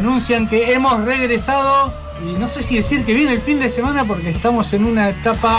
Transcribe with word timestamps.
Anuncian 0.00 0.48
que 0.48 0.72
hemos 0.72 1.04
regresado. 1.04 1.92
Y 2.22 2.32
no 2.38 2.48
sé 2.48 2.62
si 2.62 2.76
decir 2.76 3.04
que 3.04 3.14
viene 3.14 3.32
el 3.32 3.40
fin 3.40 3.58
de 3.60 3.68
semana 3.68 4.04
porque 4.04 4.30
estamos 4.30 4.72
en 4.72 4.84
una 4.84 5.08
etapa. 5.08 5.58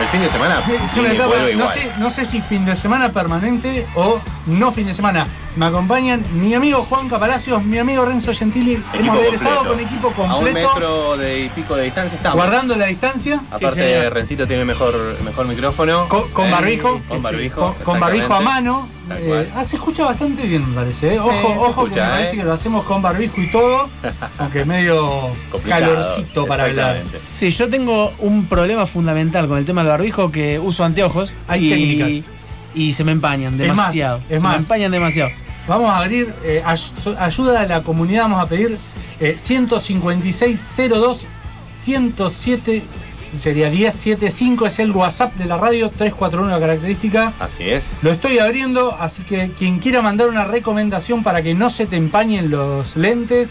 El 0.00 0.06
fin 0.08 0.20
de 0.20 0.28
semana. 0.28 0.60
Es 0.68 0.96
una 0.96 1.10
sí, 1.10 1.16
etapa 1.16 1.26
vuelve 1.28 1.54
no, 1.56 1.60
igual. 1.62 1.74
sé, 1.74 1.92
no 1.98 2.10
sé 2.10 2.24
si 2.24 2.40
fin 2.40 2.64
de 2.64 2.76
semana 2.76 3.10
permanente 3.10 3.84
o 3.96 4.20
no 4.46 4.70
fin 4.70 4.86
de 4.86 4.94
semana. 4.94 5.26
Me 5.58 5.66
acompañan 5.66 6.22
mi 6.40 6.54
amigo 6.54 6.86
Juan 6.88 7.08
Palacios, 7.08 7.64
mi 7.64 7.78
amigo 7.78 8.04
Renzo 8.04 8.32
Gentili. 8.32 8.74
Equipo 8.74 8.96
hemos 9.00 9.16
regresado 9.18 9.56
completo. 9.56 9.74
con 9.74 9.80
equipo 9.80 10.06
A 10.22 10.22
un 10.26 10.30
completo, 10.44 10.68
metro 10.74 11.16
de 11.16 11.40
y 11.40 11.48
pico 11.48 11.74
de 11.74 11.82
distancia 11.86 12.16
estamos. 12.16 12.36
guardando 12.36 12.76
la 12.76 12.86
distancia. 12.86 13.40
Aparte, 13.50 13.70
señor. 13.96 14.12
Rencito 14.14 14.46
tiene 14.46 14.64
mejor, 14.64 14.94
mejor 15.24 15.48
micrófono. 15.48 16.08
Con, 16.08 16.30
con 16.30 16.46
Eh, 16.46 16.50
barbijo, 16.52 17.00
Con 17.08 17.22
barbijo. 17.24 17.60
con, 17.60 17.74
con 17.84 17.98
barbijo 17.98 18.34
a 18.34 18.40
mano. 18.40 18.88
Eh, 19.10 19.50
ah, 19.56 19.64
se 19.64 19.74
escucha 19.76 20.04
bastante 20.04 20.44
bien, 20.44 20.68
me 20.68 20.76
parece. 20.76 21.14
¿eh? 21.14 21.18
Ojo, 21.18 21.30
se 21.32 21.58
ojo, 21.58 21.84
que 21.86 21.90
me 22.00 22.06
parece 22.06 22.34
¿eh? 22.34 22.38
que 22.38 22.44
lo 22.44 22.52
hacemos 22.52 22.84
con 22.84 23.02
barbijo 23.02 23.40
y 23.40 23.50
todo, 23.50 23.90
aunque 24.38 24.64
medio 24.64 25.22
Complicado, 25.50 25.86
calorcito 25.86 26.46
para 26.46 26.66
hablar. 26.66 27.02
Sí, 27.34 27.50
yo 27.50 27.68
tengo 27.68 28.12
un 28.20 28.46
problema 28.46 28.86
fundamental 28.86 29.48
con 29.48 29.58
el 29.58 29.64
tema 29.64 29.80
del 29.80 29.90
barbijo 29.90 30.30
que 30.30 30.60
uso 30.60 30.84
anteojos 30.84 31.32
Hay 31.48 31.66
y, 31.66 31.70
técnicas. 31.70 32.30
y 32.76 32.92
se 32.92 33.02
me 33.02 33.10
empañan 33.10 33.54
Es 33.54 33.68
más, 33.74 33.76
demasiado. 33.76 34.20
es 34.28 34.38
se 34.38 34.44
más. 34.44 34.52
me 34.52 34.58
empañan 34.62 34.92
demasiado. 34.92 35.30
Vamos 35.68 35.90
a 35.90 35.98
abrir 35.98 36.34
eh, 36.42 36.62
ay- 36.64 37.14
ayuda 37.18 37.60
a 37.60 37.66
la 37.66 37.82
comunidad, 37.82 38.22
vamos 38.22 38.40
a 38.42 38.46
pedir 38.46 38.78
eh, 39.20 39.36
15602 39.36 41.26
107 41.70 42.82
sería 43.38 43.68
1075 43.68 44.66
es 44.66 44.78
el 44.78 44.90
WhatsApp 44.90 45.34
de 45.34 45.44
la 45.44 45.58
radio 45.58 45.90
341 45.90 46.48
la 46.48 46.58
característica. 46.58 47.32
Así 47.38 47.68
es. 47.68 47.92
Lo 48.02 48.10
estoy 48.10 48.38
abriendo, 48.38 48.96
así 48.98 49.22
que 49.22 49.50
quien 49.58 49.78
quiera 49.80 50.00
mandar 50.00 50.28
una 50.28 50.44
recomendación 50.44 51.22
para 51.22 51.42
que 51.42 51.52
no 51.54 51.68
se 51.68 51.84
te 51.86 51.96
empañen 51.96 52.50
los 52.50 52.96
lentes, 52.96 53.50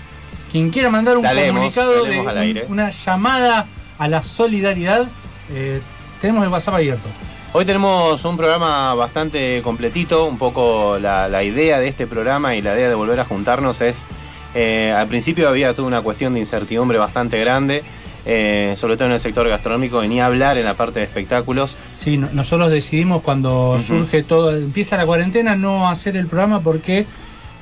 quien 0.51 0.72
quiera 0.72 0.89
mandar 0.89 1.17
un 1.17 1.23
comunicado 1.23 2.03
de 2.06 2.19
al 2.22 2.38
aire. 2.39 2.66
una 2.69 2.89
llamada 2.89 3.67
a 4.00 4.07
la 4.07 4.23
solidaridad, 4.23 5.07
eh, 5.51 5.79
tenemos 6.22 6.44
el 6.44 6.50
WhatsApp 6.50 6.73
abierto. 6.75 7.07
Hoy 7.53 7.66
tenemos 7.66 8.24
un 8.25 8.38
programa 8.38 8.94
bastante 8.94 9.62
completito, 9.63 10.25
un 10.25 10.38
poco 10.38 10.97
la, 11.00 11.28
la 11.28 11.44
idea 11.44 11.80
de 11.80 11.88
este 11.88 12.06
programa 12.06 12.56
y 12.56 12.62
la 12.62 12.75
idea 12.75 12.90
de 12.90 12.96
volver 12.96 13.19
a 13.19 13.25
juntarnos 13.25 13.81
es, 13.81 14.06
eh, 14.53 14.94
al 14.96 15.08
principio 15.08 15.50
había 15.50 15.74
toda 15.74 15.88
una 15.88 16.02
cuestión 16.02 16.34
de 16.36 16.41
incertidumbre 16.41 16.97
bastante 17.00 17.40
grande, 17.40 17.84
eh, 18.25 18.75
sobre 18.78 18.96
todo 18.96 19.07
en 19.07 19.13
el 19.13 19.19
sector 19.19 19.47
gastronómico, 19.47 20.00
venía 20.00 20.25
a 20.25 20.28
hablar 20.28 20.57
en 20.57 20.66
la 20.66 20.75
parte 20.75 21.00
de 21.00 21.06
espectáculos. 21.06 21.78
Sí, 21.96 22.18
no- 22.18 22.30
nosotros 22.31 22.69
decidimos 22.69 23.22
cuando 23.24 23.78
surge 23.80 24.22
todo, 24.24 24.52
empieza 24.56 24.97
la 24.97 25.06
cuarentena, 25.06 25.56
no 25.56 25.90
hacer 25.90 26.16
el 26.18 26.28
programa 26.28 26.59
porque 26.59 27.06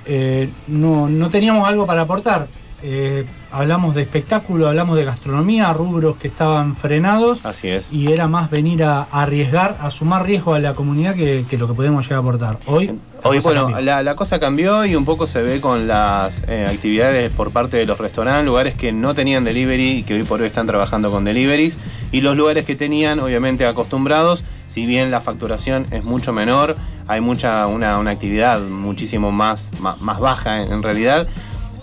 eh, 0.07 0.49
no, 0.67 1.07
no 1.07 1.29
teníamos 1.29 1.67
algo 1.69 1.85
para 1.85 2.01
aportar. 2.01 2.47
Eh, 2.87 3.25
hablamos 3.51 3.95
de 3.95 4.03
espectáculo, 4.03 4.67
hablamos 4.67 4.95
de 4.95 5.05
gastronomía, 5.05 5.73
rubros 5.73 6.17
que 6.17 6.27
estaban 6.27 6.75
frenados 6.75 7.43
Así 7.43 7.67
es. 7.67 7.91
y 7.91 8.11
era 8.11 8.27
más 8.27 8.51
venir 8.51 8.83
a, 8.83 9.07
a 9.11 9.23
arriesgar, 9.23 9.75
a 9.81 9.89
sumar 9.89 10.23
riesgo 10.23 10.53
a 10.53 10.59
la 10.59 10.75
comunidad 10.75 11.15
que, 11.15 11.43
que 11.49 11.57
lo 11.57 11.67
que 11.67 11.73
podemos 11.73 12.03
llegar 12.05 12.17
a 12.17 12.19
aportar. 12.19 12.59
Hoy, 12.67 12.91
Hoy, 13.23 13.39
bueno, 13.39 13.69
la, 13.81 14.03
la 14.03 14.15
cosa 14.15 14.39
cambió 14.39 14.85
y 14.85 14.95
un 14.95 15.03
poco 15.03 15.25
se 15.25 15.41
ve 15.41 15.59
con 15.59 15.87
las 15.87 16.43
eh, 16.47 16.63
actividades 16.67 17.31
por 17.31 17.49
parte 17.49 17.77
de 17.77 17.87
los 17.87 17.97
restaurantes, 17.97 18.45
lugares 18.45 18.75
que 18.75 18.91
no 18.91 19.15
tenían 19.15 19.43
delivery 19.43 19.93
y 19.93 20.03
que 20.03 20.13
hoy 20.13 20.21
por 20.23 20.41
hoy 20.41 20.45
están 20.47 20.67
trabajando 20.67 21.09
con 21.09 21.23
deliveries, 21.23 21.79
y 22.11 22.21
los 22.21 22.37
lugares 22.37 22.67
que 22.67 22.75
tenían, 22.75 23.19
obviamente 23.19 23.65
acostumbrados, 23.65 24.43
si 24.67 24.85
bien 24.85 25.09
la 25.09 25.21
facturación 25.21 25.87
es 25.89 26.03
mucho 26.03 26.33
menor, 26.33 26.75
hay 27.07 27.19
mucha 27.19 27.65
una, 27.65 27.97
una 27.97 28.11
actividad 28.11 28.61
muchísimo 28.61 29.31
más, 29.31 29.71
más, 29.79 29.99
más 30.01 30.19
baja 30.19 30.61
en, 30.61 30.71
en 30.71 30.83
realidad. 30.83 31.27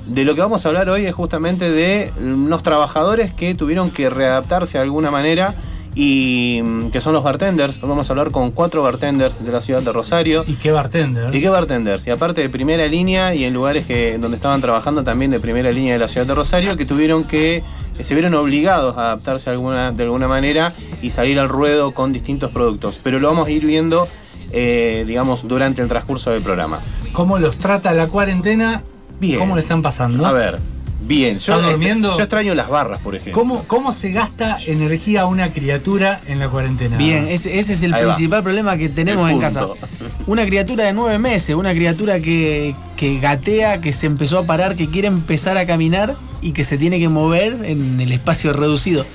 De 0.06 0.24
lo 0.24 0.34
que 0.34 0.40
vamos 0.40 0.64
a 0.64 0.68
hablar 0.68 0.90
hoy 0.90 1.06
es 1.06 1.14
justamente 1.14 1.70
de 1.70 2.12
unos 2.20 2.62
trabajadores 2.62 3.32
que 3.32 3.54
tuvieron 3.54 3.90
que 3.90 4.10
readaptarse 4.10 4.78
de 4.78 4.84
alguna 4.84 5.10
manera 5.10 5.54
y 5.94 6.60
mm, 6.64 6.90
que 6.90 7.00
son 7.00 7.12
los 7.12 7.22
bartenders. 7.22 7.80
Vamos 7.80 8.08
a 8.08 8.12
hablar 8.12 8.30
con 8.30 8.50
cuatro 8.50 8.82
bartenders 8.82 9.44
de 9.44 9.52
la 9.52 9.60
ciudad 9.60 9.82
de 9.82 9.92
Rosario. 9.92 10.44
¿Y 10.46 10.54
qué 10.54 10.72
bartender? 10.72 11.34
¿Y 11.34 11.40
qué 11.40 11.48
bartenders? 11.48 12.06
Y 12.06 12.10
aparte 12.10 12.40
de 12.40 12.48
primera 12.48 12.86
línea 12.86 13.34
y 13.34 13.44
en 13.44 13.54
lugares 13.54 13.86
que, 13.86 14.18
donde 14.18 14.36
estaban 14.36 14.60
trabajando 14.60 15.04
también 15.04 15.30
de 15.30 15.40
primera 15.40 15.70
línea 15.70 15.92
de 15.92 15.98
la 15.98 16.08
ciudad 16.08 16.26
de 16.26 16.34
Rosario, 16.34 16.76
que 16.76 16.86
tuvieron 16.86 17.24
que, 17.24 17.62
que 17.96 18.04
se 18.04 18.14
vieron 18.14 18.34
obligados 18.34 18.96
a 18.96 19.06
adaptarse 19.06 19.50
alguna, 19.50 19.92
de 19.92 20.04
alguna 20.04 20.28
manera 20.28 20.72
y 21.00 21.10
salir 21.10 21.38
al 21.38 21.48
ruedo 21.48 21.92
con 21.92 22.12
distintos 22.12 22.50
productos. 22.50 22.98
Pero 23.02 23.20
lo 23.20 23.28
vamos 23.28 23.48
a 23.48 23.50
ir 23.50 23.64
viendo, 23.66 24.08
eh, 24.52 25.04
digamos, 25.06 25.46
durante 25.46 25.82
el 25.82 25.88
transcurso 25.88 26.30
del 26.30 26.42
programa. 26.42 26.80
¿Cómo 27.12 27.38
los 27.38 27.58
trata 27.58 27.92
la 27.92 28.08
cuarentena? 28.08 28.82
Bien. 29.22 29.38
¿Cómo 29.38 29.54
le 29.54 29.62
están 29.62 29.82
pasando? 29.82 30.26
A 30.26 30.32
ver, 30.32 30.58
bien. 31.06 31.38
Yo, 31.38 31.54
¿Estás 31.54 31.70
durmiendo? 31.70 32.16
yo 32.16 32.22
extraño 32.24 32.56
las 32.56 32.68
barras, 32.68 33.00
por 33.00 33.14
ejemplo. 33.14 33.32
¿Cómo, 33.40 33.62
¿Cómo 33.68 33.92
se 33.92 34.10
gasta 34.10 34.58
energía 34.66 35.26
una 35.26 35.52
criatura 35.52 36.20
en 36.26 36.40
la 36.40 36.48
cuarentena? 36.48 36.96
Bien, 36.96 37.28
ese, 37.28 37.60
ese 37.60 37.74
es 37.74 37.82
el 37.84 37.94
Ahí 37.94 38.04
va. 38.04 38.14
principal 38.14 38.42
problema 38.42 38.76
que 38.76 38.88
tenemos 38.88 39.30
en 39.30 39.38
casa. 39.38 39.68
punto. 39.68 39.86
Una 40.26 40.44
criatura 40.44 40.84
de 40.86 40.92
nueve 40.92 41.18
meses, 41.20 41.54
una 41.54 41.72
criatura 41.72 42.18
que, 42.18 42.74
que 42.96 43.20
gatea, 43.20 43.80
que 43.80 43.92
se 43.92 44.06
empezó 44.06 44.38
a 44.38 44.42
parar, 44.44 44.74
que 44.74 44.90
quiere 44.90 45.06
empezar 45.08 45.56
a 45.56 45.66
caminar 45.66 46.16
y 46.40 46.50
que 46.50 46.64
se 46.64 46.76
tiene 46.76 46.98
que 46.98 47.08
mover 47.08 47.58
en 47.64 48.00
el 48.00 48.10
espacio 48.10 48.52
reducido. 48.52 49.06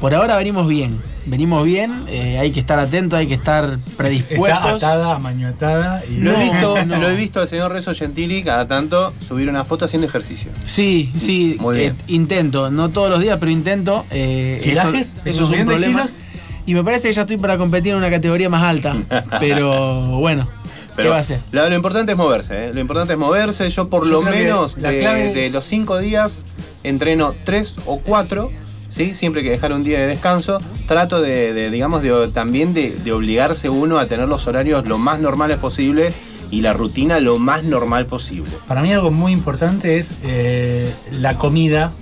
Por 0.00 0.14
ahora 0.14 0.36
venimos 0.36 0.66
bien, 0.66 0.98
venimos 1.26 1.62
bien, 1.66 2.04
eh, 2.08 2.38
hay 2.38 2.52
que 2.52 2.60
estar 2.60 2.78
atentos, 2.78 3.18
hay 3.18 3.26
que 3.26 3.34
estar 3.34 3.76
predispuestos. 3.98 4.48
Está 4.72 4.92
atada, 4.92 5.14
amañotada 5.16 6.02
y 6.08 6.16
Lo, 6.16 6.30
he 6.32 6.44
visto, 6.44 6.84
no. 6.86 6.96
lo 6.98 7.10
he 7.10 7.14
visto 7.16 7.40
al 7.40 7.48
señor 7.48 7.70
Rezo 7.72 7.92
Gentili 7.94 8.42
cada 8.42 8.66
tanto 8.66 9.12
subir 9.28 9.48
una 9.50 9.64
foto 9.66 9.84
haciendo 9.84 10.08
ejercicio. 10.08 10.50
Sí, 10.64 11.12
sí, 11.18 11.56
Muy 11.60 11.76
bien. 11.76 11.92
eh, 11.92 12.02
intento, 12.08 12.70
no 12.70 12.88
todos 12.88 13.10
los 13.10 13.20
días, 13.20 13.36
pero 13.38 13.52
intento. 13.52 14.06
eh, 14.10 14.62
eso, 14.64 14.88
es 15.26 15.38
un 15.40 15.50
¿Bien 15.50 15.66
de 15.66 15.74
problema. 15.74 16.02
kilos? 16.04 16.16
Y 16.64 16.72
me 16.74 16.82
parece 16.82 17.08
que 17.08 17.14
ya 17.14 17.22
estoy 17.22 17.36
para 17.36 17.58
competir 17.58 17.92
en 17.92 17.98
una 17.98 18.08
categoría 18.10 18.48
más 18.48 18.62
alta, 18.62 18.96
pero 19.38 20.18
bueno, 20.18 20.48
¿qué 20.96 21.08
va 21.08 21.16
a 21.16 21.20
hacer? 21.20 21.40
Lo, 21.52 21.68
lo 21.68 21.74
importante 21.74 22.12
es 22.12 22.18
moverse, 22.18 22.68
¿eh? 22.68 22.72
lo 22.72 22.80
importante 22.80 23.12
es 23.12 23.18
moverse. 23.18 23.68
Yo 23.68 23.90
por 23.90 24.06
Yo 24.06 24.12
lo 24.12 24.22
menos 24.22 24.78
la 24.78 24.92
de, 24.92 25.00
clave- 25.00 25.34
de 25.34 25.50
los 25.50 25.66
cinco 25.66 25.98
días 25.98 26.42
entreno 26.84 27.34
tres 27.44 27.76
o 27.84 27.98
cuatro, 27.98 28.50
¿sí? 28.90 29.14
siempre 29.14 29.40
hay 29.40 29.46
que 29.46 29.52
dejar 29.52 29.72
un 29.72 29.82
día 29.84 30.00
de 30.00 30.06
descanso. 30.08 30.58
Trato 30.86 31.22
de, 31.22 31.54
de, 31.54 31.70
digamos, 31.70 32.02
de, 32.02 32.28
también 32.28 32.74
de, 32.74 32.90
de 32.96 33.12
obligarse 33.12 33.68
uno 33.70 33.98
a 33.98 34.06
tener 34.06 34.28
los 34.28 34.46
horarios 34.46 34.86
lo 34.86 34.98
más 34.98 35.18
normales 35.20 35.56
posible 35.58 36.12
y 36.50 36.60
la 36.62 36.72
rutina 36.72 37.20
lo 37.20 37.38
más 37.38 37.62
normal 37.62 38.06
posible. 38.06 38.50
Para 38.66 38.82
mí 38.82 38.92
algo 38.92 39.10
muy 39.10 39.32
importante 39.32 39.98
es 39.98 40.16
eh, 40.24 40.92
la 41.12 41.38
comida 41.38 41.92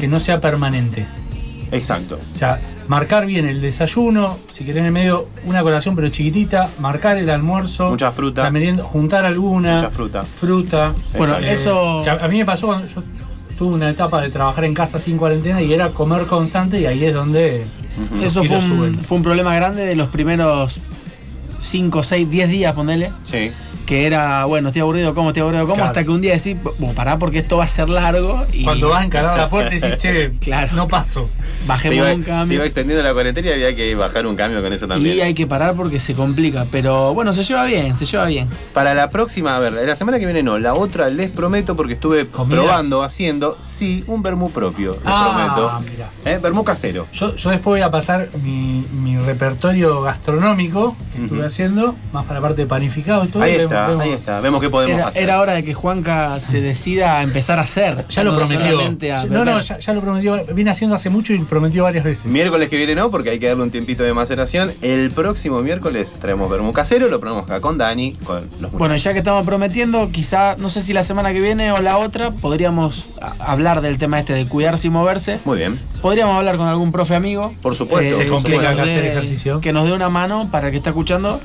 que 0.00 0.08
no 0.08 0.18
sea 0.18 0.40
permanente. 0.40 1.06
Exacto. 1.72 2.18
O 2.34 2.36
sea, 2.36 2.60
marcar 2.88 3.26
bien 3.26 3.46
el 3.46 3.60
desayuno, 3.60 4.38
si 4.52 4.64
querés 4.64 4.80
en 4.80 4.86
el 4.86 4.92
medio 4.92 5.28
una 5.44 5.62
colación 5.62 5.94
pero 5.94 6.08
chiquitita, 6.08 6.68
marcar 6.80 7.16
el 7.18 7.30
almuerzo, 7.30 7.90
Mucha 7.90 8.10
fruta. 8.10 8.42
la 8.42 8.50
merienda, 8.50 8.82
juntar 8.82 9.24
alguna, 9.24 9.76
Mucha 9.76 9.90
fruta. 9.90 10.22
fruta. 10.22 10.94
Bueno, 11.16 11.34
Exacto. 11.38 11.52
eso- 11.52 12.10
a, 12.10 12.24
a 12.24 12.28
mí 12.28 12.38
me 12.38 12.44
pasó 12.46 12.66
cuando 12.66 12.88
yo 12.88 13.02
tuve 13.60 13.74
una 13.74 13.90
etapa 13.90 14.22
de 14.22 14.30
trabajar 14.30 14.64
en 14.64 14.72
casa 14.72 14.98
sin 14.98 15.18
cuarentena 15.18 15.60
y 15.60 15.70
era 15.70 15.90
comer 15.90 16.24
constante 16.24 16.80
y 16.80 16.86
ahí 16.86 17.04
es 17.04 17.12
donde... 17.12 17.66
Eso 18.22 18.42
fue 18.42 18.56
un, 18.56 18.98
fue 19.00 19.18
un 19.18 19.22
problema 19.22 19.54
grande 19.54 19.84
de 19.84 19.94
los 19.94 20.08
primeros 20.08 20.80
5, 21.60 22.02
6, 22.02 22.30
10 22.30 22.48
días, 22.48 22.72
ponele. 22.72 23.12
Sí. 23.24 23.50
Que 23.90 24.06
era, 24.06 24.44
bueno, 24.44 24.68
estoy 24.68 24.82
aburrido, 24.82 25.14
¿cómo? 25.16 25.30
Estoy 25.30 25.40
aburrido, 25.40 25.64
¿cómo? 25.64 25.74
Claro. 25.74 25.88
Hasta 25.88 26.04
que 26.04 26.10
un 26.10 26.20
día 26.20 26.34
decís, 26.34 26.56
bueno, 26.78 26.94
pará 26.94 27.18
porque 27.18 27.38
esto 27.38 27.56
va 27.56 27.64
a 27.64 27.66
ser 27.66 27.88
largo. 27.88 28.46
Y 28.52 28.62
Cuando 28.62 28.90
vas 28.90 29.00
a 29.00 29.04
encarar 29.04 29.36
la 29.36 29.48
puerta 29.50 29.72
y 29.72 29.80
dices, 29.80 29.96
che, 29.96 30.30
Claro. 30.40 30.68
no 30.76 30.86
paso. 30.86 31.28
Se 31.62 31.66
bajemos 31.66 31.96
iba, 31.96 32.12
un 32.14 32.20
se 32.20 32.30
cambio. 32.30 32.54
iba 32.58 32.64
extendiendo 32.66 33.02
la 33.02 33.12
cuarentena 33.12 33.48
y 33.48 33.52
había 33.52 33.74
que 33.74 33.92
bajar 33.96 34.28
un 34.28 34.36
cambio 34.36 34.62
con 34.62 34.72
eso 34.72 34.86
también. 34.86 35.16
Y 35.16 35.20
hay 35.22 35.34
que 35.34 35.48
parar 35.48 35.74
porque 35.74 35.98
se 35.98 36.14
complica. 36.14 36.66
Pero 36.70 37.14
bueno, 37.14 37.34
se 37.34 37.42
lleva 37.42 37.64
bien, 37.64 37.96
se 37.96 38.06
lleva 38.06 38.26
bien. 38.26 38.48
Para 38.72 38.94
la 38.94 39.10
próxima, 39.10 39.56
a 39.56 39.58
ver, 39.58 39.72
la 39.72 39.96
semana 39.96 40.20
que 40.20 40.24
viene 40.24 40.44
no, 40.44 40.56
la 40.60 40.72
otra 40.74 41.08
les 41.10 41.28
prometo 41.30 41.74
porque 41.74 41.94
estuve 41.94 42.28
¿Comida? 42.28 42.58
probando, 42.62 43.02
haciendo, 43.02 43.58
sí, 43.60 44.04
un 44.06 44.22
vermú 44.22 44.52
propio, 44.52 44.92
les 44.92 45.00
Ah, 45.04 45.50
prometo. 45.56 45.90
mira. 45.90 46.10
¿Eh? 46.24 46.38
Vermú 46.40 46.62
casero. 46.62 47.08
Yo, 47.12 47.34
yo 47.34 47.50
después 47.50 47.72
voy 47.72 47.80
a 47.80 47.90
pasar 47.90 48.28
mi, 48.40 48.86
mi 48.92 49.18
repertorio 49.18 50.00
gastronómico 50.02 50.96
que 51.16 51.22
estuve 51.24 51.44
haciendo, 51.44 51.96
más 52.12 52.24
para 52.24 52.38
la 52.38 52.46
parte 52.46 52.62
de 52.62 52.68
panificado 52.68 53.24
y 53.24 53.28
todo. 53.28 53.42
Ahí 53.42 53.52
y 53.52 53.56
está, 53.56 53.79
vemos- 53.88 54.02
ahí 54.04 54.10
está. 54.12 54.40
Vemos 54.40 54.60
qué 54.60 54.70
podemos 54.70 54.96
Era, 54.96 55.08
hacer. 55.08 55.22
era 55.22 55.40
hora 55.40 55.52
de 55.54 55.64
que 55.64 55.74
Juanca 55.74 56.40
se 56.40 56.60
decida 56.60 57.18
a 57.18 57.22
empezar 57.22 57.58
a 57.58 57.62
hacer. 57.62 58.04
Ya 58.08 58.22
lo 58.24 58.36
prometió. 58.36 58.80
a 59.16 59.24
No, 59.26 59.44
no, 59.44 59.60
ya, 59.60 59.78
ya 59.78 59.92
lo 59.92 60.00
prometió. 60.00 60.44
Viene 60.54 60.70
haciendo 60.70 60.96
hace 60.96 61.10
mucho 61.10 61.32
y 61.34 61.38
prometió 61.40 61.84
varias 61.84 62.04
veces. 62.04 62.26
Miércoles 62.26 62.68
que 62.68 62.76
viene 62.76 62.94
no, 62.94 63.10
porque 63.10 63.30
hay 63.30 63.38
que 63.38 63.48
darle 63.48 63.62
un 63.62 63.70
tiempito 63.70 64.02
de 64.02 64.12
maceración. 64.12 64.72
El 64.82 65.10
próximo 65.10 65.60
miércoles 65.62 66.14
traemos 66.20 66.50
vermú 66.50 66.72
casero, 66.72 67.08
lo 67.08 67.20
ponemos 67.20 67.44
acá 67.44 67.60
con 67.60 67.78
Dani, 67.78 68.12
con 68.24 68.48
los 68.60 68.72
Bueno, 68.72 68.96
ya 68.96 69.12
que 69.12 69.18
estamos 69.18 69.44
prometiendo, 69.44 70.10
quizá, 70.10 70.56
no 70.56 70.68
sé 70.68 70.82
si 70.82 70.92
la 70.92 71.02
semana 71.02 71.32
que 71.32 71.40
viene 71.40 71.72
o 71.72 71.80
la 71.80 71.98
otra, 71.98 72.30
podríamos 72.30 73.06
hablar 73.38 73.80
del 73.80 73.98
tema 73.98 74.18
este 74.20 74.32
de 74.32 74.46
cuidarse 74.46 74.86
y 74.88 74.90
moverse. 74.90 75.40
Muy 75.44 75.58
bien. 75.58 75.78
Podríamos 76.02 76.34
hablar 76.36 76.56
con 76.56 76.66
algún 76.66 76.92
profe 76.92 77.14
amigo. 77.14 77.54
Por 77.62 77.74
supuesto. 77.74 78.16
Se 78.16 78.24
que 78.24 78.30
complica 78.30 78.70
hacer 78.70 79.04
ejercicio. 79.04 79.60
Que 79.60 79.72
nos 79.72 79.84
dé 79.86 79.92
una 79.92 80.08
mano 80.08 80.48
para 80.50 80.66
el 80.66 80.70
que 80.72 80.78
está 80.78 80.90
escuchando, 80.90 81.40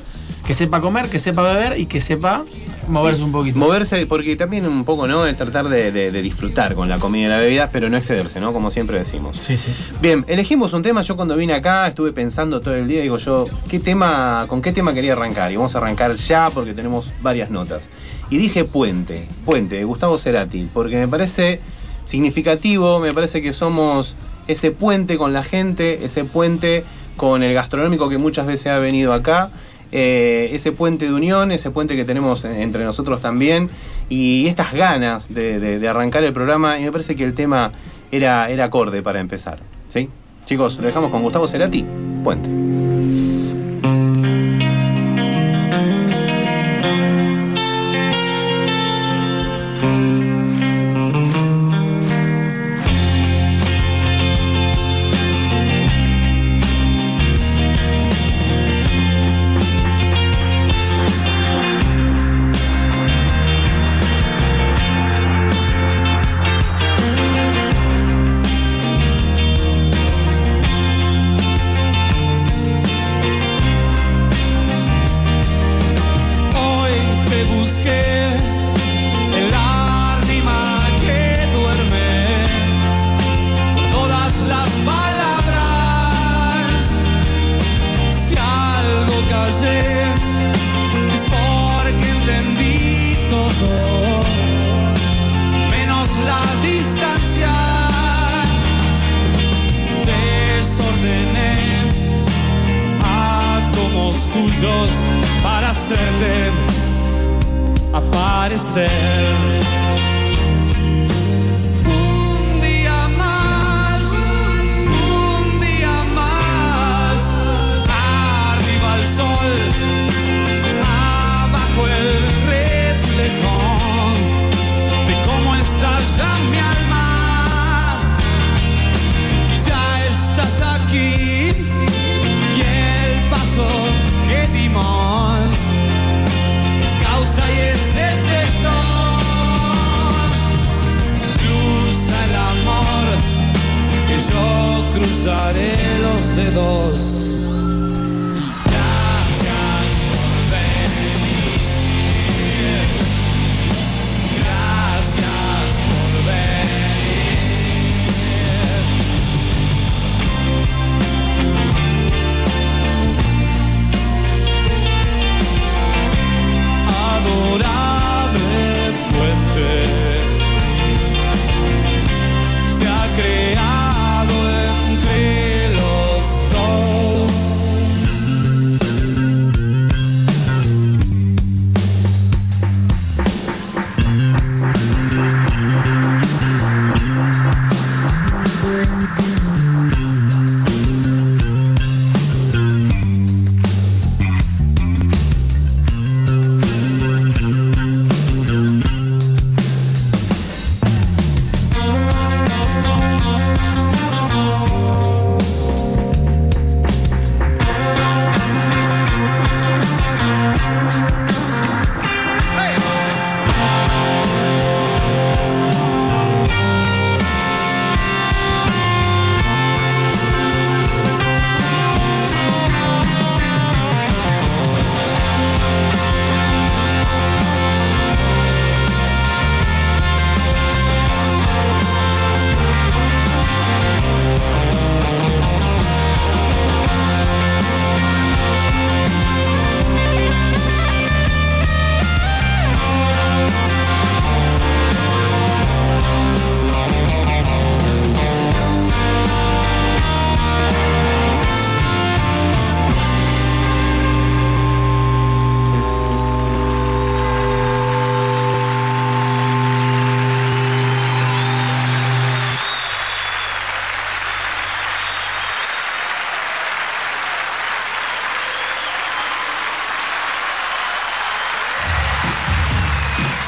que 0.46 0.54
sepa 0.54 0.80
comer, 0.80 1.08
que 1.08 1.18
sepa 1.18 1.42
beber 1.42 1.78
y 1.80 1.86
que 1.86 2.00
sepa 2.00 2.44
moverse 2.88 3.22
un 3.22 3.32
poquito. 3.32 3.58
Moverse, 3.58 4.06
porque 4.06 4.36
también 4.36 4.64
un 4.66 4.84
poco, 4.84 5.08
¿no? 5.08 5.26
Es 5.26 5.36
tratar 5.36 5.68
de, 5.68 5.90
de- 5.90 6.12
de 6.12 6.22
disfrutar 6.22 6.74
con 6.76 6.88
la 6.88 6.98
comida 6.98 7.26
y 7.26 7.28
la 7.30 7.38
bebida, 7.38 7.70
pero 7.72 7.90
no 7.90 7.96
excederse, 7.96 8.38
¿no? 8.40 8.52
Como 8.52 8.70
siempre 8.70 8.96
decimos. 8.98 9.38
Sí, 9.38 9.56
sí. 9.56 9.74
Bien, 10.00 10.24
elegimos 10.28 10.72
un 10.72 10.82
tema. 10.84 11.02
Yo 11.02 11.16
cuando 11.16 11.36
vine 11.36 11.52
acá 11.54 11.88
estuve 11.88 12.12
pensando 12.12 12.60
todo 12.60 12.76
el 12.76 12.86
día, 12.86 13.00
digo 13.02 13.18
yo, 13.18 13.44
¿qué 13.68 13.80
tema, 13.80 14.44
¿con 14.48 14.62
qué 14.62 14.72
tema 14.72 14.94
quería 14.94 15.14
arrancar? 15.14 15.50
Y 15.50 15.56
vamos 15.56 15.74
a 15.74 15.78
arrancar 15.78 16.14
ya 16.14 16.48
porque 16.50 16.74
tenemos 16.74 17.10
varias 17.22 17.50
notas. 17.50 17.90
Y 18.30 18.38
dije 18.38 18.64
Puente, 18.64 19.26
Puente, 19.44 19.74
de 19.76 19.84
Gustavo 19.84 20.16
Cerati, 20.18 20.68
porque 20.72 20.96
me 20.96 21.08
parece 21.08 21.60
significativo, 22.04 22.98
me 23.00 23.12
parece 23.12 23.42
que 23.42 23.52
somos 23.52 24.14
ese 24.46 24.70
puente 24.70 25.16
con 25.18 25.32
la 25.32 25.42
gente, 25.42 26.04
ese 26.04 26.24
puente 26.24 26.84
con 27.16 27.42
el 27.42 27.52
gastronómico 27.52 28.08
que 28.08 28.18
muchas 28.18 28.46
veces 28.46 28.68
ha 28.68 28.78
venido 28.78 29.12
acá. 29.12 29.50
Eh, 29.92 30.50
ese 30.52 30.72
puente 30.72 31.06
de 31.06 31.12
unión, 31.12 31.52
ese 31.52 31.70
puente 31.70 31.96
que 31.96 32.04
tenemos 32.04 32.44
entre 32.44 32.84
nosotros 32.84 33.20
también, 33.22 33.68
y 34.08 34.46
estas 34.46 34.72
ganas 34.72 35.32
de, 35.32 35.58
de- 35.60 35.78
de 35.78 35.88
arrancar 35.88 36.22
el 36.24 36.32
programa, 36.32 36.78
y 36.78 36.84
me 36.84 36.92
parece 36.92 37.16
que 37.16 37.24
el 37.24 37.34
tema 37.34 37.72
era, 38.12 38.48
era 38.50 38.64
acorde 38.64 39.02
para 39.02 39.20
empezar. 39.20 39.58
¿Sí? 39.88 40.08
Chicos, 40.46 40.78
lo 40.78 40.86
dejamos 40.86 41.10
con 41.10 41.22
Gustavo 41.22 41.48
Cerati, 41.48 41.84
Puente. 42.22 42.85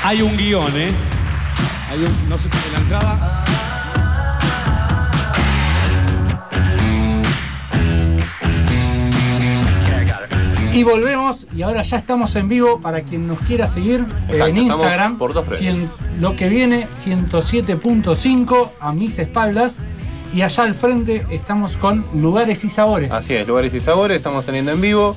Hay 0.09 0.23
un 0.23 0.39
guion, 0.39 0.75
¿eh? 0.75 0.91
Hay 1.91 1.99
un, 2.03 2.29
no 2.31 2.39
sé 2.39 2.49
qué 2.49 2.57
la 2.73 2.79
entrada. 2.79 3.45
Y 10.73 10.85
volvemos, 10.85 11.47
y 11.57 11.63
ahora 11.63 11.83
ya 11.83 11.97
estamos 11.97 12.37
en 12.37 12.49
vivo 12.49 12.81
para 12.81 13.03
quien 13.03 13.27
nos 13.27 13.41
quiera 13.41 13.67
seguir 13.67 14.01
eh, 14.01 14.25
Exacto, 14.29 14.47
en 14.47 14.59
Instagram. 14.59 15.19
por 15.19 15.35
dos 15.35 15.47
redes. 15.49 15.61
Cien- 15.61 15.89
lo 16.21 16.37
que 16.37 16.49
viene 16.49 16.87
107.5 17.05 18.71
a 18.81 18.93
mis 18.93 19.19
espaldas. 19.19 19.83
Y 20.35 20.43
allá 20.43 20.65
al 20.65 20.75
frente 20.75 21.27
estamos 21.31 21.77
con 21.77 22.05
lugares 22.15 22.63
y 22.65 22.69
sabores. 22.69 23.11
Así 23.13 23.35
es, 23.35 23.49
lugares 23.49 23.73
y 23.75 23.81
sabores, 23.81 24.19
estamos 24.19 24.45
saliendo 24.45 24.73
en 24.73 24.81
vivo. 24.81 25.17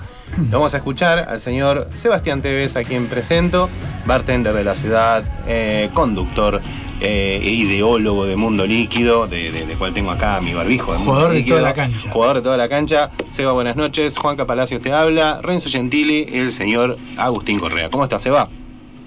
Lo 0.50 0.60
vamos 0.60 0.74
a 0.74 0.78
escuchar 0.78 1.20
al 1.30 1.40
señor 1.42 1.88
Sebastián 1.96 2.42
Tevez, 2.42 2.76
a 2.78 2.84
quien 2.84 3.08
presento, 3.08 3.70
bartender 4.06 4.54
de 4.54 4.64
la 4.64 4.76
ciudad, 4.76 5.24
eh, 5.48 5.90
conductor, 5.94 6.62
eh, 7.02 7.42
ideólogo 7.44 8.26
de 8.26 8.38
Mundo 8.38 8.66
Líquido, 8.66 9.28
de, 9.28 9.52
de- 9.52 9.66
de 9.66 9.76
cual 9.76 9.94
tengo 9.94 10.12
acá 10.12 10.40
mi 10.40 10.54
barbijo. 10.54 10.94
De 10.94 11.00
Mundo 11.00 11.12
Jugador 11.14 11.32
de 11.34 11.38
Líquido, 11.40 11.58
toda 11.58 11.70
la 11.70 11.76
cancha. 11.76 12.10
Jugador 12.12 12.36
de 12.38 12.42
toda 12.44 12.58
la 12.58 12.70
cancha. 12.70 13.12
Seba, 13.32 13.52
buenas 13.52 13.76
noches. 13.76 14.18
Juanca 14.18 14.46
Palacios 14.46 14.82
te 14.82 14.94
habla. 14.94 15.42
Renzo 15.42 15.70
Gentili, 15.70 16.26
el 16.32 16.54
señor 16.54 16.98
Agustín 17.18 17.60
Correa. 17.60 17.90
¿Cómo 17.90 18.06
estás, 18.06 18.24
Seba? 18.24 18.48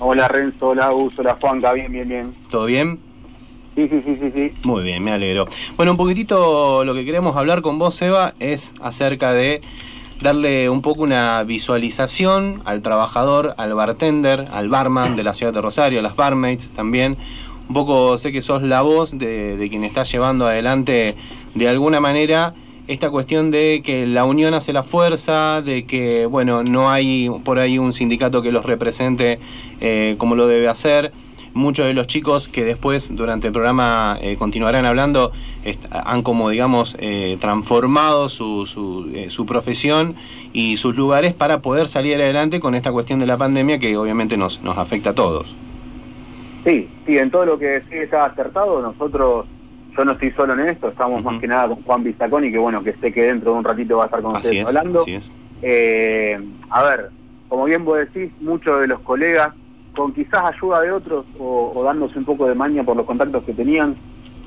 Hola 0.01 0.29
Renzo, 0.29 0.69
hola 0.69 0.89
Gus, 0.91 1.19
hola 1.19 1.39
Juanca, 1.41 1.73
bien, 1.73 1.91
bien, 1.91 2.07
bien. 2.09 2.35
¿Todo 2.51 2.67
bien? 2.67 2.99
Sí, 3.75 3.89
sí, 3.89 4.03
sí, 4.05 4.31
sí. 4.35 4.53
Muy 4.65 4.83
bien, 4.85 5.03
me 5.03 5.13
alegro. 5.13 5.49
Bueno, 5.77 5.93
un 5.93 5.99
poquitito 5.99 6.85
lo 6.85 6.95
que 6.95 7.05
queremos 7.05 7.37
hablar 7.37 7.61
con 7.61 7.79
vos, 7.79 8.01
Eva, 8.03 8.35
es 8.39 8.73
acerca 8.81 9.33
de 9.33 9.61
darle 10.21 10.69
un 10.71 10.81
poco 10.81 11.03
una 11.03 11.43
visualización 11.43 12.63
al 12.65 12.83
trabajador, 12.83 13.55
al 13.59 13.75
bartender, 13.75 14.47
al 14.53 14.69
barman 14.69 15.17
de 15.17 15.25
la 15.25 15.35
ciudad 15.35 15.53
de 15.53 15.61
Rosario, 15.61 15.99
a 15.99 16.03
las 16.03 16.15
barmaids 16.15 16.71
también. 16.71 17.17
Un 17.69 17.75
poco 17.75 18.17
sé 18.19 18.31
que 18.31 18.43
sos 18.43 18.63
la 18.63 18.83
voz 18.83 19.19
de, 19.19 19.57
de 19.57 19.69
quien 19.69 19.85
está 19.85 20.05
llevando 20.05 20.47
adelante 20.47 21.17
de 21.55 21.69
alguna 21.69 21.99
manera 21.99 22.55
esta 22.87 23.11
cuestión 23.11 23.51
de 23.51 23.83
que 23.83 24.07
la 24.07 24.25
unión 24.25 24.53
hace 24.53 24.73
la 24.73 24.83
fuerza, 24.83 25.63
de 25.63 25.87
que, 25.87 26.27
bueno, 26.27 26.63
no 26.63 26.91
hay 26.91 27.31
por 27.43 27.59
ahí 27.59 27.79
un 27.79 27.93
sindicato 27.93 28.43
que 28.43 28.53
los 28.53 28.65
represente 28.65 29.39
eh, 29.81 30.17
como 30.19 30.35
lo 30.35 30.47
debe 30.47 30.69
hacer 30.69 31.13
muchos 31.55 31.87
de 31.87 31.95
los 31.95 32.07
chicos 32.07 32.49
que 32.49 32.65
después 32.65 33.15
durante 33.15 33.47
el 33.47 33.53
programa 33.53 34.19
eh, 34.21 34.37
continuarán 34.37 34.85
hablando 34.85 35.33
han 35.91 36.23
como 36.23 36.51
digamos 36.51 36.97
eh, 36.99 37.39
transformado 37.41 38.29
su, 38.29 38.67
su, 38.67 39.11
eh, 39.15 39.31
su 39.31 39.47
profesión 39.47 40.17
y 40.53 40.77
sus 40.77 40.95
lugares 40.97 41.33
para 41.33 41.61
poder 41.61 41.89
salir 41.89 42.17
adelante 42.17 42.61
con 42.61 42.75
esta 42.75 42.93
cuestión 42.93 43.19
de 43.19 43.27
la 43.27 43.37
pandemia 43.37 43.79
que 43.79 43.97
obviamente 43.97 44.37
nos, 44.37 44.61
nos 44.63 44.77
afecta 44.77 45.11
a 45.11 45.15
todos. 45.15 45.57
Sí, 46.65 46.89
sí, 47.07 47.19
en 47.19 47.31
todo 47.31 47.45
lo 47.45 47.59
que 47.59 47.67
decís 47.67 48.01
está 48.01 48.25
acertado. 48.25 48.81
Nosotros, 48.81 49.47
yo 49.97 50.05
no 50.05 50.13
estoy 50.13 50.31
solo 50.33 50.55
en 50.55 50.69
esto, 50.69 50.89
estamos 50.89 51.23
más 51.23 51.41
que 51.41 51.47
nada 51.47 51.69
con 51.69 51.83
Juan 51.83 52.05
Bizaconi, 52.05 52.51
que 52.51 52.59
bueno, 52.59 52.83
que 52.83 52.95
sé 52.95 53.13
que 53.13 53.23
dentro 53.23 53.53
de 53.53 53.59
un 53.59 53.65
ratito 53.65 53.99
va 53.99 54.05
a 54.05 54.07
estar 54.07 54.23
con 54.23 54.37
Así 54.37 54.47
ustedes 54.47 54.63
es, 54.63 54.69
hablando. 54.69 55.01
así 55.03 55.15
es. 55.15 55.31
Eh, 55.63 56.39
a 56.71 56.83
ver, 56.83 57.11
como 57.49 57.65
bien 57.65 57.85
vos 57.85 57.99
decís, 57.99 58.31
muchos 58.41 58.81
de 58.81 58.87
los 58.87 59.01
colegas, 59.01 59.51
con 59.95 60.13
quizás 60.13 60.43
ayuda 60.45 60.81
de 60.81 60.93
otros 60.93 61.25
o, 61.39 61.73
o 61.75 61.83
dándose 61.85 62.19
un 62.19 62.25
poco 62.25 62.47
de 62.47 62.55
maña 62.55 62.83
por 62.83 62.97
los 62.97 63.07
contactos 63.07 63.45
que 63.45 63.53
tenían, 63.53 63.95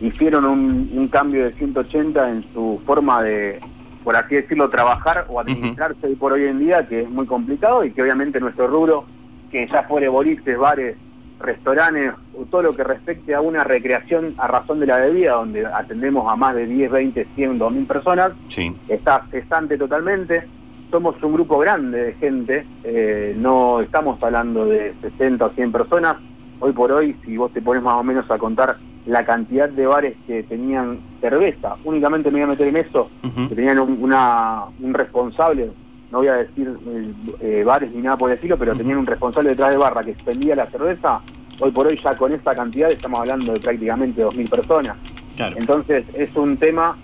hicieron 0.02 0.46
un, 0.46 0.92
un 0.94 1.08
cambio 1.08 1.46
de 1.46 1.54
180 1.54 2.30
en 2.30 2.44
su 2.54 2.82
forma 2.86 3.22
de, 3.24 3.60
por 4.04 4.16
así 4.16 4.36
decirlo, 4.36 4.70
trabajar 4.70 5.26
o 5.30 5.40
administrarse 5.40 6.06
hoy 6.08 6.16
por 6.16 6.34
hoy 6.34 6.46
en 6.46 6.60
día, 6.60 6.88
que 6.88 7.02
es 7.02 7.10
muy 7.10 7.26
complicado 7.26 7.84
y 7.84 7.92
que 7.92 8.02
obviamente 8.04 8.40
nuestro 8.40 8.68
rubro, 8.68 9.06
que 9.52 9.68
ya 9.68 9.84
fuere 9.84 10.08
bolices, 10.10 10.58
bares, 10.58 10.98
restaurantes 11.40 12.14
o 12.38 12.46
todo 12.46 12.64
lo 12.64 12.74
que 12.74 12.84
respecte 12.84 13.34
a 13.36 13.42
una 13.42 13.64
recreación 13.64 14.34
a 14.38 14.48
razón 14.48 14.80
de 14.80 14.88
la 14.88 14.98
bebida, 14.98 15.34
donde 15.34 15.66
atendemos 15.66 16.32
a 16.32 16.36
más 16.36 16.56
de 16.56 16.66
10, 16.66 16.92
20, 16.92 17.28
100, 17.36 17.58
2000 17.60 17.86
personas, 17.86 18.32
Sí. 18.50 18.76
está 18.88 19.26
cesante 19.32 19.78
totalmente. 19.78 20.48
Somos 20.90 21.22
un 21.22 21.34
grupo 21.34 21.60
grande 21.60 22.02
de 22.02 22.14
gente, 22.14 22.66
eh, 22.84 23.36
no 23.38 23.82
estamos 23.82 24.22
hablando 24.24 24.66
de 24.66 24.94
60 25.02 25.46
o 25.46 25.50
100 25.50 25.72
personas. 25.72 26.16
Hoy 26.60 26.72
por 26.72 26.92
hoy, 26.92 27.16
si 27.26 27.36
vos 27.36 27.52
te 27.52 27.62
pones 27.62 27.84
más 27.84 27.96
o 27.96 28.04
menos 28.04 28.30
a 28.32 28.38
contar 28.38 28.78
la 29.06 29.26
cantidad 29.26 29.68
de 29.68 29.86
bares 29.86 30.16
que 30.26 30.44
tenían 30.44 31.00
cerveza, 31.20 31.76
únicamente 31.84 32.30
me 32.30 32.36
voy 32.36 32.44
a 32.44 32.48
meter 32.48 32.68
en 32.68 32.78
eso, 32.78 33.10
que 33.50 33.56
tenían 33.56 33.80
un, 33.80 34.02
una, 34.02 34.64
un 34.80 34.94
responsable, 34.94 35.72
no 36.12 36.20
voy 36.20 36.30
a 36.30 36.36
decir 36.36 36.78
eh, 37.42 37.64
bares 37.66 37.92
ni 37.92 38.02
nada 38.02 38.18
por 38.18 38.30
decirlo, 38.30 38.58
pero 38.58 38.76
tenían 38.76 38.98
un 38.98 39.06
responsable 39.06 39.50
detrás 39.50 39.72
de 39.72 39.78
barra 39.78 40.04
que 40.04 40.12
expendía 40.12 40.56
la 40.56 40.68
cerveza. 40.68 41.22
Hoy 41.60 41.72
por 41.72 41.88
hoy 41.88 42.00
ya 42.02 42.16
con 42.16 42.32
esta 42.32 42.56
cantidad 42.56 42.90
estamos 42.90 43.20
hablando 43.20 43.52
de 43.52 43.60
prácticamente 43.60 44.24
2.000 44.24 44.50
personas. 44.50 44.98
Claro. 45.36 45.56
Entonces 45.58 46.06
es 46.14 46.34
un 46.36 46.58
tema 46.58 46.98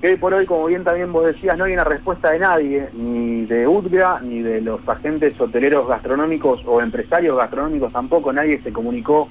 que 0.00 0.08
hoy 0.08 0.16
por 0.16 0.34
hoy, 0.34 0.46
como 0.46 0.66
bien 0.66 0.84
también 0.84 1.12
vos 1.12 1.26
decías, 1.26 1.56
no 1.56 1.64
hay 1.64 1.72
una 1.72 1.84
respuesta 1.84 2.30
de 2.30 2.38
nadie, 2.38 2.88
ni 2.92 3.46
de 3.46 3.66
UDGRA, 3.66 4.20
ni 4.20 4.40
de 4.42 4.60
los 4.60 4.86
agentes 4.86 5.40
hoteleros 5.40 5.88
gastronómicos 5.88 6.62
o 6.66 6.80
empresarios 6.80 7.36
gastronómicos 7.36 7.92
tampoco, 7.92 8.32
nadie 8.32 8.60
se 8.62 8.72
comunicó, 8.72 9.28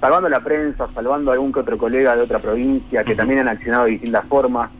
salvando 0.00 0.28
la 0.28 0.40
prensa, 0.40 0.88
salvando 0.88 1.30
a 1.30 1.34
algún 1.34 1.52
que 1.52 1.60
otro 1.60 1.78
colega 1.78 2.16
de 2.16 2.22
otra 2.22 2.40
provincia 2.40 3.04
que 3.04 3.14
también 3.14 3.40
han 3.40 3.48
accionado 3.48 3.84
de 3.84 3.92
distintas 3.92 4.24
formas, 4.26 4.70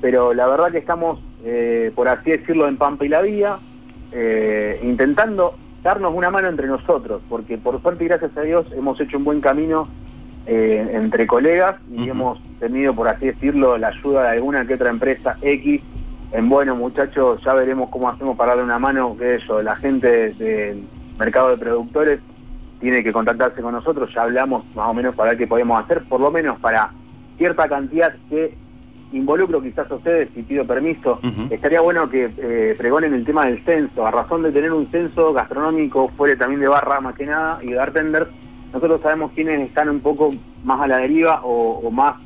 pero 0.00 0.34
la 0.34 0.46
verdad 0.46 0.70
que 0.70 0.78
estamos, 0.78 1.18
eh, 1.44 1.90
por 1.94 2.08
así 2.08 2.32
decirlo, 2.32 2.68
en 2.68 2.76
Pampa 2.76 3.06
y 3.06 3.08
la 3.08 3.22
Vía, 3.22 3.56
eh, 4.12 4.80
intentando 4.82 5.54
darnos 5.82 6.14
una 6.14 6.30
mano 6.30 6.48
entre 6.48 6.66
nosotros, 6.66 7.22
porque 7.28 7.58
por 7.58 7.80
suerte 7.80 8.04
y 8.04 8.08
gracias 8.08 8.36
a 8.36 8.42
Dios 8.42 8.66
hemos 8.72 9.00
hecho 9.00 9.18
un 9.18 9.24
buen 9.24 9.40
camino 9.40 9.88
eh, 10.46 10.90
entre 10.92 11.26
colegas 11.26 11.76
y 11.90 12.08
hemos 12.08 12.38
tenido, 12.68 12.94
por 12.94 13.08
así 13.08 13.26
decirlo, 13.26 13.76
la 13.78 13.88
ayuda 13.88 14.24
de 14.24 14.28
alguna 14.30 14.66
que 14.66 14.74
otra 14.74 14.90
empresa 14.90 15.36
X. 15.42 15.82
En 16.32 16.48
bueno, 16.48 16.74
muchachos, 16.74 17.40
ya 17.44 17.54
veremos 17.54 17.90
cómo 17.90 18.08
hacemos 18.08 18.36
para 18.36 18.50
darle 18.50 18.64
una 18.64 18.78
mano, 18.78 19.16
que 19.16 19.36
eso, 19.36 19.62
la 19.62 19.76
gente 19.76 20.32
del 20.34 20.84
mercado 21.18 21.50
de 21.50 21.58
productores 21.58 22.20
tiene 22.80 23.04
que 23.04 23.12
contactarse 23.12 23.62
con 23.62 23.72
nosotros, 23.72 24.10
ya 24.12 24.22
hablamos 24.22 24.64
más 24.74 24.88
o 24.88 24.94
menos 24.94 25.14
para 25.14 25.30
ver 25.30 25.38
qué 25.38 25.46
podemos 25.46 25.82
hacer, 25.82 26.02
por 26.04 26.20
lo 26.20 26.30
menos 26.30 26.58
para 26.58 26.90
cierta 27.38 27.68
cantidad 27.68 28.12
que 28.28 28.54
involucro 29.12 29.62
quizás 29.62 29.88
a 29.90 29.94
ustedes, 29.94 30.28
si 30.34 30.42
pido 30.42 30.66
permiso, 30.66 31.20
estaría 31.50 31.80
bueno 31.80 32.10
que 32.10 32.30
eh, 32.36 32.74
pregonen 32.76 33.14
el 33.14 33.24
tema 33.24 33.46
del 33.46 33.64
censo, 33.64 34.04
a 34.04 34.10
razón 34.10 34.42
de 34.42 34.50
tener 34.50 34.72
un 34.72 34.90
censo 34.90 35.32
gastronómico, 35.32 36.08
fuera 36.16 36.36
también 36.36 36.60
de 36.60 36.68
barra 36.68 37.00
más 37.00 37.14
que 37.14 37.26
nada, 37.26 37.60
y 37.62 37.68
de 37.68 37.76
bartender, 37.76 38.26
nosotros 38.72 39.00
sabemos 39.02 39.30
quiénes 39.34 39.60
están 39.60 39.88
un 39.88 40.00
poco 40.00 40.34
más 40.64 40.80
a 40.80 40.88
la 40.88 40.98
deriva 40.98 41.42
o, 41.44 41.78
o 41.78 41.90
más 41.92 42.16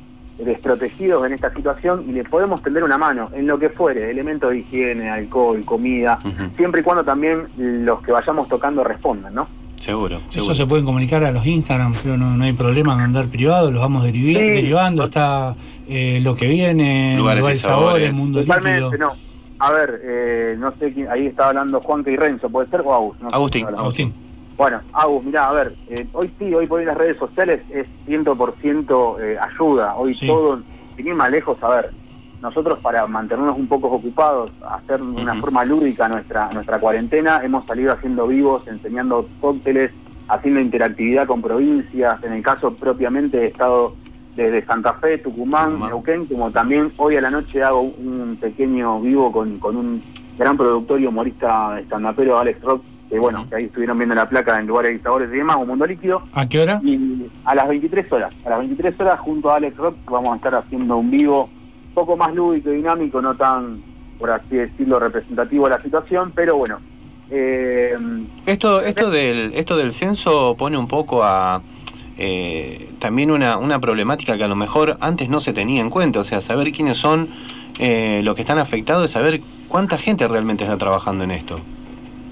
desprotegidos 0.43 1.25
en 1.25 1.33
esta 1.33 1.53
situación 1.53 2.05
y 2.07 2.13
les 2.13 2.27
podemos 2.27 2.61
tender 2.61 2.83
una 2.83 2.97
mano 2.97 3.29
en 3.33 3.47
lo 3.47 3.59
que 3.59 3.69
fuere, 3.69 4.09
elementos 4.09 4.51
de 4.51 4.59
higiene, 4.59 5.09
alcohol, 5.09 5.61
comida, 5.65 6.17
siempre 6.55 6.81
y 6.81 6.83
cuando 6.83 7.03
también 7.03 7.43
los 7.57 8.01
que 8.01 8.11
vayamos 8.11 8.47
tocando 8.47 8.83
respondan, 8.83 9.33
¿no? 9.35 9.47
Seguro, 9.75 10.19
Eso 10.33 10.53
se 10.53 10.65
pueden 10.65 10.85
comunicar 10.85 11.23
a 11.23 11.31
los 11.31 11.45
Instagram, 11.45 11.93
pero 12.03 12.17
no, 12.17 12.35
no 12.35 12.43
hay 12.43 12.53
problema 12.53 12.93
en 12.93 12.99
mandar 12.99 13.27
privado, 13.27 13.71
los 13.71 13.81
vamos 13.81 14.03
derivi- 14.05 14.35
Sí. 14.35 14.41
derivando. 14.51 15.05
Está 15.05 15.55
eh, 15.87 16.19
lo 16.21 16.35
que 16.35 16.47
viene, 16.47 17.15
Lugares 17.17 17.49
y 17.49 17.55
sabores. 17.55 18.13
Mundo 18.13 18.41
Totalmente, 18.41 18.81
Líquido. 18.81 18.97
no. 19.07 19.13
A 19.59 19.71
ver, 19.71 20.01
eh, 20.03 20.55
no 20.59 20.71
sé 20.79 20.93
quién, 20.93 21.09
ahí 21.09 21.27
estaba 21.27 21.49
hablando 21.49 21.79
Juanca 21.81 22.11
y 22.11 22.15
Renzo, 22.17 22.49
¿puede 22.49 22.67
ser? 22.69 22.81
O 22.81 22.93
Agus. 22.93 23.19
No 23.21 23.29
sé 23.29 23.35
Agustín. 23.35 23.65
Agustín. 23.67 24.13
Bueno, 24.59 24.81
Agus, 24.91 25.23
mirá, 25.23 25.45
a 25.45 25.53
ver, 25.53 25.73
eh, 25.87 26.05
hoy 26.11 26.29
sí, 26.37 26.53
hoy 26.53 26.67
por 26.67 26.79
hoy 26.81 26.85
las 26.85 26.97
redes 26.97 27.15
sociales 27.15 27.61
es 27.69 27.87
100% 28.05 29.17
eh, 29.21 29.37
ayuda. 29.39 29.95
Hoy 29.95 30.13
Sí. 30.13 30.27
todo, 30.27 30.59
sin 30.97 31.07
ir 31.07 31.15
más 31.15 31.31
lejos, 31.31 31.57
a 31.63 31.69
ver, 31.69 31.91
nosotros 32.41 32.77
para 32.79 33.07
mantenernos 33.07 33.57
un 33.57 33.67
poco 33.69 33.87
ocupados, 33.87 34.51
hacer 34.69 34.99
de 34.99 35.21
una 35.21 35.35
forma 35.35 35.63
lúdica 35.63 36.09
nuestra, 36.09 36.49
nuestra 36.51 36.77
cuarentena, 36.77 37.39
hemos 37.41 37.65
salido 37.67 37.93
haciendo 37.93 38.27
vivos, 38.27 38.67
enseñando 38.67 39.25
cócteles, 39.39 39.93
haciendo 40.27 40.59
interactividad 40.59 41.25
con 41.25 41.41
provincias. 41.41 42.21
En 42.21 42.33
el 42.33 42.43
caso 42.43 42.73
propiamente 42.73 43.43
he 43.43 43.45
estado 43.45 43.95
desde 44.35 44.65
Santa 44.65 44.93
Fe, 44.95 45.19
Tucumán, 45.19 45.67
Tucumán. 45.69 45.89
Neuquén, 45.89 46.25
como 46.25 46.51
también 46.51 46.91
hoy 46.97 47.15
a 47.15 47.21
la 47.21 47.29
noche 47.29 47.63
hago 47.63 47.79
un 47.83 48.37
pequeño 48.41 48.99
vivo 48.99 49.31
con, 49.31 49.57
con 49.57 49.77
un 49.77 50.03
gran 50.37 50.57
productor 50.57 50.99
y 50.99 51.05
humorista 51.05 51.79
estandapero, 51.79 52.37
Alex 52.37 52.61
Rock, 52.61 52.83
que 53.09 53.17
bueno, 53.17 53.47
que 53.49 53.55
ahí 53.55 53.63
estuvieron 53.65 53.97
viendo 53.97 54.15
la 54.15 54.29
placa 54.29 54.59
en 54.59 54.67
lugares 54.67 54.95
y 54.95 55.03
sabores 55.03 55.29
y 55.33 55.37
demás, 55.37 55.57
un 55.57 55.67
mundo 55.67 55.85
líquido. 55.85 56.21
¿A 56.33 56.47
qué 56.47 56.61
hora? 56.61 56.79
Y 56.83 57.25
a 57.43 57.55
las 57.55 57.67
23 57.67 58.11
horas, 58.11 58.33
a 58.45 58.49
las 58.49 58.59
23 58.59 58.99
horas 58.99 59.19
junto 59.19 59.49
a 59.49 59.55
Alex 59.55 59.75
Rock 59.77 59.95
vamos 60.05 60.29
a 60.31 60.35
estar 60.35 60.55
haciendo 60.55 60.97
un 60.97 61.09
vivo 61.09 61.49
un 61.87 61.93
poco 61.93 62.15
más 62.15 62.33
lúdico 62.33 62.71
y 62.71 62.77
dinámico, 62.77 63.21
no 63.21 63.35
tan, 63.35 63.81
por 64.19 64.29
así 64.31 64.55
decirlo, 64.55 64.99
representativo 64.99 65.65
de 65.65 65.71
la 65.71 65.81
situación, 65.81 66.31
pero 66.35 66.57
bueno. 66.57 66.79
Eh, 67.31 67.95
Esto, 68.45 68.81
esto 68.81 69.09
del, 69.11 69.53
esto 69.53 69.77
del 69.77 69.91
censo 69.93 70.55
pone 70.57 70.77
un 70.77 70.87
poco 70.87 71.23
a 71.23 71.61
eh, 72.17 72.89
también 72.99 73.31
una, 73.31 73.57
una 73.57 73.79
problemática 73.79 74.37
que 74.37 74.43
a 74.43 74.47
lo 74.47 74.55
mejor 74.55 74.97
antes 74.99 75.29
no 75.29 75.39
se 75.39 75.53
tenía 75.53 75.81
en 75.81 75.89
cuenta, 75.89 76.19
o 76.19 76.23
sea, 76.23 76.41
saber 76.41 76.71
quiénes 76.71 76.97
son 76.97 77.29
eh, 77.79 78.21
los 78.23 78.35
que 78.35 78.41
están 78.41 78.57
afectados 78.57 79.09
y 79.09 79.13
saber 79.13 79.41
cuánta 79.67 79.97
gente 79.97 80.27
realmente 80.27 80.63
está 80.63 80.77
trabajando 80.77 81.23
en 81.23 81.31
esto. 81.31 81.59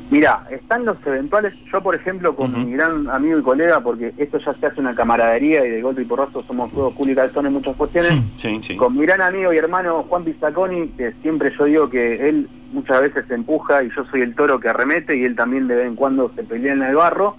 Mira, 0.10 0.44
están 0.52 0.86
los 0.86 0.96
eventuales, 1.06 1.54
yo 1.72 1.82
por 1.84 1.94
ejemplo 1.94 2.34
con 2.34 2.52
Ujú. 2.52 2.60
mi 2.66 2.72
gran 2.74 3.10
amigo 3.10 3.40
y 3.40 3.42
colega, 3.44 3.82
porque 3.82 4.14
esto 4.18 4.38
ya 4.40 4.54
se 4.54 4.66
hace 4.68 4.80
una 4.80 4.96
camaradería 4.96 5.66
y 5.66 5.70
de 5.70 5.82
golpe 5.82 6.02
y 6.02 6.06
porrazo 6.06 6.42
somos 6.44 6.72
todos 6.72 6.94
Juli 6.94 7.12
y 7.12 7.16
Calzón 7.16 7.46
en 7.46 7.54
muchas 7.54 7.76
cuestiones, 7.76 8.14
Sí, 8.38 8.58
sí. 8.64 8.78
con 8.78 8.96
mi 8.96 9.06
gran 9.06 9.22
amigo 9.22 9.52
y 9.52 9.58
hermano 9.58 10.04
Juan 10.04 10.24
Pizzaconi, 10.24 10.88
que 10.98 11.12
siempre 11.22 11.52
yo 11.58 11.66
digo 11.66 11.90
que 11.90 12.30
él 12.30 12.48
muchas 12.72 13.02
veces 13.02 13.26
se 13.28 13.34
empuja 13.34 13.84
y 13.84 13.90
yo 13.96 14.06
soy 14.06 14.22
el 14.22 14.34
toro 14.34 14.60
que 14.62 14.70
arremete 14.70 15.18
y 15.18 15.26
él 15.26 15.36
también 15.36 15.68
de 15.68 15.76
vez 15.76 15.88
en 15.88 15.96
cuando 15.96 16.32
se 16.36 16.44
pelea 16.44 16.72
en 16.74 16.84
el 16.84 16.96
barro. 16.96 17.36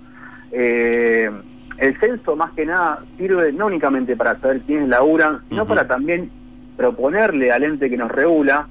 Eh, 0.52 1.30
el 1.78 1.98
censo 2.00 2.36
más 2.36 2.50
que 2.52 2.66
nada 2.66 3.00
sirve 3.16 3.52
no 3.52 3.66
únicamente 3.66 4.14
para 4.16 4.38
saber 4.40 4.60
quiénes 4.66 4.88
laburan, 4.88 5.40
sino 5.48 5.64
para 5.66 5.86
también 5.86 6.30
proponerle 6.76 7.50
al 7.50 7.62
ente 7.64 7.88
que 7.88 7.96
nos 7.96 8.10
regula 8.10 8.66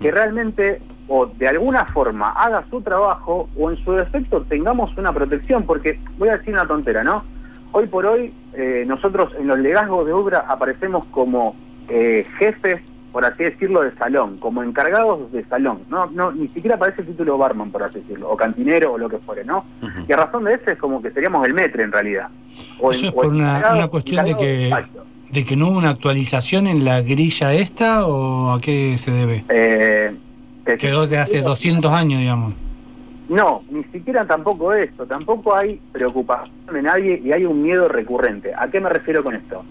que 0.00 0.10
realmente 0.12 0.80
o 1.08 1.26
de 1.26 1.48
alguna 1.48 1.84
forma 1.86 2.30
haga 2.30 2.64
su 2.70 2.80
trabajo 2.80 3.48
o 3.58 3.70
en 3.70 3.76
su 3.84 3.92
defecto 3.92 4.42
tengamos 4.42 4.96
una 4.96 5.12
protección, 5.12 5.64
porque 5.64 5.98
voy 6.18 6.28
a 6.28 6.36
decir 6.38 6.54
una 6.54 6.66
tontera, 6.66 7.02
¿no? 7.04 7.24
Hoy 7.72 7.86
por 7.86 8.06
hoy 8.06 8.32
eh, 8.54 8.84
nosotros 8.86 9.32
en 9.38 9.46
los 9.48 9.58
legazgos 9.58 10.06
de 10.06 10.12
Ubra 10.14 10.44
aparecemos 10.48 11.04
como 11.06 11.56
eh, 11.88 12.24
jefes, 12.38 12.80
por 13.12 13.24
así 13.24 13.44
decirlo, 13.44 13.82
de 13.82 13.92
salón, 13.96 14.38
como 14.38 14.62
encargados 14.62 15.30
de 15.32 15.44
salón, 15.46 15.80
no, 15.90 16.06
no 16.06 16.32
ni 16.32 16.48
siquiera 16.48 16.76
aparece 16.76 17.02
el 17.02 17.08
título 17.08 17.36
barman, 17.36 17.70
por 17.70 17.82
así 17.82 18.00
decirlo, 18.00 18.30
o 18.30 18.36
cantinero 18.36 18.92
o 18.92 18.98
lo 18.98 19.08
que 19.08 19.18
fuere, 19.18 19.44
¿no? 19.44 19.64
Y 20.08 20.12
a 20.12 20.16
razón 20.16 20.44
de 20.44 20.54
eso 20.54 20.70
es 20.70 20.78
como 20.78 21.02
que 21.02 21.10
seríamos 21.10 21.46
el 21.46 21.52
metre 21.54 21.82
en 21.82 21.92
realidad. 21.92 22.28
O 22.80 22.90
Eso 22.90 23.02
en- 23.02 23.08
es 23.08 23.12
por 23.14 23.26
una, 23.26 23.62
una 23.74 23.88
cuestión 23.88 24.24
de 24.24 24.34
que, 24.36 24.68
exacto. 24.68 25.04
de 25.30 25.44
que 25.44 25.56
no 25.56 25.68
hubo 25.68 25.78
una 25.78 25.90
actualización 25.90 26.66
en 26.66 26.84
la 26.86 27.00
grilla 27.02 27.52
esta 27.52 28.06
o 28.06 28.52
a 28.52 28.60
qué 28.60 28.96
se 28.96 29.10
debe. 29.10 29.44
Eh, 29.50 30.14
que- 30.64 30.76
Quedó 30.78 31.06
de 31.06 31.18
hace 31.18 31.40
200 31.42 31.92
años, 31.92 32.20
digamos. 32.20 32.54
No, 33.28 33.62
ni 33.70 33.82
siquiera 33.84 34.26
tampoco 34.26 34.72
eso, 34.74 35.06
tampoco 35.06 35.56
hay 35.56 35.80
preocupación 35.92 36.52
de 36.72 36.82
nadie 36.82 37.20
y 37.24 37.32
hay 37.32 37.44
un 37.46 37.62
miedo 37.62 37.88
recurrente. 37.88 38.52
¿A 38.54 38.68
qué 38.68 38.80
me 38.80 38.88
refiero 38.90 39.22
con 39.22 39.34
esto? 39.34 39.64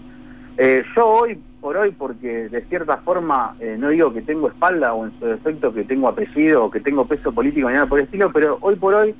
Eh, 0.56 0.82
yo 0.96 1.06
hoy 1.06 1.38
por 1.60 1.76
hoy, 1.76 1.92
porque 1.92 2.48
de 2.48 2.60
cierta 2.62 2.96
forma 2.98 3.54
eh, 3.60 3.76
no 3.78 3.90
digo 3.90 4.12
que 4.12 4.20
tengo 4.22 4.48
espalda 4.48 4.92
o 4.94 5.04
en 5.06 5.12
su 5.18 5.26
defecto 5.26 5.72
que 5.72 5.84
tengo 5.84 6.08
apellido 6.08 6.64
o 6.64 6.70
que 6.70 6.80
tengo 6.80 7.06
peso 7.06 7.30
político 7.32 7.68
ni 7.68 7.74
nada 7.74 7.86
por 7.86 8.00
el 8.00 8.06
estilo, 8.06 8.32
pero 8.32 8.58
hoy 8.62 8.74
por 8.76 8.94
hoy 8.94 9.14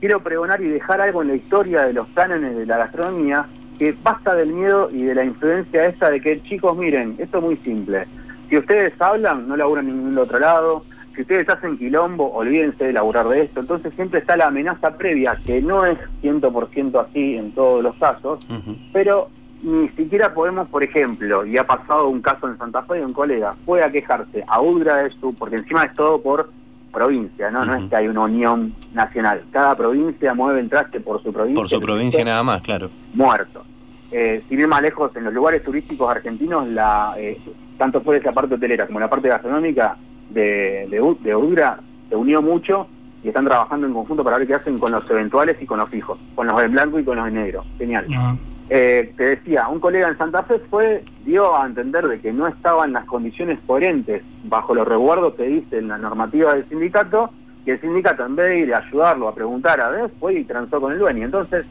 quiero 0.00 0.20
pregonar 0.20 0.62
y 0.62 0.68
dejar 0.68 1.00
algo 1.02 1.20
en 1.22 1.28
la 1.28 1.34
historia 1.34 1.82
de 1.82 1.92
los 1.92 2.06
cánones 2.14 2.56
de 2.56 2.64
la 2.66 2.78
gastronomía 2.78 3.44
que 3.78 3.94
basta 4.02 4.34
del 4.34 4.52
miedo 4.54 4.88
y 4.90 5.02
de 5.02 5.14
la 5.14 5.24
influencia 5.24 5.84
esta 5.86 6.08
de 6.10 6.20
que 6.20 6.40
chicos 6.42 6.76
miren, 6.78 7.16
esto 7.18 7.38
es 7.38 7.44
muy 7.44 7.56
simple. 7.56 8.06
Si 8.48 8.56
ustedes 8.56 8.92
hablan, 9.00 9.46
no 9.48 9.56
laburan 9.56 9.88
en 9.88 9.96
ningún 9.98 10.18
otro 10.18 10.38
lado. 10.38 10.84
Si 11.14 11.22
ustedes 11.22 11.48
hacen 11.48 11.76
quilombo, 11.78 12.32
olvídense 12.32 12.84
de 12.84 12.92
laburar 12.92 13.28
de 13.28 13.42
esto. 13.42 13.60
Entonces 13.60 13.92
siempre 13.94 14.20
está 14.20 14.36
la 14.36 14.46
amenaza 14.46 14.96
previa, 14.96 15.36
que 15.44 15.60
no 15.60 15.84
es 15.84 15.98
100% 16.22 17.06
así 17.08 17.36
en 17.36 17.52
todos 17.52 17.82
los 17.82 17.94
casos, 17.96 18.46
pero 18.92 19.28
ni 19.62 19.88
siquiera 19.90 20.34
podemos, 20.34 20.68
por 20.68 20.82
ejemplo, 20.82 21.46
y 21.46 21.56
ha 21.56 21.64
pasado 21.64 22.08
un 22.08 22.20
caso 22.20 22.48
en 22.48 22.58
Santa 22.58 22.82
Fe 22.82 22.94
de 22.94 23.04
un 23.04 23.12
colega, 23.12 23.54
fue 23.64 23.82
a 23.82 23.90
quejarse 23.90 24.44
a 24.46 24.60
Udra 24.60 24.96
de 24.96 25.10
su, 25.10 25.34
porque 25.34 25.56
encima 25.56 25.84
es 25.84 25.94
todo 25.94 26.20
por 26.20 26.50
provincia, 26.92 27.50
¿no? 27.50 27.64
No 27.64 27.74
es 27.74 27.88
que 27.88 27.96
hay 27.96 28.08
una 28.08 28.22
unión 28.22 28.74
nacional. 28.92 29.42
Cada 29.50 29.74
provincia 29.74 30.34
mueve 30.34 30.60
el 30.60 30.68
traste 30.68 31.00
por 31.00 31.22
su 31.22 31.32
provincia. 31.32 31.60
Por 31.60 31.68
su 31.68 31.80
provincia 31.80 32.24
nada 32.24 32.42
más, 32.42 32.60
claro. 32.62 32.90
muerto. 33.14 33.64
Eh, 34.10 34.42
sin 34.48 34.60
ir 34.60 34.68
más 34.68 34.82
lejos, 34.82 35.14
en 35.16 35.24
los 35.24 35.32
lugares 35.32 35.62
turísticos 35.62 36.10
argentinos, 36.10 36.68
la 36.68 37.14
eh, 37.16 37.38
tanto 37.78 38.02
fue 38.02 38.18
esa 38.18 38.32
parte 38.32 38.56
hotelera 38.56 38.86
como 38.86 39.00
la 39.00 39.08
parte 39.08 39.28
gastronómica 39.28 39.96
de, 40.32 40.86
de, 40.90 41.00
U- 41.00 41.18
de 41.20 41.34
Udra 41.36 41.78
se 42.08 42.16
unió 42.16 42.40
mucho 42.42 42.86
y 43.22 43.28
están 43.28 43.44
trabajando 43.44 43.86
en 43.86 43.92
conjunto 43.94 44.24
para 44.24 44.38
ver 44.38 44.46
qué 44.46 44.54
hacen 44.54 44.78
con 44.78 44.92
los 44.92 45.08
eventuales 45.08 45.56
y 45.60 45.66
con 45.66 45.78
los 45.78 45.88
fijos, 45.88 46.18
con 46.34 46.46
los 46.48 46.62
en 46.62 46.72
blanco 46.72 46.98
y 46.98 47.04
con 47.04 47.16
los 47.16 47.28
en 47.28 47.34
negro. 47.34 47.64
Genial. 47.78 48.06
Ah, 48.16 48.34
Eh, 48.74 49.12
te 49.16 49.24
decía, 49.36 49.68
un 49.68 49.80
colega 49.80 50.08
en 50.08 50.16
Santa 50.16 50.42
Fe 50.44 50.58
fue, 50.70 51.04
dio 51.24 51.58
a 51.60 51.66
entender 51.66 52.06
de 52.08 52.20
que 52.20 52.32
no 52.32 52.46
estaban 52.48 52.92
las 52.92 53.04
condiciones 53.04 53.58
coherentes 53.66 54.22
bajo 54.44 54.74
los 54.74 54.88
resguardos 54.88 55.34
que 55.34 55.42
dice 55.44 55.78
en 55.78 55.88
la 55.88 55.98
normativa 55.98 56.54
del 56.54 56.66
sindicato, 56.68 57.30
y 57.66 57.70
el 57.70 57.80
sindicato 57.80 58.24
en 58.24 58.34
vez 58.34 58.48
de 58.48 58.58
ir 58.60 58.74
a 58.74 58.78
ayudarlo 58.78 59.28
a 59.28 59.34
preguntar 59.34 59.80
a 59.80 59.90
ver, 59.90 60.10
fue 60.18 60.34
y 60.34 60.44
transó 60.44 60.80
con 60.80 60.92
el 60.92 60.98
dueño. 60.98 61.24
Entonces, 61.26 61.66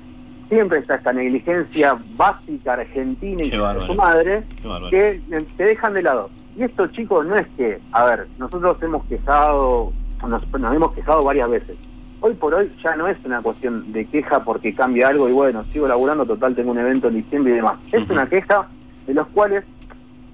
siempre 0.47 0.79
está 0.79 0.95
esta 0.95 1.11
negligencia 1.11 1.97
básica 2.15 2.73
argentina 2.73 3.41
y 3.43 3.49
de 3.49 3.55
su 3.87 3.95
madre 3.95 4.43
que 4.91 5.21
te 5.57 5.63
dejan 5.63 5.93
de 5.93 6.03
lado. 6.03 6.29
Y 6.61 6.65
esto, 6.65 6.85
chicos, 6.89 7.25
no 7.25 7.35
es 7.37 7.47
que, 7.57 7.79
a 7.91 8.05
ver, 8.05 8.27
nosotros 8.37 8.77
hemos 8.83 9.03
quejado, 9.05 9.91
nos, 10.27 10.47
nos 10.59 10.75
hemos 10.75 10.91
quejado 10.93 11.23
varias 11.23 11.49
veces. 11.49 11.75
Hoy 12.19 12.35
por 12.35 12.53
hoy 12.53 12.71
ya 12.83 12.95
no 12.95 13.07
es 13.07 13.17
una 13.25 13.41
cuestión 13.41 13.91
de 13.91 14.05
queja 14.05 14.43
porque 14.43 14.75
cambia 14.75 15.07
algo 15.07 15.27
y 15.27 15.31
bueno, 15.31 15.63
sigo 15.73 15.87
laburando, 15.87 16.23
total, 16.23 16.53
tengo 16.53 16.69
un 16.69 16.77
evento 16.77 17.07
en 17.07 17.15
diciembre 17.15 17.53
y 17.53 17.55
demás. 17.55 17.79
Es 17.91 18.07
una 18.07 18.29
queja 18.29 18.67
de 19.07 19.15
los 19.15 19.25
cuales 19.29 19.63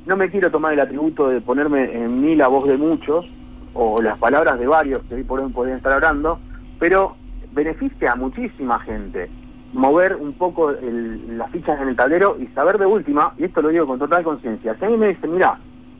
no 0.06 0.18
me 0.18 0.30
quiero 0.30 0.52
tomar 0.52 0.74
el 0.74 0.82
atributo 0.82 1.30
de 1.30 1.40
ponerme 1.40 1.94
en 1.94 2.20
mí 2.20 2.36
la 2.36 2.50
voz 2.50 2.68
de 2.68 2.76
muchos 2.76 3.26
o 3.74 4.02
las 4.02 4.18
palabras 4.18 4.60
de 4.60 4.68
varios 4.68 5.00
que 5.08 5.16
hoy 5.16 5.24
por 5.24 5.40
hoy 5.42 5.50
podrían 5.54 5.78
estar 5.78 5.94
hablando, 5.94 6.40
pero 6.78 7.16
beneficia 7.54 8.12
a 8.12 8.16
muchísima 8.18 8.80
gente 8.80 9.30
mover 9.72 10.18
un 10.18 10.34
poco 10.34 10.72
el- 10.72 11.38
las 11.38 11.50
fichas 11.52 11.80
en 11.80 11.88
el 11.88 11.96
tablero 11.96 12.36
y 12.38 12.48
saber 12.48 12.78
de 12.80 12.86
última, 12.86 13.32
y 13.38 13.46
esto 13.46 13.62
lo 13.62 13.70
digo 13.70 13.86
con 13.88 13.98
total 13.98 14.26
conciencia, 14.26 14.76
si 14.78 14.84
a 14.84 14.90
mí 14.90 14.98
me 14.98 15.08
dicen, 15.08 15.32
mira, 15.34 15.58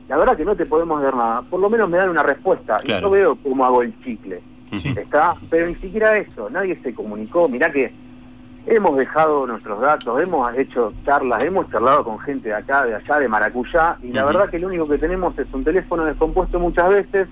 la 0.08 0.16
verdad 0.16 0.36
que 0.36 0.44
no 0.44 0.56
te 0.56 0.66
podemos 0.66 1.02
dar 1.02 1.14
nada, 1.16 1.42
por 1.42 1.60
lo 1.60 1.68
menos 1.70 1.88
me 1.90 1.98
dan 1.98 2.08
una 2.08 2.22
respuesta, 2.22 2.78
y 2.82 2.86
Claro. 2.86 3.08
yo 3.08 3.10
veo 3.10 3.36
cómo 3.42 3.64
hago 3.64 3.82
el 3.82 3.92
chicle, 4.02 4.40
Sí. 4.74 4.88
¿está? 4.96 5.34
Pero 5.50 5.66
ni 5.66 5.74
siquiera 5.76 6.16
eso, 6.16 6.48
nadie 6.50 6.76
se 6.82 6.94
comunicó, 6.94 7.48
mirá 7.48 7.70
que 7.70 7.92
hemos 8.66 8.96
dejado 8.98 9.46
nuestros 9.46 9.80
datos, 9.80 10.20
hemos 10.22 10.54
hecho 10.58 10.92
charlas, 11.04 11.42
hemos 11.42 11.70
charlado 11.70 12.04
con 12.04 12.18
gente 12.20 12.48
de 12.50 12.54
acá, 12.54 12.84
de 12.84 12.94
allá, 12.94 13.18
de 13.18 13.28
Maracuyá, 13.28 13.96
y 14.02 14.12
la 14.12 14.24
verdad 14.26 14.50
que 14.50 14.58
lo 14.58 14.66
único 14.68 14.86
que 14.88 14.98
tenemos 14.98 15.38
es 15.38 15.46
un 15.54 15.64
teléfono 15.64 16.04
descompuesto 16.04 16.58
muchas 16.60 16.88
veces, 16.90 17.28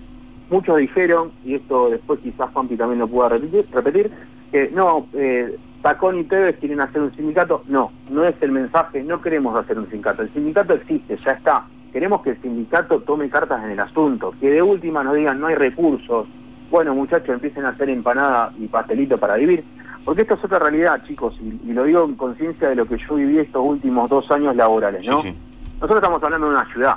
muchos 0.48 0.76
dijeron, 0.78 1.32
y 1.44 1.54
esto 1.54 1.90
después 1.90 2.20
quizás 2.20 2.50
Juanpi 2.52 2.76
también 2.76 3.00
lo 3.00 3.08
pueda 3.08 3.30
repetir, 3.30 3.66
repetir 3.72 4.10
que 4.50 4.70
no, 4.70 5.06
eh, 5.12 5.56
Tacón 5.82 6.18
y 6.20 6.24
Tevez 6.24 6.56
quieren 6.58 6.80
hacer 6.80 7.02
un 7.02 7.12
sindicato, 7.12 7.62
no, 7.68 7.90
no 8.10 8.24
es 8.24 8.40
el 8.42 8.52
mensaje, 8.52 9.02
no 9.02 9.20
queremos 9.20 9.54
hacer 9.56 9.78
un 9.78 9.88
sindicato, 9.90 10.22
el 10.22 10.32
sindicato 10.32 10.72
existe, 10.72 11.18
ya 11.24 11.32
está, 11.32 11.64
queremos 11.96 12.20
que 12.20 12.28
el 12.28 12.42
sindicato 12.42 13.00
tome 13.00 13.30
cartas 13.30 13.64
en 13.64 13.70
el 13.70 13.80
asunto, 13.80 14.34
que 14.38 14.50
de 14.50 14.60
última 14.60 15.02
nos 15.02 15.14
digan 15.14 15.40
no 15.40 15.46
hay 15.46 15.54
recursos, 15.54 16.26
bueno 16.70 16.94
muchachos 16.94 17.30
empiecen 17.30 17.64
a 17.64 17.70
hacer 17.70 17.88
empanada 17.88 18.52
y 18.58 18.66
pastelito 18.66 19.16
para 19.16 19.36
vivir, 19.36 19.64
porque 20.04 20.20
esto 20.20 20.34
es 20.34 20.44
otra 20.44 20.58
realidad 20.58 21.02
chicos, 21.06 21.34
y, 21.40 21.58
y 21.64 21.72
lo 21.72 21.84
digo 21.84 22.04
en 22.04 22.14
conciencia 22.16 22.68
de 22.68 22.74
lo 22.74 22.84
que 22.84 22.98
yo 22.98 23.14
viví 23.14 23.38
estos 23.38 23.64
últimos 23.64 24.10
dos 24.10 24.30
años 24.30 24.54
laborales, 24.54 25.06
Sí, 25.06 25.10
¿no? 25.10 25.22
sí. 25.22 25.34
Nosotros 25.76 25.96
estamos 25.96 26.22
hablando 26.22 26.48
de 26.50 26.52
una 26.56 26.66
ciudad, 26.70 26.96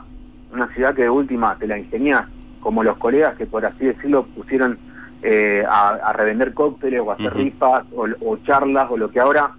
una 0.51 0.67
ciudad 0.73 0.93
que 0.93 1.03
de 1.03 1.09
última 1.09 1.55
te 1.55 1.65
la 1.65 1.77
ingeniás, 1.79 2.25
como 2.59 2.83
los 2.83 2.97
colegas 2.97 3.37
que 3.37 3.45
por 3.45 3.65
así 3.65 3.85
decirlo 3.85 4.25
pusieron 4.35 4.77
eh, 5.23 5.63
a, 5.65 5.91
a 5.91 6.11
revender 6.11 6.53
cócteles 6.53 6.99
o 6.99 7.11
a 7.11 7.13
hacer 7.13 7.33
rifas 7.35 7.85
o, 7.95 8.05
o 8.25 8.35
charlas 8.43 8.87
o 8.91 8.97
lo 8.97 9.09
que 9.09 9.21
ahora 9.21 9.51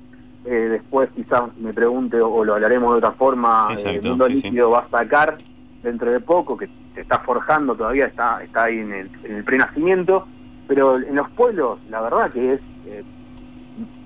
eh, 0.44 0.68
después 0.70 1.11
quizás 1.14 1.42
me 1.59 1.72
pregunte 1.72 2.20
o, 2.20 2.29
o 2.29 2.44
lo 2.44 2.55
hablaremos 2.55 2.92
de 2.92 2.98
otra 2.98 3.12
forma, 3.12 3.68
eh, 3.70 3.72
Exacto, 3.74 3.90
el 3.98 4.03
mundo 4.03 4.26
sí, 4.26 4.37
sí. 4.37 4.42
líquido 4.42 4.70
va 4.70 4.81
a 4.81 4.88
sacar 4.88 5.38
dentro 5.83 6.11
de 6.11 6.20
poco, 6.20 6.57
que 6.57 6.68
se 6.94 7.00
está 7.03 7.18
forjando 7.20 7.74
todavía, 7.74 8.07
está, 8.07 8.42
está 8.42 8.64
ahí 8.64 8.79
en 8.79 8.92
el, 8.92 9.11
en 9.24 9.37
el 9.37 9.44
prenacimiento, 9.44 10.26
pero 10.66 10.96
en 10.96 11.14
los 11.14 11.29
pueblos 11.31 11.79
la 11.88 12.00
verdad 12.00 12.31
que 12.31 12.55
es... 12.55 12.61
eh, 12.87 13.05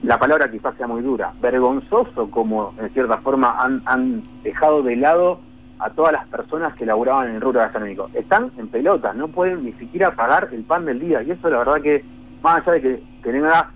la 0.02 0.18
palabra 0.18 0.50
quizás 0.50 0.76
sea 0.76 0.86
muy 0.86 1.02
dura, 1.02 1.32
vergonzoso 1.40 2.30
como 2.30 2.74
en 2.78 2.90
cierta 2.90 3.18
forma 3.18 3.56
han, 3.58 3.82
han 3.86 4.22
dejado 4.42 4.82
de 4.82 4.94
lado 4.96 5.40
a 5.78 5.90
todas 5.90 6.12
las 6.12 6.28
personas 6.28 6.74
que 6.74 6.86
laburaban 6.86 7.30
en 7.30 7.36
el 7.36 7.40
rubro 7.40 7.60
gastronómico. 7.60 8.08
Están 8.14 8.52
en 8.58 8.68
pelotas, 8.68 9.16
no 9.16 9.28
pueden 9.28 9.64
ni 9.64 9.72
siquiera 9.72 10.14
pagar 10.14 10.50
el 10.52 10.62
pan 10.62 10.84
del 10.84 11.00
día. 11.00 11.22
Y 11.22 11.32
eso 11.32 11.48
la 11.50 11.58
verdad 11.58 11.80
que, 11.80 12.04
más 12.42 12.56
allá 12.58 12.72
de 12.72 12.80
que 12.82 13.02
tenga, 13.22 13.70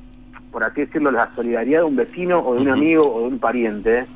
por 0.58 0.64
así 0.64 0.80
decirlo, 0.80 1.12
la 1.12 1.30
solidaridad 1.36 1.78
de 1.82 1.84
un 1.84 1.94
vecino 1.94 2.40
o 2.40 2.54
de 2.56 2.62
un 2.62 2.68
amigo 2.70 3.02
o 3.14 3.20
de 3.20 3.26
un 3.28 3.38
pariente, 3.38 4.06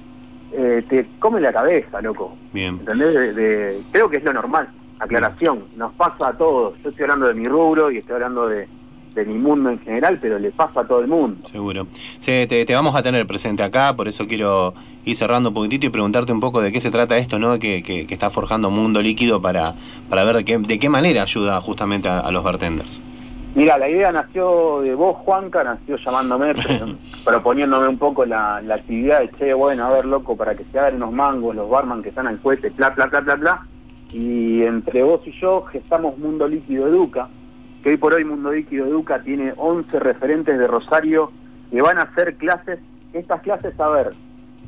eh, 0.52 0.82
te 0.88 1.06
come 1.20 1.40
la 1.40 1.52
cabeza, 1.52 2.00
loco. 2.00 2.36
Bien. 2.52 2.78
¿Entendés? 2.80 3.14
De- 3.14 3.32
de- 3.32 3.82
creo 3.92 4.10
que 4.10 4.16
es 4.16 4.24
lo 4.24 4.32
normal. 4.32 4.66
Aclaración, 4.98 5.60
nos 5.76 5.92
pasa 5.92 6.30
a 6.30 6.32
todos. 6.32 6.74
Yo 6.82 6.90
estoy 6.90 7.04
hablando 7.04 7.28
de 7.28 7.34
mi 7.34 7.44
rubro 7.44 7.92
y 7.92 7.98
estoy 7.98 8.14
hablando 8.14 8.48
de, 8.48 8.66
de 9.14 9.24
mi 9.24 9.34
mundo 9.34 9.70
en 9.70 9.78
general, 9.78 10.18
pero 10.20 10.40
le 10.40 10.50
pasa 10.50 10.80
a 10.80 10.84
todo 10.84 10.98
el 10.98 11.06
mundo. 11.06 11.46
Seguro. 11.48 11.86
Sí, 12.18 12.44
te, 12.48 12.64
te 12.66 12.74
vamos 12.74 12.96
a 12.96 13.04
tener 13.04 13.24
presente 13.24 13.62
acá, 13.62 13.94
por 13.94 14.08
eso 14.08 14.26
quiero 14.26 14.74
ir 15.04 15.14
cerrando 15.14 15.50
un 15.50 15.54
poquitito 15.54 15.86
y 15.86 15.90
preguntarte 15.90 16.32
un 16.32 16.40
poco 16.40 16.60
de 16.60 16.72
qué 16.72 16.80
se 16.80 16.90
trata 16.90 17.16
esto, 17.18 17.38
¿no? 17.38 17.60
Que, 17.60 17.84
que, 17.84 18.04
que 18.08 18.14
está 18.14 18.30
forjando 18.30 18.68
Mundo 18.68 19.00
Líquido 19.00 19.40
para, 19.40 19.62
para 20.10 20.24
ver 20.24 20.38
de 20.38 20.44
qué, 20.44 20.58
de 20.58 20.78
qué 20.80 20.88
manera 20.88 21.22
ayuda 21.22 21.60
justamente 21.60 22.08
a, 22.08 22.18
a 22.18 22.32
los 22.32 22.42
bartenders. 22.42 23.00
Mira, 23.54 23.76
la 23.76 23.88
idea 23.88 24.10
nació 24.12 24.80
de 24.80 24.94
vos, 24.94 25.16
Juanca, 25.18 25.62
nació 25.62 25.96
llamándome, 25.96 26.54
pro- 26.54 26.96
proponiéndome 27.24 27.88
un 27.88 27.98
poco 27.98 28.24
la, 28.24 28.62
la 28.62 28.76
actividad 28.76 29.20
de, 29.20 29.30
che, 29.32 29.52
bueno, 29.52 29.84
a 29.86 29.90
ver, 29.92 30.06
loco, 30.06 30.36
para 30.36 30.54
que 30.54 30.64
se 30.72 30.78
hagan 30.78 30.96
unos 30.96 31.12
mangos, 31.12 31.54
los 31.54 31.68
barman 31.68 32.02
que 32.02 32.08
están 32.08 32.26
al 32.26 32.38
cohete, 32.40 32.70
bla, 32.70 32.90
bla, 32.90 33.06
bla, 33.06 33.20
bla, 33.20 33.34
bla. 33.36 33.66
Y 34.10 34.62
entre 34.62 35.02
vos 35.02 35.20
y 35.26 35.32
yo 35.40 35.62
gestamos 35.66 36.16
Mundo 36.18 36.48
Líquido 36.48 36.86
Educa, 36.86 37.28
que 37.82 37.90
hoy 37.90 37.96
por 37.98 38.14
hoy 38.14 38.24
Mundo 38.24 38.52
Líquido 38.52 38.86
Educa 38.86 39.20
tiene 39.22 39.52
11 39.56 39.98
referentes 40.00 40.58
de 40.58 40.66
Rosario 40.66 41.30
que 41.70 41.82
van 41.82 41.98
a 41.98 42.02
hacer 42.02 42.36
clases. 42.36 42.78
Estas 43.12 43.42
clases, 43.42 43.78
a 43.78 43.88
ver, 43.88 44.12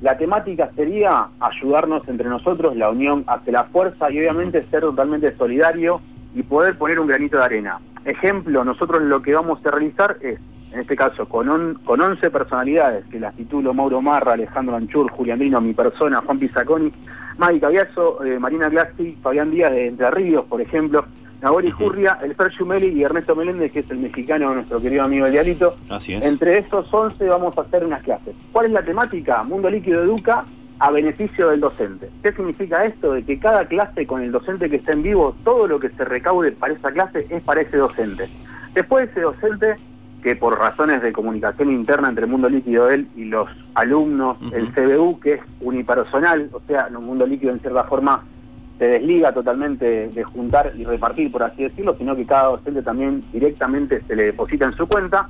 la 0.02 0.18
temática 0.18 0.70
sería 0.76 1.28
ayudarnos 1.40 2.06
entre 2.08 2.28
nosotros, 2.28 2.76
la 2.76 2.90
unión 2.90 3.24
hace 3.26 3.50
la 3.50 3.64
fuerza 3.64 4.10
y 4.10 4.18
obviamente 4.18 4.62
ser 4.64 4.80
totalmente 4.82 5.34
solidario 5.36 6.00
y 6.34 6.42
poder 6.42 6.76
poner 6.76 6.98
un 7.00 7.06
granito 7.06 7.36
de 7.38 7.44
arena. 7.44 7.78
Ejemplo, 8.04 8.64
nosotros 8.64 9.02
lo 9.02 9.22
que 9.22 9.32
vamos 9.34 9.64
a 9.64 9.70
realizar 9.70 10.16
es, 10.20 10.38
en 10.72 10.80
este 10.80 10.96
caso, 10.96 11.26
con, 11.28 11.48
on- 11.48 11.74
con 11.84 12.00
11 12.00 12.30
personalidades, 12.30 13.04
que 13.06 13.20
las 13.20 13.34
titulo 13.34 13.72
Mauro 13.72 14.02
Marra, 14.02 14.32
Alejandro 14.32 14.76
Anchur, 14.76 15.10
Julián 15.10 15.38
Dino, 15.38 15.60
mi 15.60 15.72
persona, 15.74 16.20
Juan 16.20 16.38
Pizaconi, 16.38 16.92
Mari 17.38 17.60
Caviazo, 17.60 18.22
eh, 18.24 18.38
Marina 18.38 18.68
Glassi, 18.68 19.16
Fabián 19.22 19.50
Díaz 19.50 19.70
de 19.72 19.86
Entre 19.88 20.10
Ríos, 20.10 20.44
por 20.46 20.60
ejemplo, 20.60 21.04
Nagori 21.40 21.70
Jurria, 21.70 22.18
el 22.22 22.34
Fer 22.34 22.50
Chumeli 22.50 22.88
y 22.88 23.02
Ernesto 23.02 23.36
Meléndez, 23.36 23.70
que 23.72 23.80
es 23.80 23.90
el 23.90 23.98
mexicano, 23.98 24.54
nuestro 24.54 24.80
querido 24.80 25.04
amigo 25.04 25.26
el 25.26 25.32
Dialito. 25.32 25.76
Así 25.90 26.14
es. 26.14 26.24
Entre 26.24 26.58
esos 26.58 26.92
11 26.92 27.22
vamos 27.28 27.56
a 27.58 27.60
hacer 27.62 27.84
unas 27.84 28.02
clases. 28.02 28.34
¿Cuál 28.50 28.66
es 28.66 28.72
la 28.72 28.82
temática? 28.82 29.42
Mundo 29.42 29.68
Líquido 29.68 30.02
Educa 30.02 30.44
a 30.78 30.90
beneficio 30.90 31.50
del 31.50 31.60
docente. 31.60 32.10
¿Qué 32.22 32.32
significa 32.32 32.84
esto? 32.84 33.12
De 33.12 33.22
que 33.22 33.38
cada 33.38 33.66
clase 33.66 34.06
con 34.06 34.22
el 34.22 34.32
docente 34.32 34.68
que 34.68 34.76
está 34.76 34.92
en 34.92 35.02
vivo, 35.02 35.36
todo 35.44 35.66
lo 35.66 35.78
que 35.78 35.90
se 35.90 36.04
recaude 36.04 36.52
para 36.52 36.74
esa 36.74 36.92
clase 36.92 37.26
es 37.30 37.42
para 37.42 37.60
ese 37.60 37.76
docente. 37.76 38.28
Después 38.74 39.08
ese 39.10 39.20
docente, 39.20 39.76
que 40.22 40.36
por 40.36 40.58
razones 40.58 41.02
de 41.02 41.12
comunicación 41.12 41.70
interna 41.70 42.08
entre 42.08 42.26
Mundo 42.26 42.48
Líquido 42.48 42.90
él 42.90 43.08
y 43.14 43.24
los 43.24 43.48
alumnos, 43.74 44.38
el 44.52 44.72
CBU, 44.72 45.20
que 45.20 45.34
es 45.34 45.40
unipersonal, 45.60 46.48
o 46.52 46.60
sea, 46.66 46.86
el 46.88 46.98
Mundo 46.98 47.26
Líquido 47.26 47.52
en 47.52 47.60
cierta 47.60 47.84
forma 47.84 48.24
se 48.78 48.84
desliga 48.86 49.32
totalmente 49.32 50.08
de 50.08 50.24
juntar 50.24 50.72
y 50.76 50.84
repartir, 50.84 51.30
por 51.30 51.42
así 51.44 51.62
decirlo, 51.62 51.94
sino 51.96 52.16
que 52.16 52.26
cada 52.26 52.48
docente 52.48 52.82
también 52.82 53.22
directamente 53.32 54.00
se 54.06 54.16
le 54.16 54.24
deposita 54.24 54.64
en 54.64 54.72
su 54.72 54.86
cuenta. 54.88 55.28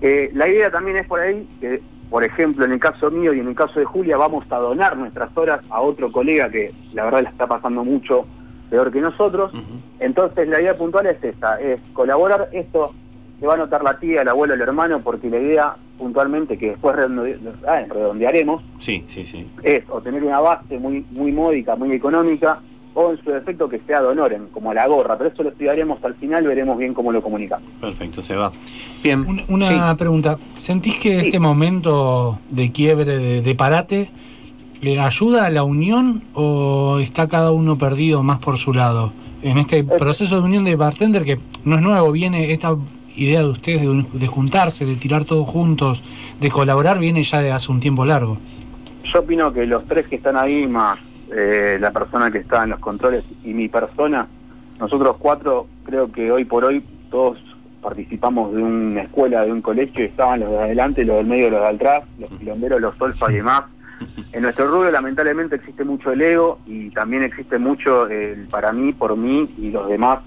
Eh, 0.00 0.30
la 0.34 0.48
idea 0.48 0.70
también 0.70 0.96
es 0.96 1.06
por 1.06 1.20
ahí 1.20 1.46
que, 1.60 1.82
por 2.08 2.24
ejemplo, 2.24 2.64
en 2.64 2.72
el 2.72 2.80
caso 2.80 3.10
mío 3.10 3.34
y 3.34 3.40
en 3.40 3.48
el 3.48 3.54
caso 3.54 3.78
de 3.78 3.84
Julia, 3.84 4.16
vamos 4.16 4.44
a 4.50 4.56
donar 4.58 4.96
nuestras 4.96 5.36
horas 5.36 5.60
a 5.68 5.80
otro 5.82 6.10
colega 6.10 6.48
que 6.50 6.72
la 6.94 7.04
verdad 7.04 7.24
la 7.24 7.30
está 7.30 7.46
pasando 7.46 7.84
mucho 7.84 8.26
peor 8.70 8.90
que 8.90 9.00
nosotros. 9.02 9.52
Entonces 10.00 10.48
la 10.48 10.60
idea 10.60 10.76
puntual 10.76 11.06
es 11.06 11.22
esta, 11.22 11.60
es 11.60 11.80
colaborar 11.92 12.48
esto, 12.52 12.94
se 13.40 13.46
va 13.46 13.54
a 13.54 13.58
notar 13.58 13.82
la 13.82 13.98
tía, 13.98 14.22
el 14.22 14.28
abuelo, 14.28 14.54
el 14.54 14.60
hermano, 14.60 14.98
porque 15.00 15.28
la 15.30 15.38
idea 15.38 15.76
puntualmente 15.98 16.56
que 16.56 16.70
después 16.70 16.94
redonde- 16.96 17.38
ah, 17.66 17.82
redondearemos 17.88 18.62
Sí, 18.78 19.04
sí, 19.08 19.24
sí. 19.26 19.46
es 19.64 19.82
o 19.88 20.00
tener 20.00 20.22
una 20.22 20.38
base 20.40 20.78
muy 20.78 21.04
muy 21.10 21.32
módica, 21.32 21.74
muy 21.76 21.92
económica, 21.92 22.60
o 23.00 23.12
en 23.12 23.22
su 23.22 23.30
defecto 23.30 23.68
que 23.68 23.78
sea 23.86 24.00
de 24.00 24.08
honoren, 24.08 24.48
como 24.52 24.74
la 24.74 24.86
gorra, 24.88 25.16
pero 25.16 25.30
eso 25.30 25.44
lo 25.44 25.50
estudiaremos 25.50 26.02
al 26.02 26.14
final, 26.14 26.44
veremos 26.46 26.76
bien 26.78 26.94
cómo 26.94 27.12
lo 27.12 27.22
comunicamos. 27.22 27.68
Perfecto, 27.80 28.22
se 28.22 28.34
va. 28.34 28.50
Bien. 29.04 29.24
Una, 29.24 29.44
una 29.48 29.90
Sí. 29.92 29.96
pregunta. 29.98 30.36
¿Sentís 30.56 30.96
que 30.96 31.20
Sí. 31.20 31.26
este 31.26 31.38
momento 31.38 32.40
de 32.50 32.72
quiebre, 32.72 33.04
de, 33.04 33.42
de 33.42 33.54
parate, 33.54 34.10
le 34.80 34.98
ayuda 34.98 35.46
a 35.46 35.50
la 35.50 35.62
unión 35.62 36.24
o 36.34 36.98
está 37.00 37.28
cada 37.28 37.52
uno 37.52 37.78
perdido 37.78 38.24
más 38.24 38.38
por 38.38 38.58
su 38.58 38.72
lado? 38.74 39.12
En 39.42 39.58
este 39.58 39.84
proceso 39.84 40.34
de 40.40 40.42
unión 40.42 40.64
de 40.64 40.74
bartender, 40.74 41.22
que 41.24 41.38
no 41.64 41.76
es 41.76 41.82
nuevo, 41.82 42.10
viene 42.10 42.50
esta 42.52 42.74
idea 43.14 43.40
de 43.40 43.48
ustedes 43.50 43.82
de 44.12 44.26
juntarse, 44.26 44.84
de 44.84 44.96
tirar 44.96 45.24
todos 45.24 45.46
juntos, 45.48 46.02
de 46.40 46.50
colaborar, 46.50 46.98
viene 46.98 47.22
ya 47.22 47.40
de 47.40 47.52
hace 47.52 47.70
un 47.70 47.78
tiempo 47.78 48.04
largo. 48.04 48.38
Yo 49.04 49.20
opino 49.20 49.52
que 49.52 49.64
los 49.66 49.84
tres 49.86 50.08
que 50.08 50.16
están 50.16 50.36
ahí, 50.36 50.66
más 50.66 50.98
eh, 51.30 51.78
la 51.80 51.90
persona 51.90 52.30
que 52.30 52.38
está 52.38 52.64
en 52.64 52.70
los 52.70 52.80
controles 52.80 53.24
y 53.44 53.52
mi 53.52 53.68
persona, 53.68 54.26
nosotros 54.80 55.16
cuatro, 55.18 55.66
creo 55.84 56.10
que 56.10 56.30
hoy 56.30 56.44
por 56.44 56.64
hoy 56.64 56.84
todos 57.10 57.38
participamos 57.80 58.54
de 58.54 58.62
una 58.62 59.02
escuela, 59.02 59.44
de 59.44 59.52
un 59.52 59.62
colegio, 59.62 60.04
y 60.04 60.08
estaban 60.08 60.40
los 60.40 60.50
de 60.50 60.58
adelante, 60.58 61.04
los 61.04 61.16
del 61.16 61.26
medio, 61.26 61.50
los 61.50 61.60
de 61.60 61.66
atrás, 61.66 62.04
los 62.18 62.30
quilomberos, 62.30 62.80
los 62.80 62.96
solfa 62.96 63.30
y 63.30 63.36
demás. 63.36 63.62
En 64.32 64.42
nuestro 64.42 64.68
rubro 64.70 64.92
lamentablemente 64.92 65.56
existe 65.56 65.82
mucho 65.82 66.12
el 66.12 66.22
ego 66.22 66.60
y 66.66 66.90
también 66.90 67.24
existe 67.24 67.58
mucho 67.58 68.06
el 68.06 68.46
para 68.46 68.72
mí, 68.72 68.92
por 68.92 69.16
mí 69.16 69.48
y 69.58 69.70
los 69.70 69.88
demás 69.88 70.20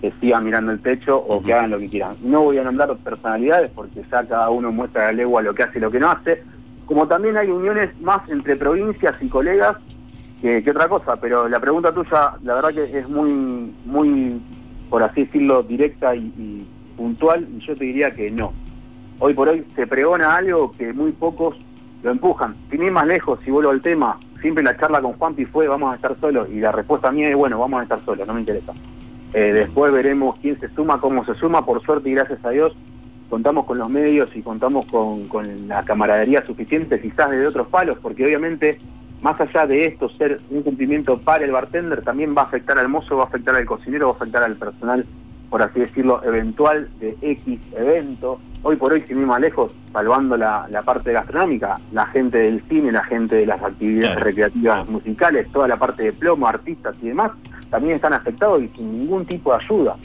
que 0.00 0.12
sigan 0.20 0.44
mirando 0.44 0.72
el 0.72 0.80
techo 0.80 1.18
o 1.18 1.40
que 1.40 1.54
hagan 1.54 1.70
lo 1.70 1.78
que 1.78 1.88
quieran. 1.88 2.16
No 2.22 2.42
voy 2.42 2.58
a 2.58 2.64
nombrar 2.64 2.96
personalidades 2.96 3.70
porque 3.72 4.02
ya 4.10 4.26
cada 4.26 4.50
uno 4.50 4.72
muestra 4.72 5.06
la 5.06 5.12
legua 5.12 5.42
lo 5.42 5.54
que 5.54 5.62
hace 5.62 5.78
y 5.78 5.80
lo 5.80 5.92
que 5.92 6.00
no 6.00 6.10
hace, 6.10 6.42
como 6.86 7.06
también 7.06 7.36
hay 7.36 7.48
uniones 7.48 7.90
más 8.00 8.28
entre 8.28 8.56
provincias 8.56 9.14
y 9.20 9.28
colegas 9.28 9.76
que, 10.42 10.70
otra 10.70 10.88
cosa, 10.88 11.16
pero 11.16 11.48
la 11.48 11.60
pregunta 11.60 11.92
tuya, 11.92 12.34
la 12.42 12.54
verdad 12.54 12.74
que 12.74 12.98
es 12.98 13.08
muy, 13.08 13.72
muy, 13.86 14.42
por 14.90 15.02
así 15.02 15.24
decirlo, 15.24 15.62
directa 15.62 16.14
y, 16.14 16.66
puntual, 16.96 17.46
y 17.56 17.64
yo 17.64 17.74
te 17.74 17.84
diría 17.84 18.10
que 18.14 18.30
no. 18.30 18.52
Hoy 19.18 19.34
por 19.34 19.48
hoy 19.48 19.64
se 19.74 19.86
pregona 19.86 20.36
algo 20.36 20.72
que 20.72 20.92
muy 20.92 21.12
pocos 21.12 21.56
lo 22.02 22.10
empujan. 22.10 22.56
Sin 22.70 22.82
ir 22.82 22.92
más 22.92 23.06
lejos, 23.06 23.38
si 23.44 23.50
vuelvo 23.50 23.70
al 23.70 23.80
tema, 23.80 24.18
siempre 24.40 24.64
la 24.64 24.76
charla 24.76 25.00
con 25.00 25.12
Juanpi 25.14 25.44
fue 25.46 25.68
vamos 25.68 25.92
a 25.92 25.96
estar 25.96 26.18
solos, 26.20 26.48
y 26.50 26.60
la 26.60 26.72
respuesta 26.72 27.10
mía 27.10 27.28
es 27.28 27.36
bueno, 27.36 27.58
vamos 27.58 27.80
a 27.80 27.82
estar 27.84 28.00
solos, 28.00 28.26
no 28.26 28.34
me 28.34 28.40
interesa. 28.40 28.72
Eh, 29.32 29.52
después 29.52 29.92
veremos 29.92 30.38
quién 30.40 30.58
se 30.60 30.68
suma, 30.70 31.00
cómo 31.00 31.24
se 31.24 31.34
suma, 31.36 31.64
por 31.64 31.80
suerte 31.82 32.10
y 32.10 32.14
gracias 32.14 32.44
a 32.44 32.50
Dios 32.50 32.76
contamos 33.32 33.64
con 33.64 33.78
los 33.78 33.88
medios 33.88 34.28
y 34.36 34.42
contamos 34.42 34.84
con, 34.84 35.26
con 35.26 35.66
la 35.66 35.82
camaradería 35.84 36.44
suficiente, 36.44 37.00
quizás 37.00 37.30
de 37.30 37.46
otros 37.46 37.66
palos, 37.68 37.96
porque 38.02 38.26
obviamente, 38.26 38.76
más 39.22 39.40
allá 39.40 39.66
de 39.66 39.86
esto 39.86 40.08
ser 40.10 40.40
un 40.50 40.62
cumplimiento 40.62 41.18
para 41.18 41.44
el 41.44 41.52
bartender, 41.52 42.02
también 42.02 42.34
va 42.36 42.42
a 42.42 42.44
afectar 42.46 42.78
al 42.78 42.88
mozo, 42.88 43.16
va 43.16 43.24
a 43.24 43.26
afectar 43.26 43.54
al 43.54 43.64
cocinero, 43.64 44.08
va 44.08 44.12
a 44.14 44.16
afectar 44.16 44.42
al 44.42 44.56
personal, 44.56 45.06
por 45.48 45.62
así 45.62 45.80
decirlo, 45.80 46.22
eventual 46.24 46.88
de 46.98 47.16
X 47.20 47.60
evento. 47.76 48.40
Hoy 48.64 48.76
por 48.76 48.92
hoy, 48.92 49.02
sin 49.06 49.18
ir 49.20 49.26
más 49.26 49.40
lejos, 49.40 49.72
salvando 49.92 50.36
la, 50.36 50.66
la 50.70 50.82
parte 50.82 51.12
gastronómica, 51.12 51.78
la 51.92 52.06
gente 52.06 52.38
del 52.38 52.62
cine, 52.68 52.92
la 52.92 53.04
gente 53.04 53.36
de 53.36 53.46
las 53.46 53.62
actividades 53.62 54.12
Claro. 54.16 54.24
recreativas 54.26 54.88
musicales, 54.88 55.52
toda 55.52 55.68
la 55.68 55.76
parte 55.76 56.02
de 56.04 56.12
plomo, 56.12 56.46
artistas 56.46 56.94
y 57.02 57.08
demás, 57.08 57.32
también 57.70 57.94
están 57.96 58.12
afectados 58.12 58.62
y 58.62 58.68
sin 58.68 58.98
ningún 59.00 59.24
tipo 59.26 59.50
de 59.52 59.64
ayuda 59.64 59.96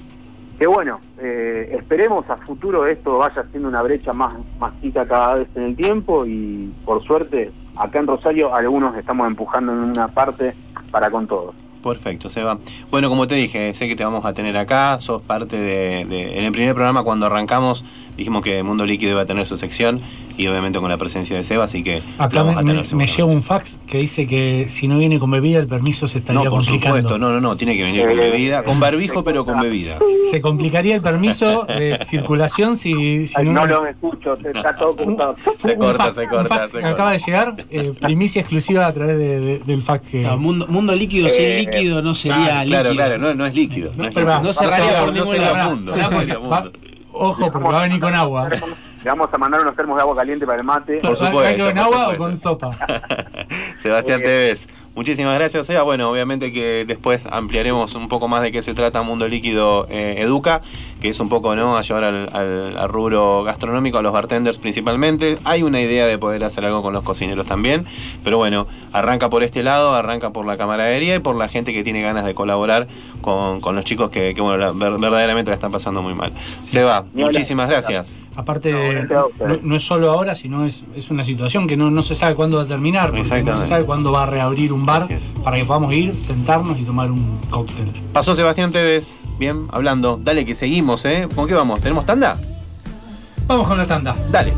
que 0.58 0.66
bueno, 0.66 1.00
eh, 1.20 1.76
esperemos 1.78 2.28
a 2.32 2.38
futuro 2.38 2.88
esto 2.88 3.20
vaya 3.20 3.44
siendo 3.52 3.70
una 3.70 3.84
brecha 3.84 4.12
más, 4.12 4.34
más 4.60 4.74
chica 4.82 5.06
cada 5.06 5.36
vez 5.36 5.48
en 5.54 5.64
el 5.64 5.76
tiempo 5.76 6.26
y 6.26 6.74
por 6.84 7.04
suerte 7.04 7.52
acá 7.80 8.00
en 8.00 8.08
Rosario 8.08 8.54
algunos 8.54 8.96
estamos 8.98 9.28
empujando 9.28 9.72
en 9.74 9.80
una 9.80 10.08
parte 10.08 10.54
para 10.92 11.10
con 11.10 11.28
todos. 11.28 11.56
Perfecto, 11.84 12.30
Seba. 12.30 12.58
Bueno, 12.92 13.08
como 13.08 13.28
te 13.28 13.36
dije, 13.36 13.74
sé 13.74 13.88
que 13.88 13.96
te 13.96 14.04
vamos 14.04 14.26
a 14.26 14.34
tener 14.34 14.58
acá, 14.58 15.00
sos 15.00 15.22
parte 15.22 15.58
de, 15.58 16.06
de- 16.06 16.38
En 16.40 16.44
el 16.46 16.52
primer 16.52 16.74
programa, 16.74 17.04
cuando 17.04 17.28
arrancamos, 17.28 17.86
dijimos 18.18 18.44
que 18.44 18.62
Mundo 18.64 18.86
Líquido 18.86 19.12
iba 19.12 19.22
a 19.22 19.26
tener 19.26 19.46
su 19.46 19.58
sección 19.58 20.02
y 20.38 20.46
obviamente 20.48 20.80
con 20.80 20.90
la 20.90 20.98
presencia 20.98 21.36
de 21.36 21.44
Seba, 21.44 21.64
así 21.66 21.84
que 21.84 22.02
Acá 22.20 22.44
me, 22.44 22.52
vamos 22.52 22.58
a 22.58 22.60
tener 22.60 22.76
me- 22.76 22.78
me 22.82 22.84
seguramente. 22.86 23.14
llega 23.14 23.26
un 23.26 23.42
fax 23.44 23.80
que 23.88 23.98
dice 24.00 24.28
que 24.28 24.68
si 24.70 24.88
no 24.88 24.98
viene 25.00 25.18
con 25.18 25.32
bebida 25.32 25.60
el 25.60 25.68
permiso 25.68 26.08
se 26.08 26.20
estaría 26.20 26.44
No, 26.44 26.50
por 26.50 26.60
complicando. 26.64 26.98
supuesto, 26.98 27.18
no, 27.18 27.32
no, 27.34 27.42
no, 27.42 27.56
tiene 27.58 27.76
que 27.76 27.84
venir 27.84 28.06
con 28.06 28.18
bebida, 28.18 28.64
con 28.64 28.80
barbijo, 28.80 29.24
pero 29.24 29.46
con 29.46 29.60
bebida. 29.62 29.98
Se 30.30 30.40
complicaría 30.42 30.94
el 30.96 31.02
permiso 31.02 31.66
de 31.66 32.00
circulación 32.06 32.78
si, 32.78 33.26
si 33.26 33.34
Ay, 33.38 33.46
no... 33.46 33.54
no 33.54 33.66
lo 33.66 33.88
escucho, 33.88 34.38
se 34.42 34.50
está 34.50 34.76
todo 34.76 34.92
un, 34.92 35.16
cortado. 35.16 35.36
Se 35.62 35.72
un 35.74 35.78
corta, 35.80 36.04
fax, 36.04 36.16
se 36.16 36.22
un 36.24 36.28
corta, 36.30 36.56
fax 36.56 36.70
se 36.70 36.78
que 36.78 36.82
corta. 36.82 36.94
acaba 36.94 37.12
de 37.14 37.20
llegar, 37.20 37.66
eh, 37.72 37.94
primicia 38.00 38.42
exclusiva 38.42 38.86
a 38.86 38.94
través 38.94 39.18
de- 39.18 39.40
de- 39.40 39.60
del 39.60 39.82
fax 39.82 40.08
que... 40.08 40.22
Claro, 40.22 40.38
mundo, 40.38 40.68
mundo 40.68 40.94
líquido 40.96 41.30
sin 41.30 41.42
Eh, 41.46 41.60
líquido 41.66 42.02
no 42.04 42.14
sería 42.14 42.38
claro, 42.64 42.68
Claro, 42.68 42.90
líquido. 42.90 43.06
claro, 43.06 43.18
no, 43.18 43.34
no 43.34 43.46
es 43.48 43.56
líquido. 43.56 43.92
No, 43.98 44.04
es 44.06 44.16
líquido. 44.16 44.42
no 44.44 44.54
cerraría 44.54 45.00
por 45.00 45.08
no 45.08 45.14
ningún 45.14 45.38
lado. 45.42 46.72
Ojo, 47.20 47.52
porque 47.52 47.68
va 47.70 47.80
a 47.80 47.82
venir 47.84 48.00
con 48.00 48.14
agua. 48.14 48.50
Le 48.50 49.10
vamos 49.12 49.30
a 49.32 49.38
mandar 49.38 49.62
unos 49.62 49.76
termos 49.76 49.96
de 49.98 50.02
agua 50.02 50.16
caliente 50.16 50.46
para 50.46 50.58
el 50.60 50.64
mate. 50.64 50.98
Por 51.02 51.12
¿Va- 51.12 51.20
va 51.20 51.26
supuesto, 51.28 51.66
con 51.66 51.78
agua 51.78 52.10
o 52.10 52.18
con 52.18 52.38
sopa? 52.38 52.78
Sebastián. 53.78 54.22
Tevez, 54.22 54.68
muchísimas 54.98 55.36
gracias, 55.38 55.66
Seba. 55.68 55.84
Bueno, 55.84 56.10
obviamente 56.12 56.52
que 56.52 56.84
después 56.86 57.26
ampliaremos 57.32 57.96
un 57.96 58.10
poco 58.10 58.28
más 58.28 58.42
de 58.42 58.52
qué 58.52 58.62
se 58.62 58.74
trata 58.74 59.02
Mundo 59.04 59.28
Líquido 59.30 59.88
eh, 59.90 60.16
Educa, 60.20 60.62
que 61.00 61.08
es 61.10 61.20
un 61.22 61.30
poco 61.30 61.56
no 61.56 61.78
ayudar 61.78 62.04
al, 62.04 62.30
al- 62.34 62.78
al 62.78 62.90
rubro 62.90 63.44
gastronómico, 63.44 64.00
a 64.00 64.02
los 64.02 64.12
bartenders 64.12 64.58
principalmente. 64.58 65.36
Hay 65.46 65.64
una 65.64 65.80
idea 65.80 66.06
de 66.08 66.18
poder 66.18 66.44
hacer 66.44 66.66
algo 66.66 66.82
con 66.82 66.92
los 66.94 67.04
cocineros 67.04 67.46
también, 67.48 67.86
pero 68.24 68.38
bueno, 68.38 68.68
arranca 68.92 69.30
por 69.30 69.44
este 69.44 69.64
lado, 69.64 69.94
arranca 69.94 70.32
por 70.32 70.46
la 70.46 70.58
camaradería 70.58 71.16
y 71.16 71.20
por 71.20 71.36
la 71.36 71.48
gente 71.48 71.72
que 71.72 71.84
tiene 71.84 72.02
ganas 72.02 72.26
de 72.26 72.34
colaborar 72.34 72.88
con, 73.22 73.62
con 73.62 73.76
los 73.76 73.86
chicos 73.86 74.10
que, 74.10 74.34
que, 74.34 74.42
bueno, 74.42 74.58
la- 74.58 74.72
ver- 74.72 75.00
verdaderamente 75.00 75.52
la 75.52 75.56
están 75.56 75.72
pasando 75.72 76.02
muy 76.02 76.16
mal. 76.16 76.34
Seba, 76.62 77.06
muchísimas 77.14 77.70
gracias. 77.70 78.14
Aparte, 78.36 78.72
No, 78.72 79.74
a 79.74 79.76
es 79.78 79.84
solo 79.84 80.12
ahora, 80.12 80.36
sino 80.36 80.66
es, 80.66 80.84
es 80.96 81.10
una 81.10 81.24
situación 81.24 81.68
que 81.68 81.76
no, 81.76 81.90
no 81.90 82.04
se 82.04 82.14
sabe 82.14 82.36
cuándo 82.36 82.58
va 82.58 82.64
a 82.64 82.68
terminar, 82.68 83.10
porque 83.10 83.24
no 83.44 83.56
se 83.56 83.66
sabe 83.66 83.84
cuándo 83.86 84.12
va 84.12 84.24
a 84.24 84.26
reabrir 84.28 84.72
un 84.74 84.86
bar 84.88 85.08
para 85.44 85.58
que 85.58 85.66
podamos 85.66 85.94
ir, 85.94 86.18
sentarnos 86.18 86.80
y 86.80 86.84
tomar 86.84 87.12
un 87.12 87.40
cóctel. 87.52 87.92
Pasó 88.12 88.34
Sebastián 88.34 88.72
Tevez, 88.72 89.20
bien, 89.38 89.68
hablando. 89.72 90.20
Dale 90.22 90.46
que 90.46 90.56
seguimos, 90.56 91.06
¿eh? 91.06 91.28
¿Con 91.36 91.48
qué 91.48 91.54
vamos? 91.54 91.80
¿Tenemos 91.82 92.06
tanda? 92.06 92.40
Vamos 93.46 93.68
con 93.68 93.78
la 93.78 93.86
tanda. 93.86 94.16
Dale. 94.32 94.54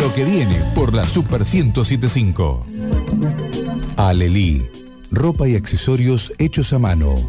lo 0.00 0.14
que 0.14 0.24
viene 0.24 0.56
por 0.74 0.94
la 0.94 1.04
Super 1.04 1.40
1075. 1.40 2.64
Alelí, 3.96 4.66
ropa 5.10 5.46
y 5.46 5.56
accesorios 5.56 6.32
hechos 6.38 6.72
a 6.72 6.78
mano. 6.78 7.28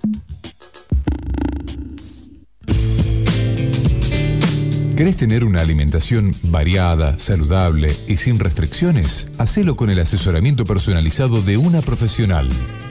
¿Querés 5.01 5.17
tener 5.17 5.43
una 5.43 5.61
alimentación 5.61 6.35
variada, 6.43 7.17
saludable 7.17 7.91
y 8.07 8.17
sin 8.17 8.37
restricciones? 8.37 9.25
Hacelo 9.39 9.75
con 9.75 9.89
el 9.89 9.97
asesoramiento 9.97 10.63
personalizado 10.63 11.41
de 11.41 11.57
una 11.57 11.81
profesional. 11.81 12.47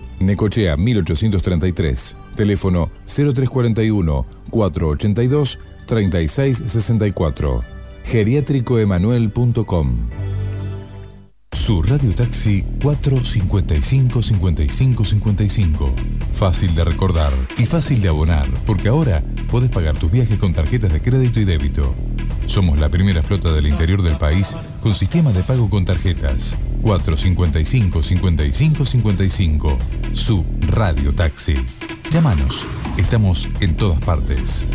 Necochea 0.23 0.77
1833. 0.77 2.15
Teléfono 2.35 2.89
0341 3.05 4.25
482 4.49 5.59
3664. 5.85 7.61
Geriátricoemanuel.com. 8.05 9.97
Su 11.51 11.83
radio 11.83 12.11
taxi 12.15 12.63
455 12.81 14.21
55 14.21 15.03
55. 15.03 15.93
Fácil 16.33 16.73
de 16.73 16.83
recordar 16.83 17.31
y 17.57 17.65
fácil 17.65 18.01
de 18.01 18.09
abonar, 18.09 18.47
porque 18.65 18.87
ahora 18.87 19.21
podés 19.51 19.69
pagar 19.69 19.97
tus 19.97 20.11
viajes 20.11 20.39
con 20.39 20.53
tarjetas 20.53 20.91
de 20.91 21.01
crédito 21.01 21.39
y 21.39 21.45
débito. 21.45 21.93
Somos 22.47 22.79
la 22.79 22.89
primera 22.89 23.21
flota 23.21 23.51
del 23.51 23.67
interior 23.67 24.01
del 24.01 24.17
país 24.17 24.55
con 24.81 24.93
sistema 24.93 25.31
de 25.31 25.43
pago 25.43 25.69
con 25.69 25.85
tarjetas. 25.85 26.57
455 26.81 28.03
55 28.03 28.85
55. 28.85 29.77
Su 30.13 30.45
radio 30.67 31.13
taxi. 31.13 31.53
Llámanos. 32.11 32.65
Estamos 32.97 33.47
en 33.61 33.75
todas 33.75 33.99
partes. 33.99 34.65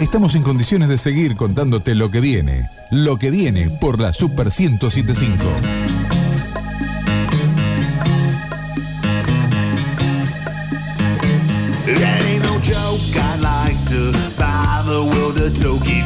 Estamos 0.00 0.34
en 0.34 0.42
condiciones 0.42 0.88
de 0.88 0.98
seguir 0.98 1.36
contándote 1.36 1.94
lo 1.94 2.10
que 2.10 2.20
viene. 2.20 2.68
Lo 2.90 3.18
que 3.18 3.30
viene 3.30 3.70
por 3.80 4.00
la 4.00 4.12
Super 4.12 4.46
1075. 4.46 5.44
That 11.86 12.22
ain't 12.22 12.42
no 12.42 12.58
joke. 12.60 13.00
I 13.14 13.36
like 13.40 13.78
to 13.90 14.12
buy 14.36 14.82
the 14.84 15.04
world 15.04 15.38
a 15.38 15.50
token. 15.50 16.01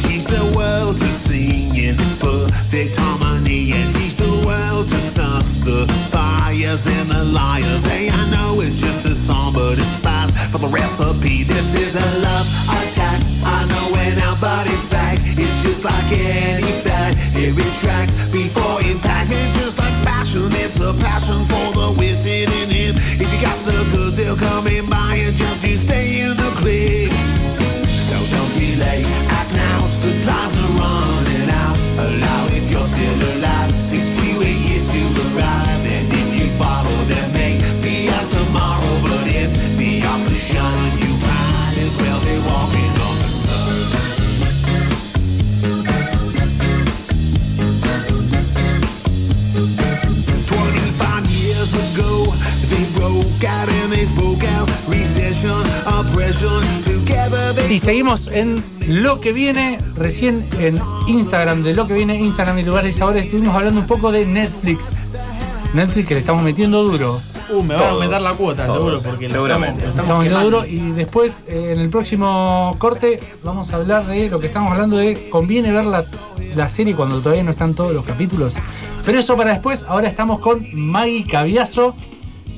The 5.66 5.92
fires 6.14 6.86
and 6.86 7.10
the 7.10 7.24
liars. 7.24 7.84
Hey, 7.84 8.08
I 8.08 8.30
know 8.30 8.60
it's 8.60 8.76
just 8.76 9.04
a 9.04 9.14
song, 9.16 9.52
but 9.52 9.78
it's 9.78 9.88
spice 9.98 10.30
for 10.50 10.58
the 10.58 10.68
recipe. 10.68 11.42
This 11.42 11.74
is 11.74 11.96
a 11.96 12.08
love 12.22 12.46
attack. 12.70 13.18
I 13.42 13.66
know 13.66 13.90
when 13.90 14.16
our 14.22 14.36
body's 14.36 14.86
back, 14.86 15.18
it's 15.20 15.62
just 15.64 15.84
like 15.84 16.08
any 16.12 16.70
fat. 16.86 17.18
It 17.34 17.50
retracts 17.58 18.30
before 18.30 18.80
impact, 18.82 19.32
and 19.32 19.54
just 19.58 19.76
like 19.76 19.92
fashion, 20.06 20.46
it's 20.62 20.78
a 20.78 20.94
passion 21.02 21.44
for 21.50 21.66
the 21.74 21.88
within 21.98 22.48
in 22.62 22.70
him. 22.70 22.94
If 23.18 23.26
you 23.26 23.40
got 23.42 23.58
the 23.66 23.90
goods, 23.90 24.18
they'll 24.18 24.36
come 24.36 24.68
in 24.68 24.88
by 24.88 25.16
and 25.18 25.36
just 25.36 25.66
you 25.66 25.76
stay 25.76 26.20
in 26.20 26.36
the 26.36 26.50
clique. 26.62 27.10
So 28.06 28.16
don't 28.36 28.52
delay, 28.54 29.02
act 29.34 29.52
now, 29.52 29.80
supplies 29.86 30.65
Y 57.68 57.78
seguimos 57.78 58.28
en 58.28 58.62
lo 58.86 59.20
que 59.20 59.32
viene, 59.32 59.78
recién 59.96 60.46
en 60.60 60.80
Instagram, 61.08 61.62
de 61.62 61.74
lo 61.74 61.86
que 61.86 61.94
viene, 61.94 62.18
Instagram 62.18 62.58
y 62.60 62.62
lugares 62.62 62.94
y 62.94 62.98
sabores, 62.98 63.24
estuvimos 63.24 63.54
hablando 63.54 63.80
un 63.80 63.86
poco 63.86 64.12
de 64.12 64.24
Netflix. 64.24 65.08
Netflix 65.74 66.08
que 66.08 66.14
le 66.14 66.20
estamos 66.20 66.42
metiendo 66.42 66.84
duro. 66.84 67.20
Uh, 67.48 67.62
me 67.62 67.74
van 67.74 67.84
a 67.84 67.90
aumentar 67.90 68.20
la 68.22 68.32
cuota, 68.32 68.66
todos, 68.66 68.78
seguro, 68.78 69.00
porque 69.02 69.28
seguramente. 69.28 69.86
estamos, 69.86 70.24
Le 70.24 70.26
estamos 70.30 70.44
duro 70.50 70.66
y 70.66 70.78
después 70.92 71.40
eh, 71.46 71.72
en 71.74 71.80
el 71.80 71.88
próximo 71.90 72.74
corte 72.78 73.20
vamos 73.44 73.70
a 73.72 73.76
hablar 73.76 74.06
de 74.06 74.28
lo 74.28 74.40
que 74.40 74.46
estamos 74.48 74.72
hablando 74.72 74.96
de 74.96 75.28
conviene 75.30 75.70
ver 75.70 75.84
la, 75.84 76.02
la 76.54 76.68
serie 76.68 76.94
cuando 76.96 77.20
todavía 77.20 77.44
no 77.44 77.50
están 77.52 77.74
todos 77.74 77.92
los 77.92 78.04
capítulos. 78.04 78.56
Pero 79.04 79.18
eso 79.20 79.36
para 79.36 79.52
después, 79.52 79.84
ahora 79.88 80.08
estamos 80.08 80.40
con 80.40 80.66
Maggie 80.74 81.24
Caviazo 81.24 81.94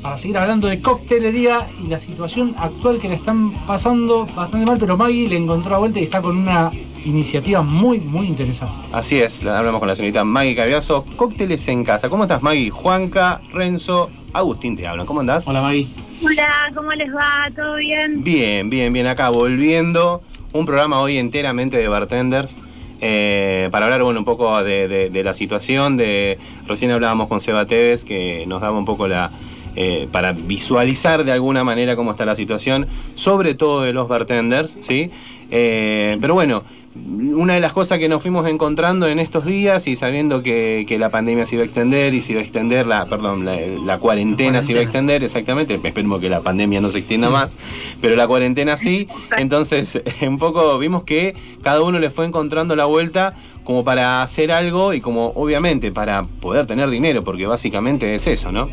para 0.03 0.16
seguir 0.16 0.38
hablando 0.38 0.68
de 0.68 0.81
coctelería 0.81 1.66
y 1.85 1.88
la 1.88 1.98
situación 2.01 2.55
actual 2.57 2.98
que 2.98 3.09
le 3.09 3.16
están 3.16 3.53
pasando 3.66 4.27
bastante 4.27 4.64
mal, 4.64 4.79
pero 4.79 4.96
Maggie 4.96 5.29
le 5.29 5.37
encontró 5.37 5.72
la 5.72 5.79
vuelta 5.79 5.98
y 5.98 6.05
está 6.05 6.22
con 6.22 6.37
una 6.38 6.70
iniciativa 7.05 7.62
muy, 7.62 7.98
muy 8.01 8.27
interesante. 8.29 8.88
Así 8.92 9.18
es, 9.20 9.42
la- 9.42 9.59
hablamos 9.59 9.81
con 9.81 9.88
la 9.88 9.96
señorita 9.96 10.22
Maggie 10.24 10.55
Caviazo. 10.55 11.05
Cócteles 11.16 11.66
en 11.68 11.85
casa. 11.85 12.09
¿Cómo 12.09 12.22
estás, 12.24 12.42
Maggie? 12.42 12.70
Juanca, 12.70 13.40
Renzo, 13.53 14.09
Agustín 14.32 14.76
te 14.76 14.86
hablan. 14.86 15.06
¿Cómo 15.06 15.20
andás? 15.20 15.46
Hola, 15.48 15.62
Maggie. 15.62 15.86
Hola, 16.24 16.48
¿cómo 16.74 16.92
les 16.92 17.14
va? 17.14 17.50
¿Todo 17.54 17.76
bien? 17.76 18.22
Bien, 18.22 18.68
bien, 18.70 18.92
bien. 18.92 19.06
Acá 19.06 19.30
volviendo. 19.30 20.22
Un 20.52 20.66
programa 20.66 21.00
hoy 21.00 21.18
enteramente 21.18 21.76
de 21.76 21.88
bartenders. 21.88 22.56
eh, 23.00 23.68
para 23.70 23.86
hablar 23.86 24.02
bueno, 24.02 24.18
un 24.18 24.24
poco 24.24 24.62
de, 24.64 24.88
de- 24.88 25.10
de 25.10 25.24
la 25.24 25.32
situación. 25.34 25.96
De, 25.96 26.38
recién 26.66 26.90
hablábamos 26.90 27.28
con 27.28 27.40
Seba 27.40 27.64
Tevez, 27.66 28.04
que 28.04 28.44
nos 28.46 28.60
daba 28.60 28.76
un 28.76 28.84
poco 28.84 29.06
la. 29.08 29.30
eh, 29.76 30.08
para 30.10 30.32
visualizar 30.32 31.22
de 31.24 31.30
alguna 31.32 31.62
manera 31.62 31.94
cómo 31.94 32.10
está 32.10 32.24
la 32.24 32.34
situación, 32.34 32.88
sobre 33.14 33.54
todo 33.54 33.82
de 33.82 33.92
los 33.92 34.08
bartenders, 34.08 34.76
¿sí? 34.80 35.10
Eh, 35.52 36.18
pero 36.20 36.34
bueno, 36.34 36.64
una 37.06 37.54
de 37.54 37.61
las 37.61 37.72
cosas 37.72 37.98
que 37.98 38.08
nos 38.08 38.22
fuimos 38.22 38.46
encontrando 38.46 39.06
en 39.06 39.18
estos 39.18 39.44
días 39.44 39.87
y 39.87 39.96
sabiendo 39.96 40.42
que, 40.42 40.84
que 40.88 40.98
la 40.98 41.11
pandemia 41.11 41.46
se 41.46 41.54
iba 41.54 41.62
a 41.62 41.64
extender 41.64 42.14
y 42.14 42.20
se 42.20 42.32
iba 42.32 42.40
a 42.40 42.44
extender, 42.44 42.87
la, 42.87 43.06
perdón, 43.06 43.44
la, 43.44 43.56
la 43.56 43.98
cuarentena 43.98 44.62
se 44.62 44.72
iba 44.72 44.80
a 44.80 44.84
extender, 44.84 45.22
exactamente, 45.24 45.74
esperemos 45.74 46.20
que 46.20 46.28
la 46.28 46.40
pandemia 46.40 46.80
no 46.80 46.90
se 46.90 46.98
extienda 46.98 47.30
más, 47.30 47.56
pero 48.00 48.16
la 48.16 48.26
cuarentena 48.26 48.76
sí, 48.76 49.08
entonces 49.37 50.00
un 50.22 50.38
poco 50.38 50.78
vimos 50.78 51.04
que 51.04 51.34
cada 51.62 51.82
uno 51.82 51.98
le 51.98 52.11
fue 52.11 52.26
encontrando 52.26 52.76
la 52.76 52.84
vuelta 52.84 53.37
como 53.64 53.84
para 53.84 54.22
hacer 54.22 54.50
algo 54.50 54.94
y 54.94 55.00
como 55.00 55.28
obviamente 55.34 55.92
para 55.92 56.24
poder 56.24 56.66
tener 56.66 56.88
dinero, 56.90 57.22
porque 57.22 57.46
básicamente 57.46 58.14
es 58.14 58.26
eso, 58.26 58.50
¿no? 58.50 58.68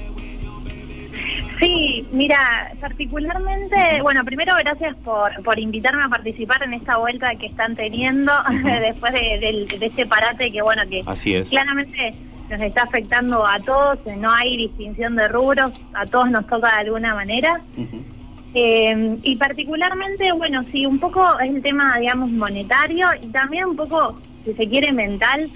Sí, 1.59 2.05
mira, 2.11 2.73
particularmente, 2.81 4.01
bueno, 4.01 4.23
primero 4.25 4.53
gracias 4.59 4.95
por, 4.97 5.31
por 5.43 5.57
invitarme 5.57 6.03
a 6.03 6.09
participar 6.09 6.63
en 6.63 6.73
esta 6.73 6.97
vuelta 6.97 7.33
que 7.35 7.45
están 7.47 7.75
teniendo 7.75 8.31
después 8.81 9.13
de, 9.13 9.39
del- 9.39 9.67
de 9.67 9.85
este 9.85 10.05
parate 10.05 10.51
que, 10.51 10.61
bueno, 10.61 10.81
que 10.89 11.01
Así 11.05 11.33
es. 11.35 11.49
claramente 11.49 12.13
nos 12.49 12.61
está 12.61 12.83
afectando 12.83 13.45
a 13.47 13.59
todos, 13.59 13.99
no 14.17 14.31
hay 14.31 14.57
distinción 14.57 15.15
de 15.15 15.27
rubros, 15.29 15.71
a 15.93 16.05
todos 16.05 16.29
nos 16.29 16.45
toca 16.47 16.67
de 16.75 16.81
alguna 16.87 17.15
manera. 17.15 17.59
Eh, 18.53 19.17
y 19.23 19.35
particularmente, 19.35 20.31
bueno, 20.31 20.63
sí, 20.71 20.85
un 20.85 20.99
poco 20.99 21.39
es 21.39 21.49
el 21.49 21.61
tema, 21.61 21.97
digamos, 21.97 22.29
monetario 22.31 23.07
y 23.21 23.27
también 23.27 23.65
un 23.65 23.75
poco, 23.75 24.19
si 24.45 24.53
se 24.53 24.67
quiere, 24.69 24.91
mental, 24.93 25.49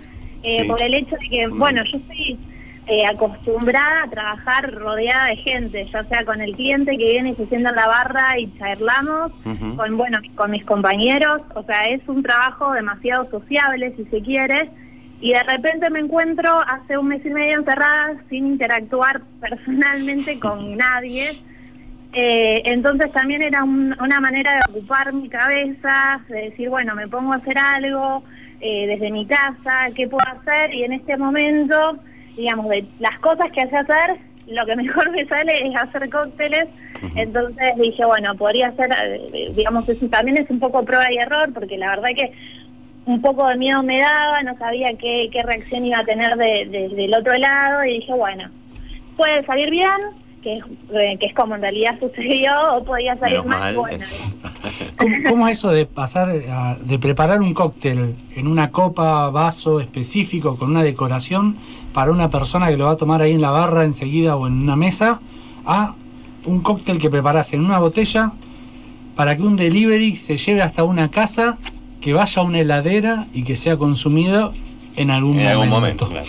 eh, 0.44 0.62
Sí. 0.62 0.68
por 0.68 0.82
el 0.82 0.94
hecho 0.94 1.16
de 1.22 1.30
que, 1.30 1.48
bueno, 1.48 1.84
yo 1.84 1.98
estoy 1.98 2.38
eh, 2.90 3.06
acostumbrada 3.06 4.04
a 4.04 4.10
trabajar 4.10 4.74
rodeada 4.74 5.28
de 5.28 5.36
gente, 5.38 5.88
ya 5.94 6.04
sea 6.06 6.26
con 6.26 6.42
el 6.42 6.56
cliente 6.56 6.98
que 6.98 7.06
viene 7.06 7.30
y 7.30 7.36
se 7.36 7.46
sienta 7.46 7.70
en 7.70 7.76
la 7.76 7.88
barra 7.88 8.40
y 8.40 8.52
charlamos, 8.58 9.32
con, 9.78 9.96
bueno, 9.98 10.18
con 10.36 10.50
mis 10.52 10.66
compañeros, 10.66 11.42
o 11.54 11.64
sea, 11.64 11.84
es 11.84 12.02
un 12.08 12.24
trabajo 12.24 12.74
demasiado 12.74 13.30
sociable, 13.30 13.94
si 13.96 14.06
se 14.06 14.22
quiere, 14.22 14.70
y 15.22 15.34
de 15.34 15.44
repente 15.44 15.90
me 15.90 16.00
encuentro 16.00 16.50
hace 16.66 16.98
un 16.98 17.10
mes 17.10 17.24
y 17.26 17.30
medio 17.30 17.60
encerrada 17.60 18.16
sin 18.30 18.48
interactuar 18.48 19.22
personalmente 19.40 20.40
con 20.40 20.76
nadie. 20.86 21.30
Eh, 22.12 22.64
entonces 22.66 23.12
también 23.12 23.44
era 23.44 23.64
un- 23.64 23.96
una 24.02 24.20
manera 24.20 24.54
de 24.56 24.62
ocupar 24.72 25.14
mi 25.14 25.30
cabeza, 25.30 26.22
de 26.28 26.50
decir, 26.50 26.70
bueno, 26.70 26.96
me 26.96 27.06
pongo 27.08 27.34
a 27.34 27.36
hacer 27.36 27.58
algo 27.58 28.24
eh, 28.62 28.88
desde 28.88 29.12
mi 29.12 29.28
casa, 29.28 29.90
¿qué 29.96 30.08
puedo 30.08 30.26
hacer? 30.28 30.74
Y 30.74 30.84
en 30.86 30.94
este 30.94 31.16
momento, 31.18 32.00
digamos, 32.40 32.70
de 32.70 32.86
las 33.00 33.20
cosas 33.20 33.52
que 33.52 33.62
hace 33.62 33.76
hacer, 33.76 34.18
lo 34.48 34.66
que 34.66 34.76
mejor 34.76 35.12
me 35.12 35.26
sale 35.28 35.68
es 35.68 35.76
hacer 35.76 36.10
cócteles. 36.10 36.68
Entonces 37.16 37.74
dije, 37.78 38.04
bueno, 38.06 38.36
podría 38.36 38.68
hacer, 38.70 38.90
eh, 39.04 39.52
digamos, 39.56 39.88
eso 39.88 40.08
también 40.08 40.38
es 40.38 40.50
un 40.50 40.60
poco 40.60 40.84
prueba 40.84 41.06
y 41.12 41.18
error, 41.18 41.52
porque 41.54 41.78
la 41.78 41.90
verdad 41.92 42.10
que 42.16 42.32
un 43.06 43.22
poco 43.22 43.48
de 43.48 43.56
miedo 43.58 43.82
me 43.84 44.00
daba, 44.00 44.42
no 44.44 44.58
sabía 44.58 44.90
qué, 45.00 45.30
qué 45.32 45.42
reacción 45.44 45.86
iba 45.86 46.00
a 46.00 46.04
tener 46.06 46.36
de- 46.36 46.66
de- 46.66 46.90
del 46.90 47.14
otro 47.14 47.38
lado 47.38 47.84
y 47.86 48.00
dije, 48.00 48.14
bueno, 48.14 48.50
puede 49.18 49.44
salir 49.46 49.70
bien, 49.70 49.90
que 50.42 50.58
es, 50.58 50.64
eh, 50.94 51.18
que 51.20 51.26
es 51.28 51.34
como 51.34 51.56
en 51.56 51.62
realidad 51.62 52.00
sucedió, 52.00 52.52
o 52.78 52.84
podía 52.84 53.18
salir 53.18 53.44
mal, 53.44 53.76
bueno. 53.76 54.06
¿Cómo, 54.98 55.16
cómo 55.28 55.48
es 55.48 55.58
eso 55.58 55.70
de 55.72 55.86
pasar, 55.86 56.30
a- 56.50 56.78
de 56.82 57.00
preparar 57.00 57.42
un 57.42 57.54
cóctel 57.54 58.16
en 58.36 58.48
una 58.48 58.70
copa, 58.70 59.30
vaso 59.30 59.80
específico, 59.80 60.56
con 60.58 60.70
una 60.72 60.84
decoración 60.84 61.58
para 61.94 62.12
una 62.12 62.30
persona 62.30 62.68
que 62.70 62.78
lo 62.78 62.86
va 62.86 62.92
a 62.92 62.98
tomar 62.98 63.22
ahí 63.22 63.34
en 63.34 63.42
la 63.42 63.52
barra 63.52 63.84
enseguida 63.84 64.36
o 64.36 64.48
en 64.48 64.54
una 64.54 64.76
mesa, 64.76 65.20
a 65.66 65.96
un 66.46 66.62
cóctel 66.62 67.00
que 67.00 67.10
preparas 67.10 67.54
en 67.54 67.64
una 67.66 67.80
botella 67.80 68.32
para 69.16 69.36
que 69.36 69.42
un 69.44 69.58
delivery 69.58 70.16
se 70.16 70.38
lleve 70.38 70.62
hasta 70.62 70.84
una 70.84 71.12
casa, 71.12 71.58
que 72.00 72.14
vaya 72.14 72.42
a 72.42 72.46
una 72.46 72.60
heladera 72.62 73.28
y 73.34 73.44
que 73.44 73.58
sea 73.58 73.76
consumido 73.76 74.54
en 74.96 75.12
algún 75.12 75.38
En 75.40 75.44
momento? 75.46 75.62
algún 75.64 75.70
momento, 75.70 76.08
claro. 76.08 76.28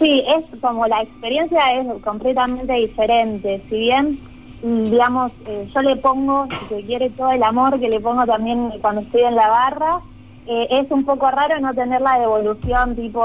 Sí, 0.00 0.24
es 0.26 0.60
como 0.62 0.86
la 0.86 1.02
experiencia 1.02 1.60
es 1.74 2.02
completamente 2.02 2.72
diferente. 2.72 3.62
Si 3.68 3.78
bien, 3.78 4.18
mm, 4.62 4.84
digamos, 4.84 5.30
eh, 5.46 5.68
yo 5.74 5.82
le 5.82 5.96
pongo, 5.96 6.46
si 6.48 6.74
se 6.74 6.82
quiere, 6.86 7.10
todo 7.10 7.30
el 7.32 7.42
amor 7.42 7.78
que 7.78 7.90
le 7.90 8.00
pongo 8.00 8.24
también 8.24 8.70
cuando 8.80 9.02
estoy 9.02 9.20
en 9.20 9.34
la 9.36 9.48
barra, 9.48 10.00
eh, 10.46 10.68
es 10.70 10.90
un 10.90 11.04
poco 11.04 11.30
raro 11.30 11.60
no 11.60 11.74
tener 11.74 12.00
la 12.00 12.18
devolución 12.18 12.96
tipo 12.96 13.22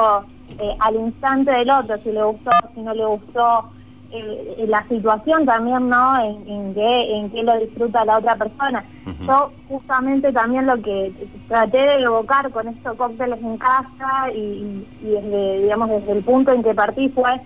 eh, 0.59 0.75
al 0.79 0.95
instante 0.95 1.49
del 1.51 1.69
otro, 1.69 1.97
si 2.03 2.11
le 2.11 2.23
gustó, 2.23 2.51
si 2.73 2.81
no 2.81 2.93
le 2.93 3.05
gustó, 3.05 3.69
eh, 4.11 4.65
la 4.67 4.87
situación 4.87 5.45
también, 5.45 5.89
¿no? 5.89 6.21
En, 6.21 6.49
en 6.49 6.73
qué, 6.73 7.17
en 7.17 7.29
qué 7.31 7.43
lo 7.43 7.57
disfruta 7.59 8.05
la 8.05 8.17
otra 8.17 8.35
persona. 8.35 8.83
Yo 9.27 9.51
justamente 9.67 10.31
también 10.31 10.65
lo 10.65 10.81
que 10.81 11.11
traté 11.47 11.77
de 11.77 11.95
evocar 12.01 12.49
con 12.51 12.67
estos 12.67 12.95
cócteles 12.97 13.39
en 13.41 13.57
casa 13.57 14.31
y, 14.33 14.85
y 15.01 15.05
desde, 15.05 15.61
digamos, 15.63 15.89
desde 15.89 16.11
el 16.11 16.23
punto 16.23 16.51
en 16.51 16.63
que 16.63 16.73
partí 16.73 17.09
fue, 17.09 17.41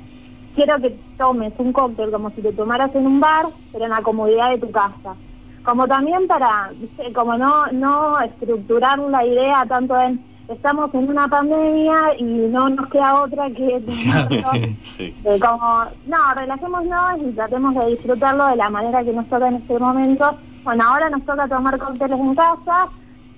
quiero 0.56 0.78
que 0.80 0.98
tomes 1.18 1.54
un 1.58 1.74
cóctel 1.74 2.12
como 2.12 2.30
si 2.32 2.42
te 2.42 2.54
tomaras 2.54 2.94
en 2.96 3.08
un 3.08 3.20
bar, 3.20 3.48
pero 3.72 3.86
en 3.86 3.92
la 3.92 4.02
comodidad 4.02 4.52
de 4.52 4.60
tu 4.60 4.72
casa. 4.72 5.16
Como 5.64 5.88
también 5.88 6.28
para, 6.28 6.72
como 7.14 7.38
no, 7.38 7.68
no 7.72 8.20
estructurar 8.22 8.98
la 9.00 9.26
idea 9.26 9.66
tanto 9.68 10.00
en, 10.00 10.29
estamos 10.50 10.94
en 10.94 11.10
una 11.10 11.28
pandemia 11.28 11.96
y 12.18 12.24
no 12.24 12.70
nos 12.70 12.90
queda 12.90 13.22
otra 13.22 13.50
que... 13.52 13.82
sí. 14.98 15.16
Eh, 15.24 15.40
como, 15.40 15.86
no, 16.08 16.18
relajémonos 16.36 17.22
y 17.22 17.32
tratemos 17.34 17.76
de 17.76 17.92
disfrutarlo 17.92 18.48
de 18.48 18.56
la 18.56 18.70
manera 18.70 19.04
que 19.04 19.14
nos 19.14 19.28
toca 19.28 19.48
en 19.48 19.56
este 19.56 19.78
momento. 19.78 20.38
Bueno, 20.64 20.84
ahora 20.88 21.10
nos 21.10 21.24
toca 21.26 21.48
tomar 21.48 21.78
cócteles 21.78 22.20
en 22.20 22.36
casa. 22.36 22.88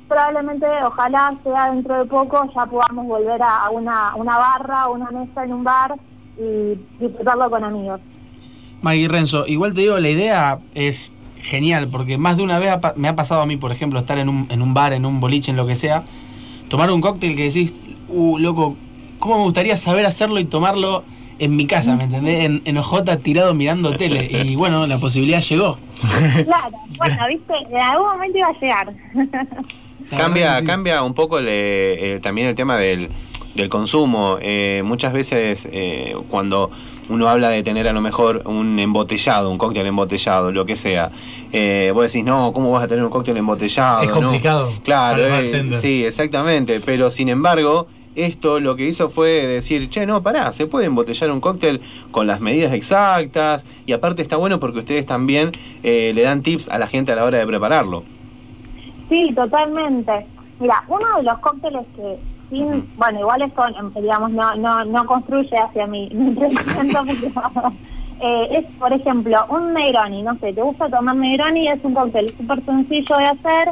Probablemente, 0.07 0.65
ojalá 0.85 1.33
sea 1.43 1.71
dentro 1.71 1.99
de 1.99 2.05
poco, 2.05 2.49
ya 2.53 2.65
podamos 2.65 3.05
volver 3.05 3.41
a, 3.41 3.65
a 3.65 3.69
una, 3.69 4.15
una 4.15 4.37
barra 4.37 4.87
o 4.87 4.93
una 4.95 5.09
mesa 5.11 5.43
en 5.43 5.53
un 5.53 5.63
bar 5.63 5.95
y 6.37 6.79
disfrutarlo 6.99 7.49
con 7.49 7.63
amigos. 7.63 8.01
Maggie 8.81 9.07
Renzo, 9.07 9.45
igual 9.47 9.73
te 9.73 9.81
digo, 9.81 9.99
la 9.99 10.09
idea 10.09 10.59
es 10.73 11.11
genial, 11.37 11.89
porque 11.89 12.17
más 12.17 12.37
de 12.37 12.43
una 12.43 12.59
vez 12.59 12.73
me 12.95 13.07
ha 13.07 13.15
pasado 13.15 13.41
a 13.41 13.45
mí, 13.45 13.57
por 13.57 13.71
ejemplo, 13.71 13.99
estar 13.99 14.17
en 14.17 14.27
un, 14.27 14.47
en 14.49 14.61
un 14.61 14.73
bar, 14.73 14.93
en 14.93 15.05
un 15.05 15.19
boliche, 15.19 15.51
en 15.51 15.57
lo 15.57 15.65
que 15.65 15.75
sea, 15.75 16.03
tomar 16.71 16.89
un 16.89 17.01
cóctel 17.01 17.35
que 17.35 17.43
decís, 17.43 17.81
uh, 18.07 18.37
loco, 18.37 18.77
¿cómo 19.19 19.39
me 19.39 19.43
gustaría 19.43 19.75
saber 19.75 20.05
hacerlo 20.05 20.39
y 20.39 20.45
tomarlo 20.45 21.03
en 21.37 21.53
mi 21.57 21.67
casa, 21.67 21.97
¿me 21.97 22.05
entendés? 22.05 22.45
En, 22.45 22.61
en 22.63 22.77
OJ 22.77 23.01
tirado 23.21 23.53
mirando 23.53 23.97
tele. 23.97 24.45
Y 24.45 24.55
bueno, 24.55 24.87
la 24.87 24.97
posibilidad 24.97 25.41
llegó. 25.41 25.77
Claro, 26.45 26.77
bueno, 26.97 27.27
viste, 27.27 27.53
en 27.69 27.77
algún 27.77 28.07
momento 28.07 28.37
iba 28.37 28.47
a 28.47 28.59
llegar. 28.59 28.93
Cambia, 30.11 30.63
cambia 30.63 31.03
un 31.03 31.13
poco 31.13 31.39
el, 31.39 31.47
eh, 31.49 32.15
eh, 32.15 32.19
también 32.23 32.47
el 32.47 32.55
tema 32.55 32.77
del, 32.77 33.09
del 33.53 33.67
consumo. 33.67 34.37
Eh, 34.41 34.81
muchas 34.85 35.11
veces 35.11 35.67
eh, 35.71 36.15
cuando 36.29 36.71
uno 37.09 37.27
habla 37.27 37.49
de 37.49 37.63
tener 37.63 37.89
a 37.89 37.93
lo 37.93 38.01
mejor 38.01 38.43
un 38.45 38.79
embotellado, 38.79 39.49
un 39.49 39.57
cóctel 39.57 39.85
embotellado, 39.87 40.51
lo 40.51 40.65
que 40.65 40.77
sea, 40.77 41.11
eh, 41.51 41.91
vos 41.93 42.03
decís, 42.11 42.23
no, 42.23 42.53
¿cómo 42.53 42.71
vas 42.71 42.83
a 42.83 42.87
tener 42.87 43.03
un 43.03 43.09
cóctel 43.09 43.37
embotellado? 43.37 44.01
Es 44.01 44.09
no?". 44.09 44.15
complicado 44.15 44.73
Claro, 44.83 45.23
para 45.23 45.39
el 45.39 45.73
eh, 45.73 45.77
sí, 45.77 46.05
exactamente. 46.05 46.79
Pero 46.79 47.09
sin 47.09 47.29
embargo, 47.29 47.87
esto 48.15 48.59
lo 48.59 48.75
que 48.75 48.87
hizo 48.87 49.09
fue 49.09 49.29
decir, 49.47 49.89
che, 49.89 50.05
no, 50.05 50.21
pará, 50.21 50.51
se 50.53 50.67
puede 50.67 50.85
embotellar 50.85 51.31
un 51.31 51.41
cóctel 51.41 51.81
con 52.11 52.27
las 52.27 52.39
medidas 52.41 52.73
exactas 52.73 53.65
y 53.85 53.93
aparte 53.93 54.21
está 54.21 54.37
bueno 54.37 54.59
porque 54.59 54.79
ustedes 54.79 55.05
también 55.05 55.51
eh, 55.83 56.11
le 56.13 56.23
dan 56.23 56.41
tips 56.41 56.69
a 56.69 56.77
la 56.77 56.87
gente 56.87 57.11
a 57.11 57.15
la 57.15 57.23
hora 57.23 57.37
de 57.39 57.47
prepararlo. 57.47 58.03
Sí, 59.09 59.31
totalmente. 59.33 60.25
Mira, 60.59 60.83
uno 60.87 61.17
de 61.17 61.23
los 61.23 61.39
cócteles 61.39 61.85
que 61.95 62.17
sin, 62.49 62.85
bueno, 62.97 63.19
igual 63.21 63.41
es 63.41 63.53
con, 63.53 63.73
em, 63.75 63.93
digamos, 63.93 64.31
no, 64.31 64.55
no, 64.55 64.83
no 64.85 65.05
construye 65.05 65.57
hacia 65.57 65.87
mi, 65.87 66.09
mi 66.13 66.35
eh, 68.21 68.47
es, 68.51 68.65
por 68.77 68.93
ejemplo, 68.93 69.37
un 69.49 69.73
Negroni, 69.73 70.21
no 70.21 70.35
sé, 70.37 70.53
te 70.53 70.61
gusta 70.61 70.89
tomar 70.89 71.15
Negroni, 71.15 71.67
es 71.67 71.79
un 71.83 71.93
cóctel 71.93 72.29
súper 72.29 72.63
sencillo 72.63 73.15
de 73.17 73.23
hacer, 73.23 73.69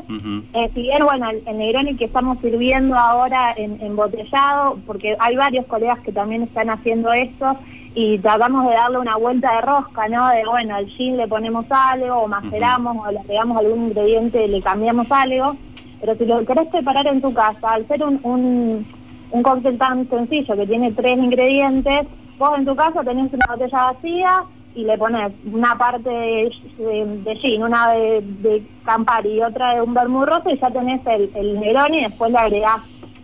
eh, 0.54 0.70
si 0.74 0.82
bien, 0.82 1.04
bueno, 1.06 1.30
el, 1.30 1.42
el 1.48 1.58
Negroni 1.58 1.96
que 1.96 2.06
estamos 2.06 2.40
sirviendo 2.40 2.98
ahora 2.98 3.54
en 3.56 3.80
embotellado, 3.82 4.80
porque 4.88 5.16
hay 5.20 5.36
varios 5.36 5.66
colegas 5.68 6.00
que 6.00 6.12
también 6.12 6.44
están 6.44 6.70
haciendo 6.70 7.14
esto, 7.14 7.58
y 7.96 8.20
tratamos 8.20 8.68
de 8.68 8.74
darle 8.74 9.00
una 9.00 9.18
vuelta 9.18 9.52
de 9.56 9.62
rosca, 9.62 10.08
¿no? 10.08 10.30
De, 10.30 10.46
bueno, 10.46 10.76
al 10.76 10.88
gin 10.88 11.18
le 11.18 11.28
ponemos 11.28 11.66
algo, 11.70 12.18
o 12.18 12.28
maceramos, 12.28 13.06
o 13.06 13.12
le 13.12 13.20
pegamos 13.22 13.58
algún 13.58 13.88
ingrediente, 13.88 14.48
le 14.48 14.62
cambiamos 14.62 15.12
algo, 15.12 15.56
pero 16.00 16.16
si 16.16 16.26
lo 16.26 16.46
querés 16.46 16.68
preparar 16.68 17.08
en 17.08 17.22
tu 17.22 17.34
casa, 17.34 17.72
al 17.72 17.88
ser 17.88 18.04
un, 18.04 18.20
un, 18.24 18.86
un 19.32 19.44
cóctel 19.44 19.78
tan 19.78 20.08
sencillo 20.10 20.56
que 20.56 20.68
tiene 20.68 20.92
tres 20.92 21.18
ingredientes, 21.18 22.08
vos 22.40 22.58
en 22.58 22.66
tu 22.66 22.76
casa 22.76 23.04
tenés 23.04 23.32
una 23.34 23.46
botella 23.54 23.92
vacía 23.92 24.44
y 24.76 24.84
le 24.86 24.98
pones 24.98 25.32
una 25.52 25.76
parte 25.78 26.10
de, 26.10 26.52
de, 26.78 27.06
de 27.24 27.36
gin, 27.38 27.64
una 27.64 27.92
de, 27.92 28.22
de 28.22 28.64
Campari 28.86 29.34
y 29.34 29.42
otra 29.42 29.76
de 29.76 29.82
un 29.82 29.94
vermouth 29.94 30.26
rosa 30.28 30.52
y 30.52 30.58
ya 30.60 30.72
tenés 30.72 31.06
el, 31.06 31.30
el 31.36 31.58
y 31.96 32.02
después 32.04 32.32
le 32.32 32.38
agregás, 32.38 32.82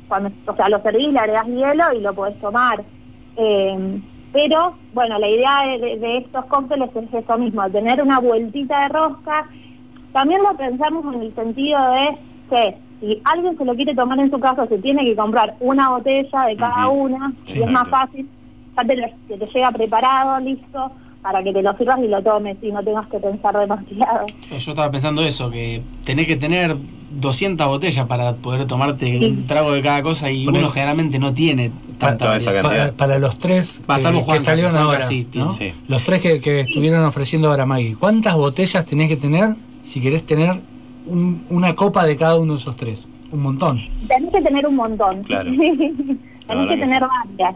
cuando, 0.07 0.29
o 0.47 0.55
sea, 0.55 0.69
lo 0.69 0.81
servís, 0.81 1.07
le 1.13 1.19
agregás 1.19 1.47
hielo 1.47 1.93
y 1.95 2.01
lo 2.01 2.13
podés 2.13 2.39
tomar. 2.41 2.83
Eh, 3.37 4.01
pero, 4.33 4.73
bueno, 4.93 5.17
la 5.17 5.29
idea 5.29 5.61
de, 5.65 5.97
de- 5.97 6.17
estos 6.17 6.45
cócteles 6.45 6.89
es 6.95 7.13
esto 7.13 7.37
mismo, 7.37 7.69
tener 7.69 8.01
una 8.01 8.19
vueltita 8.19 8.81
de 8.81 8.89
rosca. 8.89 9.47
También 10.11 10.41
lo 10.43 10.55
pensamos 10.57 11.13
en 11.15 11.21
el 11.21 11.35
sentido 11.35 11.79
de 11.91 12.17
que 12.49 12.77
si 12.99 13.21
alguien 13.23 13.57
se 13.57 13.65
lo 13.65 13.75
quiere 13.75 13.95
tomar 13.95 14.19
en 14.19 14.31
su 14.31 14.39
casa, 14.39 14.67
se 14.67 14.77
tiene 14.79 15.05
que 15.05 15.15
comprar 15.15 15.55
una 15.59 15.89
botella 15.89 16.41
de 16.47 16.57
cada 16.57 16.87
una 16.89 17.33
y 17.47 17.61
es 17.61 17.71
más 17.71 17.87
fácil, 17.89 18.27
ya 18.75 18.83
te, 18.83 18.95
lo- 18.95 19.07
que 19.27 19.37
te 19.37 19.45
llega 19.53 19.71
preparado, 19.71 20.39
listo, 20.43 20.91
para 21.21 21.43
que 21.43 21.51
te 21.53 21.61
lo 21.61 21.75
sirvas 21.77 21.99
y 22.03 22.07
lo 22.07 22.21
tomes 22.21 22.57
y 22.61 22.71
no 22.71 22.83
tengas 22.83 23.07
que 23.07 23.17
pensar 23.19 23.57
demasiado. 23.57 24.25
Yo 24.51 24.57
estaba 24.71 24.91
pensando 24.91 25.23
eso, 25.23 25.49
que 25.49 25.81
tenés 26.03 26.27
que 26.27 26.35
tener 26.35 26.75
200 27.11 27.67
botellas 27.67 28.05
para 28.07 28.33
poder 28.35 28.67
tomarte 28.67 29.17
un 29.17 29.47
trago 29.47 29.71
de 29.71 29.81
cada 29.81 30.03
cosa 30.03 30.29
y 30.29 30.47
uno 30.47 30.69
generalmente 30.69 31.17
no 31.17 31.33
tiene 31.33 31.71
tanta 31.97 32.35
esa. 32.35 32.61
Para, 32.61 32.91
para 32.91 33.17
los 33.19 33.37
tres 33.39 33.81
Va, 33.89 33.95
que- 33.97 34.03
Juanca, 34.21 34.43
salieron 34.43 34.75
ahora, 34.75 35.01
sí, 35.01 35.27
sí. 35.31 35.73
los 35.87 36.03
tres 36.03 36.21
que, 36.21 36.41
que 36.41 36.59
estuvieron 36.61 37.03
ofreciendo 37.05 37.49
ahora 37.49 37.65
Maggie, 37.65 37.95
¿cuántas 37.95 38.35
botellas 38.35 38.85
tenés 38.85 39.07
que 39.07 39.15
tener 39.17 39.55
si 39.81 40.01
querés 40.01 40.25
tener 40.25 40.59
un- 41.05 41.45
una 41.49 41.73
copa 41.75 42.05
de 42.05 42.17
cada 42.17 42.35
uno 42.37 42.53
de 42.53 42.59
esos 42.59 42.75
tres? 42.75 43.07
Un 43.31 43.41
montón. 43.41 43.79
Tenés 44.07 44.31
que 44.31 44.41
tener 44.41 44.67
un 44.67 44.75
montón. 44.75 45.23
Claro. 45.23 45.49
Tenés 46.47 46.67
que 46.69 46.77
tener 46.77 47.01
varias. 47.37 47.55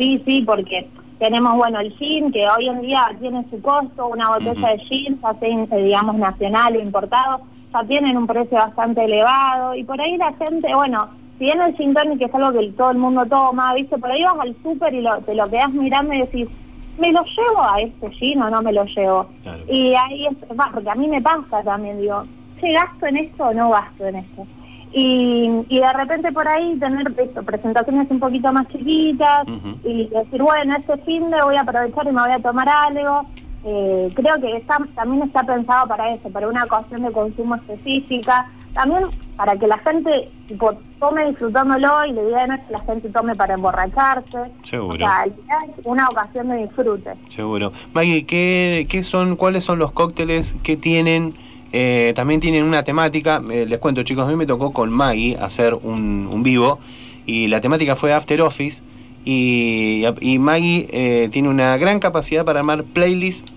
Sí, 0.00 0.22
sí, 0.24 0.40
porque 0.46 0.88
tenemos, 1.18 1.58
bueno, 1.58 1.78
el 1.78 1.92
gin, 1.98 2.32
que 2.32 2.48
hoy 2.48 2.68
en 2.68 2.80
día 2.80 3.06
tiene 3.20 3.44
su 3.50 3.60
costo, 3.60 4.08
una 4.08 4.30
botella 4.30 4.68
de 4.70 4.78
gin, 4.78 5.20
ya 5.20 5.34
sea, 5.34 5.76
digamos, 5.76 6.16
nacional 6.16 6.74
o 6.74 6.80
importado, 6.80 7.42
ya 7.70 7.84
tienen 7.84 8.16
un 8.16 8.26
precio 8.26 8.56
bastante 8.56 9.04
elevado, 9.04 9.74
y 9.74 9.84
por 9.84 10.00
ahí 10.00 10.16
la 10.16 10.32
gente, 10.32 10.74
bueno, 10.74 11.10
si 11.36 11.44
bien 11.44 11.60
el 11.60 11.76
gin 11.76 11.92
tonic 11.92 12.22
es 12.22 12.34
algo 12.34 12.58
que 12.58 12.72
todo 12.72 12.92
el 12.92 12.96
mundo 12.96 13.26
toma, 13.26 13.74
viste, 13.74 13.98
por 13.98 14.10
ahí 14.10 14.22
vas 14.22 14.40
al 14.40 14.56
súper 14.62 14.94
y 14.94 15.02
lo, 15.02 15.18
te 15.18 15.34
lo 15.34 15.50
quedas 15.50 15.70
mirando 15.70 16.14
y 16.14 16.20
decís, 16.20 16.48
¿me 16.96 17.12
lo 17.12 17.22
llevo 17.22 17.62
a 17.62 17.76
este 17.80 18.10
gin 18.12 18.40
o 18.40 18.48
no 18.48 18.62
me 18.62 18.72
lo 18.72 18.86
llevo? 18.86 19.26
Claro. 19.42 19.62
Y 19.68 19.92
ahí 19.94 20.28
es, 20.28 20.58
va, 20.58 20.70
porque 20.72 20.88
a 20.88 20.94
mí 20.94 21.08
me 21.08 21.20
pasa 21.20 21.62
también, 21.62 22.00
digo, 22.00 22.24
¿che, 22.58 22.72
gasto 22.72 23.06
en 23.06 23.18
esto 23.18 23.44
o 23.44 23.52
no 23.52 23.68
gasto 23.68 24.06
en 24.06 24.16
esto? 24.16 24.46
Y, 24.92 25.48
y 25.68 25.78
de 25.78 25.92
repente 25.92 26.32
por 26.32 26.48
ahí 26.48 26.76
tener 26.78 27.14
esto, 27.16 27.42
presentaciones 27.42 28.10
un 28.10 28.18
poquito 28.18 28.52
más 28.52 28.66
chiquitas 28.68 29.46
y 29.84 30.08
decir, 30.08 30.42
bueno, 30.42 30.76
este 30.76 30.96
fin 30.98 31.30
de 31.30 31.42
voy 31.42 31.56
a 31.56 31.60
aprovechar 31.60 32.06
y 32.06 32.12
me 32.12 32.22
voy 32.22 32.32
a 32.32 32.38
tomar 32.40 32.68
algo. 32.68 33.26
Eh, 33.62 34.10
creo 34.14 34.40
que 34.40 34.56
está, 34.56 34.78
también 34.94 35.24
está 35.24 35.42
pensado 35.42 35.86
para 35.86 36.14
eso, 36.14 36.30
para 36.30 36.48
una 36.48 36.64
ocasión 36.64 37.02
de 37.02 37.12
consumo 37.12 37.54
específica. 37.56 38.50
También 38.72 39.02
para 39.36 39.56
que 39.56 39.66
la 39.66 39.78
gente 39.78 40.28
tipo, 40.46 40.72
tome 40.98 41.26
disfrutándolo 41.26 42.04
y 42.06 42.12
la 42.12 42.22
idea 42.22 42.46
no 42.46 42.54
es 42.54 42.60
que 42.60 42.72
la 42.72 42.78
gente 42.80 43.08
tome 43.10 43.34
para 43.34 43.54
emborracharse. 43.54 44.38
Seguro. 44.64 44.94
O 44.94 44.98
sea, 44.98 45.24
es 45.26 45.84
una 45.84 46.06
ocasión 46.08 46.48
de 46.48 46.56
disfrute. 46.58 47.10
Seguro. 47.28 47.72
Maggie, 47.92 48.26
¿qué, 48.26 48.86
qué 48.88 49.02
son, 49.02 49.36
¿cuáles 49.36 49.64
son 49.64 49.78
los 49.78 49.92
cócteles 49.92 50.54
que 50.62 50.76
tienen? 50.76 51.34
Eh, 51.72 52.12
también 52.16 52.40
tienen 52.40 52.64
una 52.64 52.82
temática. 52.82 53.40
eh, 53.50 53.66
les 53.66 53.78
cuento, 53.78 54.02
chicos, 54.02 54.24
a 54.26 54.28
mí 54.28 54.36
me 54.36 54.46
tocó 54.46 54.72
con 54.72 54.90
Maggie 54.90 55.36
hacer 55.40 55.74
un, 55.74 56.28
un 56.32 56.42
vivo 56.42 56.80
y 57.26 57.46
la 57.48 57.60
temática 57.60 57.96
fue 57.96 58.12
After 58.12 58.40
Office. 58.42 58.82
Y, 59.24 60.02
y 60.20 60.38
Maggie 60.38 60.88
eh, 60.92 61.28
tiene 61.30 61.48
una 61.48 61.76
gran 61.76 62.00
capacidad 62.00 62.44
para 62.44 62.60
armar 62.60 62.84
playlists 62.84 63.52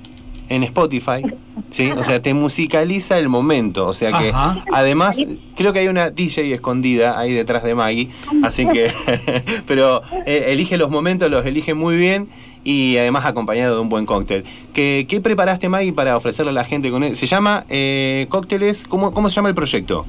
en 0.50 0.62
Spotify. 0.64 1.24
¿sí? 1.72 1.90
O 1.92 2.04
sea, 2.04 2.22
te 2.22 2.34
musicaliza 2.34 3.18
el 3.18 3.30
momento. 3.30 3.88
O 3.88 3.94
sea 3.94 4.12
que 4.20 4.30
Ajá. 4.30 4.64
además 4.72 5.18
creo 5.56 5.72
que 5.74 5.80
hay 5.80 5.88
una 5.88 6.10
DJ 6.12 6.54
escondida 6.54 7.18
ahí 7.18 7.32
detrás 7.32 7.64
de 7.64 7.74
Maggie. 7.76 8.10
Así 8.44 8.68
que, 8.68 8.92
pero 9.68 10.02
eh, 10.26 10.46
elige 10.50 10.78
los 10.78 10.92
momentos, 10.92 11.32
los 11.32 11.46
elige 11.46 11.74
muy 11.74 11.96
bien 11.96 12.28
y 12.64 12.98
además 12.98 13.26
acompañado 13.26 13.76
de 13.76 13.82
un 13.82 13.90
buen 13.90 14.06
cóctel. 14.06 14.46
¿Qué, 14.74 15.06
qué 15.08 15.22
preparaste, 15.22 15.70
Maggie, 15.70 15.94
para 15.94 16.18
ofrecerle 16.18 16.52
a 16.52 16.54
la 16.54 16.66
gente 16.66 16.92
con 16.92 17.04
él? 17.04 17.16
Se 17.16 17.26
llama 17.26 17.66
eh, 17.70 18.28
Cócteles, 18.30 18.86
¿cómo, 18.88 19.14
¿cómo 19.14 19.30
se 19.30 19.36
llama 19.36 19.50
el 19.50 19.56
proyecto? 19.56 20.06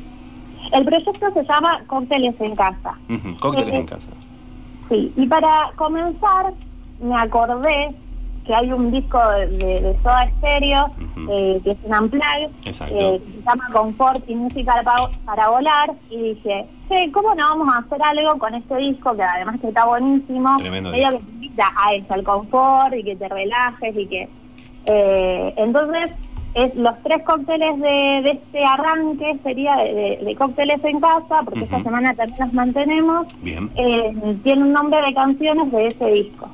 El 0.72 0.84
proyecto 0.84 1.32
se 1.32 1.44
llama 1.44 1.82
Cócteles 1.86 2.34
en 2.40 2.55
Casa. 2.57 2.94
Cócteles 3.40 3.74
en 3.74 3.86
casa. 3.86 4.11
Sí, 4.88 5.12
y 5.16 5.26
para 5.26 5.72
comenzar, 5.76 6.52
me 7.00 7.16
acordé 7.16 7.94
que 8.44 8.55
hay 8.55 8.70
un 8.72 8.90
disco 8.90 9.18
de, 9.30 9.46
de, 9.80 9.96
Soda 10.02 10.30
Stereo, 10.38 10.90
eh, 11.30 11.61
que 11.64 11.70
es 11.70 11.76
un 11.84 12.20
Exacto. 12.64 12.94
eh, 12.94 13.22
que 13.24 13.32
se 13.32 13.42
llama 13.42 13.70
Confort 13.72 14.28
y 14.28 14.34
Música 14.34 14.74
para, 14.84 15.09
para 15.24 15.48
Volar, 15.48 15.92
y 16.11 16.34
dije, 16.34 16.66
che, 16.88 17.11
¿cómo 17.12 17.34
no 17.34 17.57
vamos 17.57 17.74
a 17.74 17.78
hacer 17.78 18.02
algo 18.02 18.38
con 18.38 18.55
este 18.55 18.76
disco, 18.76 19.16
que 19.16 19.22
además 19.22 19.61
que 19.61 19.68
está 19.68 19.86
buenísimo, 19.86 20.57
Tremendo 20.59 20.90
medio 20.90 21.12
disco. 21.12 21.26
que 21.40 21.43
a 21.62 21.94
eso, 21.94 22.12
al 22.14 22.24
confort, 22.24 22.94
y 22.94 23.05
que 23.05 23.16
te 23.16 23.28
relajes, 23.28 23.96
y 23.96 24.07
que... 24.07 24.28
eh, 24.86 25.55
entonces, 25.57 26.11
es 26.55 26.72
los 26.76 26.94
tres 27.02 27.22
cócteles 27.24 27.80
de, 27.80 28.20
de 28.22 28.30
este 28.30 28.64
arranque 28.64 29.36
sería 29.42 29.76
de, 29.76 29.92
de- 29.92 30.18
de 30.24 30.36
cócteles 30.36 30.84
en 30.84 31.00
casa, 31.00 31.42
porque 31.44 31.64
esta 31.64 31.82
semana 31.82 32.14
también 32.14 32.38
los 32.38 32.52
mantenemos, 32.52 33.26
Bien, 33.42 33.70
eh, 33.76 34.12
tiene 34.44 34.62
un 34.62 34.72
nombre 34.72 35.02
de 35.02 35.12
canciones 35.14 35.72
de 35.72 35.86
ese 35.88 36.07
disco. 36.12 36.48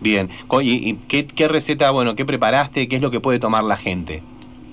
bien. 0.00 0.28
¿Y, 0.60 0.90
y 0.90 0.94
qué, 1.08 1.26
qué 1.26 1.48
receta, 1.48 1.90
bueno, 1.90 2.14
qué 2.14 2.24
preparaste? 2.26 2.86
¿Qué 2.86 2.96
es 2.96 3.02
lo 3.02 3.10
que 3.10 3.20
puede 3.20 3.38
tomar 3.38 3.64
la 3.64 3.76
gente? 3.76 4.22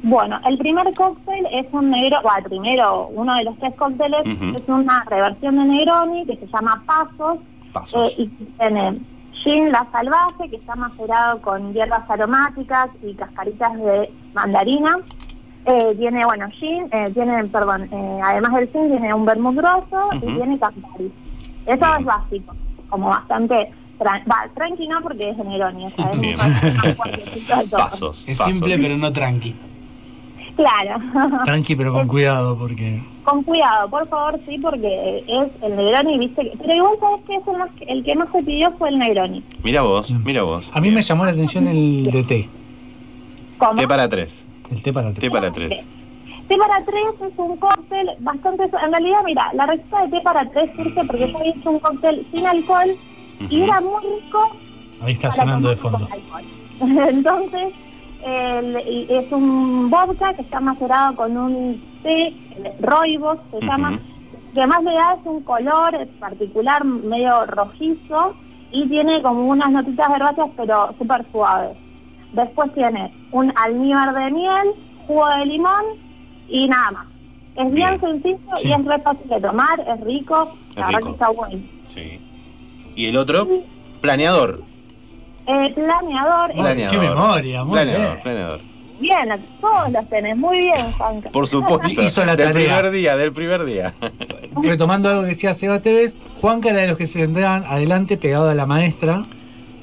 Bueno, 0.05 0.37
el 0.45 0.57
primer 0.57 0.93
cóctel 0.95 1.47
es 1.53 1.65
un 1.71 1.89
negro, 1.91 2.17
o 2.25 2.37
el 2.37 2.43
primero, 2.43 3.07
uno 3.07 3.35
de 3.35 3.45
los 3.45 3.57
tres 3.57 3.73
cócteles 3.75 4.25
es 4.25 4.63
una 4.67 5.05
reversión 5.09 5.55
de 5.55 5.63
Negroni 5.63 6.25
que 6.25 6.35
se 6.35 6.47
llama 6.47 6.83
Pasos, 6.85 7.37
Pasos. 7.73 8.09
eh, 8.17 8.21
y 8.23 8.27
tiene 8.57 8.99
gin 9.43 9.71
la 9.71 9.85
salvaje 9.91 10.49
que 10.49 10.55
está 10.55 10.75
macerado 10.75 11.41
con 11.41 11.73
hierbas 11.73 12.09
aromáticas 12.09 12.87
y 13.01 13.13
cascaritas 13.15 13.73
de 13.75 14.09
mandarina. 14.33 14.97
Eh, 15.65 15.95
tiene, 15.97 16.25
bueno, 16.25 16.47
gin, 16.51 16.87
eh, 16.91 17.09
tiene, 17.13 17.43
perdón, 17.45 17.89
eh, 17.91 18.19
además 18.23 18.53
del 18.53 18.69
gin 18.71 18.89
tiene 18.89 19.13
un 19.13 19.25
vermut 19.25 19.55
grosso 19.55 20.07
Ujú. 20.15 20.29
y 20.29 20.35
tiene 20.35 20.59
Campari. 20.59 21.11
Eso 21.65 21.77
Bien. 21.85 21.99
es 21.99 22.05
básico, 22.05 22.55
como 22.89 23.07
bastante, 23.07 23.71
tran- 23.97 24.23
va, 24.29 24.47
tranqui 24.53 24.87
no 24.87 25.01
porque 25.01 25.29
es 25.29 25.37
de 25.37 25.43
todo. 27.69 27.77
Pasos. 27.77 28.25
Es 28.27 28.37
pasos. 28.37 28.53
simple 28.53 28.77
pero 28.77 28.97
no 28.97 29.11
tranqui. 29.11 29.55
Claro. 30.55 30.99
Tranqui, 31.45 31.75
pero 31.75 31.91
con 31.93 32.07
cuidado, 32.07 32.57
porque 32.57 33.01
Con 33.23 33.41
cuidado, 33.43 33.89
por 33.89 34.07
favor, 34.07 34.39
sí, 34.47 34.57
porque 34.59 35.23
es 35.27 35.63
el 35.63 35.75
Negroni, 35.75 36.19
viste. 36.19 36.43
que- 36.51 36.57
Pero 36.57 36.73
igual 36.75 36.93
sabes 36.99 37.21
que 37.25 37.35
es 37.35 37.47
el, 37.47 37.57
más, 37.57 37.69
el 37.87 38.03
que 38.03 38.15
más 38.15 38.27
se 38.31 38.43
pidió 38.43 38.71
fue 38.77 38.89
el 38.89 38.99
Negroni. 38.99 39.43
Mira 39.63 39.81
vos, 39.81 40.11
mira 40.23 40.43
vos. 40.43 40.69
a 40.71 40.79
mí 40.81 40.91
me 40.91 41.01
llamó 41.01 41.25
la 41.25 41.31
atención 41.31 41.67
el 41.67 42.11
de 42.11 42.23
té. 42.23 42.49
¿Cómo? 43.57 43.75
Té 43.79 43.87
para 43.87 44.07
tres. 44.09 44.43
El 44.71 44.81
té 44.81 44.91
para 44.93 45.09
Té 45.09 45.15
tres. 45.21 45.33
para 45.33 45.51
tres. 45.51 45.85
Té 46.47 46.57
para 46.57 46.83
tres 46.85 47.31
es 47.31 47.39
un 47.39 47.55
cóctel 47.57 48.09
bastante... 48.19 48.63
En 48.63 48.91
realidad, 48.91 49.19
mira, 49.25 49.49
la 49.53 49.65
receta 49.65 50.01
de 50.03 50.09
té 50.09 50.21
para 50.21 50.49
tres 50.51 50.69
surge 50.75 51.03
porque 51.05 51.29
yo 51.31 51.37
había 51.37 51.51
hecho 51.53 51.71
un 51.71 51.79
cóctel 51.79 52.27
sin 52.31 52.45
alcohol 52.45 52.95
y 53.49 53.61
era 53.61 53.79
muy 53.81 54.01
rico 54.01 54.55
Ahí 55.01 55.13
está 55.13 55.31
sonando 55.31 55.69
de 55.69 55.75
fondo. 55.77 56.07
Entonces, 56.81 57.73
el- 58.25 58.75
es 59.09 59.31
un 59.31 59.89
vodka 59.89 60.33
que 60.33 60.41
está 60.43 60.59
macerado 60.59 61.15
con 61.15 61.35
un 61.37 61.81
té, 62.03 62.27
el 62.27 62.71
rooibos 62.81 63.37
se 63.51 63.65
llama, 63.65 63.99
que 64.53 64.59
además 64.61 64.83
le 64.83 64.93
da 64.93 65.13
es 65.19 65.25
un 65.25 65.41
color 65.43 66.07
particular 66.19 66.83
medio 66.85 67.45
rojizo 67.45 68.35
y 68.71 68.87
tiene 68.87 69.21
como 69.21 69.45
unas 69.47 69.71
notitas 69.71 70.07
herbáceas 70.15 70.49
pero 70.55 70.93
súper 70.97 71.25
suaves. 71.31 71.77
Después 72.33 72.73
tiene 72.73 73.13
un 73.31 73.53
almíbar 73.57 74.13
de 74.13 74.31
miel, 74.31 74.67
jugo 75.07 75.27
de 75.37 75.45
limón 75.45 75.83
y 76.47 76.67
nada 76.67 76.91
más. 76.91 77.07
Es 77.55 77.71
bien, 77.71 77.99
Bien. 77.99 78.01
sencillo 78.01 78.55
Sí. 78.55 78.67
y 78.69 78.71
es 78.71 78.85
re 78.85 78.99
fácil 78.99 79.29
de 79.29 79.39
tomar, 79.41 79.79
es 79.79 80.01
rico, 80.01 80.53
Es 80.71 80.75
la 80.77 80.85
verdad 80.87 80.99
que 81.01 81.09
está 81.11 81.29
bueno. 81.29 81.61
Sí. 81.89 82.19
¿Y 82.95 83.05
el 83.05 83.17
otro? 83.17 83.47
Planeador. 84.01 84.63
Eh, 85.45 85.71
planeador, 85.75 86.51
Planeador. 86.53 86.91
qué 86.91 86.97
memoria, 87.09 87.63
muy 87.63 87.73
planeador, 87.73 88.01
bien. 88.11 88.21
planeador. 88.23 88.59
bien, 88.99 89.45
todos 89.59 89.91
los 89.91 90.09
tenés, 90.09 90.37
muy 90.37 90.57
bien, 90.59 90.91
Juanca. 90.93 91.29
Por 91.31 91.47
supuesto. 91.47 92.01
Hizo 92.01 92.23
la 92.25 92.35
del 92.35 92.53
tarea. 92.53 92.77
primer 92.79 92.91
día, 92.91 93.17
del 93.17 93.31
primer 93.33 93.65
día. 93.65 93.93
Retomando 94.63 95.09
algo 95.09 95.21
que 95.23 95.29
decía 95.29 95.53
Seba 95.53 95.79
Tevez, 95.81 96.17
Juanca 96.39 96.69
era 96.69 96.79
de 96.79 96.87
los 96.87 96.97
que 96.97 97.07
se 97.07 97.19
sentaban 97.19 97.65
adelante 97.65 98.15
pegado 98.17 98.49
a 98.49 98.55
la 98.55 98.65
maestra 98.65 99.23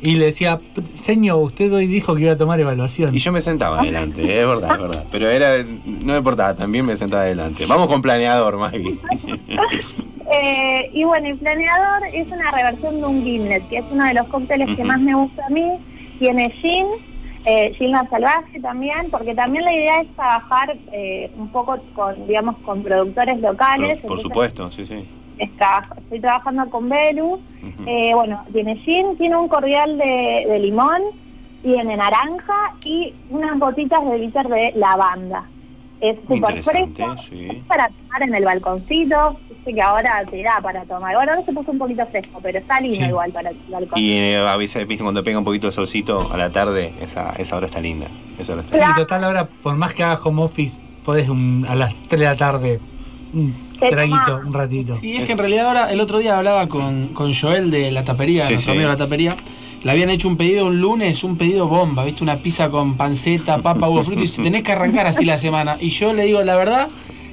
y 0.03 0.13
le 0.15 0.27
decía, 0.27 0.61
señor, 0.95 1.37
usted 1.43 1.71
hoy 1.75 1.87
dijo 1.87 2.15
que 2.15 2.23
iba 2.23 2.33
a 2.33 2.37
tomar 2.39 2.59
evaluación. 2.59 3.15
Y 3.15 3.19
yo 3.19 3.33
me 3.33 3.43
sentaba 3.43 3.81
adelante, 3.81 4.23
es 4.41 4.47
verdad, 4.47 4.71
es 4.75 4.81
verdad. 4.81 5.05
Pero 5.13 5.29
era, 5.29 5.63
no 5.85 6.13
me 6.13 6.17
importaba, 6.19 6.55
también 6.55 6.87
me 6.87 6.97
sentaba 6.97 7.23
adelante. 7.25 7.67
Vamos 7.67 7.87
con 7.87 8.01
planeador, 8.01 8.57
Maggie. 8.57 8.99
Eh, 10.33 10.91
y 10.93 11.05
bueno, 11.05 11.29
el 11.29 11.39
planeador 11.39 12.07
es 12.13 12.27
una 12.29 12.51
reversión 12.51 13.01
de 13.01 13.07
un 13.07 13.25
gimlet, 13.25 13.69
que 13.69 13.79
es 13.79 13.85
uno 13.91 14.05
de 14.05 14.15
los 14.15 14.27
cócteles 14.29 14.77
que 14.77 14.85
más 14.85 15.01
me 15.01 15.15
gusta 15.15 15.45
a 15.47 15.51
mí. 15.51 15.79
Tiene 16.19 16.51
gin, 16.51 16.87
eh, 17.47 17.73
gin 17.77 17.91
la 17.93 18.07
salvaje 18.09 18.61
también, 18.61 19.11
porque 19.11 19.35
también 19.35 19.65
la 19.65 19.73
idea 19.73 20.01
es 20.03 20.09
trabajar 20.15 20.77
eh, 20.93 21.31
un 21.37 21.49
poco 21.49 21.79
con, 21.95 22.27
digamos, 22.27 22.57
con 22.59 22.83
productores 22.83 23.41
locales. 23.41 24.01
Por, 24.03 24.21
supuesto, 24.21 24.71
sí, 24.71 24.87
sí. 24.87 25.05
está- 25.39 25.89
estoy 25.97 26.21
trabajando 26.21 26.69
con 26.71 26.89
Belu. 26.89 27.41
Eh, 27.87 28.13
bueno, 28.15 28.45
tiene 28.53 28.77
gin, 28.77 29.17
tiene 29.17 29.37
un 29.37 29.49
cordial 29.49 29.99
de, 29.99 30.47
de 30.49 30.59
limón, 30.61 31.03
tiene 31.63 31.97
naranja 31.97 32.75
y 32.85 33.15
unas 33.31 33.59
gotitas 33.59 34.05
de 34.09 34.19
bitter 34.19 34.49
de 34.49 34.73
lavanda. 34.77 35.45
es 36.01 36.17
súper 36.29 36.63
fresco, 36.63 37.17
sí. 37.29 37.49
es 37.51 37.65
para 37.65 37.89
tomar 37.89 38.23
en 38.23 38.35
el 38.35 38.45
balconcito, 38.45 39.39
Viste 39.65 39.75
que 39.75 39.83
ahora 39.83 40.23
te 40.31 40.43
da 40.43 40.59
para 40.63 40.85
tomar. 40.85 41.15
Ahora 41.15 41.37
se 41.45 41.53
puso 41.53 41.71
un 41.71 41.79
poquito 41.79 42.07
fresco, 42.07 42.41
pero 42.43 42.59
está 42.59 42.81
lindo 42.81 42.97
Sí. 42.97 43.05
igual 43.05 43.31
para 43.31 43.51
el 43.51 43.57
balcón. 43.69 43.99
Y 43.99 44.13
eh, 44.13 44.39
a 44.39 44.57
veces, 44.57 44.87
viste, 44.89 45.03
cuando 45.05 45.23
pega 45.23 45.39
un 45.39 45.45
poquito 45.45 45.67
de 45.67 45.73
solcito 45.73 46.33
a 46.33 46.37
la 46.39 46.51
tarde, 46.51 46.93
esa, 47.03 47.33
esa 47.37 47.57
hora 47.57 47.67
está 47.67 47.79
linda. 47.81 48.07
Esa 48.39 48.55
hora 48.55 48.63
está 48.63 48.77
Sí, 48.87 48.93
total, 48.97 49.25
ahora, 49.25 49.47
por 49.63 49.77
más 49.77 49.93
que 49.93 50.03
hagas 50.03 50.21
home 50.25 50.43
office, 50.43 50.79
podés 51.05 51.29
un- 51.29 51.67
a 51.69 51.75
las 51.75 51.95
3 52.09 52.21
de 52.21 52.27
la 52.27 52.37
tarde 52.37 52.81
un 53.35 53.55
traguito, 53.79 54.41
un 54.47 54.53
ratito. 54.53 54.95
Sí, 54.95 55.17
es 55.17 55.25
que 55.25 55.33
en 55.33 55.39
realidad 55.39 55.69
ahora, 55.69 55.93
el 55.93 56.01
otro 56.01 56.19
día 56.19 56.39
hablaba 56.39 56.67
con, 56.69 57.09
con 57.09 57.33
Joel 57.35 57.71
de 57.71 57.91
la 57.91 58.03
tapería, 58.03 58.47
Sí, 58.47 58.55
nuestro 58.55 58.73
sí. 58.73 58.79
amigo 58.79 58.91
de 58.91 58.97
la 58.99 59.05
tapería. 59.05 59.37
Le 59.83 59.91
habían 59.91 60.11
hecho 60.11 60.27
un 60.29 60.37
pedido 60.37 60.67
un 60.67 60.81
lunes, 60.81 61.23
un 61.23 61.37
pedido 61.37 61.67
bomba, 61.69 62.05
¿viste? 62.05 62.23
Una 62.23 62.37
pizza 62.39 62.71
con 62.71 62.97
panceta, 62.97 63.59
papa, 63.63 63.89
huevo 63.89 64.03
frito, 64.03 64.21
y 64.21 64.23
dice, 64.25 64.43
tenés 64.43 64.63
que 64.63 64.73
arrancar 64.73 65.07
así 65.07 65.25
la 65.25 65.37
semana. 65.39 65.77
Y 65.81 65.91
yo 65.91 66.13
le 66.13 66.25
digo, 66.25 66.43
la 66.43 66.57
verdad, 66.57 66.89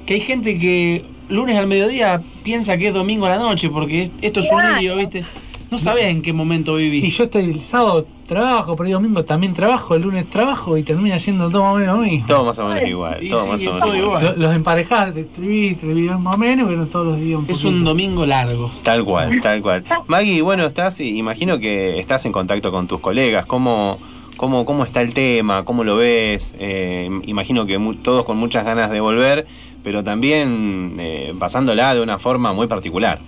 que 0.06 0.14
hay 0.16 0.20
gente 0.22 0.58
que 0.58 1.04
lunes 1.30 1.58
al 1.58 1.68
mediodía 1.68 2.22
piensa 2.44 2.78
que 2.78 2.88
es 2.88 2.94
domingo 2.94 3.26
a 3.26 3.30
la 3.30 3.38
noche, 3.38 3.70
porque 3.70 4.04
es- 4.04 4.12
esto 4.22 4.40
es 4.42 4.52
un 4.52 4.78
lío, 4.80 4.96
¿viste? 4.96 5.26
No 5.70 5.78
sabés 5.78 6.06
en 6.06 6.22
qué 6.22 6.32
momento 6.32 6.80
Y 6.80 6.90
vivís. 6.90 7.18
yo 7.18 7.26
estoy 7.26 7.44
el 7.44 7.62
sábado 7.62 8.08
trabajo, 8.26 8.76
pero 8.78 8.88
el 8.88 8.94
domingo 8.94 9.26
también 9.26 9.54
trabajo, 9.54 9.96
el 9.96 10.02
lunes 10.04 10.26
trabajo 10.28 10.78
y 10.78 10.84
termina 10.84 11.20
siendo 11.20 11.50
todo 11.50 11.64
más 11.64 11.74
o 11.74 11.78
menos 11.78 12.00
mismo. 12.00 12.26
Todo 12.26 12.46
más 12.46 12.60
o 12.60 12.68
menos 12.70 12.88
igual. 12.88 13.22
Y 13.22 13.30
Todo 13.30 13.44
sí, 13.44 13.50
más 13.50 13.62
o 13.62 13.66
menos 13.66 13.80
todo 13.82 13.96
igual. 13.96 14.22
igual. 14.22 14.36
Lo- 14.40 14.48
Los 14.48 14.56
emparejás, 14.56 15.14
te 15.14 15.22
escribí, 15.22 15.68
escribí 15.68 16.04
más 16.04 16.36
o 16.36 16.38
menos, 16.38 16.68
pero 16.70 16.88
todos 16.88 17.06
los 17.08 17.18
días 17.20 17.40
un 17.40 17.46
Es 17.50 17.66
un 17.66 17.84
domingo 17.84 18.26
largo. 18.26 18.72
Tal 18.84 19.04
cual, 19.04 19.42
tal 19.42 19.62
cual. 19.62 19.84
Maggie, 20.08 20.42
bueno, 20.42 20.66
estás, 20.66 21.02
imagino 21.02 21.60
que 21.60 22.00
estás 22.00 22.26
en 22.26 22.32
contacto 22.32 22.72
con 22.72 22.88
tus 22.88 23.02
colegas. 23.02 23.46
¿Cómo, 23.46 23.98
cómo, 24.38 24.64
cómo 24.66 24.86
está 24.86 25.02
el 25.02 25.14
tema? 25.14 25.66
¿Cómo 25.66 25.84
lo 25.84 25.98
ves? 25.98 26.56
Eh, 26.60 27.10
imagino 27.26 27.66
que 27.66 27.78
mu- 27.78 27.96
todos 27.96 28.24
con 28.24 28.38
muchas 28.38 28.64
ganas 28.64 28.90
de 28.90 29.02
volver, 29.02 29.48
pero 29.88 30.04
también 30.04 30.96
eh, 31.00 31.34
pasándola 31.40 31.94
de 31.94 32.02
una 32.02 32.20
forma 32.20 32.52
muy 32.52 32.68
particular. 32.68 33.20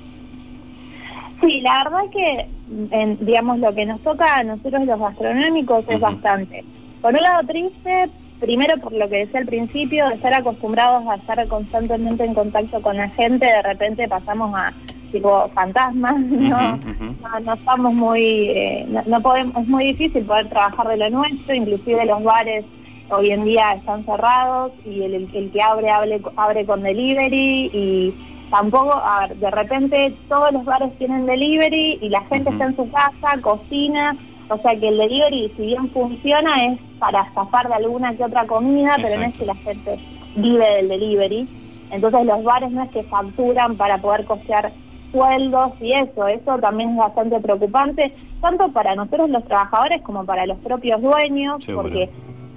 Sí, 1.40 1.62
la 1.62 1.86
verdad 1.86 2.12
que, 2.12 2.48
en, 2.92 3.26
digamos, 3.26 3.60
lo 3.60 3.74
que 3.74 3.86
nos 3.86 4.02
toca 4.02 4.36
a 4.36 4.44
nosotros 4.44 4.86
los 4.86 5.00
gastronómicos 5.00 5.86
es 5.88 6.02
bastante. 6.02 6.66
Por 7.02 7.14
un 7.14 7.22
lado 7.22 7.48
triste, 7.48 8.10
primero 8.42 8.76
por 8.82 8.92
lo 8.92 9.08
que 9.08 9.20
decía 9.20 9.40
al 9.40 9.46
principio, 9.46 10.10
de 10.10 10.16
estar 10.16 10.34
acostumbrados 10.34 11.08
a 11.08 11.16
estar 11.16 11.48
constantemente 11.48 12.26
en 12.26 12.34
contacto 12.34 12.82
con 12.82 12.98
la 12.98 13.08
gente, 13.12 13.46
de 13.46 13.62
repente 13.62 14.10
pasamos 14.10 14.54
a 14.54 14.74
tipo 15.14 15.50
fantasmas, 15.54 16.20
¿no? 16.20 16.76
No, 16.76 17.40
no 17.42 17.54
estamos 17.54 17.94
muy, 17.94 18.50
eh, 18.50 18.86
no, 18.90 19.02
no 19.06 19.22
podemos, 19.22 19.56
es 19.64 19.68
muy 19.70 19.86
difícil 19.86 20.26
poder 20.26 20.50
trabajar 20.50 20.90
de 20.90 20.98
lo 20.98 21.10
nuestro, 21.10 21.56
inclusive 21.56 22.06
los 22.06 22.22
bares 22.22 22.66
hoy 23.12 23.32
en 23.32 23.44
día 23.46 23.72
están 23.74 24.06
cerrados 24.06 24.72
y 24.86 25.04
el, 25.04 25.14
el- 25.14 25.30
el 25.36 25.52
que 25.52 25.62
abre, 25.62 25.90
abre 25.90 26.22
abre 26.38 26.66
con 26.66 26.82
delivery 26.84 27.70
y 27.74 28.14
tampoco, 28.50 28.94
a 28.96 29.22
ver, 29.28 29.38
de 29.38 29.52
repente 29.52 30.14
todos 30.28 30.52
los 30.52 30.66
bares 30.66 30.96
tienen 30.98 31.26
delivery 31.26 32.00
y 32.02 32.10
la 32.10 32.22
gente 32.22 32.50
está 32.50 32.66
en 32.66 32.76
su 32.76 32.90
casa, 32.92 33.40
cocina, 33.42 34.16
o 34.50 34.58
sea 34.58 34.80
que 34.80 34.88
el 34.90 34.98
delivery 34.98 35.52
si 35.56 35.66
bien 35.68 35.90
funciona 35.92 36.66
es 36.66 36.80
para 37.00 37.32
zafar 37.34 37.68
de 37.68 37.76
alguna 37.76 38.16
que 38.16 38.24
otra 38.24 38.46
comida, 38.48 38.96
pero 38.98 39.20
no 39.20 39.26
es 39.28 39.36
que 39.38 39.46
la 39.46 39.56
gente 39.56 40.00
vive 40.36 40.66
del 40.76 40.90
delivery. 40.90 41.48
Entonces 41.92 42.26
los 42.26 42.44
bares 42.44 42.72
no 42.72 42.84
es 42.84 42.90
que 42.92 43.04
facturan 43.04 43.76
para 43.76 43.98
poder 44.00 44.26
costear 44.26 44.72
sueldos 45.12 45.72
y 45.82 45.94
eso, 45.94 46.28
eso 46.28 46.58
también 46.60 46.92
es 46.92 46.98
bastante 46.98 47.40
preocupante, 47.40 48.14
tanto 48.42 48.72
para 48.72 48.94
nosotros 48.94 49.30
los 49.32 49.44
trabajadores 49.46 50.02
como 50.04 50.24
para 50.24 50.46
los 50.46 50.58
propios 50.60 51.02
dueños, 51.02 51.64
Seguro. 51.64 51.84
porque, 51.90 52.10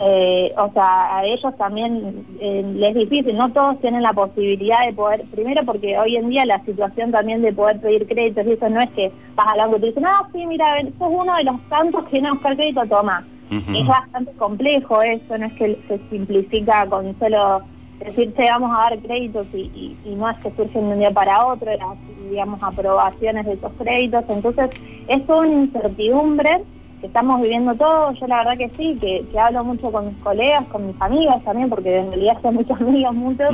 eh, 0.05 0.53
o 0.59 0.73
sea, 0.73 1.17
a 1.19 1.25
ellos 1.25 1.57
también 1.57 2.27
eh, 2.41 2.63
les 2.75 2.89
es 2.91 3.09
difícil, 3.09 3.37
no 3.37 3.53
todos 3.53 3.81
tienen 3.81 4.03
la 4.03 4.13
posibilidad 4.13 4.85
de 4.85 4.93
poder, 4.93 5.23
primero 5.31 5.65
porque 5.65 5.97
hoy 5.97 6.17
en 6.17 6.29
día 6.31 6.45
la 6.45 6.61
situación 6.65 7.13
también 7.13 7.41
de 7.43 7.53
poder 7.53 7.81
pedir 7.81 8.07
créditos 8.09 8.45
y 8.47 8.53
eso 8.53 8.69
no 8.69 8.81
es 8.81 8.91
que 8.91 9.13
vas 9.37 9.47
al 9.53 9.59
banco 9.59 9.77
y 9.77 9.81
te 9.81 9.87
dicen, 9.87 10.07
ah, 10.07 10.29
sí, 10.33 10.45
mira, 10.47 10.75
sos 10.99 11.09
uno 11.09 11.37
de 11.37 11.45
los 11.45 11.61
tantos 11.69 12.05
que 12.07 12.13
viene 12.13 12.29
a 12.29 12.33
buscar 12.33 12.57
crédito, 12.57 12.83
toma. 12.87 13.27
Ujú. 13.51 13.77
Es 13.77 13.87
bastante 13.87 14.33
complejo 14.33 15.03
eso, 15.03 15.39
no 15.39 15.47
es 15.47 15.53
que 15.55 15.79
se 15.87 15.99
simplifica 16.11 16.87
con 16.87 17.17
solo 17.19 17.63
decir, 18.01 18.35
"Che, 18.35 18.49
vamos 18.51 18.73
a 18.77 18.91
dar 18.91 18.99
créditos 18.99 19.47
y, 19.53 19.71
y- 19.73 19.97
y 20.11 20.15
no 20.17 20.29
es 20.29 20.37
que 20.39 20.51
surgen 20.53 20.89
de 20.89 20.95
un 20.95 20.99
día 20.99 21.13
para 21.13 21.47
otro, 21.47 21.71
las, 21.71 21.99
digamos, 22.29 22.61
aprobaciones 22.61 23.47
de 23.47 23.53
esos 23.53 23.73
créditos. 23.75 24.25
Entonces, 24.29 24.71
es 25.07 25.25
toda 25.27 25.41
una 25.47 25.53
incertidumbre 25.63 26.65
que 27.03 27.09
estamos 27.09 27.43
viviendo 27.43 27.75
todos. 27.75 28.19
Yo 28.19 28.27
la 28.29 28.39
verdad 28.39 28.57
que 28.57 28.71
sí, 28.77 28.97
que, 29.01 29.27
que 29.31 29.39
hablo 29.39 29.65
mucho 29.65 29.91
con 29.91 30.07
mis 30.07 30.23
colegas, 30.23 30.65
con 30.69 30.87
mis 30.87 31.03
amigas 31.03 31.43
también, 31.45 31.69
porque 31.69 31.99
en 31.99 32.09
realidad 32.11 32.39
son 32.41 32.55
muchos 32.55 32.81
amigos, 32.81 33.15
muchos, 33.15 33.49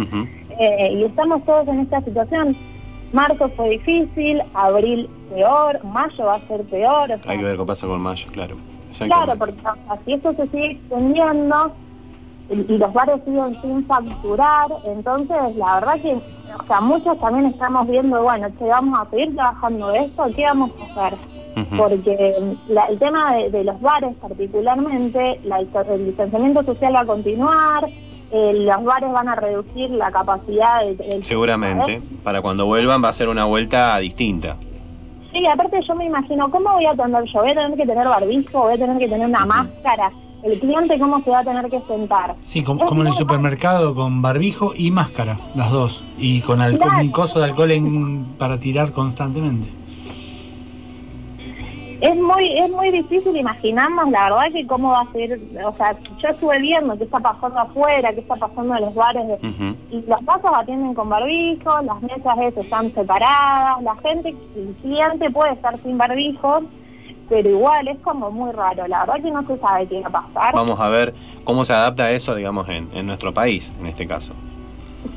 eh, 0.60 0.92
y 0.92 1.04
estamos 1.04 1.42
todos 1.44 1.66
en 1.66 1.80
esta 1.80 2.00
situación. 2.02 2.56
Marzo 3.10 3.48
fue 3.56 3.70
difícil, 3.70 4.42
abril 4.52 5.08
peor, 5.30 5.82
mayo 5.82 6.26
va 6.26 6.34
a 6.34 6.40
ser 6.40 6.62
peor. 6.64 7.10
o 7.10 7.18
sea, 7.22 7.32
Hay 7.32 7.38
que 7.38 7.44
ver 7.44 7.56
qué 7.56 7.64
pasa 7.64 7.86
con 7.86 8.02
Mayo, 8.02 8.30
claro. 8.30 8.56
Claro, 8.98 9.34
porque 9.38 9.58
o 9.60 9.62
sea, 9.62 9.98
si 10.04 10.12
esto 10.12 10.34
se 10.34 10.46
sigue 10.48 10.72
extendiendo 10.72 11.72
y, 12.50 12.72
y 12.72 12.78
los 12.78 12.92
bares 12.92 13.22
siguen 13.24 13.58
sin 13.62 13.82
facturar, 13.82 14.66
entonces 14.84 15.56
la 15.56 15.74
verdad 15.76 16.00
que, 16.02 16.14
o 16.14 16.66
sea, 16.66 16.80
muchos 16.82 17.18
también 17.18 17.46
estamos 17.46 17.88
viendo, 17.88 18.22
bueno, 18.22 18.48
che, 18.58 18.64
vamos 18.66 19.00
a 19.00 19.10
seguir 19.10 19.34
trabajando 19.34 19.90
esto, 19.92 20.24
¿qué 20.36 20.42
vamos 20.44 20.70
a 20.80 21.06
hacer? 21.06 21.18
Porque 21.76 22.34
la- 22.68 22.84
el 22.86 22.98
tema 22.98 23.34
de, 23.36 23.50
de 23.50 23.64
los 23.64 23.80
bares 23.80 24.14
particularmente, 24.16 25.40
la- 25.44 25.58
el 25.60 26.06
distanciamiento 26.06 26.62
social 26.62 26.94
va 26.94 27.00
a 27.00 27.04
continuar, 27.06 27.88
eh, 28.30 28.52
los 28.54 28.84
bares 28.84 29.10
van 29.12 29.28
a 29.28 29.34
reducir 29.34 29.90
la 29.90 30.10
capacidad 30.10 30.80
de- 30.84 30.94
del... 30.96 31.24
Seguramente, 31.24 32.00
para 32.22 32.42
cuando 32.42 32.66
vuelvan 32.66 33.02
va 33.02 33.08
a 33.08 33.12
ser 33.12 33.28
una 33.28 33.44
vuelta 33.44 33.96
distinta. 33.98 34.56
Sí, 35.32 35.46
aparte 35.46 35.80
yo 35.86 35.94
me 35.94 36.06
imagino, 36.06 36.50
¿cómo 36.50 36.72
voy 36.72 36.86
a 36.86 36.90
atender 36.92 37.22
yo? 37.32 37.40
¿Voy 37.40 37.50
a 37.50 37.54
tener 37.54 37.76
que 37.76 37.86
tener 37.86 38.06
barbijo? 38.08 38.60
¿Voy 38.60 38.74
a 38.74 38.78
tener 38.78 38.98
que 38.98 39.08
tener 39.08 39.26
una 39.26 39.44
máscara? 39.46 40.10
¿El 40.42 40.58
cliente 40.60 40.98
cómo 40.98 41.20
se 41.24 41.30
va 41.30 41.40
a 41.40 41.44
tener 41.44 41.68
que 41.68 41.80
sentar? 41.88 42.34
Sí, 42.46 42.62
como 42.62 43.02
en 43.02 43.08
el 43.08 43.12
supermercado 43.14 43.94
con 43.94 44.22
barbijo 44.22 44.72
y 44.76 44.90
máscara, 44.90 45.36
las 45.54 45.70
dos. 45.70 46.02
Y 46.16 46.40
con 46.42 46.60
alcohol, 46.60 46.88
Claro. 46.90 47.04
un 47.04 47.10
coso 47.10 47.38
de 47.40 47.44
alcohol 47.46 47.70
en- 47.72 48.24
para 48.38 48.58
tirar 48.60 48.92
constantemente. 48.92 49.68
Es 52.00 52.14
muy 52.16 52.56
es 52.56 52.70
muy 52.70 52.90
difícil 52.92 53.36
imaginarnos, 53.36 54.08
la 54.10 54.24
verdad, 54.30 54.52
que 54.52 54.66
cómo 54.66 54.90
va 54.90 55.00
a 55.00 55.12
ser. 55.12 55.38
O 55.64 55.72
sea, 55.72 55.96
yo 56.22 56.28
estuve 56.28 56.58
viendo 56.60 56.96
qué 56.96 57.04
está 57.04 57.18
pasando 57.18 57.58
afuera, 57.58 58.12
qué 58.12 58.20
está 58.20 58.36
pasando 58.36 58.74
en 58.76 58.82
los 58.82 58.94
bares. 58.94 59.26
de- 59.26 59.38
y 59.90 60.02
los 60.06 60.24
vasos 60.24 60.50
atienden 60.56 60.94
con 60.94 61.08
barbijo, 61.08 61.80
las 61.82 62.00
mesas 62.02 62.38
esas 62.38 62.64
están 62.64 62.94
separadas, 62.94 63.82
la 63.82 63.96
gente, 63.96 64.28
el 64.54 64.74
cliente 64.82 65.30
puede 65.30 65.52
estar 65.54 65.76
sin 65.78 65.98
barbijo, 65.98 66.60
pero 67.28 67.48
igual 67.50 67.88
es 67.88 67.98
como 68.00 68.30
muy 68.30 68.52
raro. 68.52 68.86
La 68.86 69.00
verdad 69.04 69.22
que 69.22 69.30
no 69.30 69.44
se 69.46 69.58
sabe 69.58 69.86
qué 69.88 70.00
va 70.02 70.20
a 70.20 70.26
pasar. 70.28 70.54
Vamos 70.54 70.78
a 70.78 70.88
ver 70.90 71.14
cómo 71.44 71.64
se 71.64 71.72
adapta 71.72 72.10
eso, 72.12 72.34
digamos, 72.34 72.68
en, 72.68 72.88
en 72.94 73.06
nuestro 73.06 73.34
país, 73.34 73.72
en 73.80 73.86
este 73.86 74.06
caso. 74.06 74.34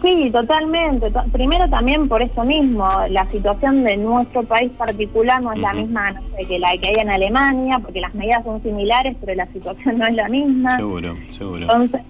Sí, 0.02 0.30
totalmente. 0.32 1.12
To- 1.12 1.24
Primero 1.32 1.70
también 1.70 2.08
por 2.08 2.22
eso 2.22 2.43
mismo, 2.43 2.88
la 3.10 3.30
situación 3.30 3.84
de 3.84 3.97
nuestro 3.97 4.43
país 4.43 4.72
particular 4.72 5.41
no 5.41 5.54
es 5.54 5.60
la 5.60 5.74
misma 5.74 6.12
no 6.12 6.22
sé, 6.36 6.45
que 6.47 6.58
la 6.60 6.76
que 6.78 6.89
hay 6.89 6.95
en 6.99 7.10
Alemania, 7.12 7.80
porque 7.80 8.02
las 8.02 8.14
medidas 8.16 8.43
son 8.43 8.62
similares, 8.64 9.16
pero 9.20 9.36
la 9.36 9.45
situación 9.47 9.97
no 9.99 10.08
es 10.08 10.16
la 10.16 10.28
misma. 10.28 10.76
Seguro, 10.78 11.16
seguro. 11.32 11.62
Entonces, 11.64 12.02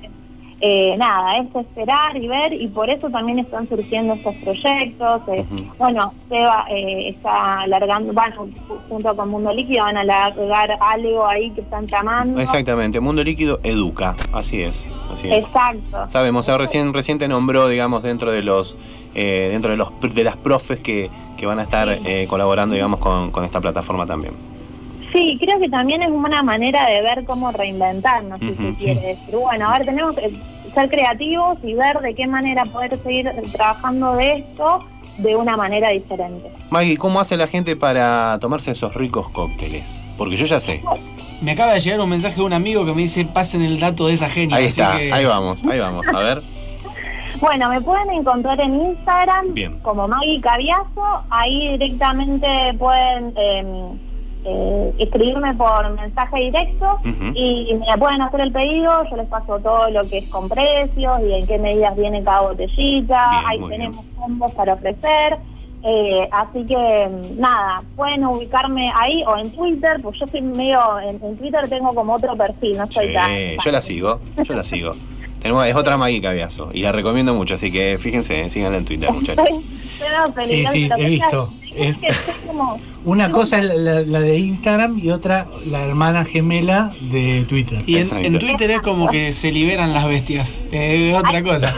eh, 0.61 0.95
nada, 0.97 1.37
es 1.37 1.53
esperar 1.55 2.15
y 2.15 2.27
ver, 2.27 2.53
y 2.53 2.67
por 2.67 2.89
eso 2.89 3.09
también 3.09 3.39
están 3.39 3.67
surgiendo 3.67 4.13
estos 4.13 4.35
proyectos. 4.35 5.21
eh. 5.29 5.45
Bueno, 5.77 6.13
Seba 6.29 6.65
eh, 6.69 7.09
está 7.09 7.61
alargando, 7.61 8.13
bueno, 8.13 8.35
ju- 8.35 8.79
junto 8.87 9.15
con 9.15 9.29
Mundo 9.29 9.51
Líquido 9.51 9.83
van 9.85 9.97
a 9.97 10.01
alargar 10.01 10.77
algo 10.79 11.25
ahí 11.27 11.49
que 11.51 11.61
están 11.61 11.87
tramando. 11.87 12.39
Exactamente, 12.39 12.99
Mundo 12.99 13.23
Líquido 13.23 13.59
educa, 13.63 14.15
así 14.33 14.61
es, 14.61 14.85
así 15.11 15.27
es. 15.29 15.43
Exacto. 15.45 16.09
Sabemos, 16.09 16.47
recién, 16.47 16.93
recién 16.93 17.17
te 17.19 17.27
nombró, 17.27 17.67
digamos, 17.67 18.03
dentro 18.03 18.31
de 18.31 18.43
los 18.43 18.75
eh, 19.15 19.49
dentro 19.51 19.71
de 19.71 19.77
los 19.77 19.89
de 20.13 20.23
las 20.23 20.37
profes 20.37 20.79
que, 20.79 21.09
que 21.37 21.45
van 21.45 21.59
a 21.59 21.63
estar 21.63 21.89
eh, 21.89 22.27
colaborando, 22.29 22.75
digamos, 22.75 22.99
con, 22.99 23.31
con 23.31 23.43
esta 23.43 23.59
plataforma 23.59 24.05
también. 24.05 24.33
Sí, 25.11 25.37
creo 25.41 25.59
que 25.59 25.69
también 25.69 26.01
es 26.01 26.09
una 26.09 26.41
manera 26.43 26.85
de 26.87 27.01
ver 27.01 27.25
cómo 27.25 27.51
reinventarnos, 27.51 28.39
si 28.39 28.49
Ujú, 28.51 28.61
se 28.63 28.75
sí. 28.75 28.83
quiere. 28.85 29.17
Pero 29.25 29.39
bueno, 29.41 29.69
a 29.69 29.77
ver, 29.77 29.85
tenemos 29.85 30.15
que 30.15 30.31
ser 30.73 30.89
creativos 30.89 31.57
y 31.63 31.73
ver 31.73 31.99
de 31.99 32.15
qué 32.15 32.27
manera 32.27 32.63
poder 32.65 32.97
seguir 33.03 33.29
trabajando 33.51 34.15
de 34.15 34.37
esto 34.37 34.79
de 35.17 35.35
una 35.35 35.57
manera 35.57 35.89
diferente. 35.89 36.49
Maggie, 36.69 36.97
¿cómo 36.97 37.19
hace 37.19 37.35
la 37.35 37.47
gente 37.47 37.75
para 37.75 38.37
tomarse 38.39 38.71
esos 38.71 38.93
ricos 38.95 39.29
cócteles? 39.29 39.83
Porque 40.17 40.37
yo 40.37 40.45
ya 40.45 40.59
sé. 40.59 40.81
Me 41.41 41.51
acaba 41.51 41.73
de 41.73 41.79
llegar 41.81 41.99
un 41.99 42.09
mensaje 42.09 42.35
de 42.35 42.43
un 42.43 42.53
amigo 42.53 42.85
que 42.85 42.93
me 42.93 43.01
dice 43.01 43.25
pasen 43.25 43.63
el 43.63 43.79
dato 43.79 44.07
de 44.07 44.13
esa 44.13 44.29
genia. 44.29 44.55
Ahí 44.57 44.67
así 44.67 44.79
está, 44.79 44.97
que- 44.97 45.11
ahí 45.11 45.25
vamos, 45.25 45.63
ahí 45.65 45.79
vamos. 45.79 46.07
A 46.07 46.19
ver. 46.19 46.41
Bueno, 47.39 47.69
me 47.69 47.81
pueden 47.81 48.11
encontrar 48.11 48.59
en 48.61 48.75
Instagram 48.75 49.55
Bien. 49.55 49.79
como 49.79 50.07
Maggie 50.07 50.39
Caviazo. 50.41 51.23
Ahí 51.31 51.69
directamente 51.69 52.47
pueden 52.77 53.33
eh, 53.35 53.63
eh, 54.43 54.93
escribirme 54.97 55.53
por 55.53 55.89
mensaje 55.91 56.39
directo 56.39 56.99
y 57.35 57.73
me 57.75 57.97
pueden 57.97 58.21
hacer 58.21 58.41
el 58.41 58.51
pedido, 58.51 59.03
yo 59.09 59.17
les 59.17 59.27
paso 59.27 59.59
todo 59.59 59.89
lo 59.89 60.01
que 60.03 60.19
es 60.19 60.29
con 60.29 60.49
precios 60.49 61.19
y 61.27 61.33
en 61.33 61.47
qué 61.47 61.59
medidas 61.59 61.95
viene 61.95 62.23
cada 62.23 62.41
botellita, 62.41 63.29
Bien, 63.29 63.43
ahí 63.47 63.69
tenemos 63.69 64.05
combos 64.17 64.53
para 64.53 64.73
ofrecer. 64.73 65.37
Eh, 65.83 66.29
así 66.31 66.63
que 66.65 67.09
nada, 67.37 67.81
pueden 67.95 68.23
ubicarme 68.25 68.91
ahí 68.95 69.23
o 69.25 69.35
en 69.37 69.51
Twitter, 69.51 69.97
pues 70.03 70.19
yo 70.19 70.27
soy 70.27 70.41
medio, 70.41 70.79
en, 70.99 71.19
en 71.23 71.37
Twitter 71.37 71.67
tengo 71.69 71.93
como 71.95 72.13
otro 72.13 72.35
perfil, 72.35 72.77
no 72.77 72.85
soy 72.91 73.07
Sí, 73.07 73.13
tan... 73.13 73.31
yo 73.63 73.71
la 73.71 73.81
sigo, 73.81 74.19
yo 74.43 74.53
la 74.53 74.63
sigo. 74.63 74.91
Tenemos, 75.41 75.65
es 75.65 75.75
otra 75.75 75.97
Maggie 75.97 76.21
Caviazo 76.21 76.69
y 76.71 76.83
la 76.83 76.91
recomiendo 76.91 77.33
mucho, 77.33 77.55
así 77.55 77.71
que 77.71 77.97
fíjense, 77.99 78.47
síganla 78.51 78.77
en 78.77 78.85
Twitter, 78.85 79.11
muchachos. 79.11 79.45
Sí, 80.71 80.89
que 80.89 81.01
he 81.01 81.09
visto. 81.09 81.49
Es, 81.75 81.97
Es- 81.97 81.99
que 81.99 82.13
soy 82.13 82.33
como... 82.47 82.77
Una 83.03 83.31
cosa 83.31 83.57
es 83.59 83.65
la, 83.65 84.01
la 84.01 84.19
de 84.19 84.37
Instagram 84.37 84.99
y 84.99 85.09
otra 85.09 85.47
la 85.65 85.83
hermana 85.85 86.23
gemela 86.25 86.91
de 87.01 87.45
Twitter. 87.49 87.79
Y 87.87 87.97
en, 87.97 88.37
Twitter 88.37 88.69
es 88.71 88.81
como 88.81 89.07
que 89.07 89.31
se 89.31 89.51
liberan 89.51 89.93
las 89.93 90.05
bestias. 90.07 90.59
Es 90.71 91.15
otra 91.17 91.41
cosa. 91.41 91.73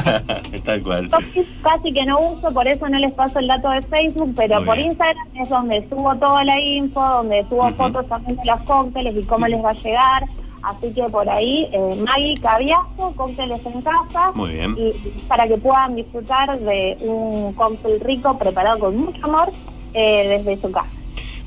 Tal 0.64 0.82
cual. 0.82 1.08
Yo 1.34 1.42
casi 1.62 1.92
que 1.92 2.04
no 2.04 2.18
uso, 2.20 2.52
por 2.52 2.68
eso 2.68 2.88
no 2.88 2.98
les 2.98 3.12
paso 3.12 3.38
el 3.40 3.48
dato 3.48 3.68
de 3.70 3.82
Facebook, 3.82 4.32
pero 4.36 4.56
Muy 4.58 4.64
por 4.66 4.76
bien. 4.76 4.90
Instagram 4.90 5.26
es 5.42 5.48
donde 5.48 5.88
subo 5.88 6.14
toda 6.16 6.44
la 6.44 6.60
info, 6.60 7.00
donde 7.00 7.44
subo 7.48 7.70
fotos 7.72 8.06
también 8.08 8.36
de 8.36 8.44
los 8.44 8.60
cócteles 8.62 9.16
y 9.16 9.26
cómo 9.26 9.48
les 9.48 9.64
va 9.64 9.70
a 9.70 9.74
llegar. 9.74 10.24
Así 10.62 10.92
que 10.92 11.02
por 11.04 11.28
ahí, 11.28 11.68
eh, 11.72 12.02
Maggie 12.06 12.34
Caviazo, 12.40 13.12
cócteles 13.16 13.64
en 13.64 13.82
casa. 13.82 14.32
Muy 14.34 14.52
bien. 14.52 14.76
Y 14.76 14.92
para 15.26 15.48
que 15.48 15.56
puedan 15.56 15.96
disfrutar 15.96 16.58
de 16.58 16.96
un 17.00 17.52
cóctel 17.54 18.00
rico 18.00 18.36
preparado 18.38 18.78
con 18.78 18.96
mucho 18.96 19.24
amor 19.24 19.50
eh, 19.94 20.38
desde 20.44 20.60
su 20.60 20.70
casa. 20.70 20.90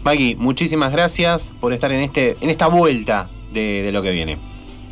Maggie, 0.03 0.35
muchísimas 0.35 0.91
gracias 0.91 1.53
por 1.61 1.73
estar 1.73 1.91
en 1.91 2.01
este 2.01 2.35
en 2.41 2.49
esta 2.49 2.67
vuelta 2.67 3.29
de, 3.53 3.83
de 3.83 3.91
lo 3.91 4.01
que 4.01 4.11
viene. 4.11 4.37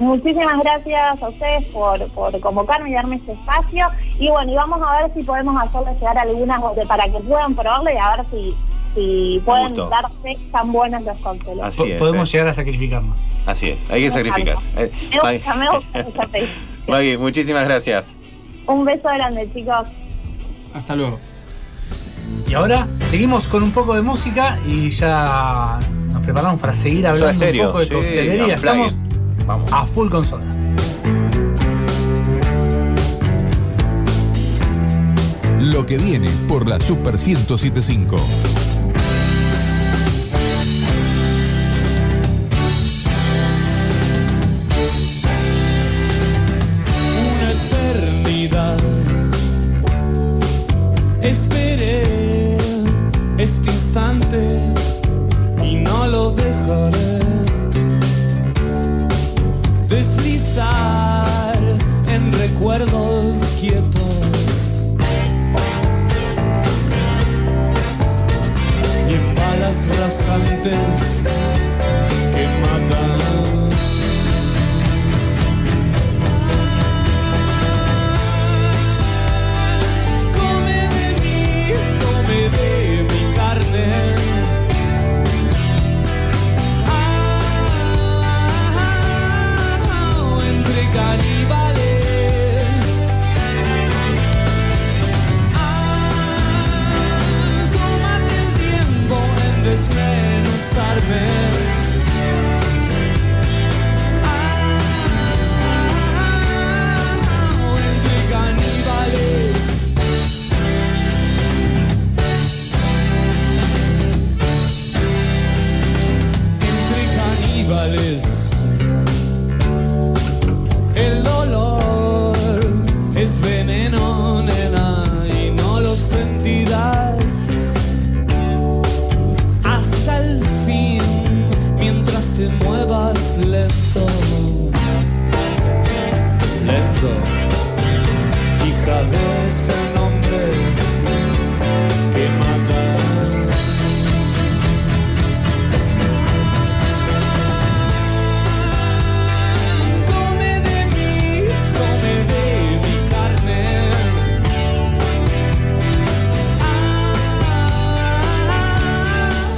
Muchísimas 0.01 0.57
gracias 0.59 1.21
a 1.21 1.29
ustedes 1.29 1.63
por, 1.65 2.07
por 2.13 2.39
convocarme 2.39 2.89
y 2.89 2.93
darme 2.93 3.17
este 3.17 3.33
espacio. 3.33 3.85
Y 4.19 4.29
bueno, 4.29 4.51
y 4.51 4.55
vamos 4.55 4.79
a 4.81 4.99
ver 4.99 5.13
si 5.13 5.21
podemos 5.21 5.55
hacerles 5.61 5.93
llegar 5.99 6.17
algunas 6.17 6.59
para 6.87 7.03
que 7.05 7.19
puedan 7.19 7.53
probarle 7.53 7.93
y 7.93 7.97
a 7.97 8.17
ver 8.17 8.25
si, 8.31 8.55
si 8.95 9.41
pueden 9.45 9.75
darse 9.75 10.37
tan 10.51 10.71
buenos 10.71 11.03
los 11.03 11.17
cócteles. 11.19 11.63
Así 11.63 11.91
es, 11.91 11.99
Podemos 11.99 12.29
eh. 12.29 12.31
llegar 12.33 12.47
a 12.49 12.53
sacrificarnos. 12.53 13.17
Así 13.45 13.69
es, 13.69 13.89
hay 13.89 14.01
que 14.01 14.07
Me 14.09 14.13
sacrificarse. 14.13 14.69
Eh, 14.77 14.91
Me 15.11 15.31
gusta, 15.31 15.55
me 15.55 15.69
gusta 15.75 15.99
esa 15.99 16.27
fe. 16.27 16.49
Maggie, 16.87 17.17
muchísimas 17.17 17.63
gracias. 17.63 18.15
Un 18.67 18.85
beso 18.85 19.03
grande, 19.09 19.49
chicos. 19.53 19.87
Hasta 20.73 20.95
luego. 20.95 21.19
Y 22.47 22.53
ahora 22.53 22.87
seguimos 22.93 23.47
con 23.47 23.63
un 23.63 23.71
poco 23.71 23.93
de 23.93 24.01
música 24.01 24.57
y 24.67 24.89
ya 24.89 25.79
nos 26.11 26.23
preparamos 26.23 26.59
para 26.59 26.73
seguir 26.73 27.07
hablando 27.07 27.45
un 27.45 27.57
poco 27.67 27.79
de 27.79 27.85
sí, 27.85 27.93
coctelería. 27.93 28.55
Estamos 28.55 28.95
Vamos. 29.45 29.71
a 29.71 29.85
full 29.85 30.09
con 30.09 30.23
soda. 30.23 30.43
Lo 35.59 35.85
que 35.85 35.97
viene 35.97 36.27
por 36.47 36.67
la 36.67 36.79
Super 36.79 37.17
1075. 37.19 38.15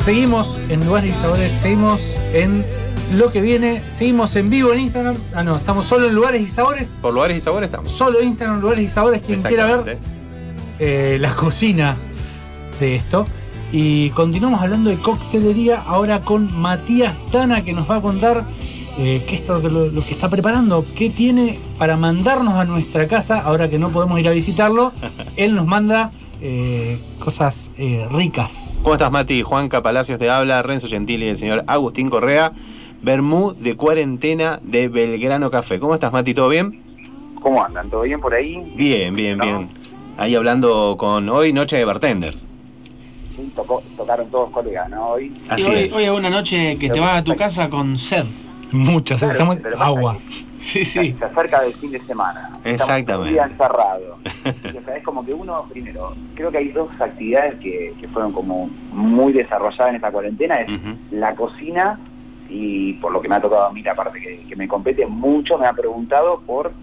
Seguimos 0.03 0.59
en 0.67 0.85
Lugares 0.85 1.11
y 1.11 1.13
Sabores, 1.13 1.49
seguimos 1.53 2.01
en 2.33 2.65
lo 3.13 3.31
que 3.31 3.39
viene, 3.39 3.81
seguimos 3.95 4.35
en 4.35 4.49
vivo 4.49 4.73
en 4.73 4.81
Instagram. 4.81 5.15
Ah, 5.33 5.43
no, 5.43 5.55
estamos 5.55 5.85
solo 5.85 6.09
en 6.09 6.15
Lugares 6.15 6.41
y 6.41 6.47
Sabores. 6.47 6.89
Por 7.01 7.13
lugares 7.13 7.37
y 7.37 7.41
sabores 7.41 7.67
estamos. 7.67 7.89
Solo 7.89 8.21
Instagram, 8.21 8.59
Lugares 8.59 8.83
y 8.83 8.87
Sabores. 8.89 9.21
Quien 9.21 9.41
quiera 9.41 9.65
ver 9.65 9.97
eh, 10.79 11.17
la 11.21 11.33
cocina 11.37 11.95
de 12.81 12.97
esto. 12.97 13.25
Y 13.71 14.09
continuamos 14.09 14.61
hablando 14.61 14.89
de 14.89 14.97
coctelería 14.97 15.81
ahora 15.81 16.19
con 16.19 16.53
Matías 16.53 17.21
Dana 17.31 17.63
que 17.63 17.71
nos 17.71 17.89
va 17.89 17.95
a 17.95 18.01
contar 18.01 18.43
eh, 18.97 19.23
qué 19.25 19.35
es 19.35 19.47
lo 19.47 20.03
que 20.03 20.11
está 20.11 20.27
preparando, 20.27 20.85
qué 20.97 21.11
tiene 21.11 21.59
para 21.77 21.95
mandarnos 21.95 22.55
a 22.55 22.65
nuestra 22.65 23.07
casa 23.07 23.39
ahora 23.39 23.69
que 23.69 23.79
no 23.79 23.89
podemos 23.91 24.19
ir 24.19 24.27
a 24.27 24.31
visitarlo. 24.31 24.91
Él 25.37 25.55
nos 25.55 25.65
manda 25.65 26.11
eh, 26.45 26.99
cosas 27.19 27.71
eh, 27.77 28.05
ricas. 28.11 28.77
¿Cómo 28.83 28.95
estás, 28.95 29.09
Mati? 29.11 29.41
Juanca 29.43 29.81
Palacios 29.81 30.19
te 30.19 30.29
habla, 30.29 30.61
Renzo 30.61 30.87
Gentili 30.87 31.25
y 31.25 31.29
el 31.29 31.37
señor 31.37 31.63
Agustín 31.67 32.09
Correa. 32.09 32.51
Bermú 33.01 33.53
de 33.53 33.75
cuarentena 33.75 34.59
de 34.61 34.89
Belgrano 34.89 35.49
Café. 35.49 35.79
¿Cómo 35.79 35.93
estás, 35.93 36.11
Mati? 36.13 36.33
¿Todo 36.33 36.49
bien? 36.49 36.81
¿Cómo 37.41 37.63
andan? 37.63 37.89
¿Todo 37.89 38.01
bien 38.01 38.19
por 38.21 38.33
ahí? 38.33 38.73
Bien, 38.75 39.15
bien, 39.15 39.37
No. 39.37 39.43
bien. 39.45 39.69
Ahí 40.17 40.35
hablando 40.35 40.95
con 40.97 41.27
hoy 41.29 41.51
Noche 41.53 41.77
de 41.77 41.85
Bartenders. 41.85 42.45
Sí, 43.35 43.51
tocó- 43.55 43.81
tocaron 43.97 44.29
todos 44.29 44.51
colegas, 44.51 44.89
¿no? 44.89 45.07
Hoy. 45.11 45.33
Así 45.49 45.63
hoy, 45.63 45.75
es. 45.75 45.93
hoy 45.93 46.03
es 46.03 46.11
una 46.11 46.29
noche 46.29 46.77
que 46.77 46.89
te 46.89 46.99
vas 46.99 47.17
a 47.17 47.23
tu 47.23 47.35
casa 47.35 47.69
con 47.69 47.97
sed. 47.97 48.25
Muchas, 48.73 49.19
Claro, 49.19 49.33
estamos 49.33 49.57
agua. 49.79 50.17
Sí, 50.57 50.83
sí. 50.83 51.15
Se 51.17 51.25
acerca 51.25 51.61
del 51.61 51.73
fin 51.75 51.91
de 51.91 52.05
semana. 52.05 52.57
Exactamente. 52.63 53.01
Estamos 53.01 53.27
un 53.27 53.33
día 53.33 53.43
encerrado. 53.45 54.17
Y, 54.73 54.77
o 54.77 54.83
sea, 54.83 54.97
es 54.97 55.03
como 55.03 55.25
que 55.25 55.33
uno, 55.33 55.65
primero, 55.71 56.13
creo 56.35 56.51
que 56.51 56.57
hay 56.57 56.69
dos 56.69 56.89
actividades 56.99 57.55
que, 57.55 57.93
que 57.99 58.07
fueron 58.09 58.33
como 58.33 58.69
muy 58.91 59.31
desarrolladas 59.31 59.89
en 59.89 59.95
esta 59.95 60.11
cuarentena. 60.11 60.55
Es 60.55 60.69
la 61.11 61.35
cocina 61.35 61.99
y 62.49 62.93
por 62.93 63.11
lo 63.11 63.21
que 63.21 63.29
me 63.29 63.35
ha 63.35 63.41
tocado 63.41 63.67
a 63.67 63.71
mí, 63.71 63.81
la 63.81 63.95
parte 63.95 64.19
que, 64.19 64.45
que 64.47 64.55
me 64.55 64.67
compete 64.67 65.05
mucho, 65.05 65.57
me 65.57 65.65
ha 65.67 65.73
preguntado 65.73 66.41
por 66.41 66.73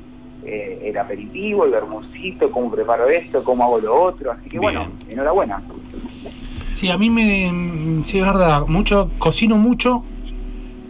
eh, 0.45 0.81
el 0.85 0.97
aperitivo, 0.97 1.65
el 1.65 1.73
vermucito, 1.73 2.51
cómo 2.51 2.71
preparo 2.71 3.09
esto, 3.09 3.45
cómo 3.45 3.65
hago 3.65 3.79
lo 3.79 4.03
otro. 4.03 4.33
Así 4.33 4.49
que 4.49 4.59
bueno, 4.59 4.89
enhorabuena. 5.09 5.63
Sí, 6.73 6.89
a 6.89 6.97
mí 6.97 7.11
me. 7.11 8.05
Sí, 8.05 8.19
es 8.19 8.25
verdad. 8.25 8.67
Mucho, 8.67 9.11
cocino 9.19 9.57
mucho 9.57 10.05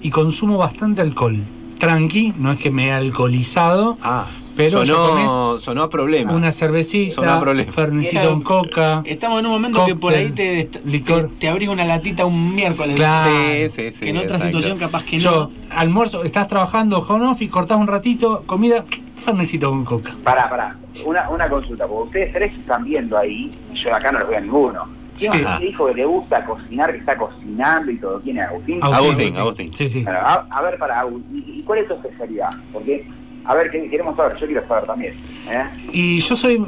y 0.02 0.10
consumo 0.10 0.58
bastante 0.58 1.02
alcohol. 1.02 1.38
Tranqui, 1.78 2.34
no 2.36 2.52
es 2.52 2.58
que 2.58 2.70
me 2.70 2.88
he 2.88 2.92
alcoholizado. 2.92 3.96
Ah, 4.02 4.26
Pero 4.54 4.84
sonó, 4.84 5.58
sonó 5.58 5.82
a 5.84 5.88
problema. 5.88 6.32
Una 6.32 6.52
cervecita, 6.52 7.40
problema. 7.40 7.72
fernecito 7.72 8.28
con 8.30 8.42
coca. 8.42 9.02
Estamos 9.06 9.40
en 9.40 9.46
un 9.46 9.52
momento 9.52 9.86
que 9.86 9.94
por 9.94 10.12
ahí 10.12 10.30
te, 10.30 10.64
te, 10.64 10.80
licor. 10.84 11.30
te 11.38 11.48
abrís 11.48 11.70
una 11.70 11.84
latita 11.86 12.26
un 12.26 12.54
miércoles. 12.54 12.96
Claro. 12.96 13.30
Sí, 13.30 13.70
sí, 13.70 13.90
sí. 13.92 14.00
que 14.00 14.10
en 14.10 14.16
otra 14.18 14.36
exacto. 14.36 14.46
situación 14.58 14.78
capaz 14.78 15.04
que 15.04 15.18
Yo, 15.18 15.30
no. 15.30 15.74
almuerzo, 15.76 16.22
estás 16.24 16.48
trabajando 16.48 16.98
home 16.98 17.26
office, 17.26 17.50
cortás 17.50 17.78
un 17.78 17.86
ratito, 17.86 18.42
comida, 18.44 18.84
fernecito 19.16 19.70
con 19.70 19.84
coca. 19.86 20.14
Pará, 20.22 20.50
pará. 20.50 20.76
Una, 21.06 21.30
una 21.30 21.48
consulta, 21.48 21.86
porque 21.86 22.04
ustedes 22.08 22.32
tres 22.34 22.54
están 22.58 22.84
viendo 22.84 23.16
ahí, 23.16 23.50
y 23.72 23.76
yo 23.78 23.94
acá 23.94 24.12
no 24.12 24.18
los 24.18 24.28
veo 24.28 24.36
a 24.38 24.40
ninguno. 24.42 24.99
¿Quién 25.20 25.32
Sí. 25.34 25.38
es 25.40 25.60
el 25.60 25.68
hijo 25.68 25.86
que 25.86 25.94
le 25.94 26.04
gusta 26.06 26.44
cocinar, 26.44 26.90
que 26.92 26.98
está 26.98 27.16
cocinando 27.16 27.90
y 27.92 27.98
todo? 27.98 28.20
¿Quién 28.22 28.38
es 28.38 28.48
Agustín? 28.48 28.78
Agustín, 28.82 29.36
Agustín. 29.36 29.70
Sí, 29.74 29.88
sí. 29.88 30.02
Bueno, 30.02 30.18
a, 30.20 30.46
a 30.50 30.62
ver, 30.62 30.78
para 30.78 30.98
Agustín, 31.00 31.44
¿y, 31.46 31.62
cuál 31.62 31.80
es 31.80 31.88
tu 31.88 31.94
especialidad? 31.94 32.48
Porque, 32.72 33.06
a 33.44 33.54
ver, 33.54 33.70
¿qué 33.70 33.88
queremos 33.88 34.16
saber? 34.16 34.36
Yo 34.38 34.46
quiero 34.46 34.66
saber 34.66 34.84
también. 34.84 35.14
¿eh? 35.48 35.64
Y 35.92 36.20
yo 36.20 36.34
soy, 36.34 36.64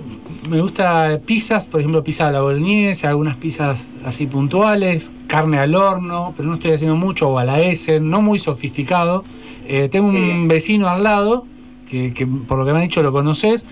me 0.48 0.60
gusta 0.60 1.18
pizzas, 1.26 1.66
por 1.66 1.80
ejemplo, 1.80 2.04
pizza 2.04 2.28
a 2.28 2.30
la 2.32 2.42
boloñesa, 2.42 3.08
algunas 3.08 3.36
pizzas 3.38 3.86
así 4.04 4.26
puntuales, 4.26 5.10
carne 5.26 5.58
al 5.58 5.74
horno, 5.74 6.34
pero 6.36 6.48
no 6.48 6.54
estoy 6.56 6.72
haciendo 6.72 6.96
mucho, 6.96 7.28
o 7.30 7.38
a 7.38 7.44
la 7.44 7.60
S, 7.60 8.00
no 8.00 8.20
muy 8.22 8.38
sofisticado. 8.38 9.24
Eh, 9.66 9.88
tengo 9.88 10.08
un 10.08 10.48
vecino 10.48 10.88
al 10.88 11.02
lado, 11.04 11.46
que, 11.88 12.12
que 12.12 12.26
por 12.26 12.58
lo 12.58 12.66
que 12.66 12.72
me 12.72 12.78
ha 12.80 12.82
dicho 12.82 13.02
lo 13.02 13.12
conoces, 13.12 13.64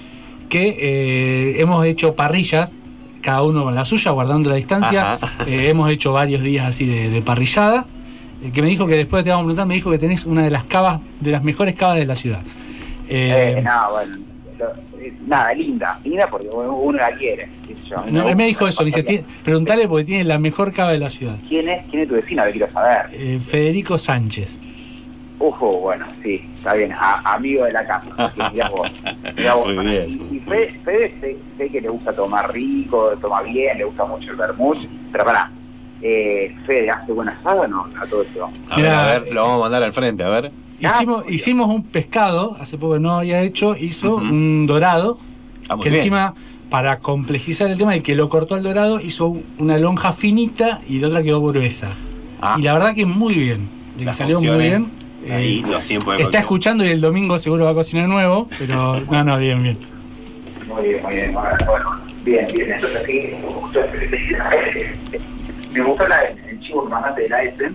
que 0.49 0.77
eh, 0.79 1.61
hemos 1.61 1.85
hecho 1.87 2.15
parrillas, 2.17 2.75
cada 3.21 3.43
uno 3.43 3.65
con 3.65 3.75
la 3.75 3.85
suya, 3.85 4.11
guardando 4.13 4.51
la 4.51 4.57
distancia. 4.57 5.19
Eh, 5.47 5.69
hemos 5.69 5.91
hecho 5.91 6.13
varios 6.13 6.43
días 6.43 6.67
así 6.67 6.87
de, 6.87 7.11
de 7.11 7.23
parrillada. 7.23 7.87
eh, 8.43 8.51
que 8.53 8.63
me 8.63 8.69
dijo 8.69 8.87
que 8.87 8.97
después 8.97 9.23
te 9.25 9.31
vamos 9.31 9.43
a 9.43 9.47
preguntar, 9.47 9.67
me 9.67 9.75
dijo 9.75 9.91
que 9.91 9.99
tenés 9.99 10.25
una 10.27 10.43
de 10.45 10.51
las 10.51 10.65
cavas, 10.65 11.01
de 11.21 11.31
las 11.31 11.43
mejores 11.43 11.75
cavas 11.75 11.97
de 11.97 12.07
la 12.07 12.17
ciudad. 12.17 12.41
Eh, 13.09 13.55
Eh, 13.59 13.63
nada, 13.63 13.89
bueno. 13.91 14.17
lo- 14.59 14.73
nada, 15.27 15.53
linda. 15.55 15.99
Linda 16.05 16.27
porque 16.31 16.49
uno 16.49 16.99
la 16.99 17.13
quiere. 17.17 17.49
yo. 17.89 17.97
No, 18.11 18.25
me 18.25 18.35
me 18.35 18.45
dijo 18.47 18.67
eso, 18.69 18.85
dice, 18.85 19.03
pasaría. 19.03 19.23
"Tiene- 19.25 19.35
preguntale 19.45 19.89
porque 19.89 20.05
tiene 20.05 20.25
la 20.25 20.39
mejor 20.39 20.73
cava 20.73 20.93
de 20.93 20.99
la 20.99 21.11
ciudad. 21.11 21.37
¿Quién 21.49 21.69
es, 21.69 21.85
¿Quién 21.91 22.03
es 22.03 22.09
tu 22.09 22.15
vecino? 22.15 22.43
Quiero 22.53 22.71
saber. 22.73 23.41
Federico 23.41 23.99
Sánchez. 23.99 24.59
Ojo, 25.43 25.79
bueno, 25.81 26.05
sí, 26.23 26.43
está 26.55 26.75
bien. 26.75 26.93
A- 26.93 27.35
amigo 27.35 27.65
de 27.65 27.73
la 27.73 27.87
casa. 27.87 28.31
Mirá 28.53 28.69
vos. 28.69 28.91
Mirá 29.37 29.55
vos. 29.55 29.67
Muy 29.75 29.87
bien. 29.87 30.29
Y, 30.31 30.37
y 30.37 30.41
Fede, 30.41 30.79
Fede 30.85 31.15
sé, 31.21 31.37
sé 31.57 31.69
que 31.71 31.81
le 31.81 31.89
gusta 31.89 32.13
tomar 32.13 32.53
rico, 32.53 33.13
toma 33.21 33.41
bien, 33.43 33.79
le 33.79 33.85
gusta 33.85 34.05
mucho 34.05 34.31
el 34.31 34.37
vermut. 34.37 34.77
Pero 35.11 35.25
pará, 35.25 35.51
eh, 36.03 36.55
Fede, 36.67 36.91
¿hace 36.91 37.13
buen 37.13 37.31
asado 37.31 37.63
o 37.63 37.67
no? 37.67 37.87
A 37.99 38.07
todo 38.07 38.23
eso. 38.23 38.51
A 38.69 38.77
ver, 38.77 38.87
a 38.93 39.07
ver, 39.07 39.33
lo 39.33 39.41
vamos 39.43 39.57
a 39.57 39.61
mandar 39.61 39.83
al 39.83 39.93
frente, 39.95 40.23
a 40.23 40.29
ver. 40.29 40.53
Hicimos, 40.79 41.25
hicimos 41.29 41.69
un 41.69 41.85
pescado, 41.85 42.57
hace 42.61 42.77
poco 42.79 42.99
no 42.99 43.19
había 43.19 43.41
hecho, 43.43 43.77
hizo 43.77 44.17
un 44.17 44.67
dorado, 44.67 45.19
Ah, 45.71 45.77
que 45.77 45.85
bien. 45.89 45.97
encima, 45.97 46.35
para 46.69 46.99
complejizar 47.01 47.71
el 47.71 47.79
tema 47.79 47.97
y 47.97 48.01
que 48.03 48.15
lo 48.15 48.29
cortó 48.29 48.55
al 48.57 48.63
dorado, 48.63 49.01
hizo 49.01 49.27
un- 49.29 49.45
una 49.59 49.79
lonja 49.79 50.13
finita 50.13 50.81
y 50.89 50.99
la 50.99 51.09
otra 51.09 51.23
quedó 51.23 51.41
gruesa. 51.43 51.97
Ah, 52.43 52.57
Y 52.59 52.63
la 52.63 52.73
verdad 52.75 52.95
que 52.95 53.05
muy 53.07 53.35
bien, 53.35 53.69
le 53.99 54.11
salió 54.13 54.41
muy 54.41 54.57
bien. 54.59 55.00
Ahí, 55.29 55.59
Eh, 55.65 55.71
los 55.71 55.85
tiempos 55.85 56.17
de 56.17 56.23
está 56.23 56.25
cocción. 56.25 56.43
escuchando 56.43 56.85
y 56.85 56.89
el 56.89 57.01
domingo 57.01 57.39
seguro 57.39 57.65
va 57.67 57.73
a 57.73 57.75
cocinar 57.75 58.09
nuevo, 58.09 58.49
pero 58.59 59.01
no, 59.11 59.25
no, 59.25 59.39
bien, 59.39 59.63
bien. 59.63 59.79
Muy 60.69 60.89
bien, 60.89 61.03
muy 61.03 61.15
bien. 61.15 61.33
Bueno, 61.33 62.01
bien, 62.25 62.47
bien. 62.55 62.73
Entonces, 62.73 63.03
sí, 63.07 63.31
me 63.43 63.49
gustó, 63.53 63.81
me 65.73 65.81
gustó 65.83 66.09
la, 66.09 66.17
el 66.49 66.61
chivo 66.61 66.85
que 66.85 66.91
mandaste 66.91 67.23
de 67.23 67.29
la 67.29 67.43
S. 67.43 67.71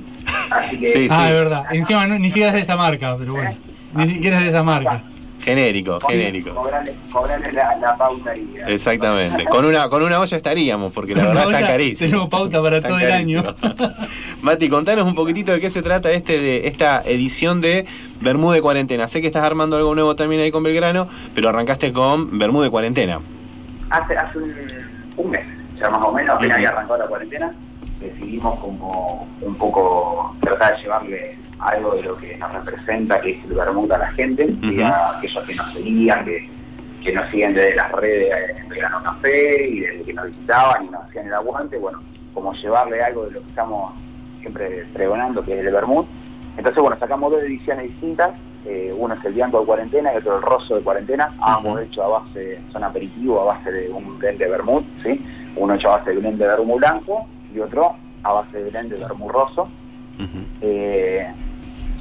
Así 0.49 0.77
que. 0.79 0.87
Sí, 0.87 1.07
Ah, 1.11 1.27
es 1.29 1.33
verdad. 1.35 1.63
Encima 1.71 2.07
no- 2.07 2.17
ni 2.19 2.29
siquiera 2.29 2.49
es 2.49 2.55
de 2.55 2.61
esa 2.61 2.75
marca, 2.75 3.15
pero 3.17 3.33
bueno. 3.33 3.55
Ni 3.95 4.07
siquiera 4.07 4.37
es 4.37 4.43
de 4.43 4.49
esa 4.49 4.63
marca. 4.63 5.01
Genérico, 5.45 5.99
genérico. 5.99 6.55
Cobrarle, 7.11 7.51
la, 7.53 7.75
la 7.77 7.95
pauta 7.95 8.31
ahí. 8.31 8.51
¿eh? 8.57 8.63
Exactamente. 8.67 9.45
Con 9.45 9.63
una, 9.63 9.87
con 9.89 10.01
una 10.01 10.19
olla 10.19 10.35
estaríamos, 10.35 10.91
porque 10.91 11.13
la 11.13 11.27
verdad 11.27 11.51
está 11.51 11.67
carísimo. 11.67 12.09
tenemos 12.09 12.29
pauta 12.29 12.61
para 12.63 12.81
todo 12.81 12.97
el 12.99 13.11
año. 13.11 13.43
Mati, 14.41 14.69
contanos 14.69 15.05
un 15.05 15.13
poquitito 15.13 15.51
de 15.51 15.61
qué 15.61 15.69
se 15.69 15.83
trata 15.83 16.11
este 16.11 16.41
de 16.41 16.67
esta 16.67 17.03
edición 17.05 17.61
de 17.61 17.85
Bermú 18.21 18.51
de 18.51 18.61
Cuarentena. 18.63 19.07
Sé 19.07 19.21
que 19.21 19.27
estás 19.27 19.43
armando 19.43 19.77
algo 19.77 19.93
nuevo 19.93 20.15
también 20.15 20.41
ahí 20.41 20.49
con 20.51 20.63
Belgrano, 20.63 21.07
pero 21.35 21.49
arrancaste 21.49 21.93
con 21.93 22.39
Bermú 22.39 22.63
de 22.63 22.71
Cuarentena. 22.71 23.19
Hace, 23.91 24.17
hace 24.17 24.39
un, 24.39 24.51
un 25.17 25.29
mes, 25.29 25.45
ya 25.79 25.89
más 25.91 26.03
o 26.03 26.11
menos, 26.11 26.35
apenas 26.35 26.57
Ujú. 26.57 26.65
había 26.65 26.69
arrancado 26.69 26.97
la 26.97 27.05
cuarentena, 27.05 27.53
decidimos 27.99 28.59
como 28.59 29.27
un 29.41 29.55
poco 29.55 30.35
tratar 30.41 30.75
de 30.75 30.81
llevarle 30.81 31.37
algo 31.59 31.95
de 31.95 32.03
lo 32.03 32.17
que 32.17 32.37
nos 32.37 32.53
representa, 32.53 33.21
que 33.21 33.31
es 33.31 33.43
el 33.45 33.53
vermut 33.53 33.91
a 33.91 33.97
la 33.97 34.11
gente, 34.11 34.47
y 34.61 34.81
a 34.81 35.17
aquellos 35.17 35.43
que 35.45 35.55
nos 35.55 35.73
seguían, 35.73 36.25
que, 36.25 36.49
que 37.03 37.13
nos 37.13 37.29
siguen 37.29 37.53
desde 37.53 37.75
las 37.75 37.91
redes 37.91 38.57
en 38.57 38.69
Verano 38.69 39.01
Café, 39.03 39.67
y 39.67 39.79
desde 39.79 40.03
que 40.03 40.13
nos 40.13 40.25
visitaban 40.27 40.85
y 40.85 40.89
nos 40.89 41.03
hacían 41.03 41.27
el 41.27 41.33
aguante, 41.33 41.77
bueno, 41.77 42.01
como 42.33 42.53
llevarle 42.53 43.01
algo 43.03 43.25
de 43.25 43.31
lo 43.31 43.41
que 43.41 43.49
estamos 43.49 43.93
siempre 44.39 44.85
pregonando, 44.93 45.41
que 45.41 45.59
es 45.59 45.65
el 45.65 45.73
vermut. 45.73 46.07
Entonces, 46.57 46.81
bueno, 46.81 46.97
sacamos 46.99 47.31
dos 47.31 47.43
ediciones 47.43 47.85
distintas, 47.85 48.33
eh, 48.65 48.93
uno 48.95 49.13
es 49.13 49.23
el 49.25 49.33
Bianco 49.33 49.59
de 49.59 49.65
cuarentena 49.65 50.13
y 50.13 50.17
otro 50.17 50.37
el 50.37 50.41
Rosso 50.41 50.75
de 50.75 50.81
cuarentena, 50.81 51.33
ambos 51.39 51.81
hechos 51.81 52.03
a 52.03 52.07
base, 52.07 52.59
son 52.71 52.83
aperitivos 52.83 53.41
a 53.41 53.45
base 53.45 53.71
de 53.71 53.89
un 53.89 54.17
blend 54.17 54.39
de 54.39 54.47
vermut, 54.47 54.83
¿sí? 55.03 55.23
Uno 55.55 55.75
hecho 55.75 55.89
a 55.89 55.97
base 55.97 56.11
de 56.11 56.17
blend 56.17 56.39
de 56.39 56.47
vermut 56.47 56.79
blanco 56.79 57.27
y 57.53 57.59
otro 57.59 57.95
a 58.23 58.33
base 58.33 58.63
de 58.63 58.69
blend 58.69 58.91
de 58.91 58.97
vermut 58.97 59.31
rosso. 59.31 59.69
Eh, 60.61 61.27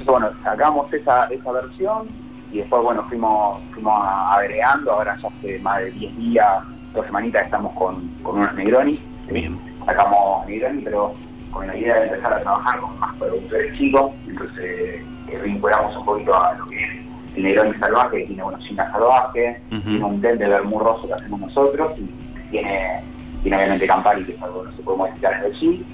entonces, 0.05 0.21
bueno, 0.21 0.43
sacamos 0.43 0.93
esa, 0.93 1.25
esa 1.25 1.51
versión 1.51 2.07
y 2.51 2.59
después, 2.59 2.83
bueno, 2.83 3.03
fuimos, 3.09 3.59
fuimos 3.73 4.05
agregando, 4.05 4.91
ahora 4.91 5.17
ya 5.19 5.27
hace 5.27 5.59
más 5.59 5.79
de 5.79 5.91
10 5.91 6.17
días, 6.17 6.63
dos 6.93 7.05
semanitas 7.07 7.45
estamos 7.45 7.73
con, 7.73 8.07
con 8.21 8.37
unos 8.37 8.53
Negroni. 8.53 8.99
¿sí? 9.27 9.57
Sacamos 9.85 10.47
Negroni, 10.47 10.81
pero 10.83 11.13
con 11.51 11.65
la 11.65 11.75
idea 11.75 11.95
de 11.95 12.07
empezar 12.07 12.33
a 12.33 12.41
trabajar 12.41 12.79
con 12.79 12.99
más 12.99 13.15
productores 13.15 13.75
chicos, 13.77 14.11
entonces 14.27 15.01
eh, 15.27 15.41
vinculamos 15.43 15.97
un 15.97 16.05
poquito 16.05 16.35
a 16.35 16.53
lo 16.53 16.67
que 16.67 16.83
es 16.83 16.89
el 17.35 17.43
Negroni 17.43 17.73
salvaje, 17.79 18.17
que 18.19 18.25
tiene 18.27 18.43
china 18.59 18.91
salvaje, 18.91 19.59
tiene 19.69 20.05
un 20.05 20.21
blend 20.21 20.39
de 20.39 20.47
vermut 20.47 20.83
rosso 20.83 21.07
que 21.07 21.13
hacemos 21.13 21.39
nosotros 21.39 21.93
y 21.97 22.05
tiene, 22.51 23.03
tiene 23.41 23.57
obviamente 23.57 23.87
Campari, 23.87 24.23
que 24.23 24.33
es 24.33 24.41
algo 24.43 24.61
que 24.61 24.69
no 24.69 24.75
se 24.75 24.83
puede 24.83 24.97
modificar 24.99 25.33
en 25.33 25.45
el 25.45 25.55
gin. 25.55 25.85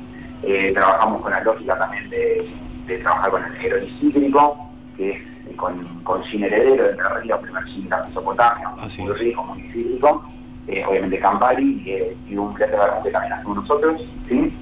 Eh, 0.44 0.72
trabajamos 0.74 1.22
con 1.22 1.32
la 1.32 1.40
lógica 1.42 1.78
también 1.78 2.10
de, 2.10 2.46
de 2.86 2.98
trabajar 3.00 3.32
con 3.32 3.44
el 3.44 4.00
cítrico, 4.00 4.70
que 4.98 5.12
es 5.12 5.22
eh, 5.48 5.56
con, 5.56 5.84
con 6.04 6.24
gin 6.24 6.44
heredero 6.44 6.84
de 6.84 6.92
Entre 6.92 7.10
Ríos, 7.22 7.40
primer 7.40 7.64
gin 7.66 7.90
de 7.90 7.96
Mesopotamia, 8.08 8.70
muy 8.70 9.14
rico, 9.14 9.44
muy 9.44 9.62
cítrico. 9.72 10.24
Eh, 10.68 10.86
obviamente 10.88 11.20
Campari 11.20 11.84
eh, 11.88 12.16
y 12.30 12.38
un 12.38 12.54
blend 12.54 12.72
de 12.72 12.78
que 13.04 13.12
también 13.12 13.34
hacemos 13.34 13.58
nosotros, 13.58 14.02
¿sí? 14.30 14.54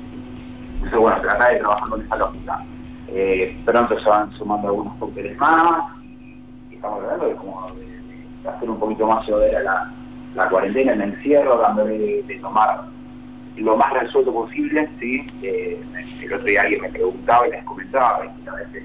Entonces, 0.76 0.98
bueno, 0.98 1.20
tratar 1.22 1.52
de 1.54 1.60
trabajar 1.60 1.90
con 1.90 2.02
esa 2.02 2.16
lógica. 2.16 2.64
Eh, 3.10 3.58
pronto 3.66 4.00
se 4.00 4.10
van 4.10 4.32
sumando 4.32 4.70
algunos 4.70 4.94
cócteles 4.96 5.38
más 5.38 5.84
y 6.72 6.76
estamos 6.76 7.04
hablando 7.04 7.28
de, 7.28 7.36
como 7.36 7.68
de, 7.74 7.86
de 8.44 8.50
hacer 8.50 8.70
un 8.70 8.80
poquito 8.80 9.08
más 9.08 9.28
llevadera 9.28 9.62
la, 9.62 9.92
la 10.36 10.50
cuarentena, 10.50 10.94
el 10.94 11.02
encierro, 11.02 11.58
dándole 11.58 11.98
de, 11.98 12.24
de 12.24 12.36
tomar 12.40 12.82
lo 13.60 13.76
más 13.76 13.94
resuelto 13.94 14.34
posible, 14.34 14.90
¿sí? 15.00 15.26
Eh, 15.44 15.82
el 16.22 16.34
otro 16.34 16.46
día 16.46 16.62
alguien 16.62 16.82
me 16.82 16.90
preguntaba 16.90 17.48
y 17.48 17.52
les 17.52 17.64
comentaba, 17.64 18.26
y 18.26 18.48
a 18.48 18.54
veces 18.54 18.84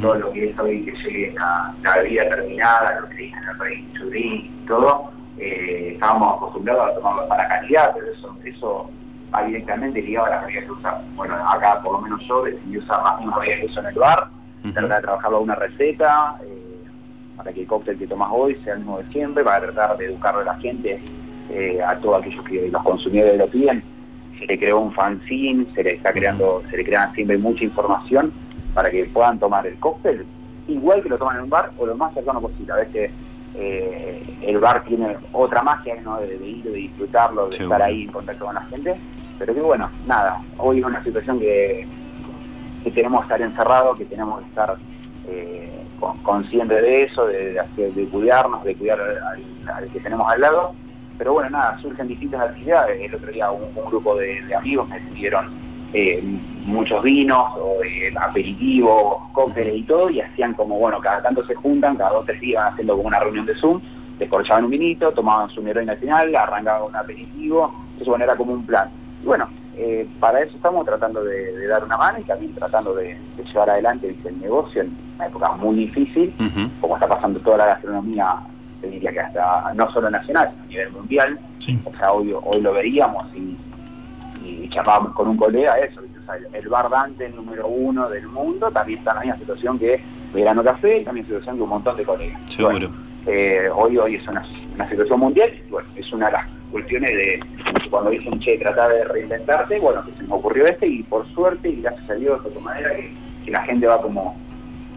todo 0.00 0.14
lo 0.14 0.32
que 0.32 0.50
es 0.50 0.58
hoy 0.58 0.84
que 0.84 0.92
llegue 0.92 1.32
la, 1.32 1.74
la 1.82 1.96
bebida 1.98 2.28
terminada, 2.28 3.00
lo 3.00 3.08
que 3.08 3.16
dicen 3.16 3.40
el 3.50 3.58
rey 3.58 3.88
chudrí, 3.94 4.50
todo, 4.66 5.10
eh, 5.38 5.92
estábamos 5.94 6.36
acostumbrados 6.36 6.90
a 6.90 6.94
tomarlo 6.94 7.28
para 7.28 7.48
calidad, 7.48 7.92
pero 7.94 8.12
eso, 8.12 8.38
eso 8.44 8.90
va 9.34 9.42
directamente 9.44 10.02
ligado 10.02 10.26
a 10.26 10.30
la 10.30 10.40
bebida 10.42 10.60
que 10.60 10.70
usar. 10.72 11.00
Bueno, 11.14 11.34
acá 11.34 11.80
por 11.82 11.94
lo 11.94 12.00
menos 12.00 12.20
yo 12.26 12.42
decidí 12.42 12.78
usar 12.78 13.02
más 13.02 13.20
una 13.20 13.38
bebida 13.38 13.56
que 13.56 13.66
uso 13.66 13.80
en 13.80 13.86
el 13.86 13.94
bar, 13.94 14.28
tratar 14.72 14.96
de 14.96 15.02
trabajarlo 15.02 15.36
a 15.38 15.40
una 15.40 15.54
receta, 15.56 16.36
eh, 16.44 16.84
para 17.36 17.52
que 17.52 17.62
el 17.62 17.66
cóctel 17.66 17.98
que 17.98 18.06
tomas 18.06 18.28
hoy 18.30 18.54
sea 18.62 18.74
el 18.74 18.80
mismo 18.80 18.98
de 18.98 19.04
siempre, 19.12 19.42
para 19.42 19.60
tratar 19.60 19.96
de 19.96 20.06
educarle 20.06 20.42
a 20.42 20.44
la 20.44 20.54
gente, 20.60 21.00
eh, 21.50 21.82
a 21.82 21.96
todos 21.96 22.20
aquellos 22.20 22.44
que 22.44 22.68
los 22.70 22.82
consumidores 22.82 23.36
lo 23.38 23.48
piden. 23.48 23.82
Se 24.42 24.46
le 24.48 24.58
creó 24.58 24.80
un 24.80 24.92
fanzine, 24.92 25.66
se 25.74 25.84
le 25.84 25.94
está 25.94 26.12
creando, 26.12 26.62
se 26.68 26.76
le 26.76 26.84
crean 26.84 27.12
siempre 27.14 27.38
mucha 27.38 27.62
información 27.64 28.32
para 28.74 28.90
que 28.90 29.04
puedan 29.04 29.38
tomar 29.38 29.66
el 29.66 29.78
cóctel 29.78 30.26
igual 30.68 31.02
que 31.02 31.08
lo 31.08 31.18
toman 31.18 31.36
en 31.36 31.42
un 31.44 31.50
bar 31.50 31.70
o 31.78 31.86
lo 31.86 31.94
más 31.96 32.12
cercano 32.14 32.40
posible. 32.40 32.72
A 32.72 32.76
veces 32.76 33.10
eh, 33.54 34.22
el 34.42 34.58
bar 34.58 34.82
tiene 34.84 35.16
otra 35.32 35.62
magia 35.62 35.94
¿no? 36.02 36.18
de, 36.20 36.38
de 36.38 36.46
ir, 36.48 36.64
de 36.64 36.72
disfrutarlo, 36.72 37.48
de 37.48 37.56
estar 37.64 37.80
ahí 37.82 38.02
en 38.04 38.12
contacto 38.12 38.46
con 38.46 38.54
la 38.54 38.62
gente. 38.62 38.94
Pero 39.38 39.54
que 39.54 39.60
bueno, 39.60 39.90
nada, 40.06 40.40
hoy 40.58 40.78
es 40.80 40.84
una 40.84 41.02
situación 41.04 41.38
que, 41.38 41.86
que 42.84 42.90
tenemos 42.90 43.20
que 43.20 43.24
estar 43.26 43.42
encerrados, 43.42 43.98
que 43.98 44.04
tenemos 44.06 44.40
que 44.40 44.48
estar 44.48 44.76
eh, 45.28 45.84
con- 46.00 46.18
conscientes 46.18 46.80
de 46.82 47.02
eso, 47.04 47.26
de, 47.26 47.60
de 47.76 47.92
de 47.92 48.04
cuidarnos, 48.06 48.64
de 48.64 48.74
cuidar 48.74 49.00
al, 49.00 49.68
al 49.74 49.88
que 49.90 50.00
tenemos 50.00 50.28
al 50.30 50.40
lado. 50.40 50.72
Pero 51.18 51.34
bueno, 51.34 51.50
nada, 51.50 51.78
surgen 51.80 52.08
distintas 52.08 52.40
actividades. 52.40 53.00
El 53.00 53.14
otro 53.14 53.30
día 53.30 53.50
un, 53.50 53.62
un 53.62 53.84
grupo 53.86 54.16
de, 54.16 54.42
de 54.42 54.54
amigos 54.54 54.88
me 54.88 55.00
decidieron 55.00 55.50
eh, 55.92 56.22
muchos 56.66 57.02
vinos, 57.02 57.52
o, 57.56 57.82
eh, 57.84 58.12
aperitivos, 58.20 59.28
cócteles 59.32 59.76
y 59.76 59.82
todo, 59.82 60.10
y 60.10 60.20
hacían 60.20 60.54
como, 60.54 60.78
bueno, 60.78 61.00
cada 61.00 61.22
tanto 61.22 61.44
se 61.46 61.54
juntan, 61.54 61.96
cada 61.96 62.10
dos 62.10 62.22
o 62.22 62.26
tres 62.26 62.40
días 62.40 62.64
haciendo 62.72 62.96
como 62.96 63.08
una 63.08 63.20
reunión 63.20 63.46
de 63.46 63.54
Zoom, 63.56 63.80
descorchaban 64.18 64.64
un 64.64 64.70
vinito, 64.70 65.12
tomaban 65.12 65.50
su 65.50 65.66
heroína 65.66 65.92
al 65.92 65.98
final, 65.98 66.34
arrancaban 66.34 66.88
un 66.88 66.96
aperitivo, 66.96 67.74
entonces 67.84 68.08
bueno, 68.08 68.24
era 68.24 68.36
como 68.36 68.52
un 68.54 68.64
plan. 68.64 68.88
Y 69.22 69.26
bueno, 69.26 69.48
eh, 69.76 70.06
para 70.20 70.40
eso 70.40 70.56
estamos 70.56 70.84
tratando 70.86 71.22
de, 71.24 71.52
de 71.56 71.66
dar 71.66 71.84
una 71.84 71.96
mano 71.96 72.18
y 72.20 72.24
también 72.24 72.54
tratando 72.54 72.94
de, 72.94 73.16
de 73.36 73.44
llevar 73.44 73.70
adelante 73.70 74.14
el 74.24 74.40
negocio 74.40 74.82
en 74.82 74.96
una 75.16 75.26
época 75.26 75.52
muy 75.52 75.76
difícil, 75.76 76.34
como 76.80 76.94
está 76.94 77.08
pasando 77.08 77.40
toda 77.40 77.58
la 77.58 77.66
gastronomía, 77.66 78.36
te 78.82 78.88
diría 78.88 79.10
que 79.12 79.20
hasta 79.20 79.72
no 79.74 79.90
solo 79.92 80.10
nacional, 80.10 80.50
sino 80.50 80.64
a 80.64 80.66
nivel 80.66 80.90
mundial. 80.92 81.38
Sí. 81.58 81.80
O 81.84 81.96
sea, 81.96 82.12
hoy, 82.12 82.34
hoy 82.34 82.60
lo 82.60 82.74
veríamos 82.74 83.24
y, 83.34 83.56
y 84.44 84.68
charlábamos 84.68 85.14
con 85.14 85.28
un 85.28 85.36
colega 85.38 85.78
eso, 85.78 86.02
¿viste? 86.02 86.18
O 86.18 86.24
sea, 86.24 86.34
el, 86.36 86.46
el 86.54 86.68
bar 86.68 86.90
Dante 86.90 87.30
número 87.30 87.66
uno 87.68 88.10
del 88.10 88.26
mundo 88.26 88.70
también 88.70 88.98
está 88.98 89.12
en 89.12 89.16
la 89.16 89.22
misma 89.22 89.38
situación 89.38 89.78
que 89.78 90.02
Verano 90.34 90.62
Café 90.62 90.98
y 90.98 91.04
también 91.04 91.26
situación 91.26 91.56
que 91.56 91.62
un 91.62 91.70
montón 91.70 91.96
de 91.96 92.04
colegas. 92.04 92.40
Seguro. 92.50 92.72
Bueno, 92.72 92.90
eh, 93.26 93.70
hoy 93.74 93.96
hoy 93.96 94.16
es 94.16 94.26
una, 94.26 94.44
una 94.74 94.88
situación 94.88 95.20
mundial 95.20 95.50
y 95.66 95.70
bueno, 95.70 95.88
es 95.94 96.12
una 96.12 96.26
de 96.26 96.32
las 96.32 96.46
cuestiones 96.72 97.10
de 97.10 97.40
cuando 97.90 98.10
dicen, 98.10 98.40
che, 98.40 98.56
tratar 98.56 98.90
de 98.90 99.04
reinventarte, 99.04 99.78
bueno, 99.78 100.02
que 100.04 100.12
se 100.12 100.22
me 100.22 100.34
ocurrió 100.34 100.64
este 100.64 100.86
y 100.86 101.02
por 101.02 101.26
suerte 101.34 101.68
y 101.68 101.82
gracias 101.82 102.10
a 102.10 102.14
Dios 102.14 102.42
de 102.42 102.48
otra 102.48 102.60
manera 102.62 102.90
que, 102.96 103.12
que 103.44 103.50
la 103.50 103.62
gente 103.64 103.86
va 103.86 104.00
como, 104.00 104.34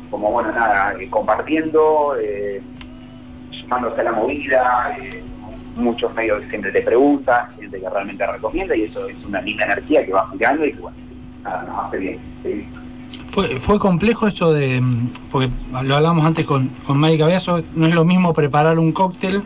como 0.10 0.32
bueno, 0.32 0.52
nada, 0.54 0.96
eh, 0.98 1.10
compartiendo, 1.10 2.16
eh, 2.18 2.62
sumándose 3.66 4.02
a 4.02 4.04
la 4.06 4.12
movida, 4.14 4.98
eh, 5.02 5.22
muchos 5.76 6.14
medios 6.16 6.42
siempre 6.50 6.72
te 6.72 6.82
preguntan, 6.82 7.48
gente 7.60 7.80
que 7.80 7.90
realmente 7.90 8.26
recomienda 8.26 8.76
y 8.76 8.84
eso 8.84 9.08
es 9.10 9.16
una 9.26 9.42
linda 9.42 9.66
energía 9.66 10.06
que 10.06 10.14
va 10.14 10.30
girando 10.32 10.66
y 10.66 10.72
que 10.74 10.80
bueno, 10.80 10.98
nada, 11.44 11.64
nos 11.68 11.86
hace 11.86 11.98
bien. 11.98 12.20
¿sí? 12.44 12.66
Fue, 13.32 13.60
fue 13.60 13.78
complejo 13.80 14.28
eso 14.28 14.54
de. 14.54 14.80
mm, 14.80 15.10
Porque 15.30 15.50
lo 15.84 15.96
hablamos 15.96 16.26
antes 16.26 16.46
con, 16.46 16.70
con 16.88 17.00
Mike 17.00 17.18
Cabeazo, 17.20 17.62
no 17.76 17.86
es 17.88 17.94
lo 17.94 18.06
mismo 18.06 18.34
preparar 18.34 18.80
un 18.80 18.92
cóctel 18.94 19.44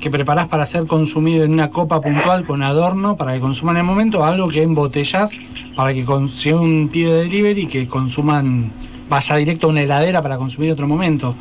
que 0.00 0.10
preparás 0.10 0.46
para 0.48 0.64
ser 0.66 0.86
consumido 0.86 1.44
en 1.44 1.52
una 1.54 1.70
copa 1.70 2.00
puntual 2.00 2.44
con 2.44 2.62
adorno 2.62 3.16
para 3.16 3.32
que 3.34 3.40
consuman 3.40 3.76
en 3.76 3.80
el 3.80 3.86
momento, 3.86 4.24
algo 4.24 4.48
que 4.48 4.62
embotellás 4.62 5.32
para 5.74 5.92
que 5.94 6.04
con- 6.04 6.28
si 6.28 6.50
es 6.50 6.54
un 6.54 6.88
pibe 6.92 7.12
de 7.12 7.18
delivery 7.24 7.66
que 7.66 7.86
consuman, 7.86 8.70
vaya 9.08 9.36
directo 9.36 9.66
a 9.66 9.70
una 9.70 9.80
heladera 9.82 10.22
para 10.22 10.36
consumir 10.36 10.70
otro 10.72 10.86
momento. 10.86 11.34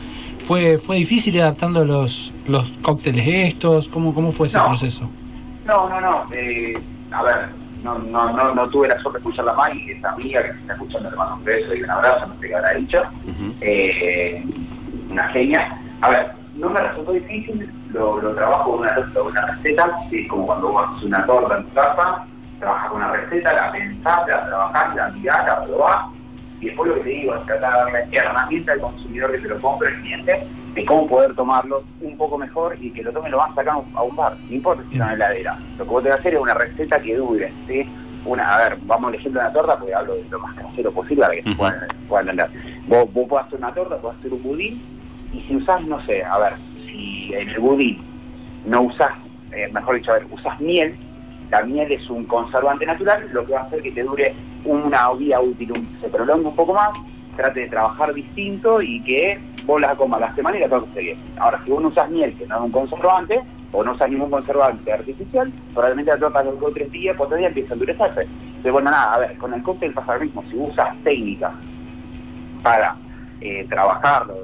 ¿Fue, 0.45 0.77
fue 0.77 0.97
difícil 0.97 1.39
adaptando 1.41 1.83
los, 1.85 2.33
los 2.47 2.69
cócteles 2.81 3.25
estos? 3.53 3.87
¿Cómo, 3.87 4.13
cómo 4.13 4.31
fue 4.31 4.47
ese 4.47 4.57
No. 4.57 4.65
proceso? 4.67 5.09
No, 5.65 5.89
no, 5.89 5.99
no. 5.99 6.25
eh, 6.33 6.77
a 7.11 7.23
ver, 7.23 7.47
no, 7.83 7.97
no, 7.97 8.31
no, 8.31 8.53
no 8.53 8.69
tuve 8.69 8.87
la 8.87 8.99
suerte 8.99 9.17
de 9.17 9.23
escucharla 9.23 9.53
más 9.53 9.73
y 9.73 9.91
esa 9.91 10.11
amiga 10.11 10.43
que 10.43 10.53
me 10.53 10.59
está 10.59 10.73
escuchando 10.73 11.09
le 11.09 11.15
mando 11.17 11.35
un 11.35 11.43
beso 11.43 11.73
y 11.73 11.81
un 11.81 11.89
abrazo, 11.89 12.27
no 12.27 12.39
sé 12.39 12.47
qué 12.47 12.55
habrá 12.55 12.73
dicho. 12.73 13.01
Eh, 13.61 14.43
una 15.09 15.27
genia. 15.29 15.77
A 16.01 16.09
ver, 16.09 16.31
no 16.55 16.69
me 16.69 16.79
resultó 16.79 17.11
difícil, 17.13 17.69
lo, 17.91 18.21
lo 18.21 18.35
trabajo 18.35 18.71
con 18.71 18.81
una, 18.81 18.95
una 19.25 19.45
receta, 19.47 19.89
que 20.09 20.21
es 20.21 20.27
como 20.27 20.45
cuando 20.45 20.67
vos 20.69 20.85
haces 20.91 21.03
una 21.05 21.25
torta 21.25 21.57
en 21.57 21.63
tu 21.65 21.73
casa, 21.73 22.23
trabajas 22.59 22.89
con 22.91 22.97
una 23.01 23.11
receta, 23.11 23.53
la 23.53 23.71
pensás, 23.71 24.27
la 24.27 24.45
trabajás, 24.45 24.95
la 24.95 25.09
mirás, 25.09 25.45
la 25.47 25.63
probás, 25.65 26.05
después 26.65 26.89
lo 26.89 26.95
que 26.95 27.01
te 27.01 27.09
digo 27.09 27.35
es 27.35 27.45
tratar 27.45 27.71
de 27.71 27.79
darle 27.79 27.99
herramienta 28.11 28.73
al 28.73 28.79
consumidor 28.81 29.31
que 29.31 29.39
te 29.39 29.47
lo 29.47 29.59
compre, 29.61 29.89
el 29.89 29.95
cliente, 30.01 30.39
de 30.73 30.85
cómo 30.85 31.07
poder 31.07 31.33
tomarlo 31.35 31.83
un 32.01 32.17
poco 32.17 32.37
mejor 32.37 32.75
y 32.81 32.91
que 32.91 33.03
lo 33.03 33.11
tome 33.11 33.29
lo 33.29 33.37
van 33.37 33.51
a 33.51 33.55
sacar 33.55 33.75
a 33.93 34.03
un 34.03 34.15
bar, 34.15 34.35
no 34.47 34.55
importa 34.55 34.83
si 34.89 34.95
está 34.95 35.13
en 35.13 35.19
la 35.19 35.27
heladera. 35.27 35.55
Lo 35.77 35.85
que 35.85 35.91
vos 35.91 36.03
tenés 36.03 36.15
que 36.17 36.19
hacer 36.21 36.33
es 36.35 36.41
una 36.41 36.53
receta 36.53 37.01
que 37.01 37.15
dure, 37.15 37.53
¿sí? 37.67 37.85
Una, 38.25 38.55
a 38.55 38.57
ver, 38.69 38.77
vamos 38.81 39.09
al 39.09 39.15
ejemplo 39.15 39.39
de 39.39 39.45
una 39.45 39.53
torta, 39.53 39.77
porque 39.77 39.93
hablo 39.93 40.15
de 40.15 40.25
lo 40.29 40.39
más 40.39 40.53
casero 40.55 40.91
posible 40.91 41.23
para 41.23 41.35
que 41.35 41.43
se 41.43 41.49
Ujú. 41.49 41.57
puedan, 41.57 41.87
puedan 42.09 42.29
entender. 42.29 42.61
Vos, 42.87 43.13
vos 43.13 43.27
podés 43.27 43.45
hacer 43.45 43.59
una 43.59 43.73
torta, 43.73 43.97
podés 43.97 44.17
hacer 44.17 44.33
un 44.33 44.43
budín, 44.43 44.83
y 45.31 45.41
si 45.41 45.55
usás, 45.55 45.81
no 45.85 46.01
sé, 46.05 46.23
a 46.23 46.37
ver, 46.39 46.53
si 46.89 47.33
en 47.33 47.49
el 47.49 47.59
budín 47.59 48.03
no 48.65 48.81
usás, 48.81 49.13
eh, 49.51 49.69
mejor 49.71 49.95
dicho, 49.95 50.11
a 50.11 50.15
ver, 50.15 50.25
usás 50.31 50.59
miel, 50.59 50.97
la 51.51 51.61
miel 51.63 51.91
es 51.91 52.09
un 52.09 52.25
conservante 52.25 52.85
natural, 52.85 53.27
lo 53.31 53.45
que 53.45 53.53
va 53.53 53.61
a 53.61 53.63
hacer 53.63 53.81
que 53.81 53.91
te 53.91 54.03
dure 54.03 54.33
una 54.65 55.11
vida 55.13 55.39
útil, 55.39 55.73
se 56.01 56.09
prolongue 56.09 56.47
un 56.47 56.55
poco 56.55 56.73
más, 56.73 56.91
trate 57.35 57.61
de 57.61 57.67
trabajar 57.69 58.13
distinto 58.13 58.81
y 58.81 59.01
que 59.03 59.39
vos 59.65 59.79
la 59.81 59.95
comas 59.95 60.21
la 60.21 60.33
semana 60.35 60.57
y 60.57 60.61
la 60.61 60.77
esté 60.77 61.01
bien. 61.01 61.17
Ahora, 61.37 61.61
si 61.63 61.71
vos 61.71 61.81
no 61.81 61.89
usás 61.89 62.09
miel, 62.09 62.33
que 62.37 62.47
no 62.47 62.55
es 62.57 62.61
un 62.61 62.71
conservante, 62.71 63.41
o 63.71 63.83
no 63.83 63.93
usás 63.93 64.09
ningún 64.09 64.29
conservante 64.29 64.93
artificial, 64.93 65.51
probablemente 65.73 66.11
la 66.11 66.17
torta 66.17 66.43
luego 66.43 66.67
de 66.67 66.73
tres 66.73 66.91
días, 66.91 67.15
cuatro 67.17 67.37
días 67.37 67.49
empieza 67.49 67.71
a 67.71 67.73
endurecerse. 67.73 68.21
Entonces, 68.21 68.71
bueno, 68.71 68.91
nada, 68.91 69.13
a 69.13 69.19
ver, 69.19 69.37
con 69.37 69.53
el 69.53 69.63
cóctel 69.63 69.93
pasa 69.93 70.15
lo 70.15 70.21
mismo, 70.21 70.43
si 70.49 70.57
usas 70.57 70.95
técnicas 71.03 71.51
para 72.63 72.95
eh, 73.41 73.65
trabajarlo, 73.69 74.35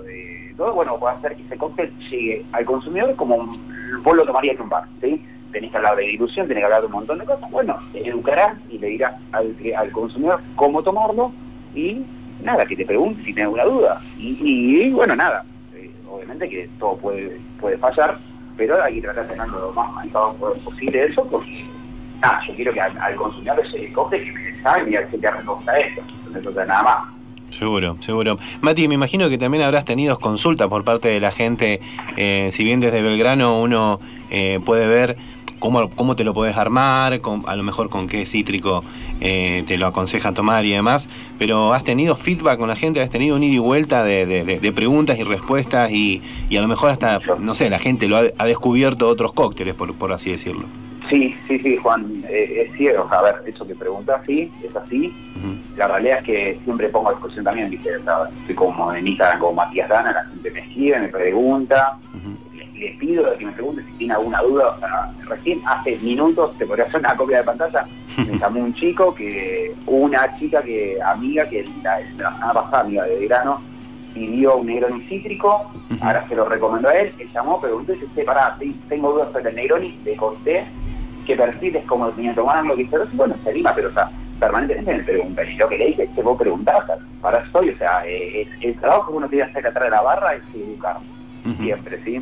todo, 0.58 0.74
bueno, 0.74 0.97
puede 0.99 1.16
hacer 1.16 1.36
que 1.36 1.43
ese 1.43 1.58
cóctel 1.58 1.91
llegue 2.10 2.45
al 2.52 2.66
consumidor 2.66 3.16
como 3.16 3.56
vos 4.04 4.16
lo 4.16 4.26
tomarías 4.26 4.56
en 4.56 4.62
un 4.62 4.70
bar, 4.70 4.84
¿sí? 5.02 5.24
Tenés 5.52 5.72
que 5.72 5.78
hablar 5.78 5.95
de 5.95 6.04
dilución, 6.04 6.47
tenés 6.47 6.62
que 6.62 6.66
hablar 6.66 6.82
de 6.82 6.88
un 6.88 6.93
montón 6.93 7.20
de 7.20 7.26
cosas. 7.26 7.49
Bueno, 7.52 7.78
educarás 7.93 8.58
y 8.70 8.78
le 8.78 8.88
dirás 8.88 9.16
al, 9.32 9.56
al 9.78 9.91
consumidor 9.91 10.41
cómo 10.56 10.82
tomarlo 10.82 11.32
y 11.76 12.04
nada, 12.43 12.66
que 12.66 12.76
te 12.76 12.86
pregunte 12.86 13.20
si 13.20 13.34
tiene 13.34 13.43
alguna 13.43 13.66
duda. 13.66 14.02
Y, 14.18 14.38
y, 14.41 14.91
bueno, 14.91 15.16
nada, 15.16 15.45
eh, 15.76 15.91
obviamente 16.10 16.49
que 16.49 16.70
todo 16.80 16.97
puede, 16.97 17.39
puede 17.60 17.78
fallar, 17.78 18.18
pero 18.58 18.82
hay 18.84 18.95
que 18.95 19.02
tratar 19.02 19.28
de 19.28 19.34
tenerlo 19.34 19.60
lo 19.60 19.74
más 19.74 19.91
manejado 19.93 20.34
posible 20.64 21.06
eso 21.06 21.26
porque 21.30 21.66
nada, 22.22 22.41
yo 22.47 22.56
quiero 22.56 22.74
que 22.74 22.82
al, 22.82 23.16
consumidor 23.16 23.58
le 23.64 23.72
llegue 23.72 23.88
el 23.88 23.93
cóctel 23.93 24.24
que 24.24 24.32
me 24.32 24.62
sabe 24.62 24.91
y 24.91 24.95
al 24.95 25.08
que 25.10 25.18
te 25.18 25.32
reconoce 25.32 25.72
esto. 25.78 26.02
Entonces, 26.34 26.68
nada 26.68 26.84
más. 26.84 26.97
Seguro, 27.49 27.97
seguro. 27.99 28.38
Mati, 28.62 28.88
me 28.88 28.95
imagino 28.95 29.28
que 29.30 29.38
también 29.38 29.64
habrás 29.64 29.84
tenido 29.84 30.18
consultas 30.20 30.70
por 30.70 30.86
parte 30.86 31.10
de 31.10 31.20
la 31.20 31.32
gente, 31.32 31.82
eh, 32.16 32.49
si 32.54 32.64
bien 32.64 32.80
desde 32.80 33.02
Belgrano 33.02 33.62
uno 33.62 33.99
eh, 34.30 34.62
puede 34.66 34.88
ver 34.88 35.18
cómo, 35.62 35.89
cómo 35.91 36.18
te 36.18 36.26
lo 36.26 36.34
podés 36.34 36.57
armar, 36.57 37.22
con- 37.22 37.43
a 37.47 37.55
lo 37.55 37.64
mejor 37.64 37.89
con 37.89 38.07
qué 38.07 38.26
cítrico 38.26 38.84
eh, 39.22 39.64
te 39.68 39.78
lo 39.78 39.88
aconseja 39.88 40.34
tomar 40.34 40.66
y 40.66 40.72
demás, 40.72 41.07
pero 41.39 41.72
has 41.74 41.86
tenido 41.86 42.18
feedback 42.18 42.57
con 42.59 42.68
la 42.68 42.76
gente, 42.76 42.99
has 43.01 43.09
tenido 43.09 43.38
un 43.38 43.43
ida 43.43 43.55
y 43.55 43.59
vuelta 43.59 44.03
de, 44.03 44.26
de- 44.26 44.43
de- 44.43 44.59
de 44.59 44.72
preguntas 44.74 45.18
y 45.18 45.24
respuestas 45.24 45.89
y, 45.91 46.22
y 46.49 46.57
a 46.57 46.62
lo 46.62 46.68
mejor 46.68 46.89
hasta, 46.89 47.20
no 47.39 47.55
sé, 47.55 47.70
la 47.70 47.80
gente 47.80 48.09
lo 48.09 48.18
ha, 48.18 48.24
ha 48.38 48.45
descubierto 48.45 49.07
otros 49.07 49.32
cócteles, 49.32 49.76
por, 49.76 49.93
por 49.95 50.12
así 50.12 50.32
decirlo. 50.32 50.66
Sí, 51.09 51.36
sí, 51.47 51.59
sí, 51.59 51.76
Juan, 51.78 52.24
eh, 52.30 52.68
es 52.70 52.78
cierto. 52.78 53.05
A 53.12 53.22
ver, 53.22 53.36
eso 53.45 53.68
que 53.68 53.76
preguntas, 53.76 54.22
sí, 54.26 54.49
es 54.64 54.74
así. 54.76 55.14
La 55.76 55.88
realidad 55.88 56.20
es 56.20 56.24
que 56.26 56.59
siempre 56.64 56.88
pongo 56.89 57.09
a 57.09 57.14
discusión 57.14 57.43
también, 57.43 57.70
¿viste? 57.70 57.97
O 57.97 58.03
sea, 58.03 58.16
estoy 58.41 58.55
como 58.55 58.93
en 58.93 59.07
Instagram 59.07 59.39
como 59.39 59.53
Matías 59.53 59.89
Dana, 59.89 60.12
la 60.14 60.24
gente 60.26 60.51
me 60.51 60.59
escribe, 60.62 60.99
me 60.99 61.07
pregunta, 61.09 61.97
les 62.82 62.97
pido 62.97 63.38
que 63.38 63.45
me 63.45 63.51
pregunten 63.51 63.86
si 63.86 63.91
tiene 63.93 64.13
alguna 64.15 64.41
duda. 64.41 64.67
O 64.69 64.79
sea, 64.79 65.13
recién 65.27 65.61
hace 65.65 65.97
minutos, 65.99 66.57
te 66.57 66.65
podría 66.65 66.86
hacer 66.86 66.99
una 66.99 67.15
copia 67.15 67.38
de 67.38 67.43
pantalla, 67.43 67.86
me 68.17 68.38
llamó 68.38 68.59
un 68.61 68.73
chico 68.73 69.13
que, 69.13 69.73
una 69.86 70.38
chica 70.38 70.61
que, 70.61 70.97
amiga, 71.01 71.47
que 71.47 71.63
la, 71.84 71.99
la 72.17 72.34
semana 72.34 72.53
pasada, 72.53 72.84
amiga 72.84 73.03
de 73.05 73.19
verano, 73.19 73.61
pidió 74.13 74.57
un 74.57 74.67
Negroni 74.67 75.01
cítrico, 75.07 75.71
ahora 76.01 76.27
se 76.27 76.36
lo 76.36 76.45
recomendó 76.45 76.89
a 76.89 76.95
él, 76.95 77.13
él 77.19 77.29
llamó, 77.34 77.61
preguntó 77.61 77.93
y 77.93 77.99
dice, 77.99 78.23
pará, 78.23 78.57
tengo 78.89 79.13
dudas 79.13 79.32
sobre 79.32 79.49
el 79.51 79.55
Negroni, 79.55 79.97
le 80.03 80.15
conté 80.17 80.65
qué 81.25 81.36
perfil 81.36 81.75
es 81.75 81.86
como 81.86 82.09
tenía 82.09 82.32
que 82.32 82.38
tomarlo, 82.38 82.75
que 82.75 82.82
hizo, 82.82 82.97
bueno, 83.13 83.36
se 83.43 83.51
anima, 83.51 83.71
pero 83.75 83.89
o 83.89 83.93
sea, 83.93 84.09
permanentemente 84.39 84.91
me 84.91 85.03
preguntan, 85.03 85.49
y 85.49 85.55
lo 85.55 85.69
que 85.69 85.77
le 85.77 85.86
dije 85.86 86.03
es 86.03 86.09
que 86.09 86.21
vos 86.23 86.38
preguntás, 86.38 86.84
para 87.21 87.43
estoy, 87.43 87.69
o 87.69 87.77
sea, 87.77 88.03
eh, 88.05 88.41
el, 88.41 88.69
el 88.69 88.79
trabajo 88.79 89.11
que 89.11 89.17
uno 89.17 89.29
tiene 89.29 89.45
que 89.45 89.51
hacer 89.51 89.67
atrás 89.67 89.84
de 89.86 89.91
la 89.91 90.01
barra 90.01 90.34
es 90.34 90.43
educar, 90.55 90.97
siempre, 91.61 92.03
¿sí? 92.03 92.21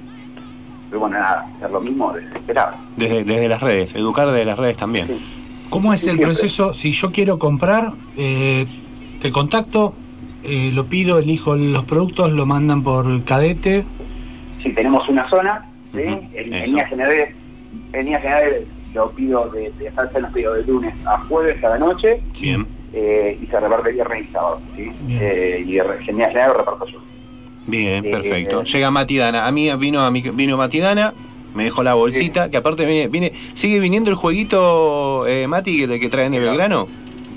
Pero 0.90 1.02
bueno, 1.02 1.18
nada, 1.20 1.46
hacer 1.58 1.72
lo 1.72 1.82
mismo 1.82 2.12
desesperado. 2.14 2.74
Desde, 2.98 3.24
desde 3.24 3.48
las 3.48 3.62
redes, 3.62 3.94
educar 3.96 4.28
desde 4.28 4.46
las 4.46 4.58
redes 4.58 4.78
también. 4.78 5.08
Sí. 5.08 5.22
¿Cómo 5.70 5.94
es 5.94 6.02
Sí, 6.02 6.10
el 6.10 6.18
siempre. 6.18 6.34
proceso? 6.36 6.74
Si 6.74 6.92
yo 6.92 7.12
quiero 7.12 7.38
comprar, 7.38 7.94
eh, 8.18 8.66
te 9.22 9.32
contacto, 9.32 9.94
eh, 10.44 10.72
lo 10.74 10.86
pido, 10.86 11.20
elijo 11.20 11.56
los 11.56 11.84
productos, 11.86 12.32
lo 12.32 12.46
mandan 12.46 12.82
por 12.82 13.24
cadete. 13.24 13.86
si 14.64 14.72
tenemos 14.74 15.08
una 15.10 15.30
zona, 15.30 15.66
¿sí? 15.94 16.00
Ujú, 16.02 16.22
en, 16.34 16.54
en 16.54 16.64
líneas 16.64 16.90
generales, 16.90 17.36
en 17.94 18.06
líneas 18.06 18.22
generales 18.24 18.64
lo 18.94 19.12
pido 19.12 19.48
de, 19.52 19.72
de 19.78 19.88
hacerse 19.90 20.20
los 20.22 20.32
pido 20.34 20.54
de 20.56 20.64
lunes 20.64 20.94
a 21.06 21.20
jueves 21.20 21.58
cada 21.62 21.78
noche 21.78 22.20
Bien. 22.42 22.66
eh, 22.92 23.38
y 23.42 23.46
se 23.46 23.60
reparte 23.60 23.92
viernes 23.92 24.26
y 24.28 24.32
sábado, 24.34 24.60
¿sí? 24.76 24.92
Eh, 25.12 25.64
y 25.68 25.78
en 25.78 25.86
líneas 25.88 26.30
generales 26.32 26.48
lo 26.48 26.54
reparto 26.60 26.86
yo. 26.88 27.00
Bien, 27.70 28.04
perfecto. 28.04 28.62
eh, 28.62 28.66
Llega 28.66 28.92
Matidana. 28.92 29.48
A 29.48 29.52
mí 29.52 29.70
vino, 29.78 30.02
a 30.02 30.12
mí, 30.12 30.22
vino 30.22 30.58
Matidana, 30.58 31.14
me 31.54 31.64
dejó 31.66 31.84
la 31.84 31.94
bolsita, 31.94 32.50
que 32.50 32.58
aparte 32.58 32.86
viene, 32.86 33.08
viene, 33.08 33.34
sigue 33.54 33.80
viniendo 33.80 34.10
el 34.10 34.16
jueguito 34.16 35.26
eh, 35.28 35.48
Mati 35.48 35.86
que, 35.88 36.00
que 36.00 36.10
traen 36.10 36.32
de. 36.32 36.40
Belgrano. 36.40 36.88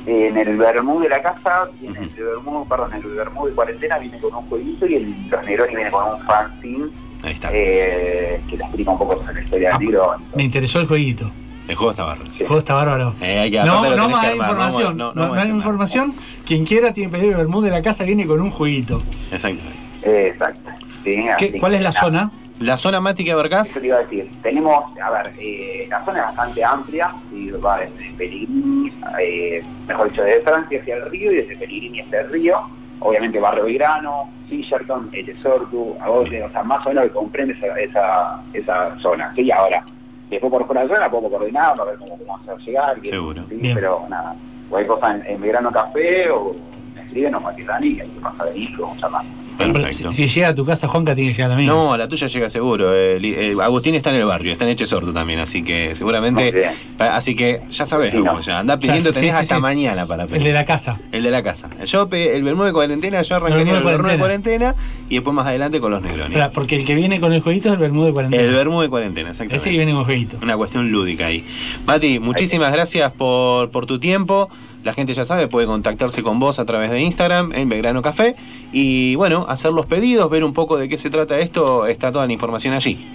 En 0.05 0.37
el 0.37 0.57
Bermú 0.57 0.99
de 1.01 1.09
la 1.09 1.23
casa, 1.23 1.69
en 1.81 1.97
el 1.97 2.09
Bermú, 2.25 2.67
perdón, 2.69 2.91
en 2.95 3.03
el 3.03 3.09
Bermú 3.15 3.47
de 3.47 3.53
cuarentena 3.53 3.99
viene 3.99 4.19
con 4.19 4.35
un 4.35 4.43
jueguito 4.49 4.85
y 4.87 4.95
el 4.97 5.15
los 5.31 5.45
Negroni 5.45 5.77
viene 5.77 5.91
con 5.93 6.15
un 6.15 6.27
fanzine 6.27 6.87
Ahí 7.23 7.35
está. 7.35 7.51
eh, 7.53 8.41
que 8.51 8.57
le 8.57 8.65
explica 8.65 8.91
un 8.91 8.99
poco 8.99 9.19
sobre 9.19 9.35
la 9.35 9.43
historia 9.43 9.71
del 9.71 9.79
libro. 9.79 10.11
Me 10.35 10.43
interesó 10.43 10.81
el 10.81 10.89
jueguito. 10.89 11.31
El 11.69 11.77
juego 11.77 11.93
está 11.93 12.03
bárbaro. 12.03 12.29
El 12.33 12.39
juego 12.47 12.59
está 12.59 12.75
bárbaro. 12.75 13.15
Eh, 13.21 13.39
hay 13.39 13.51
que- 13.53 13.59
No, 13.63 13.95
no 13.95 14.09
más 14.09 14.25
hay 14.27 14.37
información. 14.37 14.97
No, 14.97 15.15
No, 15.15 15.33
hay 15.35 15.49
información. 15.49 16.15
Quien 16.45 16.65
quiera 16.65 16.93
tiene 16.93 17.09
que 17.13 17.19
pedir 17.19 17.31
el 17.33 17.37
Bermud 17.39 17.65
de 17.65 17.71
la 17.71 17.81
casa, 17.83 18.03
viene 18.03 18.27
con 18.27 18.41
un 18.41 18.51
jueguito. 18.51 18.99
Exacto. 19.31 19.63
Exacto. 20.03 20.71
Sí, 21.05 21.29
así 21.29 21.51
¿Qué- 21.53 21.59
¿Cuál 21.61 21.75
es 21.75 21.81
la 21.83 21.93
zona? 21.93 22.31
La 22.61 22.77
zona 22.77 23.01
Mati 23.01 23.25
que 23.25 23.33
abarcás, 23.33 23.71
Eso 23.71 23.81
te 23.81 23.87
iba 23.89 23.97
a 23.97 24.01
decir. 24.03 24.31
Tenemos, 24.41 24.85
a 25.03 25.11
ver, 25.11 25.33
eh, 25.39 25.87
la 25.91 26.05
zona 26.05 26.21
es 26.21 26.25
bastante 26.27 26.65
amplia, 26.65 27.11
y 27.33 27.51
va 27.51 27.79
desde 27.81 28.13
Pellegrini, 28.17 28.93
eh, 29.21 29.63
mejor 29.89 30.11
dicho, 30.11 30.23
desde 30.23 30.43
Francia 30.43 30.81
hacia 30.81 30.95
el 30.97 31.11
río 31.11 31.33
y 31.33 31.37
desde 31.37 31.57
Pellegrini 31.57 32.01
hacia 32.03 32.21
el 32.21 32.31
río. 32.31 32.57
Obviamente 33.01 33.41
Barrio 33.41 33.65
Belgrano, 33.65 34.31
Sillerton, 34.49 35.09
Echesortu, 35.13 35.97
Agote, 36.01 36.41
o 36.45 36.51
sea, 36.53 36.63
más 36.63 36.87
o 36.87 36.91
menos 36.91 37.05
que 37.05 37.11
comprende 37.11 37.55
esa, 37.55 37.67
esa, 37.81 38.41
esa 38.53 38.97
zona. 39.01 39.33
Sí, 39.35 39.51
ahora, 39.51 39.85
después 40.31 40.53
por 40.53 40.65
fuera 40.67 40.83
de 40.83 40.89
la 40.89 40.95
zona, 40.95 41.11
poco 41.11 41.31
coordinar 41.31 41.75
para 41.75 41.91
ver 41.91 41.99
cómo, 41.99 42.17
cómo 42.17 42.39
vamos 42.47 42.49
a 42.49 42.65
llegar. 42.65 42.97
y- 43.03 43.09
Seguro. 43.09 43.43
sí, 43.49 43.57
Bien. 43.57 43.75
pero 43.75 44.05
nada, 44.09 44.37
cualquier 44.71 44.95
cosa 44.95 45.17
en, 45.17 45.27
en 45.27 45.41
Belgrano 45.41 45.73
Café 45.73 46.31
o 46.31 46.55
me 46.95 47.03
escriben 47.03 47.35
o 47.35 47.41
Matizani 47.41 47.89
y 47.89 48.01
hay 48.03 48.09
que 48.09 48.21
pasar 48.21 48.47
de 48.47 48.53
ahí, 48.53 48.73
vamos 48.79 48.99
a 49.03 49.07
llamar. 49.09 49.25
Perfecto. 49.59 50.13
Si, 50.13 50.29
si 50.29 50.35
llega 50.35 50.49
a 50.49 50.55
tu 50.55 50.65
casa, 50.65 50.89
Juanca 50.89 51.15
tiene 51.15 51.31
que 51.31 51.37
llegar 51.37 51.51
a 51.51 51.55
la 51.55 51.59
mía. 51.61 51.67
No, 51.69 51.93
a 51.93 51.99
la 51.99 52.09
tuya 52.09 52.27
llega 52.27 52.51
seguro. 52.51 52.95
eh, 52.95 53.19
eh, 53.23 53.57
Agustín 53.63 53.95
está 53.95 54.11
en 54.11 54.17
el 54.17 54.25
barrio, 54.25 54.53
está 54.53 54.65
en 54.65 54.71
Echesorto 54.71 55.13
también, 55.13 55.39
así 55.41 55.63
que 55.63 55.95
seguramente. 55.97 56.71
Así 56.99 57.35
que 57.35 57.61
ya 57.71 57.85
sabes, 57.87 58.13
Sí, 58.13 58.19
no. 58.19 58.41
Ya 58.41 58.59
anda 58.61 58.79
pidiendo, 58.79 59.11
sí, 59.11 59.19
tenés 59.21 59.35
sí, 59.35 59.41
hasta 59.41 59.57
sí. 59.57 59.61
mañana 59.63 60.07
para 60.07 60.25
El 60.25 60.29
pedir. 60.29 60.45
de 60.45 60.53
la 60.53 60.65
casa. 60.65 60.99
El 61.13 61.23
de 61.23 61.31
la 61.31 61.43
casa. 61.43 61.71
Yo 61.85 62.09
el 62.13 62.43
Bermudo 62.43 62.67
de 62.67 62.73
cuarentena, 62.73 63.23
yo 63.23 63.37
arranqué 63.37 63.63
El 63.63 63.69
con 63.69 63.77
el 63.79 63.85
Bermudo 63.85 64.11
de 64.13 64.19
cuarentena 64.19 64.75
y 65.09 65.15
después 65.17 65.35
más 65.35 65.47
adelante 65.47 65.81
con 65.81 65.91
los 65.91 66.03
Negronis. 66.03 66.31
Espera, 66.31 66.51
porque 66.51 66.77
el 66.77 66.85
que 66.85 66.95
viene 66.95 67.21
con 67.21 67.33
el 67.33 67.41
jueguito 67.41 67.69
es 67.69 67.75
el 67.75 67.81
Bermud 67.81 68.07
de 68.07 68.13
cuarentena. 68.13 68.43
El 68.43 68.53
Bermudo 68.53 68.83
de 68.83 68.89
cuarentena, 68.89 69.31
exactamente. 69.31 69.57
Ese 69.57 69.71
que 69.71 69.77
viene 69.77 69.93
con 69.93 70.01
el 70.01 70.05
jueguito. 70.07 70.39
Una 70.43 70.57
cuestión 70.57 70.91
lúdica 70.91 71.27
ahí. 71.27 71.45
Mati, 71.87 72.19
muchísimas 72.19 72.73
gracias 72.73 73.13
por, 73.13 73.71
por 73.71 73.87
tu 73.87 73.99
tiempo. 73.99 74.49
La 74.85 74.93
gente 74.93 75.15
ya 75.15 75.25
sabe, 75.25 75.47
puede 75.47 75.67
contactarse 75.69 76.23
con 76.25 76.41
vos 76.41 76.59
a 76.59 76.65
través 76.65 76.91
de 76.91 77.01
Instagram 77.01 77.53
en 77.55 77.69
Belgrano 77.69 78.03
Café. 78.03 78.35
Y 78.73 79.15
bueno, 79.17 79.45
hacer 79.49 79.73
los 79.73 79.87
pedidos, 79.87 80.31
ver 80.31 80.45
un 80.45 80.55
poco 80.55 80.79
de 80.79 80.89
qué 80.89 80.97
se 80.97 81.11
trata 81.11 81.39
esto, 81.39 81.87
está 81.87 82.11
toda 82.11 82.27
la 82.27 82.33
información 82.33 82.75
allí. 82.75 83.07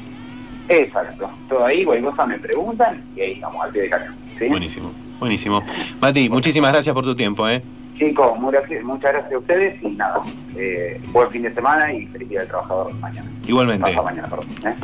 Exacto. 0.69 1.29
Todo 1.49 1.65
ahí, 1.65 1.83
cualquier 1.83 2.11
cosa 2.11 2.25
me 2.25 2.37
preguntan 2.37 3.03
y 3.15 3.21
ahí 3.21 3.31
estamos 3.33 3.63
al 3.63 3.71
pie 3.71 3.83
de 3.83 3.89
cañón. 3.89 4.15
¿sí? 4.37 4.47
Buenísimo, 4.47 4.91
buenísimo. 5.19 5.63
Mati, 5.99 6.29
muchísimas 6.29 6.71
gracias 6.71 6.93
por 6.93 7.03
tu 7.03 7.15
tiempo, 7.15 7.47
¿eh? 7.49 7.61
Chicos, 7.97 8.37
muchas 8.39 8.69
gracias 8.69 9.33
a 9.33 9.37
ustedes 9.39 9.81
y 9.81 9.87
nada, 9.87 10.21
eh, 10.55 11.01
buen 11.07 11.31
fin 11.31 11.41
de 11.41 11.53
semana 11.53 11.91
y 11.91 12.05
feliz 12.07 12.29
día 12.29 12.39
del 12.41 12.49
trabajador 12.49 12.93
mañana. 12.95 13.27
Igualmente. 13.47 13.81
Pasado 13.81 14.03
mañana, 14.03 14.27
perdón. 14.27 14.47
¿eh? 14.65 14.75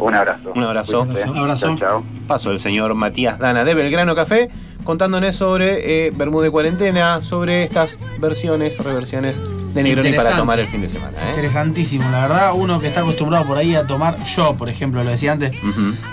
Un 0.00 0.14
abrazo. 0.14 0.52
Un 0.54 0.62
abrazo. 0.64 1.04
Cuídense. 1.06 1.30
Un 1.30 1.36
abrazo. 1.38 1.66
Chao, 1.66 1.78
chao. 1.78 2.04
Paso 2.26 2.50
el 2.50 2.60
señor 2.60 2.94
Matías 2.94 3.38
Dana 3.38 3.64
de 3.64 3.74
Belgrano 3.74 4.14
Café 4.14 4.50
contándonos 4.84 5.36
sobre 5.36 6.06
eh, 6.06 6.10
Bermuda 6.10 6.44
de 6.44 6.50
Cuarentena, 6.50 7.22
sobre 7.22 7.64
estas 7.64 7.98
versiones, 8.18 8.78
reversiones 8.82 9.38
de 9.74 9.82
Negroni 9.84 10.12
para 10.14 10.34
tomar 10.36 10.58
el 10.58 10.66
fin 10.66 10.80
de 10.80 10.88
semana. 10.88 11.12
¿eh? 11.18 11.28
Interesantísimo, 11.30 12.10
la 12.10 12.22
verdad, 12.22 12.52
uno 12.56 12.80
que 12.80 12.88
está 12.88 13.00
acostumbrado 13.02 13.44
por 13.44 13.56
ahí 13.58 13.76
a 13.76 13.86
tomar, 13.86 14.16
yo 14.24 14.54
por 14.56 14.68
ejemplo, 14.68 15.04
lo 15.04 15.10
decía 15.10 15.30
antes, 15.32 15.52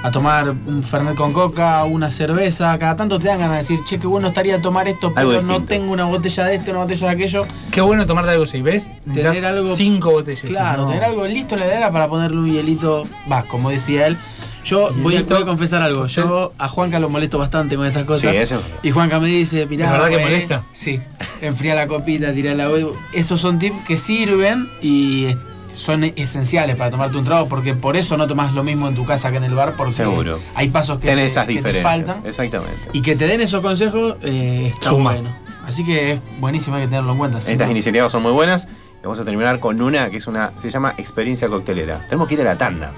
a 0.04 0.12
tomar 0.12 0.50
un 0.50 0.84
Fernet 0.84 1.16
con 1.16 1.32
coca, 1.34 1.84
una 1.86 2.12
cerveza, 2.12 2.78
cada 2.78 2.96
tanto 2.98 3.18
te 3.18 3.28
dan 3.30 3.40
ganas 3.40 3.54
de 3.54 3.58
decir, 3.76 3.80
che, 3.88 4.00
qué 4.00 4.06
bueno 4.06 4.28
estaría 4.28 4.62
tomar 4.62 4.88
esto, 4.88 5.12
pero 5.16 5.42
no 5.42 5.64
tengo 5.64 5.92
una 5.94 6.04
botella 6.04 6.44
de 6.46 6.56
esto, 6.56 6.70
una 6.72 6.82
botella 6.82 7.08
de 7.08 7.14
aquello. 7.14 7.46
Qué 7.72 7.82
bueno 7.82 8.06
tomarte 8.06 8.32
algo 8.32 8.44
así, 8.44 8.62
¿ves? 8.62 8.90
Necesitas 9.06 9.44
algo- 9.44 9.76
Cinco 9.76 10.12
botellas. 10.12 10.44
Claro, 10.44 10.84
No. 10.84 10.90
tener 10.90 11.06
algo 11.06 11.26
listo 11.26 11.56
en 11.56 11.62
la 11.62 11.66
heladera 11.68 11.92
para 11.92 12.08
ponerle 12.10 12.38
un 12.38 12.52
hielito, 12.52 13.06
va, 13.32 13.44
como 13.44 13.72
decía 13.78 14.08
él. 14.08 14.18
Yo 14.64 14.92
voy 14.98 15.14
a, 15.16 15.20
Hielito. 15.20 15.36
voy 15.36 15.44
a 15.44 15.46
confesar 15.46 15.82
algo, 15.82 16.08
yo 16.08 16.52
a 16.58 16.68
Juanca 16.68 17.00
lo 17.00 17.10
molesto 17.10 17.38
bastante 17.38 17.78
con 17.78 17.86
estas 17.88 18.04
cosas. 18.04 18.32
Sí, 18.32 18.38
eso. 18.38 18.62
Y 18.84 18.92
Juanca 18.92 19.18
me 19.20 19.30
dice, 19.30 19.66
mirá, 19.66 19.86
¿De 19.86 19.92
verdad 19.94 20.10
que 20.10 20.18
molesta? 20.24 20.64
Sí, 20.74 21.00
enfría 21.42 21.74
la 21.74 21.88
copita, 21.88 22.34
tirá 22.34 22.54
la 22.54 22.70
Esos 23.14 23.40
son 23.40 23.60
tips 23.60 23.86
que 23.86 23.98
sirven 23.98 24.70
y 24.82 25.28
son 25.74 26.04
esenciales 26.16 26.76
para 26.76 26.92
tomarte 26.92 27.18
un 27.18 27.24
trago 27.24 27.48
porque 27.48 27.76
por 27.76 27.96
eso 27.96 28.18
no 28.18 28.28
tomas 28.28 28.54
lo 28.54 28.64
mismo 28.64 28.88
en 28.88 28.96
tu 28.96 29.06
casa 29.06 29.32
que 29.32 29.38
en 29.38 29.44
el 29.46 29.54
bar 29.54 29.76
porque 29.78 29.94
Seguro. 29.94 30.40
hay 30.56 30.70
pasos 30.70 31.00
que, 31.00 31.16
te, 31.16 31.26
esas 31.26 31.46
que 31.48 31.62
te 31.62 31.82
faltan 31.82 32.26
Exactamente. 32.26 32.90
y 32.94 33.02
que 33.02 33.16
te 33.16 33.28
den 33.28 33.42
esos 33.42 33.62
consejos 33.62 34.16
eh, 34.24 34.72
está 34.74 34.90
Suma. 34.90 35.12
bueno. 35.14 35.30
Así 35.68 35.86
que 35.86 36.14
es 36.14 36.20
buenísimo, 36.40 36.76
hay 36.78 36.84
que 36.84 36.88
tenerlo 36.88 37.12
en 37.12 37.18
cuenta. 37.20 37.42
sí. 37.42 37.52
Estas 37.52 37.70
iniciativas 37.70 38.12
son 38.12 38.24
muy 38.24 38.32
buenas. 38.32 38.68
Y 39.00 39.04
vamos 39.04 39.20
a 39.20 39.24
terminar 39.24 39.60
con 39.60 39.80
una 39.82 40.10
que 40.10 40.18
es 40.18 40.26
una, 40.28 40.52
se 40.62 40.72
llama 40.72 40.94
experiencia 40.98 41.48
coctelera. 41.50 42.00
Tenemos 42.10 42.28
que 42.28 42.34
ir 42.34 42.42
a 42.42 42.46
la 42.46 42.58
tanda. 42.58 42.92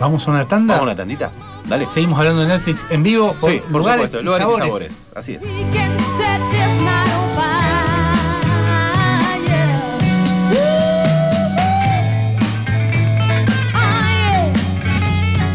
Vamos 0.00 0.26
a 0.26 0.30
una 0.30 0.44
tanda. 0.46 0.74
Vamos 0.74 0.88
a 0.88 0.92
una 0.92 0.96
tandita. 0.96 1.30
Dale. 1.68 1.86
Seguimos 1.88 2.18
hablando 2.18 2.42
de 2.42 2.48
Netflix 2.48 2.84
en 2.90 3.02
vivo 3.02 3.34
por 3.40 3.50
Sí, 3.52 3.60
por 3.60 3.70
lugares, 3.80 4.10
supuesto, 4.10 4.20
y 4.20 4.24
lugares 4.24 4.46
sabores. 4.46 4.66
y 4.66 4.68
sabores. 4.68 5.12
Así 5.16 5.34
es. 5.34 5.42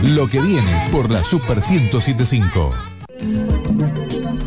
Lo 0.03 0.27
que 0.27 0.39
viene 0.39 0.83
por 0.91 1.09
la 1.11 1.23
Super 1.23 1.57
1075. 1.57 2.71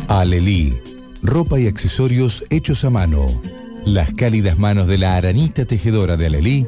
Alelí. 0.07 0.79
Ropa 1.21 1.59
y 1.59 1.67
accesorios 1.67 2.43
hechos 2.49 2.83
a 2.83 2.89
mano. 2.89 3.27
Las 3.85 4.11
cálidas 4.13 4.57
manos 4.57 4.87
de 4.87 4.97
la 4.97 5.15
aranita 5.15 5.65
tejedora 5.65 6.17
de 6.17 6.25
Alelí 6.27 6.67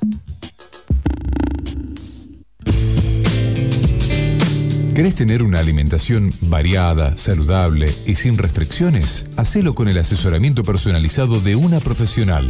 ¿Querés 4.93 5.15
tener 5.15 5.41
una 5.41 5.59
alimentación 5.59 6.33
variada, 6.41 7.17
saludable 7.17 7.89
y 8.05 8.15
sin 8.15 8.37
restricciones? 8.37 9.25
Hacelo 9.37 9.73
con 9.73 9.87
el 9.87 9.97
asesoramiento 9.97 10.65
personalizado 10.65 11.39
de 11.39 11.55
una 11.55 11.79
profesional. 11.79 12.45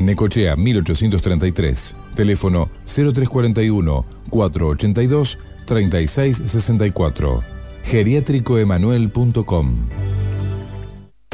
Necochea 0.00 0.56
1833. 0.56 1.94
Teléfono 2.14 2.68
0341 2.84 4.04
482 4.28 5.38
3664. 5.66 7.42
Geriátricoemanuel.com 7.90 9.76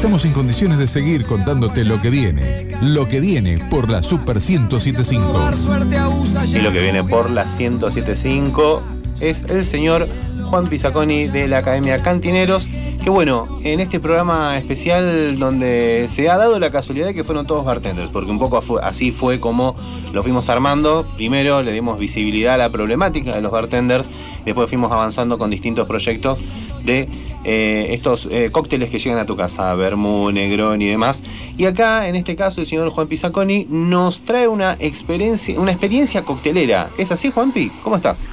Estamos 0.00 0.24
en 0.24 0.32
condiciones 0.32 0.78
de 0.78 0.86
seguir 0.86 1.26
contándote 1.26 1.84
lo 1.84 2.00
que 2.00 2.08
viene. 2.08 2.68
Lo 2.80 3.06
que 3.06 3.20
viene 3.20 3.58
por 3.68 3.90
la 3.90 4.02
Super 4.02 4.36
1075. 4.36 5.52
Suerte 5.52 5.98
a 5.98 6.08
USA 6.08 6.46
Y 6.46 6.62
lo 6.62 6.72
que 6.72 6.80
viene 6.80 7.04
por 7.04 7.28
la 7.28 7.44
1075 7.44 8.82
es 9.20 9.42
el 9.42 9.66
señor 9.66 10.08
Juan 10.48 10.68
Pisaconi 10.68 11.28
de 11.28 11.48
la 11.48 11.58
Academia 11.58 11.98
Cantineros. 11.98 12.66
Que 13.04 13.10
bueno, 13.10 13.58
en 13.62 13.80
este 13.80 14.00
programa 14.00 14.56
especial 14.56 15.38
donde 15.38 16.08
se 16.10 16.30
ha 16.30 16.38
dado 16.38 16.58
la 16.58 16.70
casualidad 16.70 17.08
de 17.08 17.12
que 17.12 17.22
fueron 17.22 17.46
todos 17.46 17.66
bartenders, 17.66 18.08
porque 18.08 18.30
un 18.30 18.38
poco 18.38 18.62
así 18.82 19.12
fue 19.12 19.38
como 19.38 19.76
lo 20.14 20.22
fuimos 20.22 20.48
armando. 20.48 21.06
Primero 21.16 21.62
le 21.62 21.72
dimos 21.72 21.98
visibilidad 21.98 22.54
a 22.54 22.56
la 22.56 22.70
problemática 22.70 23.32
de 23.32 23.42
los 23.42 23.52
bartenders, 23.52 24.10
después 24.46 24.66
fuimos 24.70 24.90
avanzando 24.92 25.36
con 25.36 25.50
distintos 25.50 25.86
proyectos 25.86 26.38
de 26.84 27.06
eh, 27.44 27.88
estos 27.90 28.28
eh, 28.30 28.50
cócteles 28.52 28.90
que 28.90 28.98
llegan 28.98 29.18
a 29.18 29.24
tu 29.24 29.36
casa, 29.36 29.74
Vermú, 29.74 30.30
Negrón 30.30 30.82
y 30.82 30.88
demás. 30.88 31.22
Y 31.56 31.66
acá, 31.66 32.08
en 32.08 32.16
este 32.16 32.36
caso, 32.36 32.60
el 32.60 32.66
señor 32.66 32.90
Juan 32.90 33.08
Pisaconi 33.08 33.66
nos 33.68 34.22
trae 34.22 34.48
una 34.48 34.76
experiencia, 34.78 35.58
una 35.58 35.70
experiencia 35.70 36.22
coctelera. 36.22 36.90
¿Es 36.98 37.12
así, 37.12 37.30
Juanpi? 37.30 37.70
¿Cómo 37.82 37.96
estás? 37.96 38.28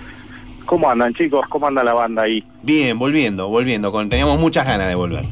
¿Cómo 0.66 0.89
andan 0.89 1.14
chicos? 1.14 1.45
¿Cómo 1.47 1.68
anda 1.68 1.84
la 1.84 1.93
banda 1.93 2.24
ahí? 2.24 2.43
Bien, 2.62 2.99
volviendo, 2.99 3.47
volviendo. 3.47 3.91
Con, 3.91 4.10
teníamos 4.10 4.39
muchas 4.39 4.66
ganas 4.66 4.89
de 4.89 4.95
volver. 4.95 5.26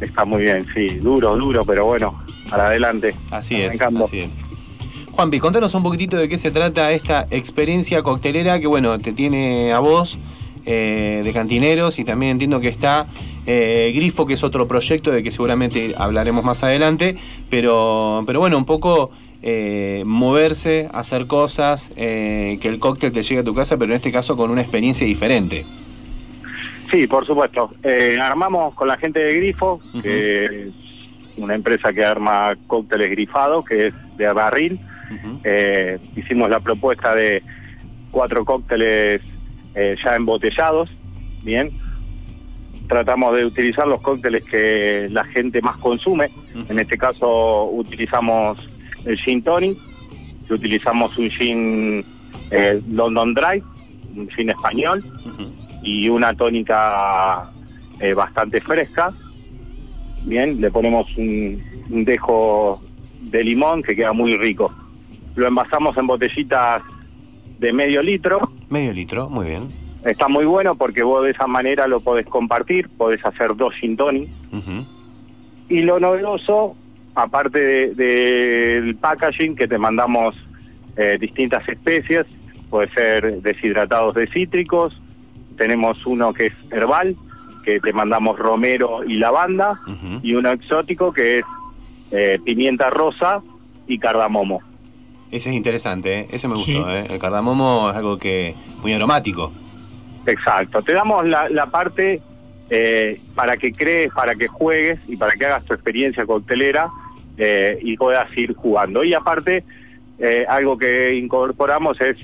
Está 0.00 0.24
muy 0.24 0.42
bien, 0.42 0.66
sí, 0.74 0.86
duro, 0.96 1.36
duro, 1.36 1.64
pero 1.64 1.84
bueno, 1.84 2.22
para 2.48 2.66
adelante. 2.66 3.14
Así 3.30 3.60
es, 3.60 3.80
así 3.80 4.20
es. 4.20 4.30
Juanpi, 5.12 5.38
contanos 5.38 5.74
un 5.74 5.82
poquitito 5.82 6.16
de 6.16 6.28
qué 6.28 6.38
se 6.38 6.50
trata 6.50 6.90
esta 6.90 7.26
experiencia 7.30 8.02
coctelera 8.02 8.58
que, 8.58 8.66
bueno, 8.66 8.98
te 8.98 9.12
tiene 9.12 9.72
a 9.72 9.78
vos 9.78 10.18
eh, 10.66 11.22
de 11.24 11.32
cantineros 11.32 11.98
y 11.98 12.04
también 12.04 12.32
entiendo 12.32 12.60
que 12.60 12.68
está 12.68 13.06
eh, 13.46 13.92
Grifo, 13.94 14.26
que 14.26 14.34
es 14.34 14.44
otro 14.44 14.66
proyecto 14.66 15.10
de 15.10 15.22
que 15.22 15.30
seguramente 15.30 15.94
hablaremos 15.96 16.44
más 16.44 16.62
adelante, 16.62 17.16
pero, 17.50 18.22
pero 18.26 18.40
bueno, 18.40 18.56
un 18.56 18.64
poco 18.64 19.10
eh, 19.46 20.04
moverse, 20.06 20.88
hacer 20.94 21.26
cosas, 21.26 21.92
eh, 21.96 22.56
que 22.62 22.68
el 22.68 22.78
cóctel 22.78 23.12
te 23.12 23.22
llegue 23.22 23.42
a 23.42 23.44
tu 23.44 23.54
casa, 23.54 23.76
pero 23.76 23.92
en 23.92 23.96
este 23.96 24.10
caso 24.10 24.38
con 24.38 24.50
una 24.50 24.62
experiencia 24.62 25.06
diferente. 25.06 25.66
Sí, 26.90 27.06
por 27.06 27.26
supuesto. 27.26 27.70
Eh, 27.82 28.16
armamos 28.18 28.74
con 28.74 28.88
la 28.88 28.96
gente 28.96 29.20
de 29.20 29.34
Grifo, 29.34 29.82
que 30.02 30.44
es 30.46 30.72
una 31.36 31.54
empresa 31.54 31.92
que 31.92 32.02
arma 32.02 32.56
cócteles 32.66 33.10
grifados, 33.10 33.66
que 33.66 33.88
es 33.88 33.94
de 34.16 34.32
barril. 34.32 34.80
Hicimos 36.16 36.48
la 36.48 36.60
propuesta 36.60 37.14
de 37.14 37.42
cuatro 38.10 38.46
cócteles 38.46 39.20
eh, 39.74 39.96
ya 40.02 40.16
embotellados, 40.16 40.90
bien. 41.42 41.70
Tratamos 42.88 43.34
de 43.34 43.46
utilizar 43.46 43.86
los 43.86 44.00
cócteles 44.00 44.44
que 44.44 45.08
la 45.10 45.24
gente 45.24 45.62
más 45.62 45.76
consume. 45.78 46.28
En 46.68 46.78
este 46.78 46.98
caso 46.98 47.64
utilizamos 47.70 48.58
el 49.06 49.16
gin 49.18 49.42
tonic, 49.42 49.78
que 50.46 50.54
utilizamos 50.54 51.16
un 51.16 51.30
gin 51.30 52.04
eh, 52.50 52.80
London 52.90 53.32
Dry, 53.32 53.62
un 54.16 54.28
gin 54.28 54.50
español, 54.50 55.02
y 55.82 56.08
una 56.08 56.34
tónica 56.34 57.50
eh, 58.00 58.12
bastante 58.14 58.60
fresca. 58.60 59.12
Bien, 60.24 60.60
le 60.60 60.70
ponemos 60.70 61.06
un, 61.16 61.62
un 61.90 62.04
dejo 62.04 62.82
de 63.22 63.44
limón 63.44 63.82
que 63.82 63.96
queda 63.96 64.12
muy 64.12 64.36
rico. 64.36 64.72
Lo 65.36 65.46
envasamos 65.46 65.96
en 65.96 66.06
botellitas 66.06 66.82
de 67.58 67.72
medio 67.72 68.02
litro. 68.02 68.50
Medio 68.68 68.92
litro, 68.92 69.28
muy 69.28 69.46
bien. 69.48 69.68
Está 70.04 70.28
muy 70.28 70.44
bueno 70.44 70.74
porque 70.74 71.02
vos 71.02 71.24
de 71.24 71.30
esa 71.30 71.46
manera 71.46 71.86
lo 71.86 72.00
podés 72.00 72.26
compartir, 72.26 72.88
podés 72.90 73.24
hacer 73.24 73.56
dos 73.56 73.74
gin 73.74 73.96
tonic. 73.96 74.28
Y 75.68 75.80
lo 75.80 75.98
novedoso, 75.98 76.76
aparte 77.14 77.58
de- 77.60 77.94
del 77.94 78.96
packaging, 78.96 79.56
que 79.56 79.66
te 79.66 79.78
mandamos 79.78 80.36
eh, 80.96 81.16
distintas 81.18 81.66
especies, 81.68 82.26
puede 82.70 82.88
ser 82.90 83.40
deshidratados 83.42 84.14
de 84.14 84.26
cítricos, 84.28 85.00
tenemos 85.56 86.04
uno 86.06 86.32
que 86.32 86.46
es 86.46 86.54
herbal, 86.70 87.16
que 87.64 87.80
te 87.80 87.92
mandamos 87.92 88.38
romero 88.38 89.02
y 89.04 89.14
lavanda, 89.14 89.80
y 90.22 90.34
uno 90.34 90.50
exótico 90.50 91.12
que 91.12 91.38
es 91.38 91.44
eh, 92.10 92.38
pimienta 92.44 92.90
rosa 92.90 93.42
y 93.86 93.98
cardamomo. 93.98 94.60
Ese 95.34 95.50
es 95.50 95.56
interesante, 95.56 96.20
¿eh? 96.20 96.26
ese 96.30 96.46
me 96.46 96.54
gustó. 96.54 96.70
Sí. 96.70 96.78
¿eh? 96.78 97.06
El 97.10 97.18
cardamomo 97.18 97.90
es 97.90 97.96
algo 97.96 98.18
que 98.18 98.54
muy 98.82 98.92
aromático. 98.92 99.50
Exacto, 100.26 100.80
te 100.82 100.92
damos 100.92 101.26
la, 101.26 101.48
la 101.48 101.66
parte 101.66 102.22
eh, 102.70 103.20
para 103.34 103.56
que 103.56 103.72
crees, 103.72 104.12
para 104.12 104.36
que 104.36 104.46
juegues 104.46 105.00
y 105.08 105.16
para 105.16 105.32
que 105.32 105.44
hagas 105.44 105.64
tu 105.64 105.74
experiencia 105.74 106.24
coctelera 106.24 106.88
eh, 107.36 107.78
y 107.82 107.96
puedas 107.96 108.34
ir 108.38 108.54
jugando. 108.54 109.02
Y 109.02 109.12
aparte, 109.12 109.64
eh, 110.20 110.46
algo 110.48 110.78
que 110.78 111.14
incorporamos 111.16 112.00
es 112.00 112.16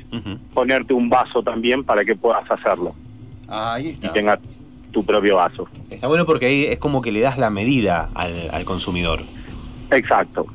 ponerte 0.55 0.95
un 0.95 1.09
vaso 1.09 1.43
también 1.43 1.82
para 1.82 2.05
que 2.05 2.15
puedas 2.15 2.49
hacerlo 2.49 2.95
Ahí 3.49 3.89
está. 3.89 4.07
y 4.07 4.12
tengas 4.12 4.39
tu 4.93 5.05
propio 5.05 5.37
vaso. 5.37 5.69
Está 5.91 6.07
bueno 6.07 6.24
porque 6.27 6.47
ahí 6.47 6.65
es 6.66 6.78
como 6.78 7.03
que 7.03 7.11
le 7.11 7.20
das 7.20 7.39
la 7.39 7.51
medida 7.51 8.09
al, 8.15 8.51
al 8.53 8.65
consumidor. 8.65 9.23
Exacto. 9.91 10.47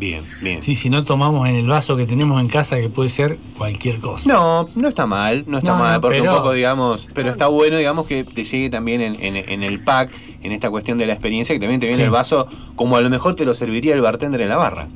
Bien, 0.00 0.22
bien. 0.40 0.62
Sí, 0.62 0.74
si 0.74 0.88
no 0.88 1.04
tomamos 1.04 1.46
en 1.46 1.56
el 1.56 1.66
vaso 1.68 1.94
que 1.94 2.06
tenemos 2.06 2.40
en 2.40 2.48
casa, 2.48 2.80
que 2.80 2.88
puede 2.88 3.10
ser 3.10 3.36
cualquier 3.58 4.00
cosa. 4.00 4.32
No, 4.32 4.68
no 4.74 4.88
está 4.88 5.04
mal, 5.06 5.44
no 5.46 5.58
está 5.58 5.72
No, 5.72 5.78
mal, 5.78 6.00
porque 6.00 6.18
pero- 6.20 6.32
un 6.32 6.38
poco, 6.38 6.52
digamos, 6.52 7.06
pero 7.14 7.30
está 7.30 7.48
bueno, 7.48 7.76
digamos, 7.76 8.06
que 8.06 8.24
te 8.24 8.44
llegue 8.44 8.70
también 8.70 9.02
en, 9.02 9.22
en- 9.22 9.36
en 9.36 9.62
el 9.62 9.80
pack, 9.80 10.10
en 10.42 10.52
esta 10.52 10.70
cuestión 10.70 10.96
de 10.96 11.06
la 11.06 11.12
experiencia, 11.12 11.54
que 11.54 11.60
también 11.60 11.80
te 11.80 11.86
viene 11.86 11.98
Sí. 11.98 12.02
el 12.04 12.10
vaso 12.10 12.48
como 12.76 12.96
a 12.96 13.02
lo 13.02 13.10
mejor 13.10 13.34
te 13.34 13.44
lo 13.44 13.52
serviría 13.52 13.94
el 13.94 14.00
bartender 14.00 14.40
en 14.40 14.48
la 14.48 14.56
barra. 14.56 14.88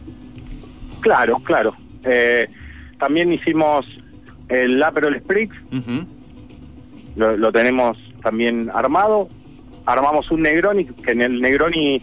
Claro, 1.01 1.39
claro. 1.41 1.75
Eh, 2.03 2.49
también 2.99 3.31
hicimos 3.31 3.85
el 4.49 4.83
Aperol 4.83 5.19
Spritz, 5.21 5.53
lo, 7.17 7.37
lo 7.37 7.53
tenemos 7.53 7.99
también 8.23 8.71
armado. 8.75 9.29
Armamos 9.87 10.31
un 10.31 10.41
Negroni, 10.43 10.87
que 10.87 11.11
en 11.11 11.21
el 11.21 11.43
Negroni 11.43 12.01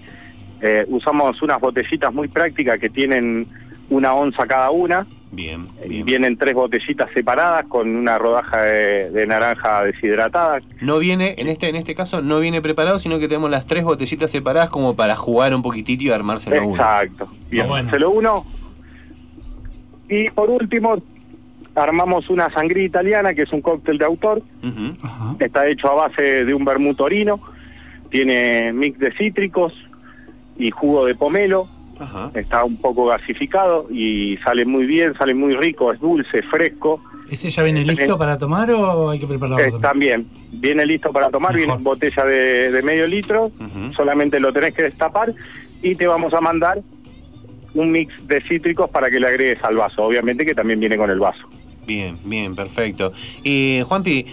eh, 0.62 0.86
usamos 0.88 1.42
unas 1.42 1.60
botellitas 1.60 2.14
muy 2.14 2.28
prácticas 2.28 2.80
que 2.80 2.90
tienen 2.90 3.48
una 3.90 4.14
onza 4.14 4.48
cada 4.48 4.72
una, 4.72 5.06
Bien, 5.34 5.70
Y 5.86 6.04
vienen 6.04 6.36
tres 6.36 6.54
botellitas 6.54 7.10
separadas 7.14 7.66
con 7.68 7.96
una 7.96 8.18
rodaja 8.18 8.64
de, 8.64 9.12
de 9.12 9.26
naranja 9.26 9.82
deshidratada. 9.84 10.60
No 10.82 11.00
viene, 11.00 11.36
en 11.38 11.48
este, 11.48 11.70
en 11.70 11.78
este 11.78 11.96
caso, 11.96 12.22
no 12.22 12.42
viene 12.42 12.62
preparado, 12.62 13.00
sino 13.00 13.18
que 13.18 13.30
tenemos 13.30 13.50
las 13.50 13.66
tres 13.66 13.86
botellitas 13.86 14.30
separadas 14.30 14.70
como 14.70 14.94
para 14.94 15.16
jugar 15.16 15.56
un 15.56 15.62
poquitito 15.62 16.04
y 16.04 16.10
armárselo 16.10 16.68
uno. 16.68 16.76
Exacto. 16.76 17.30
Bien, 17.50 17.66
bueno. 17.66 17.90
se 17.90 18.00
lo 18.00 18.12
uno. 18.12 18.46
Y 20.10 20.30
por 20.32 20.50
último, 20.50 21.02
armamos 21.76 22.30
una 22.30 22.50
sangría 22.50 22.84
italiana, 22.84 23.34
que 23.34 23.44
es 23.44 23.54
un 23.54 23.62
cóctel 23.62 23.98
de 23.98 24.04
autor. 24.04 24.42
Ujú. 24.62 25.38
Está 25.40 25.66
hecho 25.70 25.90
a 25.90 26.08
base 26.08 26.44
de 26.44 26.54
un 26.54 26.66
vermú 26.66 26.94
torino. 26.94 27.40
Tiene 28.10 28.74
mix 28.74 29.00
de 29.00 29.14
cítricos 29.14 29.74
y 30.58 30.72
jugo 30.72 31.06
de 31.06 31.16
pomelo. 31.16 31.68
Ajá. 32.00 32.32
Está 32.34 32.64
un 32.64 32.78
poco 32.78 33.06
gasificado 33.06 33.88
y 33.92 34.38
sale 34.38 34.66
muy 34.66 34.86
bien, 34.86 35.14
sale 35.14 35.36
muy 35.36 35.56
rico, 35.56 35.92
es 35.94 36.00
dulce, 36.00 36.42
fresco. 36.44 37.02
¿Ese 37.30 37.50
ya 37.50 37.64
viene 37.64 37.86
listo 37.86 38.18
para 38.18 38.38
tomar 38.38 38.72
o 38.72 39.12
hay 39.12 39.20
que 39.20 39.28
prepararlo? 39.28 39.78
Eh, 39.78 39.80
también 39.80 40.28
viene 40.52 40.86
listo 40.86 41.14
para 41.14 41.30
tomar, 41.30 41.56
viene 41.56 41.74
en 41.74 41.84
botella 41.84 42.26
de, 42.26 42.72
de 42.72 42.82
medio 42.82 43.08
litro, 43.08 43.52
solamente 43.96 44.40
lo 44.40 44.52
tenés 44.52 44.74
que 44.74 44.84
destapar 44.84 45.34
y 45.82 45.96
te 45.96 46.08
vamos 46.08 46.34
a 46.34 46.42
mandar 46.42 46.80
un 47.74 47.92
mix 47.92 48.28
de 48.28 48.42
cítricos 48.42 48.90
para 48.90 49.10
que 49.10 49.20
le 49.20 49.28
agregues 49.28 49.64
al 49.64 49.78
vaso, 49.78 50.04
obviamente 50.04 50.46
que 50.46 50.54
también 50.54 50.80
viene 50.80 50.98
con 50.98 51.10
el 51.10 51.20
vaso. 51.20 51.48
Bien, 51.92 52.18
bien, 52.24 52.56
perfecto. 52.56 53.12
Y 53.44 53.82
Juanpi, 53.86 54.26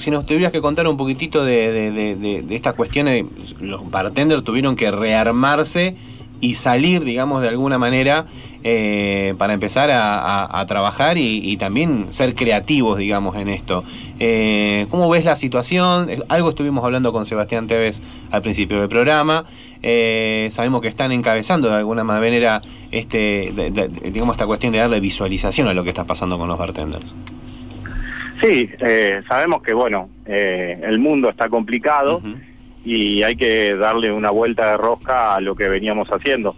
si 0.00 0.10
nos 0.10 0.26
tuvieras 0.26 0.50
que 0.50 0.60
contar 0.60 0.88
un 0.88 0.96
poquitito 0.96 1.44
de, 1.44 1.70
de, 1.70 1.92
de- 1.92 2.42
de- 2.42 2.54
estas 2.56 2.74
cuestiones, 2.74 3.24
los 3.60 3.88
bartenders 3.88 4.42
tuvieron 4.42 4.74
que 4.74 4.90
rearmarse 4.90 5.94
y 6.40 6.56
salir, 6.56 7.04
digamos, 7.04 7.42
de 7.42 7.48
alguna 7.48 7.78
manera 7.78 8.26
eh, 8.64 9.34
para 9.38 9.52
empezar 9.54 9.88
a, 9.92 10.64
trabajar 10.66 11.16
y, 11.16 11.48
y 11.48 11.56
también 11.58 12.06
ser 12.10 12.34
creativos, 12.34 12.98
digamos, 12.98 13.36
en 13.36 13.50
esto. 13.50 13.84
Eh, 14.18 14.88
¿Cómo 14.90 15.08
ves 15.08 15.24
la 15.24 15.36
situación? 15.36 16.08
Algo 16.26 16.48
estuvimos 16.50 16.82
hablando 16.84 17.12
con 17.12 17.24
Sebastián 17.24 17.68
Tevez 17.68 18.02
al 18.32 18.42
principio 18.42 18.80
del 18.80 18.88
programa. 18.88 19.44
Eh, 19.82 20.48
sabemos 20.50 20.80
que 20.80 20.88
están 20.88 21.12
encabezando 21.12 21.68
de 21.68 21.74
alguna 21.76 22.02
manera 22.04 22.62
este, 22.90 23.50
de- 23.54 23.70
de- 23.70 23.88
digamos, 24.10 24.34
esta 24.36 24.46
cuestión 24.46 24.72
de 24.72 24.78
darle 24.78 25.00
visualización 25.00 25.68
a 25.68 25.74
lo 25.74 25.82
que 25.84 25.90
está 25.90 26.04
pasando 26.04 26.38
con 26.38 26.48
los 26.48 26.58
bartenders. 26.58 27.14
Sí, 28.40 28.68
eh, 28.80 29.22
sabemos 29.28 29.62
que 29.62 29.72
bueno, 29.74 30.10
eh, 30.26 30.78
el 30.84 30.98
mundo 30.98 31.30
está 31.30 31.48
complicado 31.48 32.20
y 32.84 33.22
hay 33.22 33.34
que 33.36 33.74
darle 33.74 34.12
una 34.12 34.30
vuelta 34.30 34.70
de 34.72 34.76
rosca 34.76 35.34
a 35.36 35.40
lo 35.40 35.54
que 35.54 35.68
veníamos 35.68 36.08
haciendo. 36.08 36.54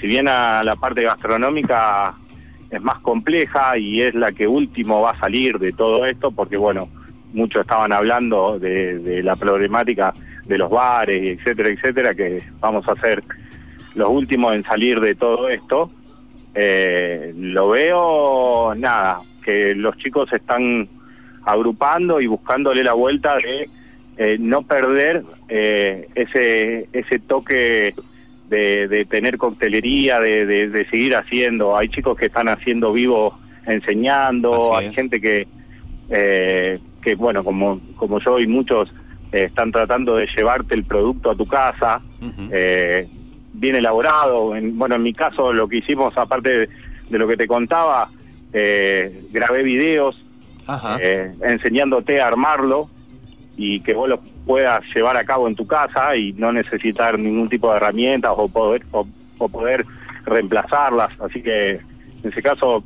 Si 0.00 0.06
bien 0.06 0.28
a 0.28 0.62
la 0.64 0.76
parte 0.76 1.02
gastronómica 1.02 2.14
es 2.70 2.80
más 2.80 3.00
compleja 3.00 3.76
y 3.76 4.00
es 4.00 4.14
la 4.14 4.32
que 4.32 4.46
último 4.46 5.02
va 5.02 5.10
a 5.10 5.18
salir 5.20 5.58
de 5.58 5.72
todo 5.72 6.06
esto, 6.06 6.30
porque 6.30 6.56
bueno, 6.56 6.88
muchos 7.34 7.62
estaban 7.62 7.92
hablando 7.92 8.58
de, 8.58 8.98
de 8.98 9.22
la 9.22 9.36
problemática 9.36 10.14
de 10.46 10.58
los 10.58 10.70
bares, 10.70 11.38
etcétera, 11.38 11.68
etcétera, 11.70 12.14
que 12.14 12.42
vamos 12.60 12.86
a 12.88 12.94
ser 12.96 13.22
los 13.94 14.08
últimos 14.08 14.54
en 14.54 14.62
salir 14.64 15.00
de 15.00 15.14
todo 15.14 15.48
esto. 15.48 15.90
Eh, 16.54 17.32
lo 17.36 17.68
veo, 17.68 18.74
nada, 18.76 19.20
que 19.44 19.74
los 19.74 19.96
chicos 19.98 20.32
están 20.32 20.88
agrupando 21.44 22.20
y 22.20 22.26
buscándole 22.26 22.82
la 22.84 22.92
vuelta 22.92 23.36
de 23.36 23.68
eh, 24.16 24.36
no 24.38 24.62
perder 24.62 25.22
eh, 25.48 26.08
ese 26.14 26.88
ese 26.92 27.18
toque 27.20 27.94
de, 28.48 28.88
de 28.88 29.04
tener 29.04 29.38
coctelería, 29.38 30.20
de, 30.20 30.44
de- 30.44 30.68
de 30.68 30.84
seguir 30.90 31.14
haciendo. 31.14 31.76
Hay 31.76 31.88
chicos 31.88 32.18
que 32.18 32.26
están 32.26 32.48
haciendo 32.48 32.92
vivo 32.92 33.38
enseñando, 33.66 34.74
Así 34.76 34.84
hay 34.84 34.90
es. 34.90 34.96
gente 34.96 35.20
que, 35.20 35.46
eh, 36.10 36.78
que 37.00 37.14
bueno, 37.14 37.44
como, 37.44 37.80
como 37.96 38.18
yo 38.20 38.40
y 38.40 38.46
muchos 38.48 38.92
eh, 39.32 39.44
están 39.44 39.72
tratando 39.72 40.16
de 40.16 40.26
llevarte 40.36 40.74
el 40.74 40.84
producto 40.84 41.30
a 41.30 41.34
tu 41.34 41.46
casa, 41.46 42.00
eh, 42.50 43.08
bien 43.52 43.76
elaborado. 43.76 44.54
En, 44.54 44.78
bueno, 44.78 44.94
en 44.96 45.02
mi 45.02 45.14
caso 45.14 45.52
lo 45.52 45.68
que 45.68 45.78
hicimos, 45.78 46.16
aparte 46.16 46.50
de, 46.50 46.68
de 47.10 47.18
lo 47.18 47.26
que 47.28 47.36
te 47.36 47.46
contaba, 47.46 48.10
eh, 48.52 49.24
grabé 49.30 49.62
videos 49.62 50.16
enseñándote 51.40 52.20
a 52.20 52.28
armarlo 52.28 52.88
y 53.56 53.80
que 53.80 53.92
vos 53.92 54.08
lo 54.08 54.20
puedas 54.46 54.82
llevar 54.94 55.16
a 55.16 55.24
cabo 55.24 55.48
en 55.48 55.56
tu 55.56 55.66
casa 55.66 56.14
y 56.16 56.32
no 56.34 56.52
necesitar 56.52 57.18
ningún 57.18 57.48
tipo 57.48 57.70
de 57.70 57.76
herramientas 57.76 58.32
o 58.36 58.48
poder 58.48 58.82
o, 58.92 59.06
o 59.38 59.48
poder 59.48 59.84
reemplazarlas. 60.24 61.10
Así 61.20 61.42
que 61.42 61.70
en 62.22 62.30
ese 62.30 62.40
caso 62.42 62.84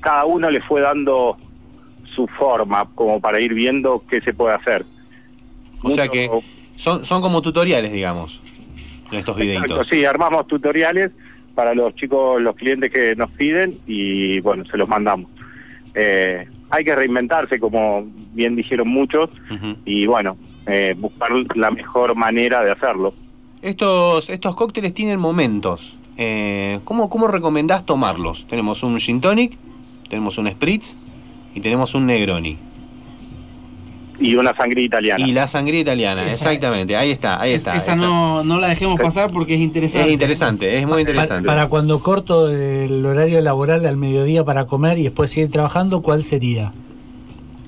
cada 0.00 0.24
uno 0.24 0.50
le 0.50 0.60
fue 0.60 0.80
dando 0.80 1.36
su 2.14 2.26
forma 2.26 2.86
como 2.94 3.20
para 3.20 3.40
ir 3.40 3.54
viendo 3.54 4.02
qué 4.08 4.20
se 4.20 4.32
puede 4.34 4.54
hacer. 4.54 4.84
O 5.84 5.90
sea 5.90 6.08
que 6.08 6.30
son, 6.76 7.04
son 7.04 7.22
como 7.22 7.42
tutoriales, 7.42 7.92
digamos, 7.92 8.40
estos 9.12 9.12
Exacto, 9.12 9.34
videitos. 9.34 9.86
sí, 9.86 10.04
armamos 10.04 10.46
tutoriales 10.46 11.12
para 11.54 11.74
los 11.74 11.94
chicos, 11.94 12.42
los 12.42 12.56
clientes 12.56 12.92
que 12.92 13.14
nos 13.14 13.30
piden 13.30 13.78
y 13.86 14.40
bueno, 14.40 14.64
se 14.64 14.76
los 14.76 14.88
mandamos. 14.88 15.30
Eh, 15.94 16.48
hay 16.70 16.84
que 16.84 16.96
reinventarse, 16.96 17.60
como 17.60 18.04
bien 18.32 18.56
dijeron 18.56 18.88
muchos, 18.88 19.30
y 19.84 20.06
bueno, 20.06 20.36
eh, 20.66 20.94
buscar 20.98 21.30
la 21.54 21.70
mejor 21.70 22.16
manera 22.16 22.64
de 22.64 22.72
hacerlo. 22.72 23.14
Estos, 23.62 24.28
estos 24.28 24.56
cócteles 24.56 24.92
tienen 24.92 25.20
momentos. 25.20 25.96
Eh, 26.16 26.80
¿cómo, 26.84 27.08
¿Cómo 27.08 27.28
recomendás 27.28 27.86
tomarlos? 27.86 28.46
Tenemos 28.48 28.82
un 28.82 28.98
gin 28.98 29.20
tonic, 29.20 29.56
tenemos 30.08 30.36
un 30.38 30.50
spritz 30.50 30.96
y 31.54 31.60
tenemos 31.60 31.94
un 31.94 32.06
negroni. 32.06 32.58
Y 34.20 34.36
una 34.36 34.54
sangría 34.54 34.84
italiana. 34.84 35.26
Y 35.26 35.32
la 35.32 35.48
sangría 35.48 35.80
italiana, 35.80 36.24
exactamente. 36.28 36.96
Ahí 36.96 37.10
está, 37.10 37.40
ahí 37.40 37.52
está. 37.52 37.74
Esa 37.74 37.96
no, 37.96 38.44
no 38.44 38.60
la 38.60 38.68
dejemos 38.68 39.00
pasar 39.00 39.30
porque 39.32 39.54
es 39.54 39.60
interesante. 39.60 40.06
Es 40.06 40.12
interesante, 40.12 40.78
es 40.78 40.86
muy 40.86 41.00
interesante. 41.00 41.46
Para 41.46 41.66
cuando 41.66 42.00
corto 42.00 42.48
el 42.48 43.04
horario 43.04 43.40
laboral 43.40 43.84
al 43.86 43.96
mediodía 43.96 44.44
para 44.44 44.66
comer 44.66 44.98
y 44.98 45.02
después 45.04 45.30
seguir 45.32 45.50
trabajando, 45.50 46.00
¿cuál 46.00 46.22
sería? 46.22 46.72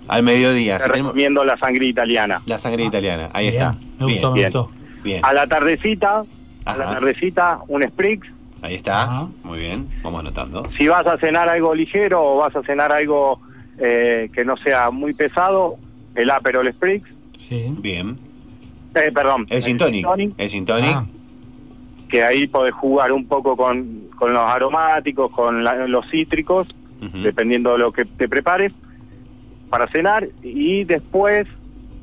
Al 0.09 0.23
mediodía. 0.23 0.78
Te 0.78 0.85
si 0.85 0.90
tenemos- 0.90 1.09
recomiendo 1.12 1.44
la 1.44 1.56
sangría 1.56 1.89
italiana. 1.89 2.43
La 2.47 2.59
sangría 2.60 2.86
italiana, 2.86 3.28
ahí 3.32 3.51
Bien, 3.51 3.56
está. 3.62 3.73
me 3.98 4.06
Bien, 4.06 4.10
gustó, 4.20 4.28
me 4.31 4.35
bien, 4.35 4.52
gustó. 4.52 4.70
Bien, 5.02 5.24
A 5.24 5.32
la 5.32 5.47
tardecita, 5.48 6.23
a 6.64 6.77
la 6.77 6.85
tardecita, 6.94 7.59
un 7.66 7.82
Spriggs. 7.82 8.28
ahí 8.62 8.77
está. 8.77 9.27
Muy 9.43 9.59
bien, 9.59 9.89
vamos 10.05 10.20
anotando. 10.20 10.68
Si 10.78 10.86
vas 10.86 11.06
a 11.09 11.16
cenar 11.18 11.48
algo 11.48 11.74
ligero 11.74 12.23
o 12.23 12.36
vas 12.39 12.55
a 12.55 12.62
cenar 12.62 12.93
algo 12.93 13.40
eh, 13.78 14.31
que 14.32 14.44
no 14.44 14.56
sea 14.56 14.90
muy 14.90 15.12
pesado, 15.12 15.77
el 16.16 16.30
Aperol 16.30 16.70
Spriggs. 16.72 17.09
Bien. 17.80 18.16
Eh, 18.94 19.10
perdón. 19.12 19.47
El 19.51 19.62
gin 19.62 19.78
tonic. 19.78 20.06
El 20.38 20.48
gin 20.51 20.64
tonic. 20.66 20.97
que 22.09 22.22
ahí 22.22 22.47
podés 22.47 22.72
jugar 22.72 23.10
un 23.12 23.26
poco 23.26 23.56
con, 23.56 24.02
con 24.16 24.32
los 24.32 24.43
aromáticos, 24.43 25.30
con 25.32 25.64
la- 25.64 25.86
los 25.86 26.09
cítricos, 26.10 26.68
dependiendo 27.22 27.72
de 27.72 27.78
lo 27.78 27.93
que 27.93 28.05
te 28.05 28.28
prepares 28.28 28.72
para 29.70 29.86
cenar 29.88 30.26
y 30.43 30.84
después 30.84 31.47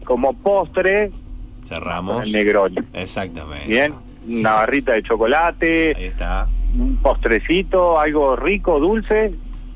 como 0.03 0.34
postre 0.34 1.11
Cerramos. 1.68 2.26
el 2.26 2.31
Negroni. 2.34 2.76
Exactamente. 2.94 3.68
Bien, 3.68 3.94
una 4.27 4.57
barrita 4.57 4.91
de 4.94 5.03
chocolate, 5.03 5.95
Ahí 5.95 6.03
está. 6.06 6.48
un 6.77 6.98
postrecito, 6.98 7.98
algo 7.99 8.35
rico, 8.35 8.80
dulce 8.80 9.34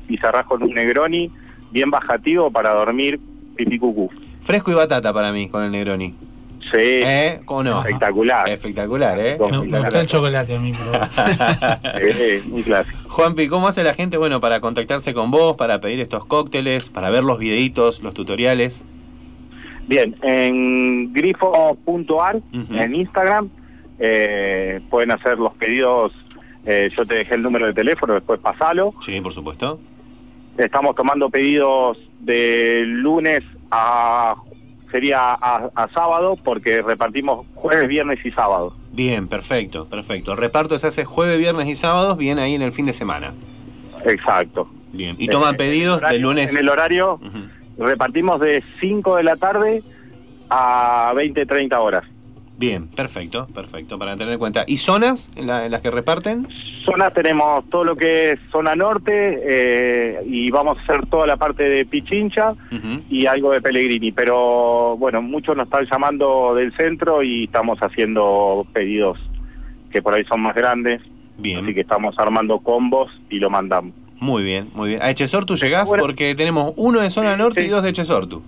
y 0.08 0.18
cerrás 0.18 0.44
con 0.44 0.62
un 0.62 0.74
Negroni 0.74 1.30
bien 1.72 1.90
bajativo 1.90 2.50
para 2.50 2.74
dormir 2.74 3.18
pipí 3.56 3.78
cucú. 3.78 4.10
Fresco 4.48 4.70
y 4.70 4.74
batata 4.74 5.12
para 5.12 5.30
mí 5.30 5.46
con 5.50 5.62
el 5.62 5.70
Negroni. 5.70 6.14
Sí. 6.72 6.78
¿Eh? 6.80 7.40
¿Cómo 7.44 7.62
no? 7.64 7.80
Espectacular. 7.82 8.48
Espectacular, 8.48 9.20
¿eh? 9.20 9.36
Me, 9.38 9.58
me 9.66 9.78
gustó 9.80 10.00
el 10.00 10.06
chocolate 10.06 10.56
a 10.56 10.58
mí. 10.58 10.72
pero- 10.72 11.04
Sí, 12.42 12.48
un 12.50 12.62
clásico. 12.62 12.96
Juanpi, 13.10 13.48
¿cómo 13.48 13.68
hace 13.68 13.82
la 13.84 13.92
gente 13.92 14.16
bueno 14.16 14.40
para 14.40 14.60
contactarse 14.60 15.12
con 15.12 15.30
vos, 15.30 15.54
para 15.58 15.82
pedir 15.82 16.00
estos 16.00 16.24
cócteles, 16.24 16.88
para 16.88 17.10
ver 17.10 17.24
los 17.24 17.38
videitos, 17.38 18.02
los 18.02 18.14
tutoriales? 18.14 18.86
Bien, 19.86 20.16
en 20.22 21.12
grifo.ar, 21.12 22.36
en 22.70 22.94
Instagram, 22.94 23.50
eh, 23.98 24.80
pueden 24.88 25.10
hacer 25.10 25.38
los 25.38 25.52
pedidos. 25.54 26.12
eh, 26.64 26.88
yo 26.96 27.04
te 27.04 27.16
dejé 27.16 27.34
el 27.34 27.42
número 27.42 27.66
de 27.66 27.74
teléfono, 27.74 28.14
después 28.14 28.40
pasalo. 28.40 28.94
Sí, 29.04 29.20
por 29.20 29.34
supuesto. 29.34 29.78
Estamos 30.56 30.94
tomando 30.96 31.28
pedidos 31.28 31.98
de 32.20 32.82
lunes 32.86 33.42
a 33.70 34.34
sería 34.90 35.32
a, 35.34 35.70
a 35.74 35.88
sábado 35.88 36.36
porque 36.42 36.80
repartimos 36.82 37.46
jueves, 37.54 37.88
viernes 37.88 38.18
y 38.24 38.30
sábado. 38.30 38.72
Bien, 38.92 39.28
perfecto, 39.28 39.86
perfecto. 39.86 40.32
El 40.32 40.38
reparto 40.38 40.78
se 40.78 40.86
hace 40.86 41.04
jueves, 41.04 41.38
viernes 41.38 41.68
y 41.68 41.76
sábados, 41.76 42.16
bien 42.16 42.38
ahí 42.38 42.54
en 42.54 42.62
el 42.62 42.72
fin 42.72 42.86
de 42.86 42.94
semana. 42.94 43.34
Exacto. 44.06 44.68
Bien. 44.92 45.14
Y 45.18 45.28
toman 45.28 45.54
Eh, 45.54 45.58
pedidos 45.58 45.98
en 45.98 46.04
el 46.04 46.04
horario- 46.04 46.18
de 46.18 46.22
lunes. 46.22 46.50
En 46.52 46.58
el 46.58 46.68
horario 46.68 47.20
repartimos 47.78 48.40
de 48.40 48.64
5 48.80 49.16
de 49.16 49.22
la 49.24 49.36
tarde 49.36 49.82
a 50.48 51.12
20, 51.14 51.44
30 51.46 51.80
horas. 51.80 52.04
Bien, 52.58 52.88
perfecto, 52.88 53.46
perfecto, 53.54 53.98
para 53.98 54.16
tener 54.16 54.32
en 54.32 54.38
cuenta. 54.40 54.64
¿Y 54.66 54.78
zonas 54.78 55.30
en, 55.36 55.46
la- 55.46 55.64
en 55.64 55.70
las 55.70 55.80
que 55.80 55.90
reparten? 55.92 56.48
Zona 56.84 57.10
tenemos 57.10 57.64
todo 57.70 57.84
lo 57.84 57.94
que 57.94 58.32
es 58.32 58.40
zona 58.50 58.74
norte 58.74 59.38
eh, 59.44 60.20
y 60.26 60.50
vamos 60.50 60.76
a 60.78 60.82
hacer 60.82 61.06
toda 61.06 61.26
la 61.26 61.36
parte 61.36 61.62
de 61.62 61.84
Pichincha 61.84 62.54
y 63.08 63.26
algo 63.26 63.52
de 63.52 63.60
Pellegrini, 63.60 64.10
pero 64.10 64.96
bueno, 64.96 65.22
muchos 65.22 65.56
nos 65.56 65.66
están 65.66 65.86
llamando 65.90 66.54
del 66.54 66.74
centro 66.76 67.22
y 67.22 67.44
estamos 67.44 67.78
haciendo 67.80 68.66
pedidos 68.72 69.18
que 69.92 70.02
por 70.02 70.14
ahí 70.14 70.24
son 70.24 70.40
más 70.40 70.54
grandes, 70.56 71.00
Bien. 71.36 71.64
así 71.64 71.74
que 71.74 71.82
estamos 71.82 72.14
armando 72.18 72.58
combos 72.58 73.10
y 73.30 73.38
lo 73.38 73.50
mandamos. 73.50 73.94
Muy 74.18 74.42
bien, 74.42 74.68
muy 74.74 74.88
bien. 74.88 75.02
A 75.02 75.10
Echesortu 75.10 75.54
llegás 75.54 75.88
Bueno. 75.88 76.02
porque 76.02 76.34
tenemos 76.34 76.72
uno 76.76 77.00
de 77.00 77.10
zona 77.10 77.36
norte 77.36 77.64
y 77.64 77.68
dos 77.68 77.82
de 77.84 77.90
Echesortu. 77.90 78.42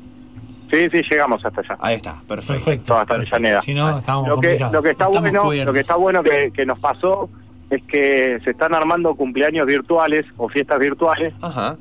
Sí, 0.71 0.89
sí, 0.91 1.03
llegamos 1.11 1.45
hasta 1.45 1.61
allá. 1.61 1.77
Ahí 1.81 1.97
está, 1.97 2.21
perfecto. 2.29 2.53
Perfecto. 2.65 2.97
Hasta 2.99 3.15
Avellaneda. 3.15 3.61
Si 3.63 3.75
no, 3.75 3.99
estábamos 3.99 4.29
lo 4.29 4.41
que, 4.41 4.59
lo 4.73 4.83
que 4.83 4.91
está 4.91 5.05
Estamos 5.07 5.21
bueno, 5.21 5.43
cubiertos. 5.43 5.67
lo 5.67 5.73
que 5.73 5.81
está 5.81 5.97
bueno 5.97 6.23
que, 6.23 6.51
que 6.55 6.67
nos 6.67 6.79
pasó 6.79 7.29
es 7.71 7.83
que 7.85 8.39
se 8.45 8.51
están 8.51 8.75
armando 8.75 9.15
cumpleaños 9.15 9.67
virtuales 9.67 10.27
o 10.37 10.49
fiestas 10.49 10.79
virtuales 10.79 11.33
Ajá. 11.41 11.77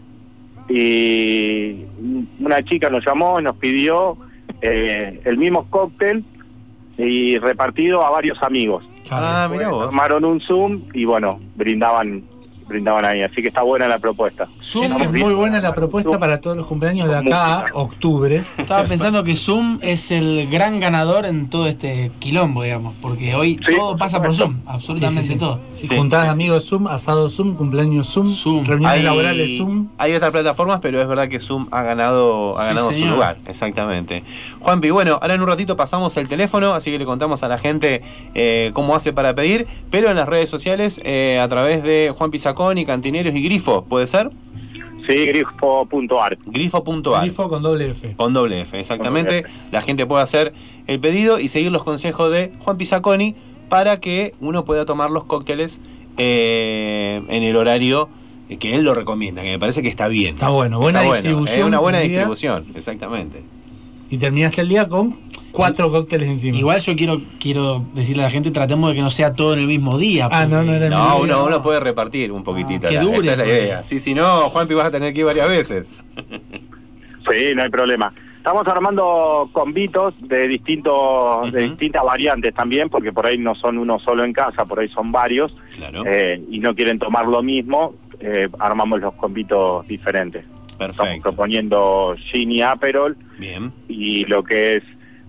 y 0.69 1.85
una 2.39 2.61
chica 2.63 2.89
nos 2.89 3.05
llamó 3.05 3.39
y 3.39 3.43
nos 3.43 3.55
pidió 3.57 4.17
eh, 4.61 5.19
el 5.25 5.37
mismo 5.37 5.65
cóctel 5.69 6.23
y 6.97 7.37
repartido 7.39 8.03
a 8.05 8.11
varios 8.11 8.41
amigos. 8.43 8.85
Ah, 9.09 9.47
mira 9.51 9.69
vos. 9.69 9.87
Armaron 9.87 10.25
un 10.25 10.41
Zoom 10.41 10.83
y 10.93 11.05
bueno, 11.05 11.39
brindaban 11.55 12.23
brindaban 12.69 13.03
ahí, 13.03 13.21
así 13.23 13.41
que 13.41 13.49
está 13.49 13.63
buena 13.63 13.87
la 13.87 13.99
propuesta. 13.99 14.47
Zoom 14.61 15.01
Es 15.01 15.11
muy 15.11 15.33
buena 15.33 15.59
la 15.59 15.73
propuesta 15.73 16.17
para 16.17 16.39
todos 16.39 16.55
los 16.55 16.67
cumpleaños 16.67 17.09
de 17.09 17.17
acá 17.17 17.67
a 17.67 17.73
octubre. 17.73 18.43
Estaba 18.57 18.83
pensando 18.83 19.23
que 19.23 19.35
Zoom 19.35 19.79
es 19.81 20.11
el 20.11 20.47
gran 20.49 20.79
ganador 20.79 21.25
en 21.25 21.49
todo 21.49 21.67
este 21.67 22.11
quilombo, 22.19 22.63
digamos, 22.63 22.95
porque 23.01 23.35
hoy 23.35 23.59
Sí, 23.67 23.75
todo 23.75 23.97
pasa 23.97 24.21
por. 24.21 24.33
Zoom, 24.33 24.59
absolutamente 24.65 25.21
Sí, 25.23 25.27
sí, 25.27 25.33
sí. 25.33 25.39
todo. 25.39 25.59
Si 25.73 25.87
Sí, 25.87 25.95
juntás 25.97 26.21
sí, 26.21 26.27
sí. 26.27 26.31
amigos 26.33 26.65
Zoom, 26.65 26.87
asado 26.87 27.29
Zoom, 27.29 27.55
cumpleaños 27.55 28.07
Zoom, 28.07 28.29
Zoom. 28.29 28.63
reuniones 28.65 29.03
laborales 29.03 29.57
Zoom. 29.57 29.87
hay 29.97 30.13
otras 30.13 30.31
plataformas, 30.31 30.79
pero 30.81 31.01
es 31.01 31.07
verdad 31.07 31.27
que 31.27 31.39
Zoom 31.39 31.67
ha 31.71 31.81
ganado, 31.83 32.57
ha 32.57 32.61
Sí, 32.61 32.67
ganado 32.69 32.93
su 32.93 33.05
lugar. 33.05 33.37
Exactamente. 33.47 34.23
Juanpi, 34.59 34.91
bueno, 34.91 35.17
ahora 35.21 35.33
en 35.33 35.41
un 35.41 35.47
ratito 35.47 35.75
pasamos 35.75 36.15
el 36.17 36.27
teléfono, 36.27 36.73
así 36.75 36.91
que 36.91 36.99
le 36.99 37.05
contamos 37.05 37.41
a 37.43 37.47
la 37.47 37.57
gente 37.57 38.01
eh, 38.35 38.71
cómo 38.73 38.95
hace 38.95 39.11
para 39.13 39.33
pedir, 39.33 39.67
pero 39.89 40.09
en 40.09 40.15
las 40.15 40.29
redes 40.29 40.49
sociales 40.49 41.01
eh, 41.03 41.39
a 41.41 41.47
través 41.47 41.81
de 41.83 42.13
Juan 42.17 42.29
Pizaconi, 42.59 42.85
Cantineros 42.85 43.33
y 43.33 43.41
Grifo, 43.41 43.85
¿puede 43.85 44.05
ser? 44.05 44.31
Sí, 45.07 45.25
grifo.ar. 45.27 46.37
Grifo.ar. 46.45 47.21
Grifo 47.21 47.47
con 47.47 47.63
doble 47.63 47.91
F. 47.91 48.15
Con 48.17 48.33
doble 48.33 48.61
F, 48.61 48.77
exactamente. 48.77 49.45
La 49.71 49.81
gente 49.81 50.05
puede 50.05 50.23
hacer 50.23 50.53
el 50.85 50.99
pedido 50.99 51.39
y 51.39 51.47
seguir 51.47 51.71
los 51.71 51.83
consejos 51.83 52.29
de 52.31 52.51
Juan 52.59 52.77
Pizaconi 52.77 53.35
para 53.69 54.01
que 54.01 54.35
uno 54.41 54.65
pueda 54.65 54.85
tomar 54.85 55.09
los 55.09 55.23
cócteles 55.23 55.79
eh, 56.17 57.21
en 57.29 57.43
el 57.43 57.55
horario 57.55 58.09
que 58.59 58.75
él 58.75 58.83
lo 58.83 58.93
recomienda, 58.93 59.41
que 59.41 59.51
me 59.51 59.59
parece 59.59 59.81
que 59.81 59.87
está 59.87 60.09
bien. 60.09 60.33
Está 60.33 60.49
bueno, 60.49 60.79
buena 60.79 60.99
Está 60.99 61.07
bueno, 61.07 61.21
distribución 61.21 61.59
Es 61.59 61.65
una 61.65 61.79
buena 61.79 61.99
distribución, 61.99 62.65
exactamente. 62.75 63.41
Y 64.09 64.17
terminaste 64.17 64.61
el 64.61 64.67
día 64.67 64.89
con 64.89 65.15
cuatro 65.51 65.89
cócteles 65.91 66.27
encima. 66.29 66.57
Igual 66.57 66.79
yo 66.79 66.95
quiero 66.95 67.21
quiero 67.39 67.85
decirle 67.93 68.23
a 68.23 68.25
la 68.25 68.31
gente, 68.31 68.51
tratemos 68.51 68.89
de 68.89 68.95
que 68.95 69.01
no 69.01 69.09
sea 69.09 69.33
todo 69.33 69.53
en 69.53 69.59
el 69.59 69.67
mismo 69.67 69.97
día. 69.97 70.27
Ah, 70.31 70.45
no, 70.45 70.63
no 70.63 70.73
era 70.73 70.85
el 70.85 70.91
No, 70.91 70.99
mismo 71.03 71.15
uno, 71.17 71.25
día. 71.35 71.43
uno 71.43 71.63
puede 71.63 71.79
repartir 71.79 72.31
un 72.31 72.43
poquitito. 72.43 72.87
que 72.87 72.95
la- 72.95 73.01
dure, 73.01 73.17
esa 73.17 73.31
es 73.31 73.37
la 73.37 73.43
porque- 73.43 73.59
idea. 73.63 73.83
Sí, 73.83 73.99
si 73.99 74.13
no, 74.13 74.49
Juanpi 74.49 74.73
vas 74.73 74.85
a 74.87 74.91
tener 74.91 75.13
que 75.13 75.19
ir 75.19 75.25
varias 75.25 75.49
veces. 75.49 75.87
Sí, 77.29 77.53
no 77.55 77.63
hay 77.63 77.69
problema. 77.69 78.13
Estamos 78.37 78.65
armando 78.67 79.49
convitos 79.51 80.13
de 80.21 80.47
distintos 80.47 81.51
de 81.51 81.61
distintas 81.63 82.03
variantes 82.03 82.53
también, 82.53 82.89
porque 82.89 83.11
por 83.11 83.25
ahí 83.25 83.37
no 83.37 83.53
son 83.55 83.77
uno 83.77 83.99
solo 83.99 84.23
en 84.23 84.31
casa, 84.33 84.65
por 84.65 84.79
ahí 84.79 84.87
son 84.89 85.11
varios, 85.11 85.53
Claro. 85.75 86.03
eh, 86.07 86.41
y 86.49 86.59
no 86.59 86.73
quieren 86.73 86.97
tomar 86.99 87.25
lo 87.27 87.43
mismo, 87.43 87.95
eh, 88.21 88.47
armamos 88.59 89.01
los 89.01 89.13
convitos 89.15 89.85
diferentes. 89.87 90.45
Estamos 90.71 90.95
Perfecto. 90.95 91.21
proponiendo 91.23 92.15
gin 92.31 92.51
y 92.53 92.61
aperol 92.61 93.17
Bien. 93.37 93.73
y 93.89 94.23
lo 94.25 94.41
que 94.43 94.77
es 94.77 94.83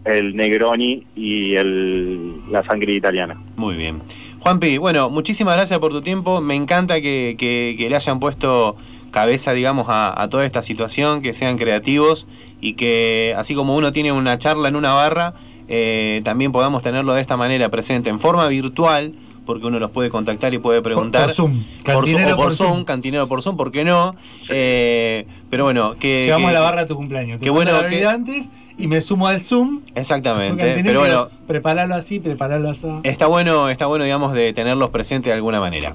el 0.05 0.35
Negroni 0.36 1.05
y 1.16 1.55
el, 1.56 2.51
la 2.51 2.62
sangre 2.64 2.94
italiana. 2.94 3.40
Muy 3.56 3.77
bien. 3.77 4.01
Juanpi, 4.40 4.78
bueno, 4.78 5.10
muchísimas 5.10 5.56
gracias 5.56 5.78
por 5.78 5.93
tu 5.93 6.01
tiempo. 6.01 6.40
Me 6.40 6.55
encanta 6.55 7.01
que, 7.01 7.36
que- 7.39 7.74
que 7.78 7.90
le 7.90 7.97
hayan 7.97 8.20
puesto 8.20 8.77
cabeza, 9.10 9.52
digamos, 9.52 9.86
a, 9.89 10.20
a 10.22 10.28
toda 10.28 10.47
esta 10.47 10.62
situación, 10.62 11.20
que 11.20 11.35
sean 11.35 11.59
creativos 11.59 12.27
y 12.60 12.74
que, 12.74 13.35
así 13.36 13.55
como 13.55 13.77
uno 13.77 13.93
tiene 13.93 14.12
una 14.12 14.39
charla 14.39 14.68
en 14.68 14.77
una 14.77 14.93
barra, 14.94 15.35
eh, 15.68 16.20
también 16.24 16.52
podamos 16.52 16.82
tenerlo 16.82 17.12
de 17.14 17.20
esta 17.20 17.36
manera 17.36 17.68
presente, 17.68 18.09
en 18.09 18.20
forma 18.20 18.47
virtual, 18.48 19.14
porque 19.47 19.66
uno 19.66 19.78
los 19.81 19.90
puede 19.90 20.10
contactar 20.10 20.55
y 20.55 20.59
puede 20.59 20.81
preguntar. 20.81 21.24
por 21.27 21.31
Zoom. 21.35 21.64
Por, 21.85 21.94
Cantinero 22.05 22.35
o 22.35 22.36
por 22.36 22.44
por 22.47 22.55
Zoom, 22.55 22.68
Zoom. 22.72 22.85
cantinero 22.85 23.28
por 23.28 23.43
Zoom, 23.43 23.56
¿por 23.56 23.72
qué 23.72 23.85
no? 23.85 24.14
Eh, 24.48 25.27
pero 25.51 25.64
bueno, 25.64 25.97
que... 25.98 26.24
Llegamos 26.24 26.51
que- 26.51 26.56
a 26.56 26.60
la 26.60 26.64
barra 26.64 26.81
de 26.82 26.86
tu 26.86 26.97
cumpleaños. 26.97 27.40
Mando 27.40 27.52
bueno 27.52 27.72
que- 27.89 28.06
antes 28.06 28.51
y 28.81 28.86
me 28.86 29.01
sumo 29.01 29.27
al 29.28 29.40
Zoom. 29.40 29.82
Exactamente, 29.94 30.81
pero 30.85 31.01
bueno, 31.01 31.28
Prepararlo 31.47 31.94
así, 31.94 32.20
prepararlo 32.20 32.70
así. 32.70 32.86
está 33.02 33.27
bueno, 33.27 33.69
está 33.69 33.86
bueno, 33.86 34.05
digamos, 34.05 34.32
de 34.32 34.52
tenerlos 34.52 34.90
presentes 34.90 35.31
de 35.31 35.35
alguna 35.35 35.61
manera. 35.61 35.94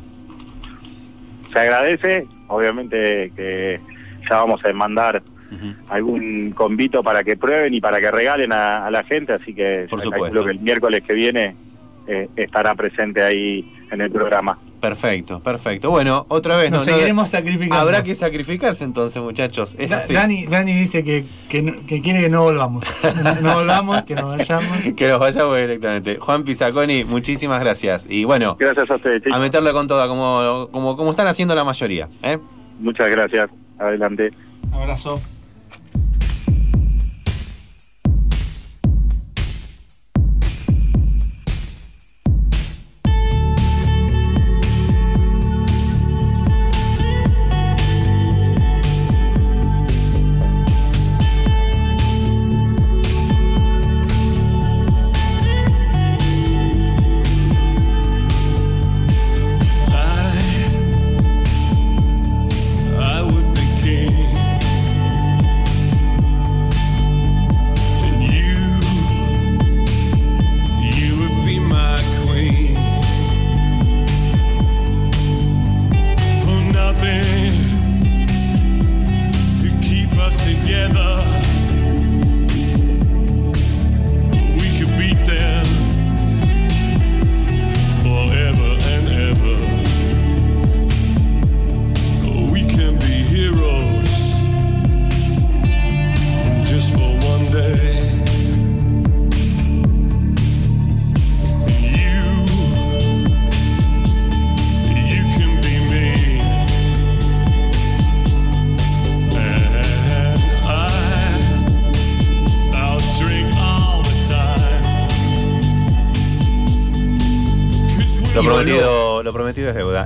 Se 1.51 1.59
agradece, 1.59 2.27
obviamente 2.47 3.31
que 3.35 3.79
ya 4.29 4.37
vamos 4.37 4.59
a 4.65 4.73
mandar 4.73 5.21
algún 5.87 6.51
convito 6.51 7.01
para 7.01 7.23
que 7.23 7.37
prueben 7.37 7.73
y 7.73 7.79
para 7.79 8.01
que 8.01 8.11
regalen 8.11 8.51
a, 8.51 8.85
a 8.85 8.91
la 8.91 9.03
gente, 9.03 9.31
así 9.33 9.53
que 9.53 9.87
Por 9.89 10.01
supuesto. 10.01 10.23
calculo 10.25 10.45
que 10.45 10.51
el 10.51 10.59
miércoles 10.59 11.03
que 11.07 11.13
viene 11.13 11.55
eh, 12.07 12.27
estará 12.35 12.75
presente 12.75 13.23
ahí 13.23 13.65
en 13.91 14.01
el 14.01 14.11
programa. 14.11 14.57
Perfecto, 14.89 15.39
perfecto. 15.39 15.89
Bueno, 15.89 16.25
otra 16.29 16.57
vez, 16.57 16.69
Nos 16.69 16.85
no, 16.85 16.91
no- 16.91 16.97
seguiremos 16.97 17.27
sacrificando. 17.29 17.75
habrá 17.75 18.03
que 18.03 18.13
sacrificarse 18.13 18.83
entonces, 18.83 19.21
muchachos. 19.21 19.75
Es 19.79 19.89
Da- 19.89 19.97
así. 19.97 20.13
Dani, 20.13 20.45
Dani 20.45 20.73
dice 20.73 21.03
que, 21.03 21.25
que, 21.49 21.61
no- 21.63 21.85
que 21.87 22.01
quiere 22.01 22.19
que 22.21 22.29
no 22.29 22.43
volvamos. 22.43 22.85
No, 23.23 23.35
no 23.41 23.55
volvamos, 23.55 24.03
que 24.03 24.13
nos 24.15 24.37
vayamos. 24.37 24.77
Que 24.95 25.07
nos 25.07 25.19
vayamos 25.19 25.57
directamente. 25.57 26.17
Juan 26.17 26.43
Pizaconi, 26.43 27.03
muchísimas 27.03 27.59
gracias. 27.61 28.05
Y 28.09 28.23
bueno, 28.25 28.55
Gracias 28.59 28.89
a 28.91 28.95
ustedes, 28.95 29.23
chicos. 29.23 29.35
a 29.35 29.39
meterle 29.39 29.71
con 29.73 29.87
toda, 29.87 30.07
como, 30.07 30.69
como, 30.71 30.95
como 30.95 31.11
están 31.11 31.27
haciendo 31.27 31.55
la 31.55 31.63
mayoría. 31.63 32.07
¿eh? 32.21 32.37
Muchas 32.79 33.09
gracias. 33.09 33.49
Adelante. 33.79 34.31
Abrazo. 34.71 35.19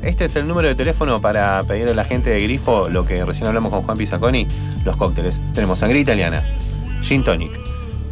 Este 0.04 0.26
es 0.26 0.36
el 0.36 0.48
número 0.48 0.68
de 0.68 0.76
teléfono 0.76 1.20
para 1.22 1.64
pedirle 1.64 1.92
a 1.92 1.96
la 1.96 2.06
gente 2.06 2.30
de 2.30 2.42
Grifo 2.42 2.90
lo 2.90 3.06
que 3.06 3.24
recién 3.26 3.48
hablamos 3.48 3.72
con 3.72 3.82
Juan 3.84 3.98
Pizaconi, 3.98 4.48
los 4.86 4.96
cócteles. 4.98 5.40
Tenemos 5.54 5.80
sangre 5.80 6.00
italiana, 6.00 6.44
gin 7.02 7.24
tonic, 7.24 7.52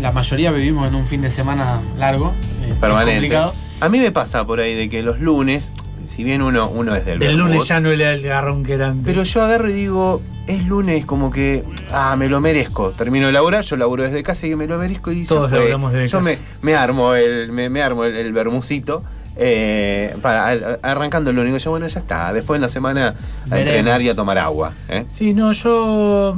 la 0.01 0.11
mayoría 0.11 0.51
vivimos 0.51 0.89
en 0.89 0.97
un 0.97 1.07
fin 1.07 1.23
de 1.23 1.31
semana 1.31 1.79
largo. 1.97 2.33
eh, 2.65 2.75
permanente. 2.81 3.13
complicado. 3.21 3.55
A 3.81 3.89
mí 3.89 3.99
me 4.01 4.11
pasa 4.11 4.45
por 4.45 4.59
ahí 4.59 4.75
de 4.75 4.89
que 4.89 5.03
los 5.05 5.21
lunes, 5.21 5.73
si 6.07 6.25
bien 6.25 6.43
uno, 6.43 6.69
uno 6.69 6.95
es 6.95 7.05
del 7.05 7.23
El 7.23 7.37
lunes 7.37 7.67
ya 7.67 7.81
no 7.81 7.91
era 7.91 8.13
el 8.13 8.23
garrón 8.23 8.65
que 8.65 8.75
era 8.75 8.89
antes. 8.89 9.05
Pero 9.05 9.23
yo 9.25 9.43
agarro 9.43 9.71
y 9.71 9.73
digo, 9.75 10.21
es 10.47 10.65
lunes 10.67 11.05
como 11.07 11.31
que, 11.31 11.65
ah, 11.91 12.15
me 12.17 12.29
lo 12.29 12.41
merezco. 12.41 12.91
Termino 12.91 13.27
de 13.27 13.33
laburar, 13.33 13.65
yo 13.65 13.77
laburo 13.77 14.03
desde 14.05 14.23
casa 14.23 14.47
y 14.47 14.55
me 14.57 14.67
lo 14.67 14.79
merezco 14.79 15.11
y 15.13 15.25
Todos 15.25 15.51
fue. 15.51 15.59
laburamos 15.59 15.93
desde 15.93 16.09
Yo 16.09 16.19
casa. 16.19 16.31
me, 16.31 16.39
me 16.63 16.75
armo 16.77 17.15
el, 17.15 17.51
me, 17.53 17.69
me 17.71 17.83
armo 17.83 18.05
el, 18.05 18.17
el 18.17 18.33
bermucito. 18.33 19.03
eh, 19.37 20.15
para, 20.23 20.49
a- 20.51 20.79
arrancando 20.83 21.31
el 21.31 21.37
lunes, 21.37 21.49
digo 21.53 21.59
yo, 21.59 21.71
bueno, 21.71 21.89
ya 21.89 21.99
está. 22.01 22.33
Después 22.33 22.57
en 22.59 22.63
la 22.63 22.69
semana 22.69 23.09
a 23.09 23.49
Veremos. 23.51 23.69
entrenar 23.71 24.03
y 24.03 24.09
a 24.09 24.15
tomar 24.15 24.39
agua. 24.39 24.73
¿eh? 24.89 25.05
Sí, 25.09 25.35
no, 25.35 25.51
yo 25.53 26.37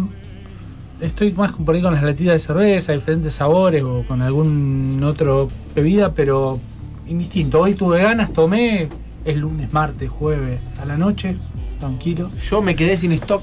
estoy 1.01 1.33
más 1.33 1.53
por 1.53 1.75
ahí 1.75 1.83
con 1.83 1.93
las 1.93 2.03
latitas 2.03 2.33
de 2.33 2.39
cerveza, 2.39 2.93
diferentes 2.93 3.35
sabores 3.35 3.83
o 3.83 4.03
con 4.09 4.23
algún 4.23 5.01
otro 5.05 5.51
bebida, 5.75 6.13
pero 6.15 6.59
indistinto. 7.07 7.61
Hoy 7.61 7.75
tuve 7.75 8.03
ganas, 8.03 8.33
tomé, 8.33 8.89
es 9.27 9.37
lunes, 9.37 9.73
martes, 9.73 10.09
jueves, 10.09 10.61
a 10.81 10.85
la 10.87 10.97
noche, 10.97 11.37
tranquilo. 11.81 12.31
Yo 12.49 12.63
me 12.63 12.75
quedé 12.75 12.97
sin 12.97 13.13
stock. 13.13 13.43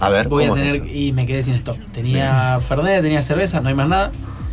A 0.00 0.08
ver, 0.10 0.28
Voy 0.28 0.44
a 0.44 0.48
¿cómo 0.48 0.56
es 0.60 0.62
tener 0.72 0.86
eso? 0.86 0.94
y 0.98 1.12
me 1.12 1.26
quedé 1.26 1.42
sin 1.42 1.54
stock. 1.54 1.76
Tenía 1.92 2.58
Fernet, 2.60 3.02
tenía 3.02 3.22
cerveza, 3.22 3.60
no 3.60 3.68
hay 3.68 3.74
más 3.74 3.88
nada. 3.88 4.10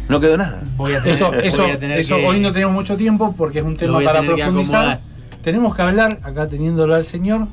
No 0.09 0.19
quedó 0.19 0.37
nada. 0.37 0.61
Voy 0.77 0.93
a 0.93 0.99
tener, 1.01 1.15
Eso, 1.15 1.31
voy 1.31 1.39
eso, 1.43 1.63
a 1.65 1.77
tener 1.77 1.99
eso 1.99 2.17
que- 2.17 2.27
hoy 2.27 2.39
no 2.39 2.51
tenemos 2.51 2.73
mucho 2.75 2.95
tiempo 2.97 3.33
porque 3.35 3.59
es 3.59 3.65
un 3.65 3.75
tema 3.77 3.99
para 4.01 4.21
que 4.21 4.27
profundizar. 4.27 4.99
Tenemos 5.41 5.75
que 5.75 5.81
hablar, 5.81 6.19
acá 6.23 6.47
teniéndolo 6.47 6.95
al 6.95 7.03
señor, 7.03 7.47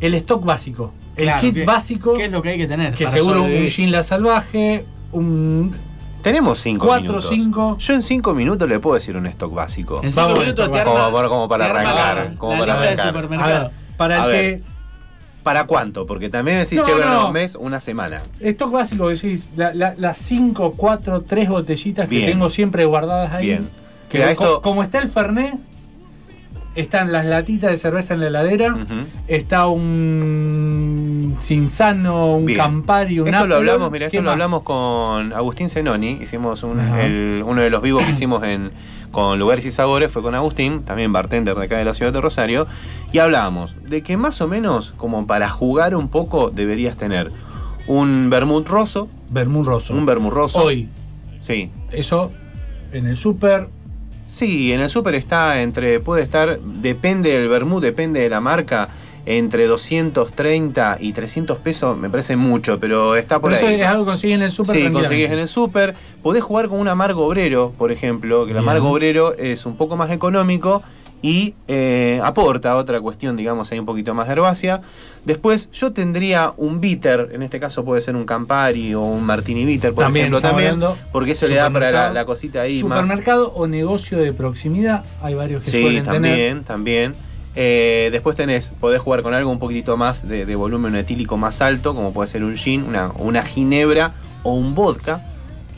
el 0.00 0.14
stock 0.14 0.44
básico. 0.44 0.92
El 1.16 1.24
Claro, 1.24 1.40
kit 1.40 1.54
¿qué- 1.54 1.64
básico. 1.64 2.14
¿Qué 2.14 2.26
es 2.26 2.32
lo 2.32 2.42
que 2.42 2.50
hay 2.50 2.58
que 2.58 2.66
tener? 2.66 2.94
Que 2.94 3.06
seguro 3.06 3.42
un 3.42 3.66
gin 3.68 3.90
la 3.90 4.02
salvaje, 4.02 4.84
un 5.12 5.74
Tenemos 6.26 6.58
cinco 6.58 6.86
Cuatro, 6.86 7.06
minutos. 7.08 7.28
cinco. 7.28 7.76
Yo 7.78 7.94
en 7.94 8.02
cinco 8.02 8.34
minutos 8.34 8.68
le 8.68 8.80
puedo 8.80 8.94
decir 8.96 9.16
un 9.16 9.26
stock 9.26 9.54
básico. 9.54 10.00
En 10.02 10.10
cinco 10.10 10.22
Vamos, 10.26 10.40
minutos 10.40 10.72
te 10.72 10.82
como, 10.82 10.98
arma, 10.98 11.12
para- 11.12 11.28
como 11.28 11.48
para 11.48 11.64
te 11.66 11.70
arma 11.70 11.80
arrancar. 11.90 12.16
la- 12.32 12.38
como 12.38 12.66
la 12.66 12.74
para 12.76 12.90
lista 12.90 13.12
de 13.12 13.18
arrancar. 13.18 13.40
A 13.52 13.58
ver, 13.62 13.70
para 13.96 14.16
el 14.24 14.26
ver. 14.32 14.58
que 14.60 14.76
¿Para 15.44 15.64
cuánto? 15.68 16.04
Porque 16.06 16.28
también 16.28 16.56
me 16.56 16.64
decís, 16.64 16.80
No, 16.80 16.84
che, 16.84 16.92
pero 16.92 17.06
no. 17.06 17.14
no, 17.20 17.26
un 17.28 17.32
mes, 17.32 17.54
una 17.54 17.80
semana. 17.80 18.18
Stock 18.40 18.72
básico, 18.72 19.08
decís, 19.08 19.46
la- 19.54 19.72
la- 19.72 19.94
las 19.96 20.16
5, 20.18 20.74
4, 20.76 21.22
3 21.22 21.48
botellitas 21.48 22.08
que 22.08 22.26
tengo 22.26 22.48
siempre 22.48 22.84
guardadas 22.84 23.32
ahí. 23.32 23.46
Bien. 23.46 23.68
Que 24.08 24.18
Mira, 24.18 24.34
co- 24.34 24.44
esto- 24.44 24.62
como 24.62 24.82
está 24.82 24.98
el 24.98 25.06
Fernet, 25.06 25.54
están 26.76 27.10
las 27.10 27.24
latitas 27.24 27.70
de 27.70 27.76
cerveza 27.76 28.14
en 28.14 28.20
la 28.20 28.26
heladera, 28.28 28.76
está 29.26 29.66
un 29.66 31.36
Cinzano, 31.40 32.34
un 32.36 32.46
Bien. 32.46 32.58
Campari, 32.58 33.20
un 33.20 33.28
Esto 33.28 33.46
lo 33.46 33.56
hablamos, 33.56 33.90
mira, 33.90 34.08
¿qué 34.08 34.16
esto 34.18 34.22
lo 34.22 34.26
más? 34.30 34.32
hablamos 34.34 34.62
con 34.62 35.32
Agustín 35.32 35.68
Zenoni, 35.70 36.18
hicimos 36.22 36.62
un- 36.62 36.78
el- 36.80 37.42
uno 37.44 37.62
de 37.62 37.70
los 37.70 37.82
vivos 37.82 38.02
que 38.04 38.10
hicimos 38.10 38.42
en, 38.44 38.70
con 39.10 39.38
Lugares 39.38 39.64
y 39.66 39.70
Sabores, 39.70 40.10
fue 40.10 40.22
con 40.22 40.34
Agustín, 40.34 40.84
también 40.84 41.12
bartender 41.12 41.54
de 41.54 41.64
acá 41.64 41.78
de 41.78 41.84
la 41.84 41.94
ciudad 41.94 42.12
de 42.12 42.20
Rosario, 42.20 42.66
y 43.12 43.18
hablábamos 43.18 43.74
de 43.88 44.02
que 44.02 44.16
más 44.16 44.40
o 44.40 44.48
menos, 44.48 44.92
como 44.96 45.26
para 45.26 45.48
jugar 45.48 45.94
un 45.96 46.08
poco, 46.08 46.50
deberías 46.50 46.96
tener 46.96 47.30
un 47.86 48.28
vermut 48.30 48.66
roso, 48.68 49.08
Vermut 49.30 49.66
roso. 49.66 49.94
un 49.94 50.06
vermut 50.06 50.32
roso. 50.32 50.58
Hoy, 50.62 50.88
Sí. 51.40 51.70
eso 51.92 52.32
en 52.92 53.06
el 53.06 53.16
súper, 53.16 53.68
Sí, 54.36 54.70
en 54.70 54.80
el 54.80 54.90
súper 54.90 55.14
está 55.14 55.62
entre, 55.62 55.98
puede 55.98 56.22
estar, 56.22 56.60
depende 56.60 57.30
del 57.30 57.48
vermut, 57.48 57.82
depende 57.82 58.20
de 58.20 58.28
la 58.28 58.42
marca, 58.42 58.90
entre 59.24 59.66
230 59.66 60.98
y 61.00 61.14
300 61.14 61.56
pesos, 61.56 61.96
me 61.96 62.10
parece 62.10 62.36
mucho, 62.36 62.78
pero 62.78 63.16
está 63.16 63.36
por 63.36 63.50
por 63.50 63.54
eso 63.54 63.66
ahí. 63.66 63.80
es 63.80 63.86
algo 63.86 64.04
que 64.04 64.10
consigues 64.10 64.34
en 64.34 64.42
el 64.42 64.52
súper 64.52 64.76
Sí, 64.76 64.92
conseguís 64.92 65.30
en 65.30 65.38
el 65.38 65.48
súper. 65.48 65.94
Podés 66.22 66.42
jugar 66.42 66.68
con 66.68 66.80
un 66.80 66.86
amargo 66.86 67.24
obrero, 67.26 67.72
por 67.78 67.90
ejemplo, 67.90 68.44
que 68.44 68.52
el 68.52 68.58
amargo 68.58 68.90
obrero 68.90 69.32
es 69.38 69.64
un 69.64 69.78
poco 69.78 69.96
más 69.96 70.10
económico 70.10 70.82
y 71.22 71.54
eh, 71.66 72.20
aporta 72.22 72.76
otra 72.76 73.00
cuestión, 73.00 73.36
digamos, 73.36 73.72
ahí 73.72 73.78
un 73.78 73.86
poquito 73.86 74.14
más 74.14 74.26
de 74.26 74.34
herbácea. 74.34 74.82
Después 75.24 75.70
yo 75.72 75.92
tendría 75.92 76.52
un 76.56 76.80
bitter, 76.80 77.30
en 77.32 77.42
este 77.42 77.58
caso 77.58 77.84
puede 77.84 78.00
ser 78.00 78.14
un 78.14 78.24
Campari 78.26 78.94
o 78.94 79.00
un 79.02 79.24
Martini 79.24 79.64
bitter, 79.64 79.92
por 79.92 80.04
También, 80.04 80.26
ejemplo, 80.26 80.40
también, 80.40 80.80
porque 81.10 81.32
eso 81.32 81.48
le 81.48 81.56
da 81.56 81.68
para 81.70 82.12
la, 82.12 82.24
cosita 82.24 82.60
ahí 82.60 82.74
más. 82.84 83.00
Supermercado 83.00 83.52
o 83.54 83.66
negocio 83.66 84.18
de 84.18 84.32
proximidad, 84.32 85.04
hay 85.22 85.34
varios 85.34 85.64
que 85.64 85.70
Sí, 85.72 85.80
suelen 85.82 86.04
también, 86.04 86.34
tener. 86.36 86.64
también. 86.64 87.14
Eh, 87.58 88.10
después 88.12 88.36
tenés, 88.36 88.70
podés 88.78 89.00
jugar 89.00 89.22
con 89.22 89.32
algo 89.32 89.50
un 89.50 89.58
poquitito 89.58 89.96
más 89.96 90.28
de, 90.28 90.44
de 90.44 90.54
volumen 90.56 90.94
etílico 90.94 91.36
más 91.38 91.62
alto, 91.62 91.94
como 91.94 92.12
puede 92.12 92.28
ser 92.28 92.44
un 92.44 92.54
gin, 92.56 92.84
una, 92.84 93.10
una 93.16 93.42
ginebra 93.42 94.12
o 94.42 94.52
un 94.52 94.74
vodka. 94.74 95.26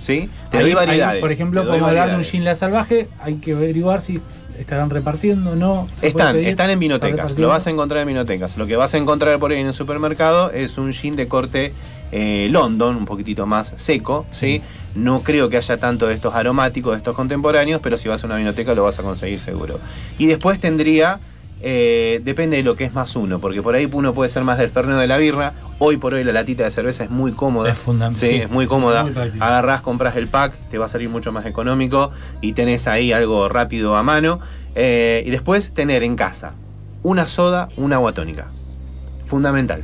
¿Sí? 0.01 0.29
Te 0.51 0.59
Ahí- 0.59 0.65
doy 0.65 0.75
variedades. 0.75 1.21
por 1.21 1.33
ejemplo, 1.33 1.67
como 1.67 1.87
hablar 1.87 2.11
de 2.11 2.17
un 2.17 2.23
gin 2.25 2.45
la 2.45 2.55
salvaje, 2.55 3.09
hay 3.21 3.37
que 3.37 3.53
averiguar 3.53 4.01
si 4.01 4.21
estarán 4.59 4.91
repartiendo 4.91 5.57
no. 5.57 5.89
Están, 6.03 6.37
están 6.37 6.71
en 6.71 6.79
vinotecas, 6.79 7.39
lo 7.39 7.49
vas 7.49 7.67
a 7.67 7.71
encontrar 7.71 8.03
en 8.03 8.09
vinotecas. 8.09 8.57
Lo 8.57 8.67
que 8.67 8.77
vas 8.77 8.95
a 8.95 8.99
encontrar 8.99 9.39
por 9.39 9.51
ahí 9.51 9.61
en 9.61 9.69
el 9.69 9.75
supermercado 9.75 10.51
es 10.51 10.79
un 10.79 10.93
gin 10.93 11.17
de 11.17 11.29
corte 11.29 11.73
eh, 12.11 12.49
London, 12.51 12.97
un 12.97 13.05
poquitito 13.05 13.47
más 13.47 13.75
seco, 13.77 14.27
¿sí? 14.31 14.63
No 14.95 15.23
creo 15.23 15.49
que 15.49 15.59
haya 15.59 15.77
tanto 15.77 16.07
de 16.07 16.15
estos 16.15 16.35
aromáticos, 16.35 16.93
de 16.93 16.99
estos 16.99 17.15
contemporáneos, 17.15 17.81
pero 17.83 17.99
si 17.99 18.09
vas 18.09 18.23
a 18.23 18.27
una 18.27 18.37
vinoteca 18.37 18.75
lo 18.75 18.85
vas 18.85 18.99
a 18.99 19.03
conseguir 19.03 19.41
seguro. 19.41 19.79
Y 20.17 20.27
después 20.27 20.59
tendría, 20.59 21.21
eh, 21.61 22.21
depende 22.25 22.57
de 22.57 22.63
lo 22.63 22.77
que 22.77 22.85
es 22.85 22.95
más 22.95 23.17
uno, 23.17 23.41
porque 23.41 23.63
por 23.63 23.75
ahí 23.75 23.89
uno 23.91 24.15
puede 24.15 24.31
ser 24.31 24.45
más 24.45 24.59
del 24.59 24.71
fernet 24.71 24.97
o 24.97 25.01
de 25.01 25.07
la 25.07 25.17
birra. 25.17 25.55
Hoy 25.79 25.97
por 25.97 26.15
hoy 26.15 26.25
la 26.25 26.33
latita 26.33 26.65
de 26.65 26.71
cerveza 26.71 27.05
es 27.05 27.11
muy 27.11 27.33
cómoda. 27.33 27.71
Es 27.71 27.79
fundamental. 27.79 28.29
Sí, 28.29 28.37
es 28.37 28.51
muy 28.51 28.67
cómoda. 28.67 29.05
Muy. 29.05 29.13
Agarrás, 29.41 29.83
compras 29.83 30.17
el 30.17 30.29
pack, 30.29 30.55
te 30.71 30.79
va 30.79 30.87
a 30.87 30.89
salir 30.89 31.09
mucho 31.09 31.33
más 31.33 31.47
económico 31.47 32.13
y 32.41 32.53
tenés 32.53 32.87
ahí 32.87 33.13
algo 33.13 33.49
rápido 33.49 33.97
a 33.97 34.03
mano. 34.03 34.41
Eh, 34.75 35.23
y 35.27 35.31
después 35.31 35.73
tener 35.75 36.03
en 36.03 36.15
casa 36.15 36.55
una 37.03 37.27
soda, 37.27 37.69
una 37.77 37.97
agua 37.97 38.13
tónica. 38.13 38.47
Fundamental. 39.27 39.83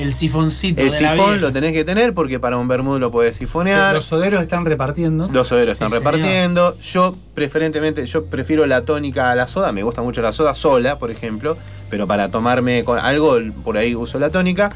El 0.00 0.12
sifoncito 0.12 0.82
El 0.82 0.90
de 0.90 0.96
sifón 0.98 1.40
lo 1.40 1.52
tenés 1.52 1.72
que 1.72 1.84
tener 1.84 2.14
porque 2.14 2.40
para 2.40 2.56
un 2.56 2.66
vermut 2.68 2.98
lo 2.98 3.10
podés 3.10 3.36
sifonear. 3.36 3.94
Los 3.94 4.06
soderos 4.06 4.40
están 4.40 4.64
repartiendo. 4.64 5.28
Los 5.30 5.48
soderos 5.48 5.76
Sí, 5.76 5.84
están 5.84 5.88
señor. 5.90 6.14
repartiendo. 6.14 6.78
Yo 6.80 7.16
preferentemente, 7.34 8.06
yo 8.06 8.24
prefiero 8.26 8.66
la 8.66 8.82
tónica 8.82 9.30
a 9.30 9.34
la 9.34 9.46
soda. 9.46 9.72
Me 9.72 9.82
gusta 9.82 10.02
mucho 10.02 10.22
la 10.22 10.32
soda 10.32 10.54
sola, 10.54 10.98
por 10.98 11.10
ejemplo. 11.10 11.56
Pero 11.90 12.06
para 12.06 12.30
tomarme 12.30 12.82
con 12.84 12.98
algo, 12.98 13.38
por 13.64 13.76
ahí 13.76 13.94
uso 13.94 14.18
la 14.18 14.30
tónica. 14.30 14.70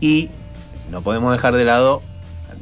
Y 0.00 0.28
no 0.90 1.02
podemos 1.02 1.32
dejar 1.32 1.54
de 1.54 1.64
lado, 1.64 2.00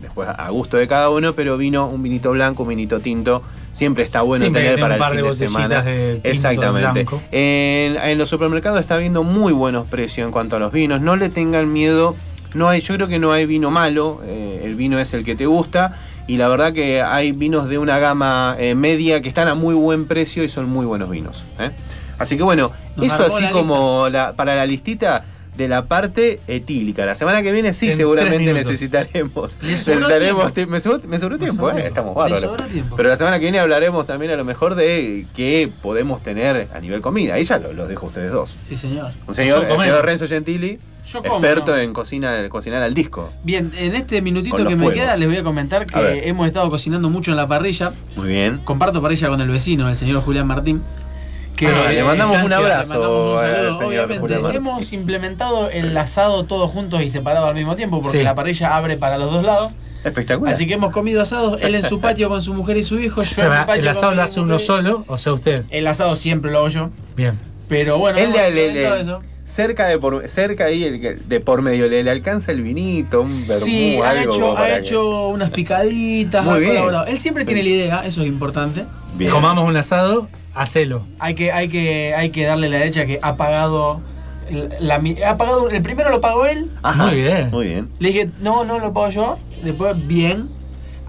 después 0.01 0.29
a 0.29 0.49
gusto 0.51 0.77
de 0.77 0.87
cada 0.89 1.11
uno, 1.11 1.33
pero 1.35 1.57
vino 1.57 1.87
un 1.87 2.03
vinito 2.03 2.31
blanco, 2.31 2.63
un 2.63 2.71
vinito 2.71 3.01
tinto. 3.01 3.43
Siempre 3.73 4.03
está 4.03 4.23
bueno 4.23 4.43
Siempre 4.45 4.63
tener 4.63 4.81
para 4.81 4.97
el 4.97 5.01
un 5.01 5.07
fin 5.07 5.17
par 5.17 5.23
de, 5.25 5.29
de 5.29 5.33
semana. 5.35 5.79
botellitas 5.79 5.85
de 5.85 6.13
tinto 6.15 6.29
Exactamente. 6.29 7.07
En, 7.31 7.97
en 7.97 8.19
los 8.19 8.29
supermercados 8.29 8.81
está 8.81 8.95
habiendo 8.97 9.23
muy 9.23 9.53
buenos 9.53 9.87
precios 9.87 10.27
en 10.27 10.33
cuanto 10.33 10.57
a 10.57 10.59
los 10.59 10.73
vinos. 10.73 11.01
No 11.01 11.17
le 11.17 11.29
tengan 11.29 11.73
miedo. 11.73 12.17
No 12.55 12.69
hay, 12.69 12.81
yo 12.81 12.95
creo 12.95 13.09
que 13.09 13.19
no 13.19 13.31
hay 13.31 13.47
vino 13.47 13.71
malo. 13.71 14.21
eh, 14.25 14.63
el 14.65 14.75
vino 14.75 14.99
es 14.99 15.15
el 15.15 15.25
que 15.25 15.37
te 15.37 15.47
gusta. 15.47 15.97
Y 16.27 16.37
la 16.39 16.49
verdad 16.49 16.73
que 16.73 17.01
hay 17.03 17.33
vinos 17.33 17.69
de 17.69 17.79
una 17.79 17.99
gama 17.99 18.57
eh, 18.59 18.75
media 18.75 19.23
que 19.23 19.29
están 19.29 19.49
a 19.49 19.55
muy 19.55 19.75
buen 19.75 20.07
precio 20.07 20.43
y 20.45 20.49
son 20.49 20.69
muy 20.69 20.85
buenos 20.85 21.09
vinos. 21.09 21.45
¿eh? 21.59 21.71
Así 22.19 22.37
que 22.37 22.43
bueno, 22.43 22.73
Nos 22.97 23.07
eso 23.07 23.25
así 23.27 23.45
la 23.45 23.51
como 23.53 24.09
la, 24.11 24.33
para 24.33 24.55
la 24.57 24.67
listita 24.67 25.25
de 25.59 25.69
la 25.69 25.85
parte 25.87 26.41
etílica. 26.47 27.05
La 27.05 27.15
semana 27.15 27.43
que 27.43 27.53
viene 27.53 27.73
sí 27.75 27.89
En 27.91 27.97
seguramente 27.97 28.55
necesitaremos. 28.55 29.59
Necesitaremos 29.61 30.53
me, 30.69 30.81
sobró, 30.81 31.01
me 31.07 31.19
sobró 31.19 31.37
Me 31.37 31.45
tiempo, 31.45 31.69
sobró 31.69 31.79
eh, 31.85 31.89
estamos 31.89 32.15
bárbaros. 32.15 32.57
Pero 32.97 33.09
la 33.09 33.17
semana 33.17 33.39
que 33.39 33.43
viene 33.45 33.59
hablaremos 33.59 34.07
también 34.07 34.33
a 34.33 34.37
lo 34.37 34.45
mejor 34.45 34.75
de 34.77 35.27
qué 35.35 35.71
podemos 35.83 36.23
tener 36.23 36.69
a 36.73 36.81
nivel 36.81 37.01
comida. 37.03 37.35
Ahí 37.35 37.45
ya 37.45 37.59
lo- 37.59 37.73
los 37.73 37.89
dejo 37.89 38.07
a 38.07 38.09
ustedes 38.09 38.33
dos. 38.33 38.57
Sí, 38.67 38.77
señor. 38.77 39.13
Un 39.27 39.35
señor, 39.35 39.65
el 39.65 39.79
señor 39.79 40.05
Renzo 40.05 40.27
Gentili, 40.29 40.79
Yo 41.07 41.23
como. 41.23 41.35
experto 41.37 41.73
¿no? 41.73 41.79
en 41.79 41.93
cocina, 41.93 42.49
cocinar 42.49 42.83
al 42.83 42.95
disco. 42.95 43.31
Bien, 43.43 43.73
en 43.77 43.95
este 43.97 44.23
minutito 44.23 44.57
que 44.59 44.77
me 44.77 44.77
fuegos. 44.77 44.95
queda 44.95 45.17
les 45.17 45.29
voy 45.29 45.39
a 45.39 45.43
comentar 45.43 45.83
A 45.83 45.87
que 45.87 46.29
hemos 46.29 46.47
estado 46.47 46.71
cocinando 46.71 47.11
mucho 47.11 47.33
en 47.33 47.37
la 47.37 47.49
parrilla. 47.49 47.93
Muy 48.17 48.29
bien. 48.29 48.61
Comparto 48.65 49.03
parrilla 49.03 49.29
con 49.29 49.41
el 49.41 49.49
vecino, 49.49 49.89
el 49.89 49.97
señor 49.97 50.23
Julián 50.23 50.47
Martín. 50.47 50.83
Que 51.59 51.67
Ah, 51.67 51.91
le 51.91 52.05
mandamos 52.05 52.37
un 52.43 52.53
abrazo 52.53 52.83
le 52.95 52.99
mandamos 53.01 53.27
un 53.27 53.39
al 53.39 53.41
saludo. 53.57 53.79
señor 53.79 54.05
Obviamente, 54.13 54.57
hemos 54.57 54.93
implementado 54.93 55.69
el 55.71 55.97
asado 55.99 56.45
todos 56.45 56.71
juntos 56.71 57.03
y 57.03 57.11
separados 57.11 57.49
al 57.49 57.55
mismo 57.57 57.75
tiempo, 57.75 58.01
porque 58.01 58.19
Sí. 58.19 58.25
la 58.25 58.35
parrilla 58.37 58.77
abre 58.77 58.97
para 58.97 59.19
los 59.19 59.33
dos 59.33 59.45
lados. 59.45 59.73
Espectacular. 60.05 60.55
Así 60.55 60.69
que 60.69 60.75
hemos 60.75 60.93
comido 60.93 61.21
asados, 61.21 61.59
él 61.61 61.75
en 61.75 61.83
su 61.83 62.01
patio 62.01 62.29
con 62.29 62.41
su 62.43 62.55
mujer 62.55 62.77
y 62.77 62.85
su 62.85 63.01
hijo, 63.01 63.23
yo 63.25 63.43
en 63.43 63.49
mi 63.49 63.55
Espera, 63.55 63.67
patio 63.67 63.83
¿El 63.83 63.89
asado 63.89 64.15
lo 64.15 64.23
hace 64.23 64.39
uno 64.41 64.59
solo? 64.61 65.05
O 65.09 65.19
sea, 65.19 65.33
usted. 65.33 65.65
El 65.71 65.87
asado 65.89 66.15
siempre 66.15 66.53
lo 66.53 66.59
hago 66.59 66.69
yo. 66.69 66.91
Bien. 67.17 67.37
Pero 67.69 67.99
bueno, 67.99 68.19
Él 68.19 68.27
hemos 68.27 68.37
le- 68.37 68.51
le- 68.53 68.67
implementado 68.67 68.95
le- 68.97 69.03
eso. 69.03 69.23
cerca 69.45 69.87
de 69.89 69.99
por 69.99 70.29
cerca 70.29 70.67
ahí 70.67 70.85
el- 70.85 71.29
de 71.29 71.41
por 71.41 71.63
medio 71.63 71.89
le, 71.89 72.05
le 72.05 72.11
alcanza 72.13 72.53
el 72.53 72.63
vinito, 72.63 73.23
un 73.23 73.49
vermú, 73.49 73.65
Sí, 73.67 73.99
ha 74.01 74.11
algo 74.11 74.33
hecho, 74.33 74.57
ha 74.57 74.67
que- 74.67 74.77
hecho 74.77 75.29
unas 75.29 75.51
picaditas, 75.51 76.45
Muy 76.45 76.55
ha 76.55 76.59
bien. 76.59 76.71
colaborado. 76.71 77.07
Él 77.07 77.19
siempre 77.19 77.45
tiene 77.45 77.65
la 77.65 77.69
idea, 77.69 78.03
eso 78.07 78.23
es 78.23 78.29
importante. 78.29 78.85
Bien. 79.17 79.31
Comamos 79.33 79.69
un 79.69 79.77
asado, 79.77 80.29
hacelo. 80.61 81.05
Hay 81.19 81.35
que, 81.35 81.53
hay 81.53 81.69
que, 81.69 82.15
hay 82.15 82.31
que 82.31 82.45
darle 82.45 82.69
la 82.69 82.79
derecha 82.79 83.07
que 83.07 83.19
ha 83.23 83.37
pagado. 83.37 84.01
La, 84.81 84.99
mi- 84.99 85.17
ha 85.23 85.37
pagado, 85.37 85.69
el 85.69 85.83
primero 85.83 86.11
lo 86.11 86.21
pagó 86.21 86.47
él. 86.47 86.71
Ajá, 86.83 87.07
Muy 87.07 87.17
bien. 87.21 87.51
Muy 87.51 87.67
bien. 87.67 87.89
Le 87.99 88.09
dije, 88.09 88.31
no, 88.41 88.65
no 88.65 88.79
lo 88.79 88.93
pago 88.93 89.09
yo. 89.11 89.39
Después, 89.63 89.95
bien. 90.07 90.49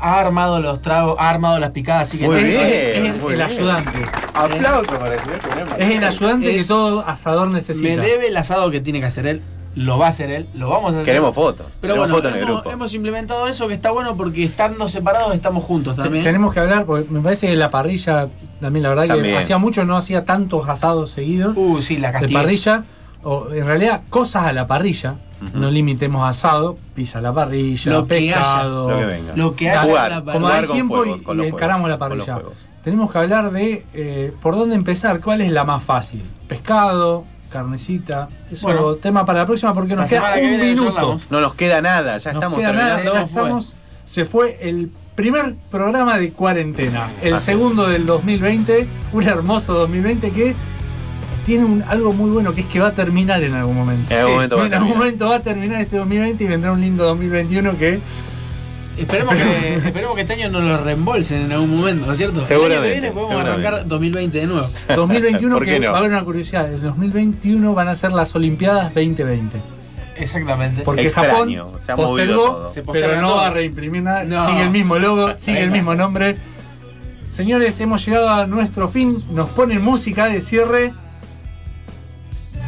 Ha 0.01 0.19
armado 0.21 0.61
los 0.61 0.81
tragos, 0.81 1.17
ha 1.19 1.29
armado 1.29 1.59
las 1.59 1.71
picadas, 1.71 2.03
así 2.07 2.17
que 2.17 2.25
Muy 2.27 2.37
es- 2.37 2.43
bien. 2.45 2.59
es- 2.61 2.73
Es 2.73 2.97
el, 2.97 3.13
muy 3.21 3.33
el 3.33 3.37
bien. 3.37 3.41
ayudante. 3.41 3.99
Aplauso 4.33 4.97
para 4.99 5.13
el 5.15 5.19
señor. 5.19 5.39
Es 5.77 5.89
el 5.95 6.03
ayudante 6.05 6.55
Es- 6.55 6.61
que 6.61 6.67
todo 6.69 7.05
asador 7.05 7.47
me 7.49 7.55
necesita. 7.55 8.01
debe 8.01 8.27
el 8.27 8.37
asado 8.37 8.71
que 8.71 8.79
tiene 8.79 8.99
que 9.01 9.05
hacer 9.07 9.27
él. 9.27 9.41
Lo 9.75 9.97
va 9.97 10.07
a 10.07 10.09
hacer 10.09 10.31
él, 10.31 10.47
lo 10.55 10.69
vamos 10.69 10.85
a 10.85 10.95
hacer. 10.95 11.05
Queremos 11.05 11.33
fotos. 11.35 11.67
Pero 11.79 11.93
Queremos 11.93 12.09
bueno, 12.09 12.15
fotos 12.15 12.31
en 12.31 12.37
el 12.37 12.43
hemos, 12.43 12.55
grupo. 12.61 12.71
hemos 12.71 12.93
implementado 12.93 13.47
eso 13.47 13.67
que 13.67 13.75
está 13.75 13.91
bueno 13.91 14.17
porque 14.17 14.43
estando 14.43 14.87
separados 14.89 15.33
estamos 15.35 15.63
juntos 15.63 15.95
también. 15.95 16.23
Tenemos 16.23 16.53
que 16.53 16.59
hablar, 16.59 16.85
porque 16.85 17.09
me 17.09 17.21
parece 17.21 17.47
que 17.47 17.55
la 17.55 17.69
parrilla, 17.69 18.27
también 18.59 18.83
la 18.83 18.89
verdad 18.89 19.07
También. 19.07 19.35
que 19.35 19.37
hacía 19.37 19.57
mucho, 19.57 19.85
no 19.85 19.95
hacía 19.95 20.25
tantos 20.25 20.67
asados 20.67 21.11
seguidos 21.11 21.55
Uh, 21.55 21.81
sí, 21.81 21.97
la 21.97 22.07
de 22.07 22.13
castilla. 22.13 22.39
parrilla, 22.41 22.83
o 23.23 23.49
en 23.53 23.65
realidad 23.65 24.01
cosas 24.09 24.45
a 24.45 24.53
la 24.53 24.65
parrilla. 24.67 25.15
No 25.53 25.71
limitemos 25.71 26.27
asado, 26.27 26.77
pizza 26.93 27.19
a 27.19 27.21
la 27.21 27.31
parrilla, 27.31 27.91
Lo 27.93 28.05
que 28.05 28.15
pescado. 28.15 28.89
Lo 28.89 28.97
que 28.97 29.05
venga. 29.05 29.35
Lo 29.37 29.55
que 29.55 29.69
haya 29.69 29.83
Jugar, 29.83 30.11
la 30.25 30.33
Como 30.33 30.47
hay 30.49 30.67
tiempo 30.67 30.97
fuegos, 30.97 31.37
y, 31.37 31.47
encaramos 31.47 31.89
la 31.89 31.97
parrilla. 31.97 32.39
Tenemos 32.83 33.09
que 33.09 33.17
hablar 33.19 33.49
de 33.51 33.85
eh, 33.93 34.33
por 34.41 34.57
dónde 34.57 34.75
empezar, 34.75 35.21
cuál 35.21 35.39
es 35.39 35.51
la 35.51 35.63
más 35.63 35.81
fácil. 35.81 36.23
Pescado, 36.49 37.23
carnecita. 37.49 38.29
Eso 38.51 38.67
Bueno. 38.67 38.95
tema 38.95 39.25
para 39.25 39.39
la 39.39 39.45
próxima 39.45 39.73
porque 39.73 39.95
nos 39.95 40.09
queda 40.09 40.33
que 40.35 40.45
un 40.45 40.59
minuto. 40.61 41.19
No 41.29 41.41
nos 41.41 41.53
queda 41.55 41.81
nada, 41.81 42.17
ya 42.17 42.31
Nos 42.33 42.41
estamos 42.43 42.59
queda 42.59 42.73
nada, 42.73 42.97
ya 43.03 43.03
Se 43.03 43.11
fue. 43.11 43.21
estamos. 43.23 43.73
Se 44.05 44.25
fue 44.25 44.57
el 44.61 44.89
primer 45.15 45.55
programa 45.69 46.17
de 46.17 46.31
cuarentena, 46.31 47.11
el 47.21 47.39
segundo 47.39 47.87
del 47.87 48.05
2020, 48.05 48.87
un 49.13 49.23
hermoso 49.23 49.73
2020 49.73 50.31
que 50.31 50.55
tiene 51.45 51.65
un, 51.65 51.83
algo 51.87 52.13
muy 52.13 52.29
bueno 52.29 52.53
que 52.53 52.61
es 52.61 52.67
que 52.67 52.79
va 52.79 52.87
a 52.89 52.93
terminar 52.93 53.43
en 53.43 53.53
algún 53.53 53.75
momento. 53.75 54.13
En 54.13 54.19
algún 54.19 54.33
momento 54.35 54.55
va 54.57 54.63
a 54.63 54.65
en 54.67 54.73
algún 54.73 54.87
terminar. 54.87 54.97
momento 54.97 55.27
va 55.29 55.35
a 55.35 55.39
terminar 55.41 55.81
este 55.81 55.97
2020 55.97 56.43
y 56.43 56.47
vendrá 56.47 56.71
un 56.71 56.81
lindo 56.81 57.03
2021 57.05 57.77
que 57.77 57.99
Esperemos 58.99 59.33
que, 59.35 59.75
esperemos 59.75 60.15
que 60.15 60.21
este 60.21 60.33
año 60.33 60.49
nos 60.49 60.63
lo 60.63 60.77
reembolsen 60.83 61.43
en 61.43 61.51
algún 61.51 61.77
momento, 61.77 62.05
¿no 62.05 62.11
es 62.11 62.17
cierto? 62.17 62.43
Seguramente, 62.43 62.77
El 62.77 62.83
año 62.83 62.93
que 62.95 62.99
viene 63.01 63.11
podemos 63.11 63.41
arrancar 63.45 63.87
2020 63.87 64.37
de 64.39 64.47
nuevo. 64.47 64.69
2021 64.95 65.55
¿Por 65.57 65.65
qué 65.65 65.71
que 65.71 65.79
no? 65.79 65.91
va 65.91 65.95
a 65.95 65.99
haber 65.99 66.11
una 66.11 66.23
curiosidad, 66.23 66.71
el 66.73 66.81
2021 66.81 67.73
van 67.73 67.87
a 67.87 67.95
ser 67.95 68.11
las 68.11 68.35
Olimpiadas 68.35 68.93
2020. 68.93 69.57
Exactamente. 70.17 70.81
Porque 70.81 71.03
Extraño, 71.03 71.63
Japón 71.65 71.81
se 71.81 71.91
ha 71.91 71.95
movido 71.95 72.09
postergó, 72.35 72.43
todo. 72.43 72.69
Se 72.69 72.83
pero 72.83 73.21
no 73.21 73.27
todo. 73.29 73.37
va 73.37 73.47
a 73.47 73.49
reimprimir 73.51 74.03
nada. 74.03 74.23
No. 74.25 74.45
Sigue 74.45 74.63
el 74.63 74.69
mismo 74.69 74.99
logo, 74.99 75.35
sigue 75.37 75.63
el 75.63 75.71
mismo 75.71 75.95
nombre. 75.95 76.35
Señores, 77.29 77.79
hemos 77.79 78.05
llegado 78.05 78.29
a 78.29 78.45
nuestro 78.47 78.89
fin. 78.89 79.15
Nos 79.31 79.49
ponen 79.51 79.81
música 79.81 80.25
de 80.25 80.41
cierre. 80.41 80.93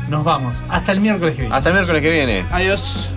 Nos 0.08 0.24
vamos. 0.24 0.56
Hasta 0.70 0.92
el 0.94 1.02
miércoles 1.02 1.36
que 1.36 1.42
viene. 1.42 1.56
Hasta 1.56 1.70
el 1.70 1.76
miércoles 1.76 2.02
que 2.02 2.12
viene. 2.12 2.46
Adiós. 2.52 3.10